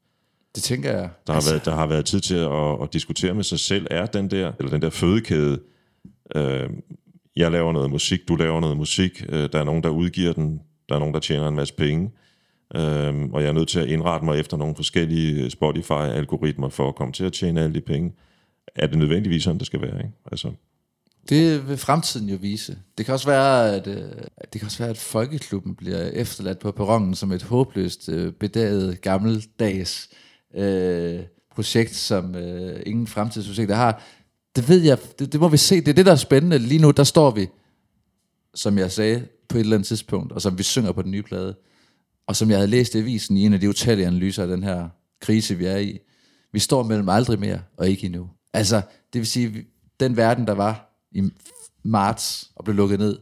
Det 0.55 0.63
tænker 0.63 0.91
jeg. 0.91 1.09
Der 1.27 1.33
har, 1.33 1.35
altså... 1.35 1.51
været, 1.51 1.65
der 1.65 1.75
har 1.75 1.87
været 1.87 2.05
tid 2.05 2.21
til 2.21 2.35
at, 2.35 2.83
at 2.83 2.93
diskutere 2.93 3.35
med 3.35 3.45
sig 3.45 3.61
selv, 3.61 3.87
er 3.91 4.07
den 4.07 4.31
der, 4.31 4.53
eller 4.59 4.71
den 4.71 4.83
der 4.83 4.91
fødekæde, 4.91 5.61
øh, 6.37 6.71
jeg 7.37 7.51
laver 7.51 7.73
noget 7.73 7.91
musik, 7.91 8.29
du 8.29 8.37
laver 8.37 8.61
noget 8.61 8.77
musik, 8.77 9.25
øh, 9.29 9.49
der 9.53 9.59
er 9.59 9.65
nogen, 9.65 9.83
der 9.83 9.89
udgiver 9.89 10.33
den, 10.33 10.61
der 10.89 10.95
er 10.95 10.99
nogen, 10.99 11.15
der 11.15 11.21
tjener 11.21 11.49
en 11.49 11.57
masse 11.57 11.75
penge, 11.75 12.11
øh, 12.75 13.15
og 13.33 13.43
jeg 13.43 13.49
er 13.49 13.53
nødt 13.53 13.69
til 13.69 13.81
at 13.81 13.89
indrette 13.89 14.25
mig 14.27 14.39
efter 14.41 14.57
nogle 14.57 14.77
forskellige 14.77 15.51
Spotify-algoritmer 15.51 16.69
for 16.69 16.89
at 16.89 16.95
komme 16.95 17.13
til 17.13 17.25
at 17.25 17.33
tjene 17.33 17.63
alle 17.63 17.75
de 17.75 17.81
penge. 17.81 18.13
Er 18.75 18.87
det 18.87 18.99
nødvendigvis 18.99 19.43
sådan, 19.43 19.59
det 19.59 19.67
skal 19.67 19.81
være? 19.81 19.97
Ikke? 19.97 20.13
Altså, 20.33 20.53
det 21.29 21.69
vil 21.69 21.77
fremtiden 21.77 22.29
jo 22.29 22.37
vise. 22.37 22.79
Det 22.99 23.07
kan 23.07 23.15
også 23.15 23.27
være, 23.27 23.75
at, 23.75 23.87
øh, 23.87 24.11
det 24.53 24.61
kan 24.61 24.65
også 24.65 24.79
være, 24.79 24.91
at 24.91 24.99
folkeklubben 24.99 25.75
bliver 25.75 26.01
efterladt 26.03 26.59
på 26.59 26.71
perronen 26.71 27.15
som 27.15 27.33
et 27.33 27.43
håbløst, 27.43 28.09
øh, 28.09 28.33
bedaget, 28.33 29.01
gammeldags 29.01 30.09
øh, 30.55 31.21
projekt, 31.55 31.95
som 31.95 32.35
øh, 32.35 32.83
ingen 32.87 33.07
fremtidsprojekter 33.07 33.75
har. 33.75 34.03
Det 34.57 34.69
ved 34.69 34.83
jeg, 34.83 34.99
det, 35.19 35.33
det 35.33 35.41
må 35.41 35.49
vi 35.49 35.57
se. 35.57 35.81
Det 35.81 35.89
er 35.89 35.93
det, 35.93 36.07
der 36.07 36.13
er 36.13 36.17
spændende. 36.17 36.59
Lige 36.59 36.83
nu, 36.83 36.91
der 36.91 37.05
står 37.05 37.31
vi, 37.31 37.47
som 38.55 38.79
jeg 38.79 38.93
sagde, 38.93 39.27
på 39.49 39.59
et 39.59 39.61
eller 39.61 39.77
andet 39.77 39.87
tidspunkt, 39.87 40.33
og 40.33 40.43
som 40.43 40.59
vi 40.59 40.63
synger 40.63 40.93
på 40.93 41.03
den 41.03 41.11
nye 41.11 41.23
plade, 41.23 41.57
og 42.27 42.37
som 42.37 42.51
jeg 42.51 42.59
havde 42.59 42.71
læst 42.71 42.95
i 42.95 42.99
avisen 42.99 43.37
i 43.37 43.47
en 43.47 43.53
af 43.53 43.61
de 43.61 43.69
utallige 43.69 44.07
analyser 44.07 44.43
af 44.43 44.49
den 44.49 44.63
her 44.63 44.89
krise, 45.21 45.55
vi 45.55 45.65
er 45.65 45.77
i. 45.77 45.99
Vi 46.53 46.59
står 46.59 46.83
mellem 46.83 47.09
aldrig 47.09 47.41
mere 47.41 47.61
og 47.77 47.89
ikke 47.89 48.07
endnu. 48.07 48.31
Altså, 48.53 48.77
det 49.13 49.19
vil 49.19 49.27
sige, 49.27 49.67
den 50.01 50.17
verden, 50.17 50.47
der 50.47 50.53
var 50.53 50.99
i 51.13 51.31
marts 51.83 52.51
og 52.55 52.65
blev 52.65 52.77
lukket 52.77 52.99
ned, 52.99 53.19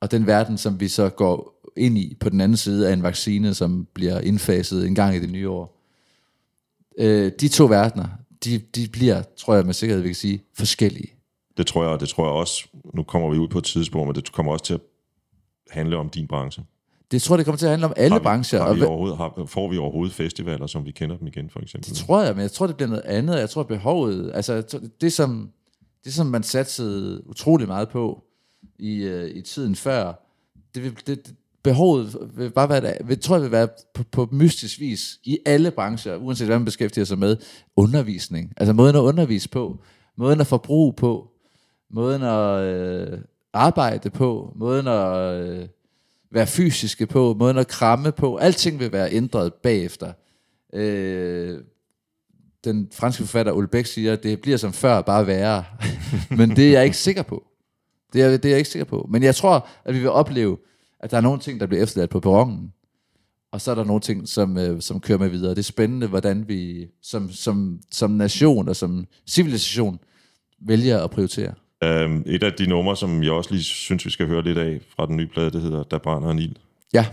og 0.00 0.10
den 0.10 0.26
verden, 0.26 0.58
som 0.58 0.80
vi 0.80 0.88
så 0.88 1.08
går 1.08 1.60
ind 1.76 1.98
i 1.98 2.16
på 2.20 2.28
den 2.28 2.40
anden 2.40 2.56
side 2.56 2.88
af 2.88 2.92
en 2.92 3.02
vaccine, 3.02 3.54
som 3.54 3.86
bliver 3.94 4.20
indfaset 4.20 4.86
en 4.86 4.94
gang 4.94 5.16
i 5.16 5.20
det 5.20 5.30
nye 5.30 5.48
år. 5.48 5.80
Øh, 6.98 7.32
de 7.40 7.48
to 7.48 7.64
verdener, 7.64 8.08
de, 8.44 8.58
de 8.58 8.88
bliver, 8.92 9.22
tror 9.36 9.54
jeg 9.54 9.66
med 9.66 9.74
sikkerhed, 9.74 10.02
vi 10.02 10.08
kan 10.08 10.14
sige, 10.14 10.44
forskellige. 10.54 11.14
Det 11.56 11.66
tror 11.66 11.90
jeg, 11.90 12.00
det 12.00 12.08
tror 12.08 12.24
jeg 12.24 12.32
også, 12.32 12.68
nu 12.94 13.02
kommer 13.02 13.30
vi 13.30 13.38
ud 13.38 13.48
på 13.48 13.58
et 13.58 13.64
tidspunkt, 13.64 14.06
men 14.06 14.14
det 14.14 14.32
kommer 14.32 14.52
også 14.52 14.64
til 14.64 14.74
at 14.74 14.80
handle 15.70 15.96
om 15.96 16.08
din 16.08 16.26
branche. 16.26 16.64
Det 17.10 17.22
tror 17.22 17.34
jeg, 17.34 17.38
det 17.38 17.46
kommer 17.46 17.58
til 17.58 17.66
at 17.66 17.70
handle 17.70 17.86
om 17.86 17.92
alle 17.96 18.12
har 18.12 18.18
vi, 18.18 18.22
brancher. 18.22 18.62
Har 18.62 18.72
vi 18.72 18.82
og 18.82 18.88
overhovedet, 18.88 19.16
har, 19.16 19.44
får 19.46 19.68
vi 19.68 19.78
overhovedet 19.78 20.14
festivaler, 20.14 20.66
som 20.66 20.84
vi 20.84 20.90
kender 20.90 21.16
dem 21.16 21.26
igen, 21.26 21.50
for 21.50 21.60
eksempel? 21.60 21.90
det 21.90 21.98
tror 21.98 22.22
jeg, 22.22 22.34
men 22.34 22.42
jeg 22.42 22.52
tror, 22.52 22.66
det 22.66 22.76
bliver 22.76 22.88
noget 22.88 23.04
andet. 23.04 23.38
Jeg 23.38 23.50
tror, 23.50 23.62
behovet, 23.62 24.30
altså 24.34 24.80
det 25.00 25.12
som, 25.12 25.50
det 26.04 26.14
som 26.14 26.26
man 26.26 26.42
satte 26.42 26.82
utrolig 27.28 27.66
meget 27.66 27.88
på 27.88 28.24
i, 28.78 29.02
øh, 29.02 29.30
i 29.30 29.42
tiden 29.42 29.74
før, 29.76 30.12
det, 30.74 30.82
vil, 30.82 30.96
det, 31.06 31.26
det 31.26 31.34
behovet 31.62 32.16
vil 32.36 32.50
bare 32.50 32.68
være, 32.68 32.94
vil, 33.04 33.20
tror 33.20 33.36
jeg 33.36 33.42
vil 33.42 33.52
være 33.52 33.68
på, 33.94 34.02
på 34.12 34.28
mystisk 34.32 34.80
vis 34.80 35.18
i 35.24 35.38
alle 35.46 35.70
brancher, 35.70 36.16
uanset 36.16 36.46
hvad 36.46 36.58
man 36.58 36.64
beskæftiger 36.64 37.04
sig 37.04 37.18
med, 37.18 37.36
undervisning. 37.76 38.52
Altså 38.56 38.72
måden 38.72 38.96
at 38.96 39.00
undervise 39.00 39.48
på, 39.48 39.82
måden 40.16 40.40
at 40.40 40.46
forbruge 40.46 40.92
på, 40.92 41.30
måden 41.90 42.22
at 42.22 42.62
øh, 42.62 43.18
arbejde 43.52 44.10
på, 44.10 44.52
måden 44.56 44.86
at 44.86 45.34
øh, 45.40 45.68
være 46.32 46.46
fysiske 46.46 47.06
på, 47.06 47.36
måden 47.38 47.58
at 47.58 47.68
kramme 47.68 48.12
på. 48.12 48.36
Alting 48.36 48.80
vil 48.80 48.92
være 48.92 49.12
ændret 49.12 49.54
bagefter. 49.54 50.12
Øh, 50.72 51.58
den 52.64 52.88
franske 52.92 53.22
forfatter 53.22 53.52
Ulbæk 53.52 53.86
siger, 53.86 54.12
at 54.12 54.22
det 54.22 54.40
bliver 54.40 54.56
som 54.56 54.72
før, 54.72 55.00
bare 55.00 55.26
værre. 55.26 55.64
Men 56.38 56.56
det 56.56 56.68
er 56.68 56.72
jeg 56.72 56.84
ikke 56.84 56.96
sikker 56.96 57.22
på. 57.22 57.44
Det 58.12 58.22
er, 58.22 58.30
det 58.30 58.44
er 58.44 58.48
jeg 58.48 58.58
ikke 58.58 58.70
sikker 58.70 58.84
på. 58.84 59.06
Men 59.10 59.22
jeg 59.22 59.34
tror, 59.34 59.68
at 59.84 59.94
vi 59.94 59.98
vil 59.98 60.10
opleve, 60.10 60.58
at 61.00 61.10
der 61.10 61.16
er 61.16 61.20
nogle 61.20 61.40
ting, 61.40 61.60
der 61.60 61.66
bliver 61.66 61.82
efterladt 61.82 62.10
på 62.10 62.20
perronen, 62.20 62.72
og 63.52 63.60
så 63.60 63.70
er 63.70 63.74
der 63.74 63.84
nogle 63.84 64.00
ting, 64.00 64.28
som, 64.28 64.58
øh, 64.58 64.82
som 64.82 65.00
kører 65.00 65.18
med 65.18 65.28
videre. 65.28 65.50
Det 65.50 65.58
er 65.58 65.62
spændende, 65.62 66.06
hvordan 66.06 66.48
vi 66.48 66.88
som, 67.02 67.30
som, 67.30 67.80
som 67.90 68.10
nation 68.10 68.68
og 68.68 68.76
som 68.76 69.06
civilisation 69.26 69.98
vælger 70.60 71.04
at 71.04 71.10
prioritere. 71.10 71.54
Um, 71.84 72.22
et 72.26 72.42
af 72.42 72.52
de 72.52 72.66
numre, 72.66 72.96
som 72.96 73.22
jeg 73.22 73.32
også 73.32 73.50
lige 73.50 73.62
synes, 73.62 74.06
vi 74.06 74.10
skal 74.10 74.26
høre 74.26 74.42
lidt 74.42 74.58
af 74.58 74.80
fra 74.96 75.06
den 75.06 75.16
nye 75.16 75.26
plade, 75.26 75.50
det 75.50 75.60
hedder 75.60 75.82
Der 75.82 75.98
brænder 75.98 76.30
en 76.30 76.38
ild. 76.38 76.56
Ja, 76.94 77.06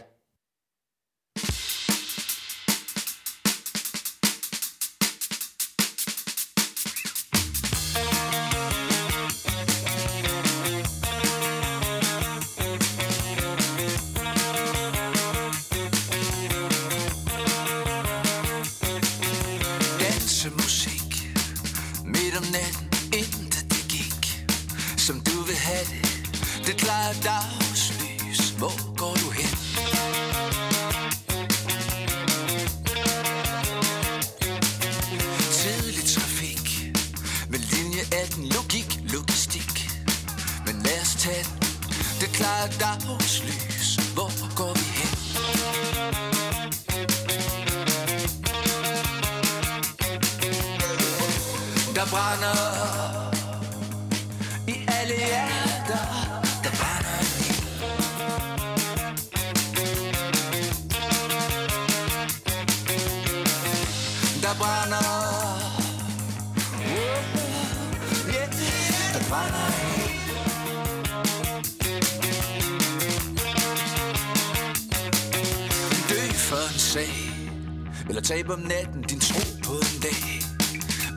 Eller 78.10 78.22
tabe 78.22 78.54
om 78.54 78.60
natten 78.60 79.02
din 79.02 79.20
tro 79.20 79.40
på 79.68 79.74
en 79.88 79.98
dag 80.08 80.24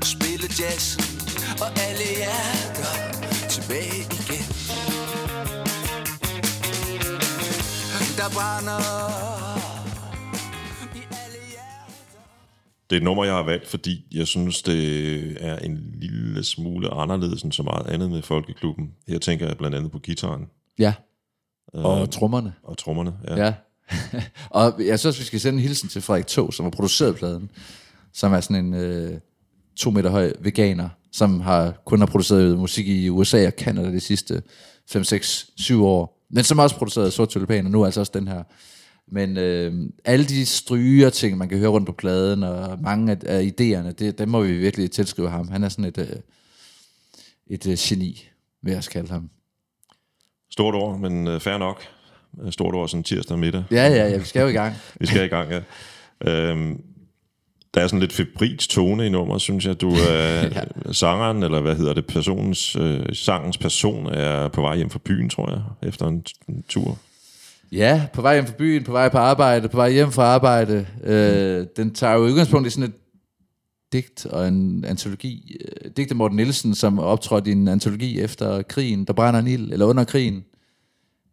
Og 0.00 0.06
spille 0.14 0.46
jazzen 0.60 1.04
Og 1.64 1.68
alle 1.86 2.04
hjerter 2.18 2.92
Tilbage 3.54 4.00
igen 4.20 4.44
Der 8.18 8.28
brænder 8.36 8.80
I 10.98 11.02
alle 11.22 11.40
hjerter 11.52 12.22
Det 12.90 12.96
er 12.96 13.00
et 13.00 13.02
nummer, 13.04 13.24
jeg 13.24 13.34
har 13.34 13.42
valgt, 13.42 13.68
fordi 13.68 14.04
jeg 14.12 14.26
synes, 14.26 14.62
det 14.62 14.82
er 15.40 15.58
en 15.58 15.76
lille 15.94 16.44
smule 16.44 16.90
anderledes 16.90 17.42
end 17.42 17.52
så 17.52 17.62
meget 17.62 17.86
andet 17.86 18.10
med 18.10 18.22
Folkeklubben. 18.22 18.90
Her 19.08 19.18
tænker 19.18 19.46
jeg 19.46 19.56
blandt 19.58 19.76
andet 19.76 19.92
på 19.92 19.98
gitaren 19.98 20.46
Ja. 20.78 20.94
Og 21.74 22.10
trommerne. 22.10 22.52
og 22.62 22.78
trommerne. 22.78 23.12
Ja. 23.28 23.44
Ja. 23.44 23.54
og 24.50 24.86
jeg 24.86 24.98
synes 25.00 25.18
vi 25.18 25.24
skal 25.24 25.40
sende 25.40 25.56
en 25.56 25.62
hilsen 25.62 25.88
til 25.88 26.02
Frederik 26.02 26.26
Tog, 26.26 26.54
som 26.54 26.64
har 26.64 26.70
produceret 26.70 27.16
pladen, 27.16 27.50
som 28.12 28.32
er 28.32 28.40
sådan 28.40 28.64
en 28.64 28.74
øh, 28.74 29.20
to 29.76 29.90
meter 29.90 30.10
høj 30.10 30.32
veganer, 30.40 30.88
som 31.12 31.40
har 31.40 31.74
kun 31.86 31.98
har 31.98 32.06
produceret 32.06 32.58
musik 32.58 32.88
i 32.88 33.08
USA 33.08 33.46
og 33.46 33.52
Canada 33.58 33.90
de 33.90 34.00
sidste 34.00 34.42
5, 34.88 35.04
6, 35.04 35.50
7 35.56 35.84
år, 35.84 36.26
men 36.30 36.44
som 36.44 36.58
også 36.58 36.76
produceret 36.76 37.12
Sort 37.12 37.28
Tulipan, 37.28 37.64
og 37.64 37.70
nu 37.70 37.84
altså 37.84 38.00
også 38.00 38.12
den 38.14 38.28
her. 38.28 38.42
Men 39.12 39.36
øh, 39.36 39.74
alle 40.04 40.24
de 40.24 40.46
stryger 40.46 41.10
ting, 41.10 41.38
man 41.38 41.48
kan 41.48 41.58
høre 41.58 41.68
rundt 41.68 41.86
på 41.86 41.92
pladen, 41.92 42.42
og 42.42 42.78
mange 42.80 43.12
af, 43.12 43.18
af 43.26 43.42
idéerne, 43.42 43.92
det, 43.92 44.18
dem 44.18 44.28
må 44.28 44.42
vi 44.42 44.52
virkelig 44.52 44.90
tilskrive 44.90 45.30
ham. 45.30 45.48
Han 45.48 45.64
er 45.64 45.68
sådan 45.68 45.84
et, 45.84 45.98
øh, 45.98 46.16
et 47.46 47.66
øh, 47.66 47.76
geni, 47.78 48.28
vil 48.62 48.70
jeg 48.70 48.78
også 48.78 48.90
kalde 48.90 49.08
ham. 49.08 49.30
Stort 50.50 50.74
ord, 50.74 50.98
men 50.98 51.28
øh, 51.28 51.40
fair 51.40 51.58
nok. 51.58 51.82
Øh, 52.44 52.52
Stort 52.52 52.74
ord 52.74 52.88
sådan 52.88 53.04
tirsdag 53.04 53.38
middag. 53.38 53.64
Ja, 53.70 53.88
ja, 53.88 54.08
ja, 54.08 54.18
vi 54.18 54.24
skal 54.24 54.42
jo 54.42 54.48
i 54.48 54.52
gang. 54.52 54.74
Vi 55.00 55.06
skal 55.06 55.24
i 55.24 55.28
gang, 55.28 55.50
ja. 55.50 55.60
Øhm, 56.20 56.80
der 57.74 57.80
er 57.80 57.86
sådan 57.86 58.00
lidt 58.00 58.12
febrilsk 58.12 58.70
tone 58.70 59.06
i 59.06 59.08
nummeret, 59.08 59.40
synes 59.40 59.66
jeg. 59.66 59.80
Du 59.80 59.90
er 59.90 60.42
ja. 60.86 60.92
sangeren, 60.92 61.42
eller 61.42 61.60
hvad 61.60 61.76
hedder 61.76 61.92
det, 61.92 62.06
personens, 62.06 62.76
øh, 62.76 63.06
sangens 63.12 63.58
person 63.58 64.06
er 64.06 64.48
på 64.48 64.60
vej 64.60 64.76
hjem 64.76 64.90
fra 64.90 65.00
byen, 65.04 65.30
tror 65.30 65.50
jeg, 65.50 65.88
efter 65.88 66.06
en, 66.06 66.24
en 66.48 66.64
tur. 66.68 66.98
Ja, 67.72 68.06
på 68.12 68.22
vej 68.22 68.34
hjem 68.34 68.46
fra 68.46 68.54
byen, 68.58 68.84
på 68.84 68.92
vej 68.92 69.08
på 69.08 69.18
arbejde, 69.18 69.68
på 69.68 69.76
vej 69.76 69.90
hjem 69.90 70.12
fra 70.12 70.22
arbejde. 70.22 70.86
Øh, 71.04 71.66
den 71.76 71.94
tager 71.94 72.14
jo 72.14 72.20
udgangspunkt 72.20 72.66
i 72.66 72.70
sådan 72.70 72.84
et 72.84 72.94
digt 73.92 74.26
og 74.26 74.48
en 74.48 74.84
antologi. 74.84 75.56
Øh, 75.60 75.90
Digt 75.96 76.10
af 76.10 76.16
Morten 76.16 76.36
Nielsen, 76.36 76.74
som 76.74 76.98
optrådte 76.98 77.50
i 77.50 77.52
en 77.52 77.68
antologi 77.68 78.20
efter 78.20 78.62
krigen, 78.62 79.04
der 79.04 79.12
brænder 79.12 79.40
en 79.40 79.46
ild, 79.46 79.72
eller 79.72 79.86
under 79.86 80.04
krigen, 80.04 80.44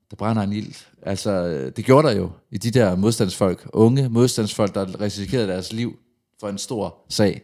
der 0.09 0.15
brænder 0.15 0.43
en 0.43 0.53
ild. 0.53 0.73
Altså, 1.01 1.49
det 1.75 1.85
gjorde 1.85 2.07
der 2.07 2.13
jo 2.15 2.31
i 2.51 2.57
de 2.57 2.71
der 2.71 2.95
modstandsfolk, 2.95 3.69
unge 3.73 4.09
modstandsfolk, 4.09 4.73
der 4.73 5.01
risikerede 5.01 5.47
deres 5.47 5.73
liv 5.73 5.99
for 6.39 6.49
en 6.49 6.57
stor 6.57 7.05
sag. 7.09 7.41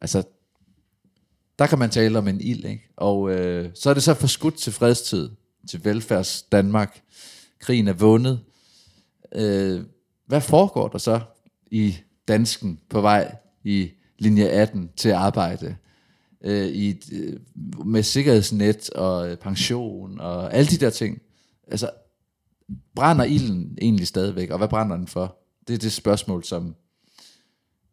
Altså, 0.00 0.22
der 1.58 1.66
kan 1.66 1.78
man 1.78 1.90
tale 1.90 2.18
om 2.18 2.28
en 2.28 2.40
ild, 2.40 2.64
ikke? 2.64 2.88
Og 2.96 3.30
øh, 3.30 3.70
så 3.74 3.90
er 3.90 3.94
det 3.94 4.02
så 4.02 4.14
forskudt 4.14 4.56
til 4.56 4.72
fredstid, 4.72 5.30
til 5.68 5.84
velfærds 5.84 6.42
Danmark. 6.42 7.00
Krigen 7.58 7.88
er 7.88 7.92
vundet. 7.92 8.40
Øh, 9.34 9.80
hvad 10.26 10.40
foregår 10.40 10.88
der 10.88 10.98
så 10.98 11.20
i 11.70 11.96
dansken 12.28 12.80
på 12.88 13.00
vej 13.00 13.36
i 13.64 13.90
linje 14.18 14.48
18 14.48 14.90
til 14.96 15.10
arbejde? 15.10 15.76
Øh, 16.44 16.68
i, 16.68 16.96
øh, 17.12 17.40
med 17.86 18.02
sikkerhedsnet 18.02 18.90
og 18.90 19.38
pension 19.38 20.20
og 20.20 20.54
alle 20.54 20.70
de 20.70 20.76
der 20.76 20.90
ting. 20.90 21.22
Altså, 21.70 21.90
brænder 22.94 23.24
ilden 23.24 23.78
egentlig 23.80 24.06
stadigvæk, 24.06 24.50
og 24.50 24.58
hvad 24.58 24.68
brænder 24.68 24.96
den 24.96 25.06
for? 25.06 25.36
Det 25.68 25.74
er 25.74 25.78
det 25.78 25.92
spørgsmål, 25.92 26.44
som 26.44 26.74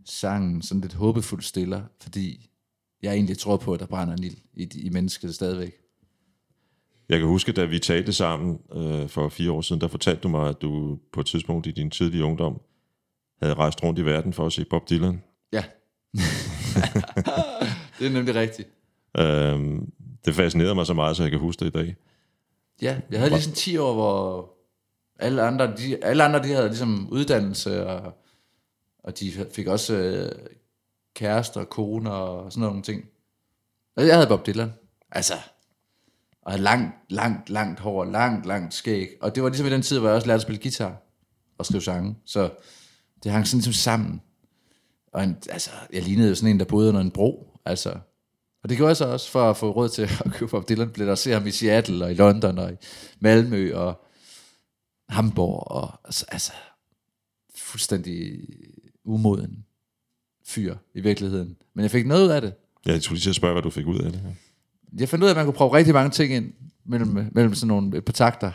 sangen 0.06 0.62
sådan 0.62 0.82
lidt 0.82 0.94
håbefuldt 0.94 1.46
stiller, 1.46 1.82
fordi 2.02 2.50
jeg 3.02 3.14
egentlig 3.14 3.38
tror 3.38 3.58
på, 3.58 3.74
at 3.74 3.80
der 3.80 3.86
brænder 3.86 4.14
en 4.14 4.24
ild 4.24 4.38
i, 4.54 4.70
i 4.76 4.90
mennesket 4.90 5.36
stadigvæk. 5.36 5.74
Jeg 7.10 7.20
kan 7.20 7.28
huske, 7.28 7.52
da 7.52 7.66
vi 7.66 7.80
talte 7.80 8.14
sammen 8.14 8.60
øh, 8.74 9.08
for 9.08 9.30
fire 9.30 9.52
år 9.52 9.62
siden, 9.62 9.82
der 9.82 9.88
fortalte 9.88 10.22
du 10.22 10.28
mig, 10.28 10.50
at 10.50 10.62
du 10.62 11.00
på 11.14 11.20
et 11.20 11.26
tidspunkt 11.26 11.68
i 11.68 11.72
din 11.72 11.92
tidlige 11.92 12.24
ungdom 12.24 12.62
havde 13.42 13.54
rejst 13.54 13.84
rundt 13.84 14.00
i 14.00 14.06
verden 14.06 14.34
for 14.34 14.46
at 14.46 14.54
se 14.54 14.66
Bob 14.66 14.90
Dylan. 14.90 15.24
Ja. 15.54 15.64
det 18.00 18.08
er 18.08 18.10
nemlig 18.10 18.36
rigtigt. 18.36 18.70
Øhm, 19.18 19.92
det 20.26 20.36
fascinerede 20.36 20.76
mig 20.76 20.86
så 20.86 20.94
meget, 20.94 21.18
så 21.18 21.24
jeg 21.24 21.32
kan 21.32 21.40
huske 21.40 21.60
det 21.60 21.66
i 21.66 21.84
dag. 21.84 21.96
Ja, 22.82 23.00
jeg 23.12 23.20
havde 23.20 23.32
lige 23.32 23.42
sådan 23.42 23.56
10 23.56 23.78
år, 23.78 23.94
hvor 23.94 24.50
alle 25.20 25.42
andre, 25.42 25.78
de, 25.78 26.04
alle 26.04 26.24
andre 26.24 26.44
de 26.44 26.54
havde 26.54 26.68
ligesom 26.68 27.10
uddannelse, 27.12 27.88
og, 27.88 28.14
og 29.04 29.20
de 29.20 29.32
fik 29.52 29.68
også 29.68 29.94
øh, 29.94 30.32
kærester, 31.16 31.64
koner 31.64 32.12
og 32.12 32.52
sådan 32.52 32.68
nogle 32.68 32.82
ting. 32.82 33.06
Og 33.96 34.08
jeg 34.08 34.16
havde 34.16 34.28
Bob 34.28 34.46
Dylan. 34.46 34.74
Altså, 35.12 35.34
og 36.42 36.52
havde 36.52 36.64
langt, 36.64 36.96
langt, 37.10 37.50
langt 37.50 37.80
hår, 37.80 38.06
langt, 38.06 38.46
langt 38.46 38.74
skæg. 38.74 39.10
Og 39.22 39.36
det 39.36 39.44
var 39.44 39.50
ligesom 39.50 39.68
i 39.68 39.70
den 39.70 39.82
tid, 39.82 40.00
hvor 40.00 40.08
jeg 40.08 40.16
også 40.16 40.28
lærte 40.28 40.36
at 40.36 40.42
spille 40.42 40.62
guitar 40.62 41.02
og 41.58 41.66
skrive 41.66 41.82
sange. 41.82 42.16
Så 42.26 42.50
det 43.24 43.32
hang 43.32 43.48
sådan 43.48 43.58
ligesom 43.58 43.74
sammen. 43.74 44.22
Og 45.14 45.24
en, 45.24 45.38
altså, 45.50 45.72
jeg 45.94 46.04
lignede 46.04 46.30
jo 46.30 46.36
sådan 46.36 46.50
en, 46.50 46.60
der 46.60 46.66
boede 46.66 46.90
under 46.90 47.02
en 47.02 47.12
bro. 47.12 47.60
Altså, 47.66 48.00
og 48.68 48.70
det 48.70 48.78
gjorde 48.78 48.90
jeg 48.90 48.98
så 48.98 49.06
også 49.06 49.32
for 49.32 49.50
at 49.50 49.58
få 49.58 49.72
råd 49.72 49.90
til 49.90 50.02
at 50.02 50.32
købe 50.32 50.52
Bob 50.52 50.70
Dylan. 50.70 50.90
Blev 50.90 51.08
der 51.08 51.16
se 51.16 51.32
ham 51.32 51.48
i 51.48 51.52
Seattle 51.52 52.06
og 52.06 52.12
i 52.12 52.14
London 52.14 52.58
og 52.58 52.72
i 52.72 52.76
Malmø 53.20 53.76
og 53.76 54.06
Hamburg. 55.10 55.72
Og 55.72 56.00
altså, 56.06 56.26
altså 56.32 56.52
fuldstændig 57.56 58.40
umoden 59.06 59.66
fyr 60.46 60.76
i 60.96 61.02
virkeligheden. 61.02 61.56
Men 61.74 61.84
jeg 61.84 61.92
fik 61.92 62.08
noget 62.08 62.26
ud 62.26 62.30
af 62.30 62.42
det. 62.42 62.54
Ja, 62.86 62.92
Jeg 62.92 63.02
skulle 63.02 63.16
lige 63.16 63.24
til 63.24 63.30
at 63.30 63.36
spørge, 63.36 63.54
hvad 63.54 63.64
du 63.64 63.70
fik 63.70 63.88
ud 63.88 64.00
af 64.00 64.12
det. 64.12 64.22
Jeg 64.98 65.10
fandt 65.10 65.24
ud 65.24 65.28
af, 65.28 65.32
at 65.32 65.38
man 65.38 65.46
kunne 65.46 65.54
prøve 65.54 65.74
rigtig 65.74 65.94
mange 65.94 66.12
ting 66.12 66.34
ind 66.34 66.54
mellem, 66.86 67.30
mellem 67.32 67.56
sådan 67.56 67.68
nogle 67.68 67.98
et 67.98 68.06
par 68.06 68.14
takter. 68.14 68.52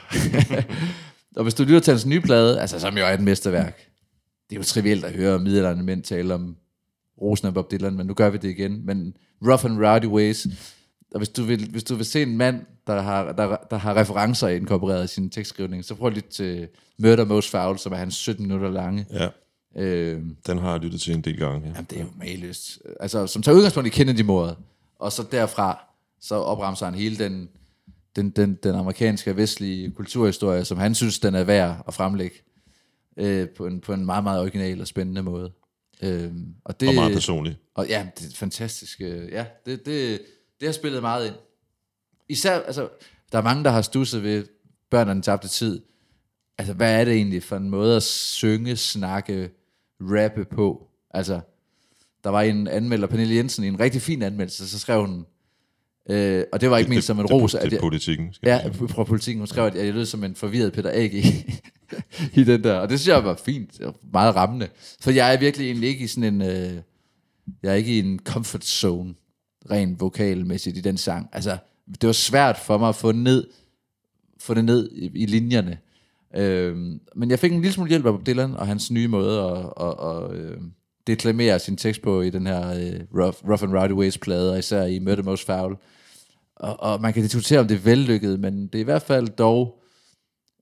og 1.36 1.43
hvis 1.43 1.55
du 1.55 1.62
lytter 1.62 1.80
til 1.80 1.93
hans 1.93 2.06
nye 2.06 2.20
plade, 2.20 2.60
altså 2.60 2.80
som 2.80 2.98
jo 2.98 3.05
er 3.05 3.12
et 3.14 3.20
mesterværk, 3.20 3.76
det 4.51 4.56
er 4.56 4.60
jo 4.60 4.64
trivielt 4.64 5.05
at 5.05 5.12
høre 5.12 5.39
middelalderne 5.39 5.82
mænd 5.82 6.02
tale 6.02 6.34
om 6.34 6.56
rosen 7.22 7.46
af 7.46 7.54
Bob 7.54 7.70
Dylan, 7.70 7.96
men 7.96 8.06
nu 8.06 8.14
gør 8.14 8.30
vi 8.30 8.38
det 8.38 8.50
igen. 8.50 8.86
Men 8.86 9.14
Rough 9.46 9.64
and 9.64 9.86
Rowdy 9.86 10.06
Ways, 10.06 10.46
og 11.14 11.18
hvis 11.18 11.28
du 11.28 11.42
vil, 11.42 11.70
hvis 11.70 11.84
du 11.84 11.94
vil 11.94 12.06
se 12.06 12.22
en 12.22 12.36
mand, 12.36 12.60
der 12.86 13.02
har, 13.02 13.32
der, 13.32 13.56
der 13.70 13.76
har 13.76 13.96
referencer 13.96 14.48
inkorporeret 14.48 15.04
i 15.04 15.14
sin 15.14 15.30
tekstskrivning, 15.30 15.84
så 15.84 15.94
prøv 15.94 16.10
lige 16.10 16.28
til 16.30 16.68
Murder 16.98 17.24
Most 17.24 17.50
Foul, 17.50 17.78
som 17.78 17.92
er 17.92 17.96
hans 17.96 18.14
17 18.14 18.46
minutter 18.46 18.70
lange. 18.70 19.06
Ja, 19.12 19.28
Øh, 19.76 20.22
den 20.46 20.58
har 20.58 20.72
jeg 20.72 20.80
lyttet 20.80 21.00
til 21.00 21.14
en 21.14 21.20
del 21.20 21.36
gange. 21.36 21.60
Ja. 21.60 21.66
Jamen, 21.66 21.86
det 21.90 21.98
er 21.98 22.02
jo 22.02 22.08
maløst. 22.18 22.78
Altså, 23.00 23.26
som 23.26 23.42
tager 23.42 23.56
udgangspunkt 23.56 23.86
i 23.86 23.90
Kennedy-mordet, 23.90 24.56
og 24.98 25.12
så 25.12 25.22
derfra, 25.32 25.84
så 26.20 26.34
opremser 26.34 26.86
han 26.86 26.94
hele 26.94 27.24
den, 27.24 27.48
den, 28.16 28.30
den, 28.30 28.58
den 28.62 28.74
amerikanske 28.74 29.36
vestlige 29.36 29.90
kulturhistorie, 29.90 30.64
som 30.64 30.78
han 30.78 30.94
synes, 30.94 31.18
den 31.18 31.34
er 31.34 31.44
værd 31.44 31.84
at 31.88 31.94
fremlægge 31.94 32.36
øh, 33.16 33.48
på, 33.48 33.66
en, 33.66 33.80
på 33.80 33.92
en 33.92 34.06
meget, 34.06 34.24
meget 34.24 34.40
original 34.40 34.80
og 34.80 34.86
spændende 34.86 35.22
måde. 35.22 35.52
Øh, 36.02 36.32
og, 36.64 36.80
det, 36.80 36.88
Og 36.88 36.94
meget 36.94 37.12
personligt. 37.12 37.58
og 37.74 37.88
ja, 37.88 38.06
det 38.18 38.26
er 38.26 38.36
fantastisk. 38.36 39.00
øh, 39.00 39.32
Ja, 39.32 39.46
det, 39.66 39.86
det, 39.86 40.22
det 40.60 40.68
har 40.68 40.72
spillet 40.72 41.00
meget 41.02 41.26
ind. 41.26 41.34
Især, 42.28 42.60
altså, 42.60 42.88
der 43.32 43.38
er 43.38 43.42
mange, 43.42 43.64
der 43.64 43.70
har 43.70 43.82
stusset 43.82 44.22
ved 44.22 44.44
børnene 44.90 45.22
tabte 45.22 45.48
tid. 45.48 45.82
Altså, 46.58 46.74
hvad 46.74 47.00
er 47.00 47.04
det 47.04 47.14
egentlig 47.14 47.42
for 47.42 47.56
en 47.56 47.70
måde 47.70 47.96
at 47.96 48.02
synge, 48.02 48.76
snakke, 48.76 49.50
rappe 50.00 50.44
på? 50.44 50.88
Altså, 51.10 51.40
der 52.24 52.30
var 52.30 52.42
en 52.42 52.68
anmelder, 52.68 53.06
Pernille 53.06 53.34
Jensen, 53.34 53.64
i 53.64 53.68
en 53.68 53.80
rigtig 53.80 54.02
fin 54.02 54.22
anmeldelse, 54.22 54.68
så 54.68 54.78
skrev 54.78 55.06
hun, 55.06 55.26
øh, 56.10 56.44
og 56.52 56.60
det 56.60 56.70
var 56.70 56.78
ikke 56.78 56.90
ment 56.90 57.04
som 57.04 57.20
en 57.20 57.26
det, 57.26 57.32
ros, 57.32 57.52
det, 57.52 57.58
at 57.58 57.70
det 57.70 57.80
politikken. 57.80 58.32
Skal 58.32 58.48
Ja, 58.48 58.68
fra 58.86 59.04
politikken. 59.04 59.40
Hun 59.40 59.46
skrev, 59.46 59.64
at 59.64 59.74
jeg 59.74 59.94
lød 59.94 60.06
som 60.06 60.24
en 60.24 60.34
forvirret 60.34 60.72
Peter 60.72 60.90
A.G. 60.92 61.14
i 62.40 62.44
den 62.44 62.64
der. 62.64 62.74
Og 62.74 62.90
det 62.90 63.00
synes 63.00 63.14
jeg 63.14 63.24
var 63.24 63.40
fint. 63.44 63.80
og 63.80 63.96
Meget 64.12 64.36
rammende. 64.36 64.68
For 65.00 65.10
jeg 65.10 65.34
er 65.34 65.38
virkelig 65.38 65.66
egentlig 65.66 65.88
ikke 65.88 66.04
i 66.04 66.06
sådan 66.06 66.34
en... 66.34 66.42
Øh, 66.42 66.72
jeg 67.62 67.70
er 67.70 67.74
ikke 67.74 67.94
i 67.94 67.98
en 67.98 68.20
comfort 68.24 68.64
zone, 68.64 69.14
rent 69.70 70.00
vokalmæssigt 70.00 70.76
i 70.76 70.80
den 70.80 70.96
sang. 70.96 71.28
Altså, 71.32 71.56
det 72.00 72.06
var 72.06 72.12
svært 72.12 72.58
for 72.58 72.78
mig 72.78 72.88
at 72.88 72.96
få 72.96 73.12
ned 73.12 73.46
få 74.42 74.54
det 74.54 74.64
ned 74.64 74.90
i, 74.92 75.10
i 75.14 75.26
linjerne. 75.26 75.78
Øhm, 76.36 77.00
men 77.16 77.30
jeg 77.30 77.38
fik 77.38 77.52
en 77.52 77.60
lille 77.60 77.72
smule 77.72 77.88
hjælp 77.88 78.06
af 78.06 78.12
Bob 78.12 78.26
Dylan 78.26 78.54
og 78.54 78.66
hans 78.66 78.90
nye 78.90 79.08
måde 79.08 79.40
at, 79.40 79.86
at, 79.86 79.94
at, 80.08 80.36
øh, 80.36 80.56
deklamere 81.06 81.58
sin 81.58 81.76
tekst 81.76 82.02
på 82.02 82.20
i 82.20 82.30
den 82.30 82.46
her 82.46 82.68
øh, 82.68 83.00
Rough, 83.22 83.48
Rough 83.48 83.62
and 83.62 83.74
Rowdy 83.74 83.92
Ways 83.92 84.18
plade, 84.18 84.52
og 84.52 84.58
især 84.58 84.84
i 84.84 84.98
Murder 84.98 85.22
Most 85.22 85.46
Foul. 85.46 85.76
Og, 86.62 86.80
og 86.80 87.01
man 87.01 87.12
kan 87.12 87.22
diskutere, 87.22 87.60
om 87.60 87.68
det 87.68 87.74
er 87.74 87.80
vellykket, 87.80 88.40
men 88.40 88.66
det 88.66 88.74
er 88.74 88.80
i 88.80 88.84
hvert 88.84 89.02
fald 89.02 89.28
dog 89.28 89.82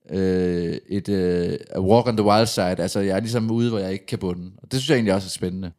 øh, 0.09 0.77
et 0.89 1.09
øh, 1.09 1.57
a 1.69 1.79
walk 1.79 2.07
on 2.07 2.17
the 2.17 2.25
wild 2.25 2.47
side. 2.47 2.79
Altså, 2.79 2.99
jeg 2.99 3.15
er 3.15 3.19
ligesom 3.19 3.51
ude, 3.51 3.69
hvor 3.69 3.79
jeg 3.79 3.91
ikke 3.91 4.05
kan 4.05 4.19
bunde. 4.19 4.51
Og 4.57 4.71
det 4.71 4.79
synes 4.79 4.89
jeg 4.89 4.95
egentlig 4.95 5.13
også 5.13 5.27
er 5.27 5.29
spændende. 5.29 5.71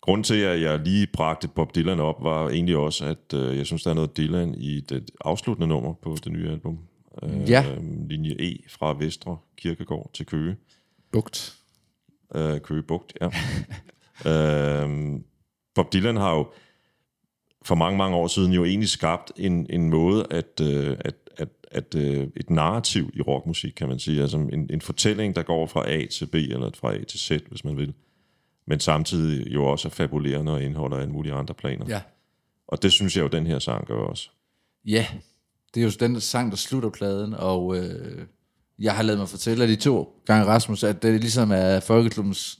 Grunden 0.00 0.24
til, 0.24 0.34
at 0.40 0.60
jeg 0.60 0.78
lige 0.78 1.06
bragte 1.12 1.48
Bob 1.48 1.74
Dylan 1.74 2.00
op, 2.00 2.22
var 2.22 2.48
egentlig 2.48 2.76
også, 2.76 3.04
at 3.04 3.34
øh, 3.38 3.56
jeg 3.56 3.66
synes, 3.66 3.82
der 3.82 3.90
er 3.90 3.94
noget 3.94 4.16
Dylan 4.16 4.54
i 4.54 4.80
det 4.80 5.10
afsluttende 5.20 5.66
nummer 5.68 5.94
på 6.02 6.16
det 6.24 6.32
nye 6.32 6.50
album. 6.50 6.78
Øh, 7.22 7.50
Ja. 7.50 7.64
Linje 8.08 8.36
E 8.38 8.58
fra 8.68 8.96
Vestre 8.98 9.36
Kirkegård 9.56 10.10
til 10.14 10.26
Køge. 10.26 10.56
Bugt. 11.12 11.56
Øh, 12.34 12.60
Køge 12.60 12.82
Bugt, 12.82 13.12
ja. 13.20 13.26
øh, 14.30 15.20
Bob 15.74 15.92
Dylan 15.92 16.16
har 16.16 16.34
jo 16.34 16.46
for 17.68 17.74
mange, 17.74 17.98
mange 17.98 18.16
år 18.16 18.26
siden 18.26 18.52
jo 18.52 18.64
egentlig 18.64 18.88
skabt 18.88 19.32
en, 19.36 19.66
en 19.70 19.90
måde 19.90 20.26
at, 20.30 20.60
øh, 20.62 20.96
at, 21.00 21.14
at, 21.36 21.48
at 21.70 21.94
øh, 21.94 22.28
et 22.36 22.50
narrativ 22.50 23.10
i 23.14 23.20
rockmusik, 23.22 23.72
kan 23.76 23.88
man 23.88 23.98
sige. 23.98 24.22
Altså 24.22 24.36
en, 24.36 24.70
en 24.70 24.80
fortælling, 24.80 25.36
der 25.36 25.42
går 25.42 25.66
fra 25.66 25.90
A 25.90 26.06
til 26.06 26.26
B, 26.26 26.34
eller 26.34 26.70
fra 26.74 26.94
A 26.94 27.04
til 27.04 27.20
Z, 27.20 27.30
hvis 27.48 27.64
man 27.64 27.76
vil. 27.76 27.94
Men 28.66 28.80
samtidig 28.80 29.54
jo 29.54 29.64
også 29.64 29.88
er 29.88 29.90
fabulerende 29.90 30.52
og 30.52 30.62
indeholder 30.62 30.96
alle 30.96 31.12
mulige 31.12 31.32
andre 31.32 31.54
planer. 31.54 31.86
Ja. 31.88 32.00
Og 32.68 32.82
det 32.82 32.92
synes 32.92 33.16
jeg 33.16 33.22
jo, 33.22 33.28
den 33.28 33.46
her 33.46 33.58
sang 33.58 33.86
gør 33.86 33.98
også. 33.98 34.30
Ja, 34.84 35.06
det 35.74 35.80
er 35.80 35.84
jo 35.84 35.90
den 36.00 36.20
sang, 36.20 36.50
der 36.50 36.56
slutter 36.56 36.90
pladen, 36.90 37.34
og 37.34 37.76
øh, 37.76 38.26
jeg 38.78 38.96
har 38.96 39.02
lavet 39.02 39.18
mig 39.18 39.28
fortælle 39.28 39.62
af 39.62 39.68
de 39.68 39.76
to 39.76 40.22
gange 40.26 40.46
Rasmus, 40.46 40.84
at 40.84 41.02
det 41.02 41.20
ligesom 41.20 41.50
er 41.50 41.80
Folkeklubbens 41.80 42.58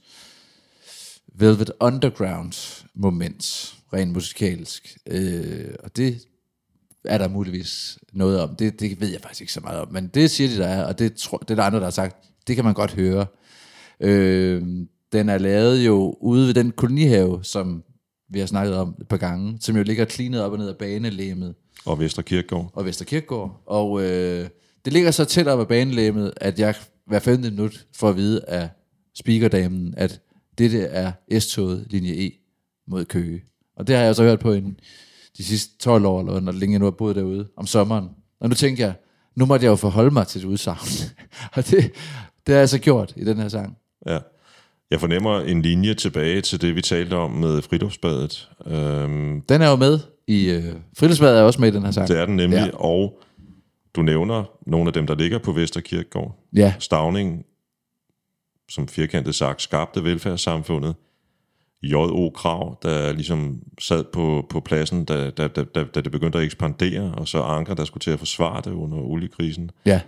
Velvet 1.34 1.70
Underground 1.80 2.84
moment, 2.94 3.77
rent 3.92 4.12
musikalsk. 4.12 4.96
Øh, 5.06 5.74
og 5.84 5.96
det 5.96 6.18
er 7.04 7.18
der 7.18 7.28
muligvis 7.28 7.98
noget 8.12 8.40
om. 8.40 8.56
Det, 8.56 8.80
det 8.80 9.00
ved 9.00 9.08
jeg 9.08 9.20
faktisk 9.20 9.40
ikke 9.40 9.52
så 9.52 9.60
meget 9.60 9.80
om, 9.80 9.92
men 9.92 10.06
det 10.06 10.30
siger 10.30 10.48
de, 10.50 10.56
der 10.56 10.66
er, 10.66 10.84
og 10.84 10.98
det, 10.98 11.14
tror, 11.14 11.38
det 11.38 11.50
er 11.50 11.54
der 11.54 11.62
andre, 11.62 11.78
der 11.78 11.84
har 11.84 11.90
sagt, 11.90 12.16
det 12.46 12.56
kan 12.56 12.64
man 12.64 12.74
godt 12.74 12.92
høre. 12.94 13.26
Øh, 14.00 14.62
den 15.12 15.28
er 15.28 15.38
lavet 15.38 15.86
jo 15.86 16.16
ude 16.20 16.46
ved 16.46 16.54
den 16.54 16.70
kolonihave, 16.70 17.44
som 17.44 17.84
vi 18.30 18.38
har 18.38 18.46
snakket 18.46 18.76
om 18.76 18.94
et 19.00 19.08
par 19.08 19.16
gange, 19.16 19.58
som 19.60 19.76
jo 19.76 19.82
ligger 19.82 20.04
cleanet 20.04 20.42
op 20.42 20.52
og 20.52 20.58
ned 20.58 20.68
af 20.68 20.76
banelæmet 20.76 21.54
Og 21.84 21.98
Vestre 21.98 22.22
Kirkegård. 22.22 22.70
og 22.74 22.84
Vesterkirkegård. 22.84 23.62
Og 23.66 24.02
øh, 24.02 24.48
det 24.84 24.92
ligger 24.92 25.10
så 25.10 25.24
tæt 25.24 25.48
op 25.48 25.60
ad 25.60 25.66
banelæmet, 25.66 26.32
at 26.36 26.58
jeg 26.58 26.74
hver 27.06 27.18
femte 27.18 27.50
minut 27.50 27.86
får 27.94 28.08
at 28.08 28.16
vide 28.16 28.44
af 28.48 28.68
speakerdamen, 29.14 29.94
at 29.96 30.20
dette 30.58 30.80
er 30.82 31.12
S-toget 31.38 31.86
linje 31.90 32.12
E 32.26 32.30
mod 32.86 33.04
Køge. 33.04 33.42
Og 33.78 33.86
det 33.86 33.96
har 33.96 34.02
jeg 34.02 34.16
så 34.16 34.22
hørt 34.22 34.38
på 34.38 34.52
en, 34.52 34.80
de 35.38 35.44
sidste 35.44 35.78
12 35.78 36.06
år, 36.06 36.20
eller 36.20 36.40
når 36.40 36.52
længe 36.52 36.72
jeg 36.72 36.78
nu 36.78 36.84
har 36.86 36.90
boet 36.90 37.16
derude, 37.16 37.48
om 37.56 37.66
sommeren. 37.66 38.08
Og 38.40 38.48
nu 38.48 38.54
tænker 38.54 38.84
jeg, 38.84 38.94
nu 39.36 39.46
måtte 39.46 39.64
jeg 39.64 39.70
jo 39.70 39.76
forholde 39.76 40.10
mig 40.10 40.26
til 40.26 40.38
et 40.38 40.44
udsagn. 40.44 40.78
og 41.56 41.66
det, 41.70 41.92
det 42.46 42.54
har 42.54 42.58
jeg 42.58 42.68
så 42.68 42.78
gjort 42.78 43.12
i 43.16 43.24
den 43.24 43.36
her 43.36 43.48
sang. 43.48 43.76
Ja. 44.06 44.18
Jeg 44.90 45.00
fornemmer 45.00 45.40
en 45.40 45.62
linje 45.62 45.94
tilbage 45.94 46.40
til 46.40 46.60
det, 46.60 46.74
vi 46.76 46.82
talte 46.82 47.14
om 47.14 47.30
med 47.30 47.62
friluftsbadet. 47.62 48.48
Øhm, 48.66 49.40
Den 49.48 49.62
er 49.62 49.70
jo 49.70 49.76
med 49.76 49.98
i... 50.26 50.50
Øh, 50.50 50.64
Friluftsbadet 50.98 51.38
er 51.38 51.42
også 51.42 51.60
med 51.60 51.68
i 51.68 51.74
den 51.74 51.82
her 51.84 51.90
sang. 51.90 52.08
det 52.08 52.18
er 52.18 52.26
den 52.26 52.36
nemlig, 52.36 52.56
Ja. 52.58 52.70
og 52.76 53.20
du 53.96 54.02
nævner 54.02 54.44
nogle 54.66 54.86
af 54.88 54.92
dem, 54.92 55.06
der 55.06 55.14
ligger 55.14 55.38
på 55.38 55.52
Vestre 55.52 55.80
Kirkegård. 55.82 56.38
Ja, 56.56 56.74
Stavning, 56.78 57.44
som 58.70 58.88
firkantet 58.88 59.34
sagt, 59.34 59.62
skabte 59.62 60.04
velfærdssamfundet. 60.04 60.94
J.O. 61.82 62.30
Krav, 62.30 62.78
der 62.82 63.12
ligesom 63.12 63.60
sad 63.80 64.04
på, 64.12 64.46
på 64.50 64.60
pladsen, 64.60 65.04
da, 65.04 65.30
da, 65.30 65.48
da, 65.48 65.64
da, 65.64 65.84
da 65.84 66.00
det 66.00 66.12
begyndte 66.12 66.38
at 66.38 66.44
ekspandere, 66.44 67.14
og 67.14 67.28
så 67.28 67.42
Anker, 67.42 67.74
der 67.74 67.84
skulle 67.84 68.00
til 68.00 68.10
at 68.10 68.18
forsvare 68.18 68.60
det 68.64 68.70
under 68.70 68.98
oliekrisen. 68.98 69.70
ja, 69.86 70.00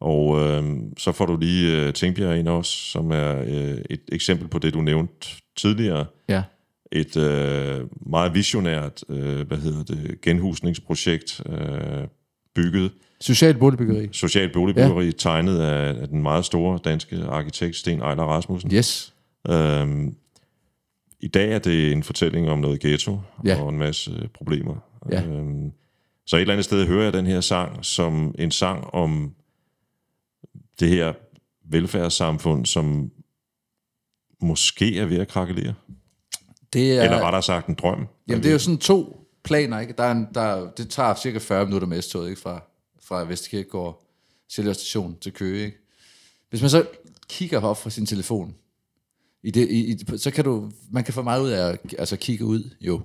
Og 0.00 0.40
øh, 0.40 0.64
så 0.98 1.12
får 1.12 1.26
du 1.26 1.36
lige 1.36 1.80
øh, 1.86 1.92
Tingbjerg 1.92 2.38
ind 2.38 2.48
også, 2.48 2.72
som 2.72 3.10
er 3.10 3.40
øh, 3.46 3.78
et 3.90 4.00
eksempel 4.12 4.48
på 4.48 4.58
det, 4.58 4.74
du 4.74 4.80
nævnte 4.80 5.26
tidligere. 5.56 6.06
ja. 6.28 6.42
Et 6.94 7.16
øh, 7.16 7.80
meget 8.06 8.34
visionært 8.34 9.04
øh, 9.08 9.46
hvad 9.46 9.58
hedder 9.58 9.82
det, 9.82 10.20
genhusningsprojekt, 10.20 11.40
øh, 11.46 12.06
bygget, 12.54 12.90
Social 13.20 13.54
boligbyggeri. 13.58 14.08
socialt 14.12 14.52
boligbyggeri, 14.52 15.04
ja. 15.04 15.10
tegnet 15.18 15.58
af, 15.58 16.00
af 16.02 16.08
den 16.08 16.22
meget 16.22 16.44
store 16.44 16.78
danske 16.84 17.24
arkitekt 17.24 17.76
Sten 17.76 18.00
Ejler 18.00 18.22
Rasmussen. 18.22 18.70
Yes. 18.74 19.14
Øhm, 19.50 20.14
I 21.22 21.28
dag 21.28 21.52
er 21.52 21.58
det 21.58 21.92
en 21.92 22.02
fortælling 22.02 22.50
om 22.50 22.58
noget 22.58 22.80
ghetto 22.80 23.18
Ja. 23.44 23.62
og 23.62 23.68
en 23.68 23.78
masse 23.78 24.10
øh, 24.10 24.28
problemer. 24.28 24.76
Ja. 25.10 25.22
Øhm, 25.26 25.72
så 26.26 26.36
et 26.36 26.40
eller 26.40 26.54
andet 26.54 26.64
sted 26.64 26.86
hører 26.86 27.04
jeg 27.04 27.12
den 27.12 27.26
her 27.26 27.40
sang 27.40 27.84
som 27.84 28.34
en 28.38 28.50
sang 28.50 28.94
om 28.94 29.34
det 30.80 30.88
her 30.88 31.12
velfærdssamfund, 31.64 32.66
som 32.66 33.10
måske 34.40 34.98
er 34.98 35.06
ved 35.06 35.18
at 35.18 35.28
krakelere. 35.28 35.74
Det 36.72 36.98
er, 36.98 37.02
Eller 37.02 37.20
rettere 37.20 37.42
sagt 37.42 37.66
en 37.66 37.74
drøm. 37.74 38.06
Jamen, 38.28 38.42
det 38.42 38.48
er 38.48 38.52
jo 38.52 38.58
sådan 38.58 38.78
to 38.78 39.28
planer, 39.44 39.80
ikke? 39.80 39.94
Der 39.98 40.04
er 40.04 40.12
en, 40.12 40.26
der, 40.34 40.70
det 40.70 40.90
tager 40.90 41.14
cirka 41.14 41.38
40 41.38 41.64
minutter 41.64 41.88
med 41.88 42.02
S-toget, 42.02 42.28
ikke? 42.30 42.40
Fra, 42.40 42.62
fra 43.02 43.24
Vestkirkegård, 43.24 44.06
Sjælland 44.48 44.74
station 44.74 45.16
til 45.20 45.32
Køge, 45.32 45.64
ikke? 45.64 45.78
Hvis 46.50 46.60
man 46.60 46.70
så 46.70 46.86
kigger 47.28 47.60
op 47.60 47.76
fra 47.82 47.90
sin 47.90 48.06
telefon, 48.06 48.54
i 49.42 49.50
det, 49.50 49.68
i, 49.70 49.92
i, 49.92 50.18
så 50.18 50.30
kan 50.30 50.44
du, 50.44 50.70
man 50.90 51.04
kan 51.04 51.14
få 51.14 51.22
meget 51.22 51.42
ud 51.42 51.50
af 51.50 51.68
at 51.68 51.78
altså, 51.98 52.16
kigge 52.16 52.44
ud, 52.44 52.70
jo, 52.80 53.00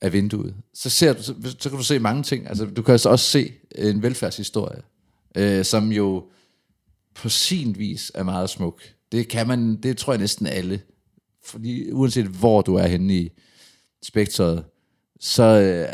af 0.00 0.12
vinduet. 0.12 0.54
Så, 0.74 0.90
ser 0.90 1.12
du, 1.12 1.22
så, 1.22 1.34
så 1.58 1.68
kan 1.68 1.78
du 1.78 1.84
se 1.84 1.98
mange 1.98 2.22
ting. 2.22 2.48
Altså, 2.48 2.64
du 2.64 2.82
kan 2.82 2.92
altså 2.92 3.08
også 3.08 3.24
se 3.24 3.52
en 3.74 4.02
velfærdshistorie, 4.02 4.82
øh, 5.36 5.64
som 5.64 5.92
jo 5.92 6.24
på 7.14 7.28
sin 7.28 7.78
vis 7.78 8.12
er 8.14 8.22
meget 8.22 8.50
smuk. 8.50 8.82
Det 9.12 9.28
kan 9.28 9.48
man, 9.48 9.76
det 9.76 9.96
tror 9.96 10.12
jeg 10.12 10.20
næsten 10.20 10.46
alle. 10.46 10.80
Fordi 11.44 11.92
uanset 11.92 12.26
hvor 12.26 12.62
du 12.62 12.74
er 12.74 12.86
henne 12.86 13.14
i 13.14 13.30
spektret, 14.02 14.64
så 15.20 15.42
øh, 15.42 15.86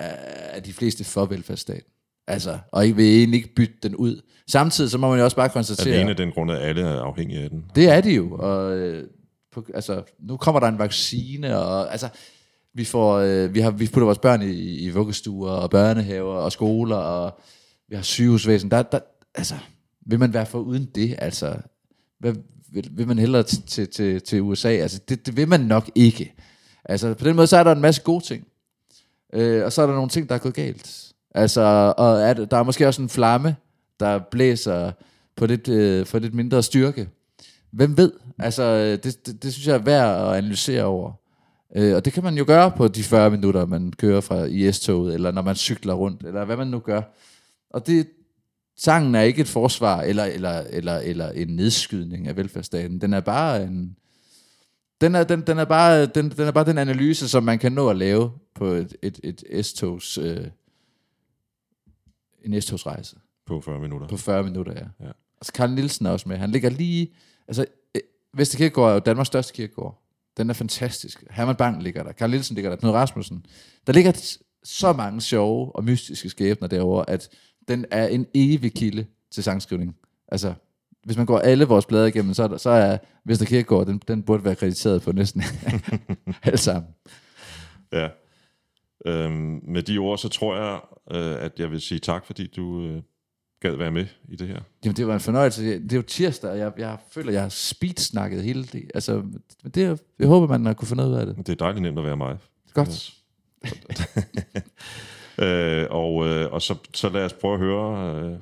er 0.50 0.60
de 0.60 0.72
fleste 0.72 1.04
for 1.04 1.26
velfærdsstaten. 1.26 1.90
Altså, 2.26 2.58
og 2.72 2.84
ikke 2.84 2.96
vil 2.96 3.18
egentlig 3.18 3.38
ikke 3.38 3.54
bytte 3.54 3.74
den 3.82 3.96
ud. 3.96 4.20
Samtidig 4.48 4.90
så 4.90 4.98
må 4.98 5.08
man 5.08 5.18
jo 5.18 5.24
også 5.24 5.36
bare 5.36 5.48
konstatere... 5.48 5.94
Alene 5.94 6.14
den 6.14 6.32
grund, 6.32 6.50
at 6.50 6.62
alle 6.62 6.82
er 6.82 7.00
afhængige 7.00 7.40
af 7.40 7.50
den. 7.50 7.64
Det 7.74 7.88
er 7.88 8.00
de 8.00 8.14
jo, 8.14 8.36
og 8.38 8.76
øh, 8.78 9.08
på, 9.56 9.64
altså, 9.74 10.02
nu 10.18 10.36
kommer 10.36 10.60
der 10.60 10.68
en 10.68 10.78
vaccine, 10.78 11.58
og 11.58 11.92
altså, 11.92 12.08
vi, 12.74 12.84
får, 12.84 13.16
øh, 13.16 13.54
vi, 13.54 13.60
har, 13.60 13.70
vi 13.70 13.86
putter 13.86 14.04
vores 14.04 14.18
børn 14.18 14.42
i, 14.42 14.78
i 14.78 14.90
vuggestuer, 14.90 15.50
og 15.50 15.70
børnehaver, 15.70 16.34
og 16.34 16.52
skoler, 16.52 16.96
og 16.96 17.40
vi 17.88 17.96
har 17.96 18.02
sygehusvæsen. 18.02 18.70
Der, 18.70 18.82
der, 18.82 18.98
altså, 19.34 19.54
vil 20.06 20.18
man 20.18 20.32
være 20.32 20.46
for 20.46 20.58
uden 20.58 20.84
det? 20.94 21.14
Altså, 21.18 21.56
hvad, 22.18 22.34
vil, 22.72 22.88
vil 22.92 23.06
man 23.06 23.18
hellere 23.18 23.42
til, 23.42 23.62
til, 23.62 23.88
til, 23.88 24.22
til 24.22 24.42
USA? 24.42 24.68
Altså, 24.68 25.00
det, 25.08 25.26
det 25.26 25.36
vil 25.36 25.48
man 25.48 25.60
nok 25.60 25.90
ikke. 25.94 26.34
Altså, 26.84 27.14
på 27.14 27.24
den 27.24 27.36
måde, 27.36 27.46
så 27.46 27.56
er 27.56 27.64
der 27.64 27.72
en 27.72 27.80
masse 27.80 28.02
gode 28.02 28.24
ting. 28.24 28.46
Øh, 29.32 29.64
og 29.64 29.72
så 29.72 29.82
er 29.82 29.86
der 29.86 29.94
nogle 29.94 30.10
ting, 30.10 30.28
der 30.28 30.34
er 30.34 30.38
gået 30.38 30.54
galt. 30.54 31.12
Altså, 31.34 31.94
og 31.96 32.20
er, 32.20 32.34
der 32.34 32.56
er 32.56 32.62
måske 32.62 32.88
også 32.88 33.02
en 33.02 33.08
flamme, 33.08 33.56
der 34.00 34.20
blæser 34.30 34.92
på 35.36 35.46
lidt, 35.46 35.68
øh, 35.68 36.06
for 36.06 36.18
lidt 36.18 36.34
mindre 36.34 36.62
styrke. 36.62 37.08
Hvem 37.70 37.96
ved? 37.96 38.12
Altså, 38.38 38.96
det, 38.96 39.26
det, 39.26 39.42
det 39.42 39.52
synes 39.52 39.66
jeg 39.66 39.74
er 39.74 39.82
værd 39.82 40.28
at 40.28 40.36
analysere 40.36 40.84
over. 40.84 41.12
Øh, 41.76 41.96
og 41.96 42.04
det 42.04 42.12
kan 42.12 42.22
man 42.24 42.38
jo 42.38 42.44
gøre 42.46 42.70
på 42.70 42.88
de 42.88 43.02
40 43.02 43.30
minutter, 43.30 43.66
man 43.66 43.92
kører 43.92 44.20
fra 44.20 44.44
IS-toget, 44.44 45.14
eller 45.14 45.30
når 45.30 45.42
man 45.42 45.56
cykler 45.56 45.94
rundt, 45.94 46.22
eller 46.22 46.44
hvad 46.44 46.56
man 46.56 46.66
nu 46.66 46.78
gør. 46.78 47.02
Og 47.70 47.86
det, 47.86 48.06
sangen 48.76 49.14
er 49.14 49.20
ikke 49.20 49.40
et 49.40 49.48
forsvar, 49.48 50.00
eller, 50.00 50.24
eller, 50.24 50.60
eller, 50.70 50.98
eller 50.98 51.30
en 51.30 51.48
nedskydning 51.48 52.28
af 52.28 52.36
velfærdsstaten. 52.36 53.00
Den 53.00 53.12
er 53.12 53.20
bare 53.20 53.64
en... 53.64 53.96
Den 55.00 55.14
er, 55.14 55.24
den, 55.24 55.40
den, 55.40 55.58
er 55.58 55.64
bare, 55.64 56.06
den, 56.06 56.30
den 56.30 56.46
er 56.46 56.50
bare 56.50 56.64
den 56.64 56.78
analyse, 56.78 57.28
som 57.28 57.42
man 57.42 57.58
kan 57.58 57.72
nå 57.72 57.88
at 57.88 57.96
lave 57.96 58.32
på 58.54 58.66
et, 58.66 58.96
et, 59.02 59.20
et 59.24 59.66
S-togs... 59.66 60.18
Øh, 60.18 60.46
en 62.44 62.62
S-togsrejse 62.62 63.16
På 63.46 63.60
40 63.60 63.80
minutter. 63.80 64.08
på 64.08 64.16
40 64.16 64.42
minutter, 64.42 64.72
ja. 64.72 65.06
Ja. 65.06 65.12
Altså, 65.40 65.52
Karl 65.52 65.70
Nielsen 65.70 66.06
er 66.06 66.10
også 66.10 66.28
med. 66.28 66.36
Han 66.36 66.50
ligger 66.50 66.70
lige... 66.70 67.12
Altså, 67.48 67.66
øh, 67.94 68.00
Vesterkirkegård 68.34 68.90
er 68.90 68.94
jo 68.94 68.98
Danmarks 68.98 69.26
største 69.26 69.52
kirkegård. 69.52 70.02
Den 70.36 70.50
er 70.50 70.54
fantastisk. 70.54 71.24
Herman 71.30 71.56
Bang 71.56 71.82
ligger 71.82 72.02
der. 72.02 72.12
Karl 72.12 72.30
Nielsen 72.30 72.54
ligger 72.54 72.70
der. 72.70 72.76
Knud 72.76 72.90
Rasmussen. 72.90 73.46
Der 73.86 73.92
ligger 73.92 74.36
så 74.64 74.92
mange 74.92 75.20
sjove 75.20 75.76
og 75.76 75.84
mystiske 75.84 76.28
skæbner 76.28 76.68
derovre, 76.68 77.10
at 77.10 77.28
den 77.68 77.84
er 77.90 78.06
en 78.06 78.26
evig 78.34 78.74
kilde 78.74 79.06
til 79.30 79.42
sangskrivning. 79.42 79.96
Altså, 80.28 80.54
hvis 81.04 81.16
man 81.16 81.26
går 81.26 81.38
alle 81.38 81.64
vores 81.64 81.86
blade 81.86 82.08
igennem, 82.08 82.34
så 82.34 82.42
er, 82.42 82.48
der, 82.48 82.56
så 82.56 82.70
er 82.70 82.98
Vesterkirkegård, 83.24 83.86
den, 83.86 84.02
den 84.08 84.22
burde 84.22 84.44
være 84.44 84.54
krediteret 84.54 85.02
på 85.02 85.12
næsten 85.12 85.42
alt 86.42 86.60
sammen. 86.60 86.90
Ja. 87.92 88.08
Øhm, 89.06 89.60
med 89.62 89.82
de 89.82 89.98
ord, 89.98 90.18
så 90.18 90.28
tror 90.28 90.56
jeg, 90.56 90.80
øh, 91.10 91.44
at 91.44 91.60
jeg 91.60 91.70
vil 91.70 91.80
sige 91.80 91.98
tak, 91.98 92.26
fordi 92.26 92.46
du 92.46 92.82
øh, 92.82 93.02
gad 93.60 93.76
være 93.76 93.90
med 93.90 94.06
i 94.28 94.36
det 94.36 94.48
her. 94.48 94.60
Jamen, 94.84 94.96
det 94.96 95.06
var 95.06 95.14
en 95.14 95.20
fornøjelse. 95.20 95.78
Det 95.82 95.92
er 95.92 95.96
jo 95.96 96.02
tirsdag, 96.02 96.50
og 96.50 96.58
jeg, 96.58 96.72
jeg 96.78 96.96
føler, 97.10 97.32
jeg 97.32 97.42
har 97.42 97.48
speedsnakket 97.48 98.42
hele 98.42 98.64
det. 98.64 98.90
Altså, 98.94 99.22
det 99.74 99.84
er, 99.84 99.96
jeg 100.18 100.28
håber, 100.28 100.46
man 100.46 100.66
har 100.66 100.74
kunne 100.74 100.96
noget 100.96 101.10
ud 101.10 101.14
af 101.16 101.26
det. 101.26 101.36
Det 101.36 101.48
er 101.48 101.54
dejligt 101.54 101.82
nemt 101.82 101.98
at 101.98 102.04
være 102.04 102.16
mig. 102.16 102.38
Godt. 102.74 103.14
Øh, 105.38 105.86
og 105.90 106.26
øh, 106.26 106.52
og 106.52 106.62
så, 106.62 106.74
så 106.94 107.08
lad 107.08 107.24
os 107.24 107.32
prøve 107.32 107.54
at 107.54 107.60
høre, 107.60 108.14
øh, 108.24 108.38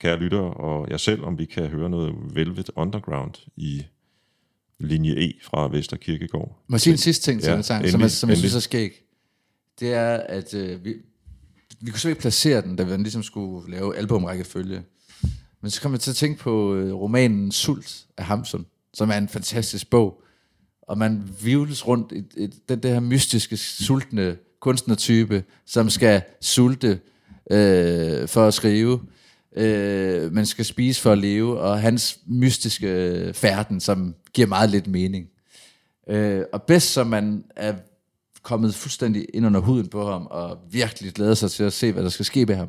kære 0.00 0.16
lytter 0.18 0.38
og 0.38 0.90
jeg 0.90 1.00
selv, 1.00 1.24
om 1.24 1.38
vi 1.38 1.44
kan 1.44 1.66
høre 1.66 1.90
noget 1.90 2.14
Velvet 2.34 2.70
Underground 2.76 3.34
i 3.56 3.82
linje 4.78 5.12
E 5.12 5.32
fra 5.42 5.68
Vester 5.68 5.96
Kirkegård. 5.96 6.62
Må 6.66 6.74
jeg 6.74 6.80
sige 6.80 6.92
en 6.92 6.98
sidste 6.98 7.30
ting 7.30 7.40
til 7.40 7.46
Ja, 7.46 7.50
ja, 7.52 7.56
den 7.56 7.62
sang, 7.62 7.78
som, 7.80 7.84
endelig, 7.86 8.02
jeg, 8.02 8.10
som 8.10 8.28
jeg 8.28 8.36
synes 8.36 8.52
endelig. 8.52 8.56
er 8.56 8.88
skæg? 8.88 9.02
Det 9.80 9.94
er, 9.94 10.16
at 10.16 10.54
øh, 10.54 10.84
vi, 10.84 10.94
vi 11.80 11.90
kunne 11.90 12.00
så 12.00 12.08
ikke 12.08 12.20
placere 12.20 12.62
den, 12.62 12.76
da 12.76 12.82
vi 12.82 12.96
ligesom 12.96 13.22
skulle 13.22 13.70
lave 13.70 13.96
albumrækkefølge. 13.96 14.82
Men 15.62 15.70
så 15.70 15.80
kom 15.80 15.92
jeg 15.92 16.00
til 16.00 16.10
at 16.10 16.16
tænke 16.16 16.38
på 16.40 16.74
øh, 16.74 16.94
romanen 16.94 17.52
Sult 17.52 18.06
af 18.16 18.24
Hamsun, 18.24 18.66
som 18.94 19.10
er 19.10 19.14
en 19.14 19.28
fantastisk 19.28 19.90
bog. 19.90 20.22
Og 20.82 20.98
man 20.98 21.28
vivles 21.42 21.86
rundt 21.86 22.12
i, 22.12 22.44
i 22.44 22.46
den 22.68 22.82
der 22.82 23.00
mystiske, 23.00 23.56
sultne 23.56 24.36
kunstnertype, 24.60 25.44
som 25.66 25.90
skal 25.90 26.22
sulte 26.40 27.00
øh, 27.50 28.28
for 28.28 28.46
at 28.46 28.54
skrive. 28.54 29.00
Øh, 29.56 30.32
man 30.32 30.46
skal 30.46 30.64
spise 30.64 31.00
for 31.00 31.12
at 31.12 31.18
leve, 31.18 31.60
og 31.60 31.80
hans 31.80 32.18
mystiske 32.26 32.86
øh, 32.88 33.34
færden, 33.34 33.80
som 33.80 34.14
giver 34.32 34.48
meget 34.48 34.70
lidt 34.70 34.86
mening. 34.86 35.26
Øh, 36.08 36.42
og 36.52 36.62
bedst 36.62 36.92
som 36.92 37.06
man 37.06 37.44
er 37.56 37.74
kommet 38.48 38.74
fuldstændig 38.74 39.26
ind 39.34 39.46
under 39.46 39.60
huden 39.60 39.88
på 39.88 40.10
ham, 40.10 40.26
og 40.30 40.58
virkelig 40.70 41.12
glæder 41.12 41.34
sig 41.34 41.50
til 41.50 41.64
at 41.64 41.72
se, 41.72 41.92
hvad 41.92 42.02
der 42.02 42.08
skal 42.08 42.24
ske 42.24 42.46
med 42.46 42.54
ham, 42.54 42.68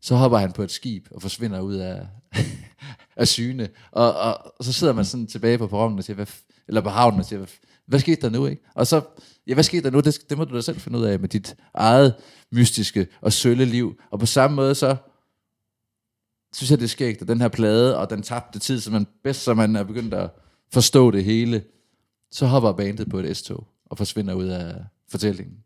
så 0.00 0.14
hopper 0.14 0.38
han 0.38 0.52
på 0.52 0.62
et 0.62 0.70
skib 0.70 1.06
og 1.10 1.22
forsvinder 1.22 1.60
ud 1.60 1.74
af, 1.74 2.06
af 3.16 3.28
syne. 3.28 3.68
Og, 3.92 4.14
og, 4.14 4.52
og 4.58 4.64
så 4.64 4.72
sidder 4.72 4.92
man 4.92 5.04
sådan 5.04 5.26
tilbage 5.26 5.58
på 5.58 5.66
perronen 5.66 5.98
og 5.98 6.04
siger, 6.04 6.14
hvad, 6.14 6.26
eller 6.68 6.80
på 6.80 6.88
havnen 6.88 7.20
og 7.20 7.26
siger, 7.26 7.38
hvad, 7.38 7.48
hvad 7.86 8.00
skete 8.00 8.20
der 8.20 8.30
nu, 8.30 8.46
ikke? 8.46 8.62
Og 8.74 8.86
så, 8.86 9.00
ja, 9.46 9.54
hvad 9.54 9.64
skete 9.64 9.82
der 9.82 9.90
nu? 9.90 10.00
Det, 10.00 10.30
det 10.30 10.38
må 10.38 10.44
du 10.44 10.56
da 10.56 10.60
selv 10.60 10.80
finde 10.80 10.98
ud 10.98 11.04
af 11.04 11.20
med 11.20 11.28
dit 11.28 11.56
eget 11.74 12.14
mystiske 12.52 13.06
og 13.20 13.32
sølle 13.32 13.64
liv. 13.64 14.00
Og 14.10 14.20
på 14.20 14.26
samme 14.26 14.56
måde 14.56 14.74
så, 14.74 14.96
synes 16.54 16.70
jeg, 16.70 16.78
det 16.78 16.84
er 16.84 16.88
skægt, 16.88 17.22
at 17.22 17.28
den 17.28 17.40
her 17.40 17.48
plade 17.48 17.98
og 17.98 18.10
den 18.10 18.22
tabte 18.22 18.58
tid, 18.58 18.80
som 18.80 18.92
man 18.92 19.06
bedst, 19.24 19.42
som 19.42 19.56
man 19.56 19.76
er 19.76 19.82
begyndt 19.84 20.14
at 20.14 20.30
forstå 20.72 21.10
det 21.10 21.24
hele, 21.24 21.64
så 22.30 22.46
hopper 22.46 22.72
bandet 22.72 23.10
på 23.10 23.18
et 23.18 23.36
S-tog 23.36 23.71
og 23.92 23.98
forsvinder 23.98 24.34
ud 24.34 24.46
af 24.46 24.74
fortællingen. 25.10 25.56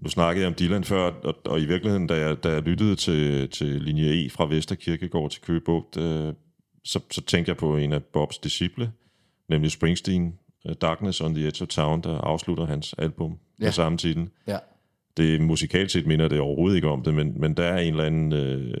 Nu 0.00 0.08
snakkede 0.08 0.42
jeg 0.42 0.48
om 0.48 0.54
Dylan 0.58 0.84
før, 0.84 1.10
og, 1.10 1.34
og 1.44 1.60
i 1.60 1.64
virkeligheden, 1.64 2.06
da 2.06 2.14
jeg, 2.14 2.44
da 2.44 2.48
jeg 2.48 2.62
lyttede 2.62 2.96
til, 2.96 3.50
til 3.50 3.82
linje 3.82 4.26
E 4.26 4.30
fra 4.30 4.46
Vester 4.46 4.74
Kirkegård 4.74 5.30
til 5.30 5.42
Køge 5.42 5.60
Bugt, 5.60 5.96
øh, 5.96 6.34
så, 6.84 7.00
så 7.10 7.20
tænkte 7.20 7.50
jeg 7.50 7.56
på 7.56 7.76
en 7.76 7.92
af 7.92 8.04
Bobs 8.04 8.38
disciple, 8.38 8.92
nemlig 9.48 9.70
Springsteen, 9.70 10.34
uh, 10.64 10.72
Darkness 10.80 11.20
on 11.20 11.34
the 11.34 11.46
Edge 11.46 11.62
of 11.62 11.68
Town, 11.68 12.02
der 12.02 12.18
afslutter 12.18 12.66
hans 12.66 12.94
album 12.98 13.30
ja. 13.30 13.36
Ja. 13.64 13.66
med 13.66 13.72
samme 13.72 13.98
titel. 13.98 14.28
Ja. 14.46 14.58
Det 15.16 15.40
musikalt 15.42 15.90
set 15.90 16.06
minder 16.06 16.28
det 16.28 16.40
overhovedet 16.40 16.76
ikke 16.76 16.88
om 16.88 17.02
det, 17.02 17.14
men, 17.14 17.40
men 17.40 17.54
der 17.54 17.64
er 17.64 17.78
en 17.78 17.92
eller 17.94 18.04
anden 18.04 18.32
øh, 18.32 18.74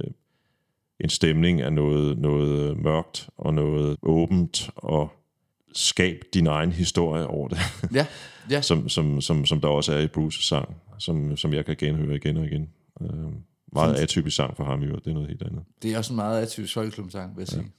en 1.00 1.08
stemning 1.08 1.60
af 1.62 1.72
noget, 1.72 2.18
noget 2.18 2.78
mørkt 2.78 3.28
og 3.36 3.54
noget 3.54 3.96
åbent 4.02 4.70
og 4.76 5.12
skab 5.72 6.22
din 6.34 6.46
egen 6.46 6.72
historie 6.72 7.26
over 7.26 7.48
det, 7.48 7.58
Ja, 7.94 8.06
ja. 8.50 8.60
som, 8.60 8.88
som, 8.88 9.20
som, 9.20 9.46
som 9.46 9.60
der 9.60 9.68
også 9.68 9.92
er 9.92 10.00
i 10.00 10.06
Bruces 10.06 10.44
sang, 10.44 10.76
som, 10.98 11.36
som 11.36 11.52
jeg 11.52 11.64
kan 11.64 11.76
genhøre 11.76 12.16
igen 12.16 12.36
og 12.36 12.44
igen. 12.44 12.68
Øh, 13.02 13.08
meget 13.72 13.94
atypisk 13.94 14.36
sang 14.36 14.56
for 14.56 14.64
ham 14.64 14.82
i 14.82 14.86
øvrigt, 14.86 15.04
det 15.04 15.10
er 15.10 15.14
noget 15.14 15.28
helt 15.28 15.42
andet. 15.42 15.64
Det 15.82 15.92
er 15.92 15.98
også 15.98 16.12
en 16.12 16.16
meget 16.16 16.42
atypisk 16.42 16.74
folkeklubsang, 16.74 17.36
vil 17.36 17.40
jeg 17.40 17.48
sige. 17.48 17.72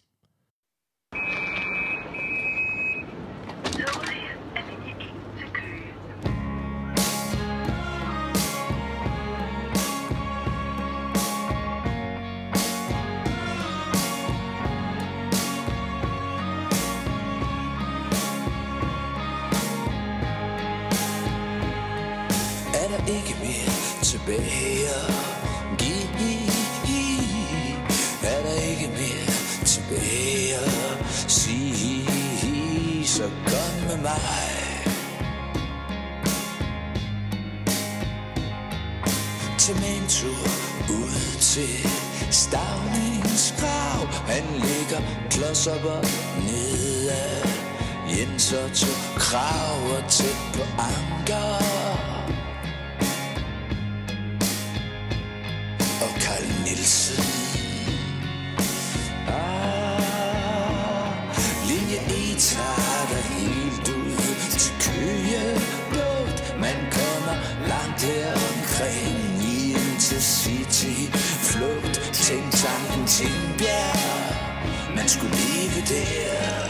Man 75.08 75.12
skulle 75.12 75.32
blive 75.32 75.82
der. 75.96 76.68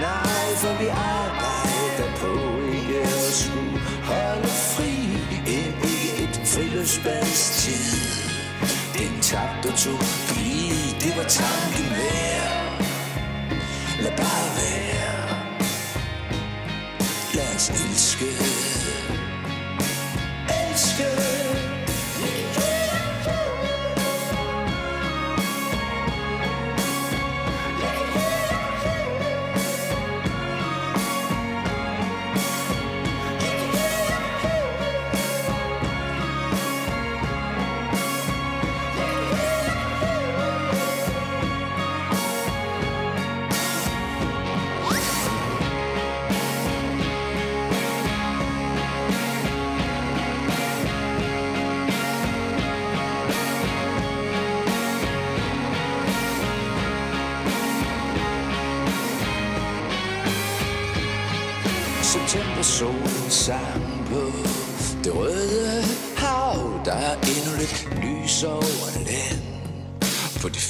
Nej, 0.00 0.46
for 0.56 0.82
vi 0.82 0.88
arbejder 0.88 2.10
på 2.16 2.32
ikke 2.72 3.00
at 3.00 3.32
skulle 3.32 3.80
holde 4.04 4.48
fri 4.48 4.92
End 5.46 5.74
ikke 5.96 6.22
et 6.22 6.40
friluftsbadstid 6.44 8.00
Den 8.98 9.20
tabte 9.22 9.68
utopi, 9.68 10.72
det 11.00 11.12
var 11.16 11.28
tanken 11.28 11.90
værd. 11.98 12.84
Lad 14.02 14.16
bare 14.16 14.48
være. 14.60 15.28
Lad 17.34 17.54
os 17.56 17.68
Elske. 17.68 18.59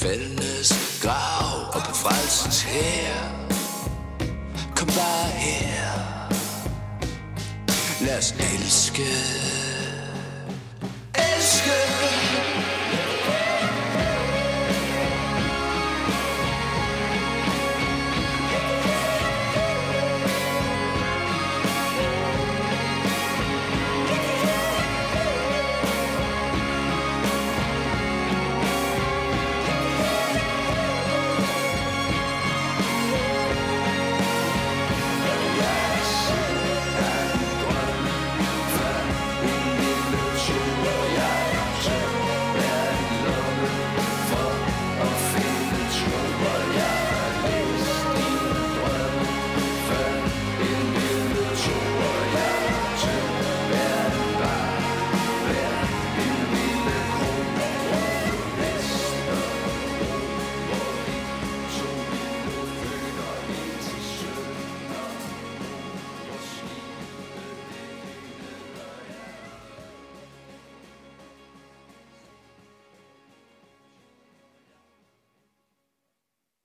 På 0.00 0.06
grav 1.02 1.74
og 1.74 1.82
på 1.82 1.94
frelsens 1.94 2.62
her. 2.62 3.14
Kom 4.76 4.86
bare 4.86 5.28
her. 5.28 6.30
Lad 8.06 8.18
os 8.18 8.32
elske 8.32 9.39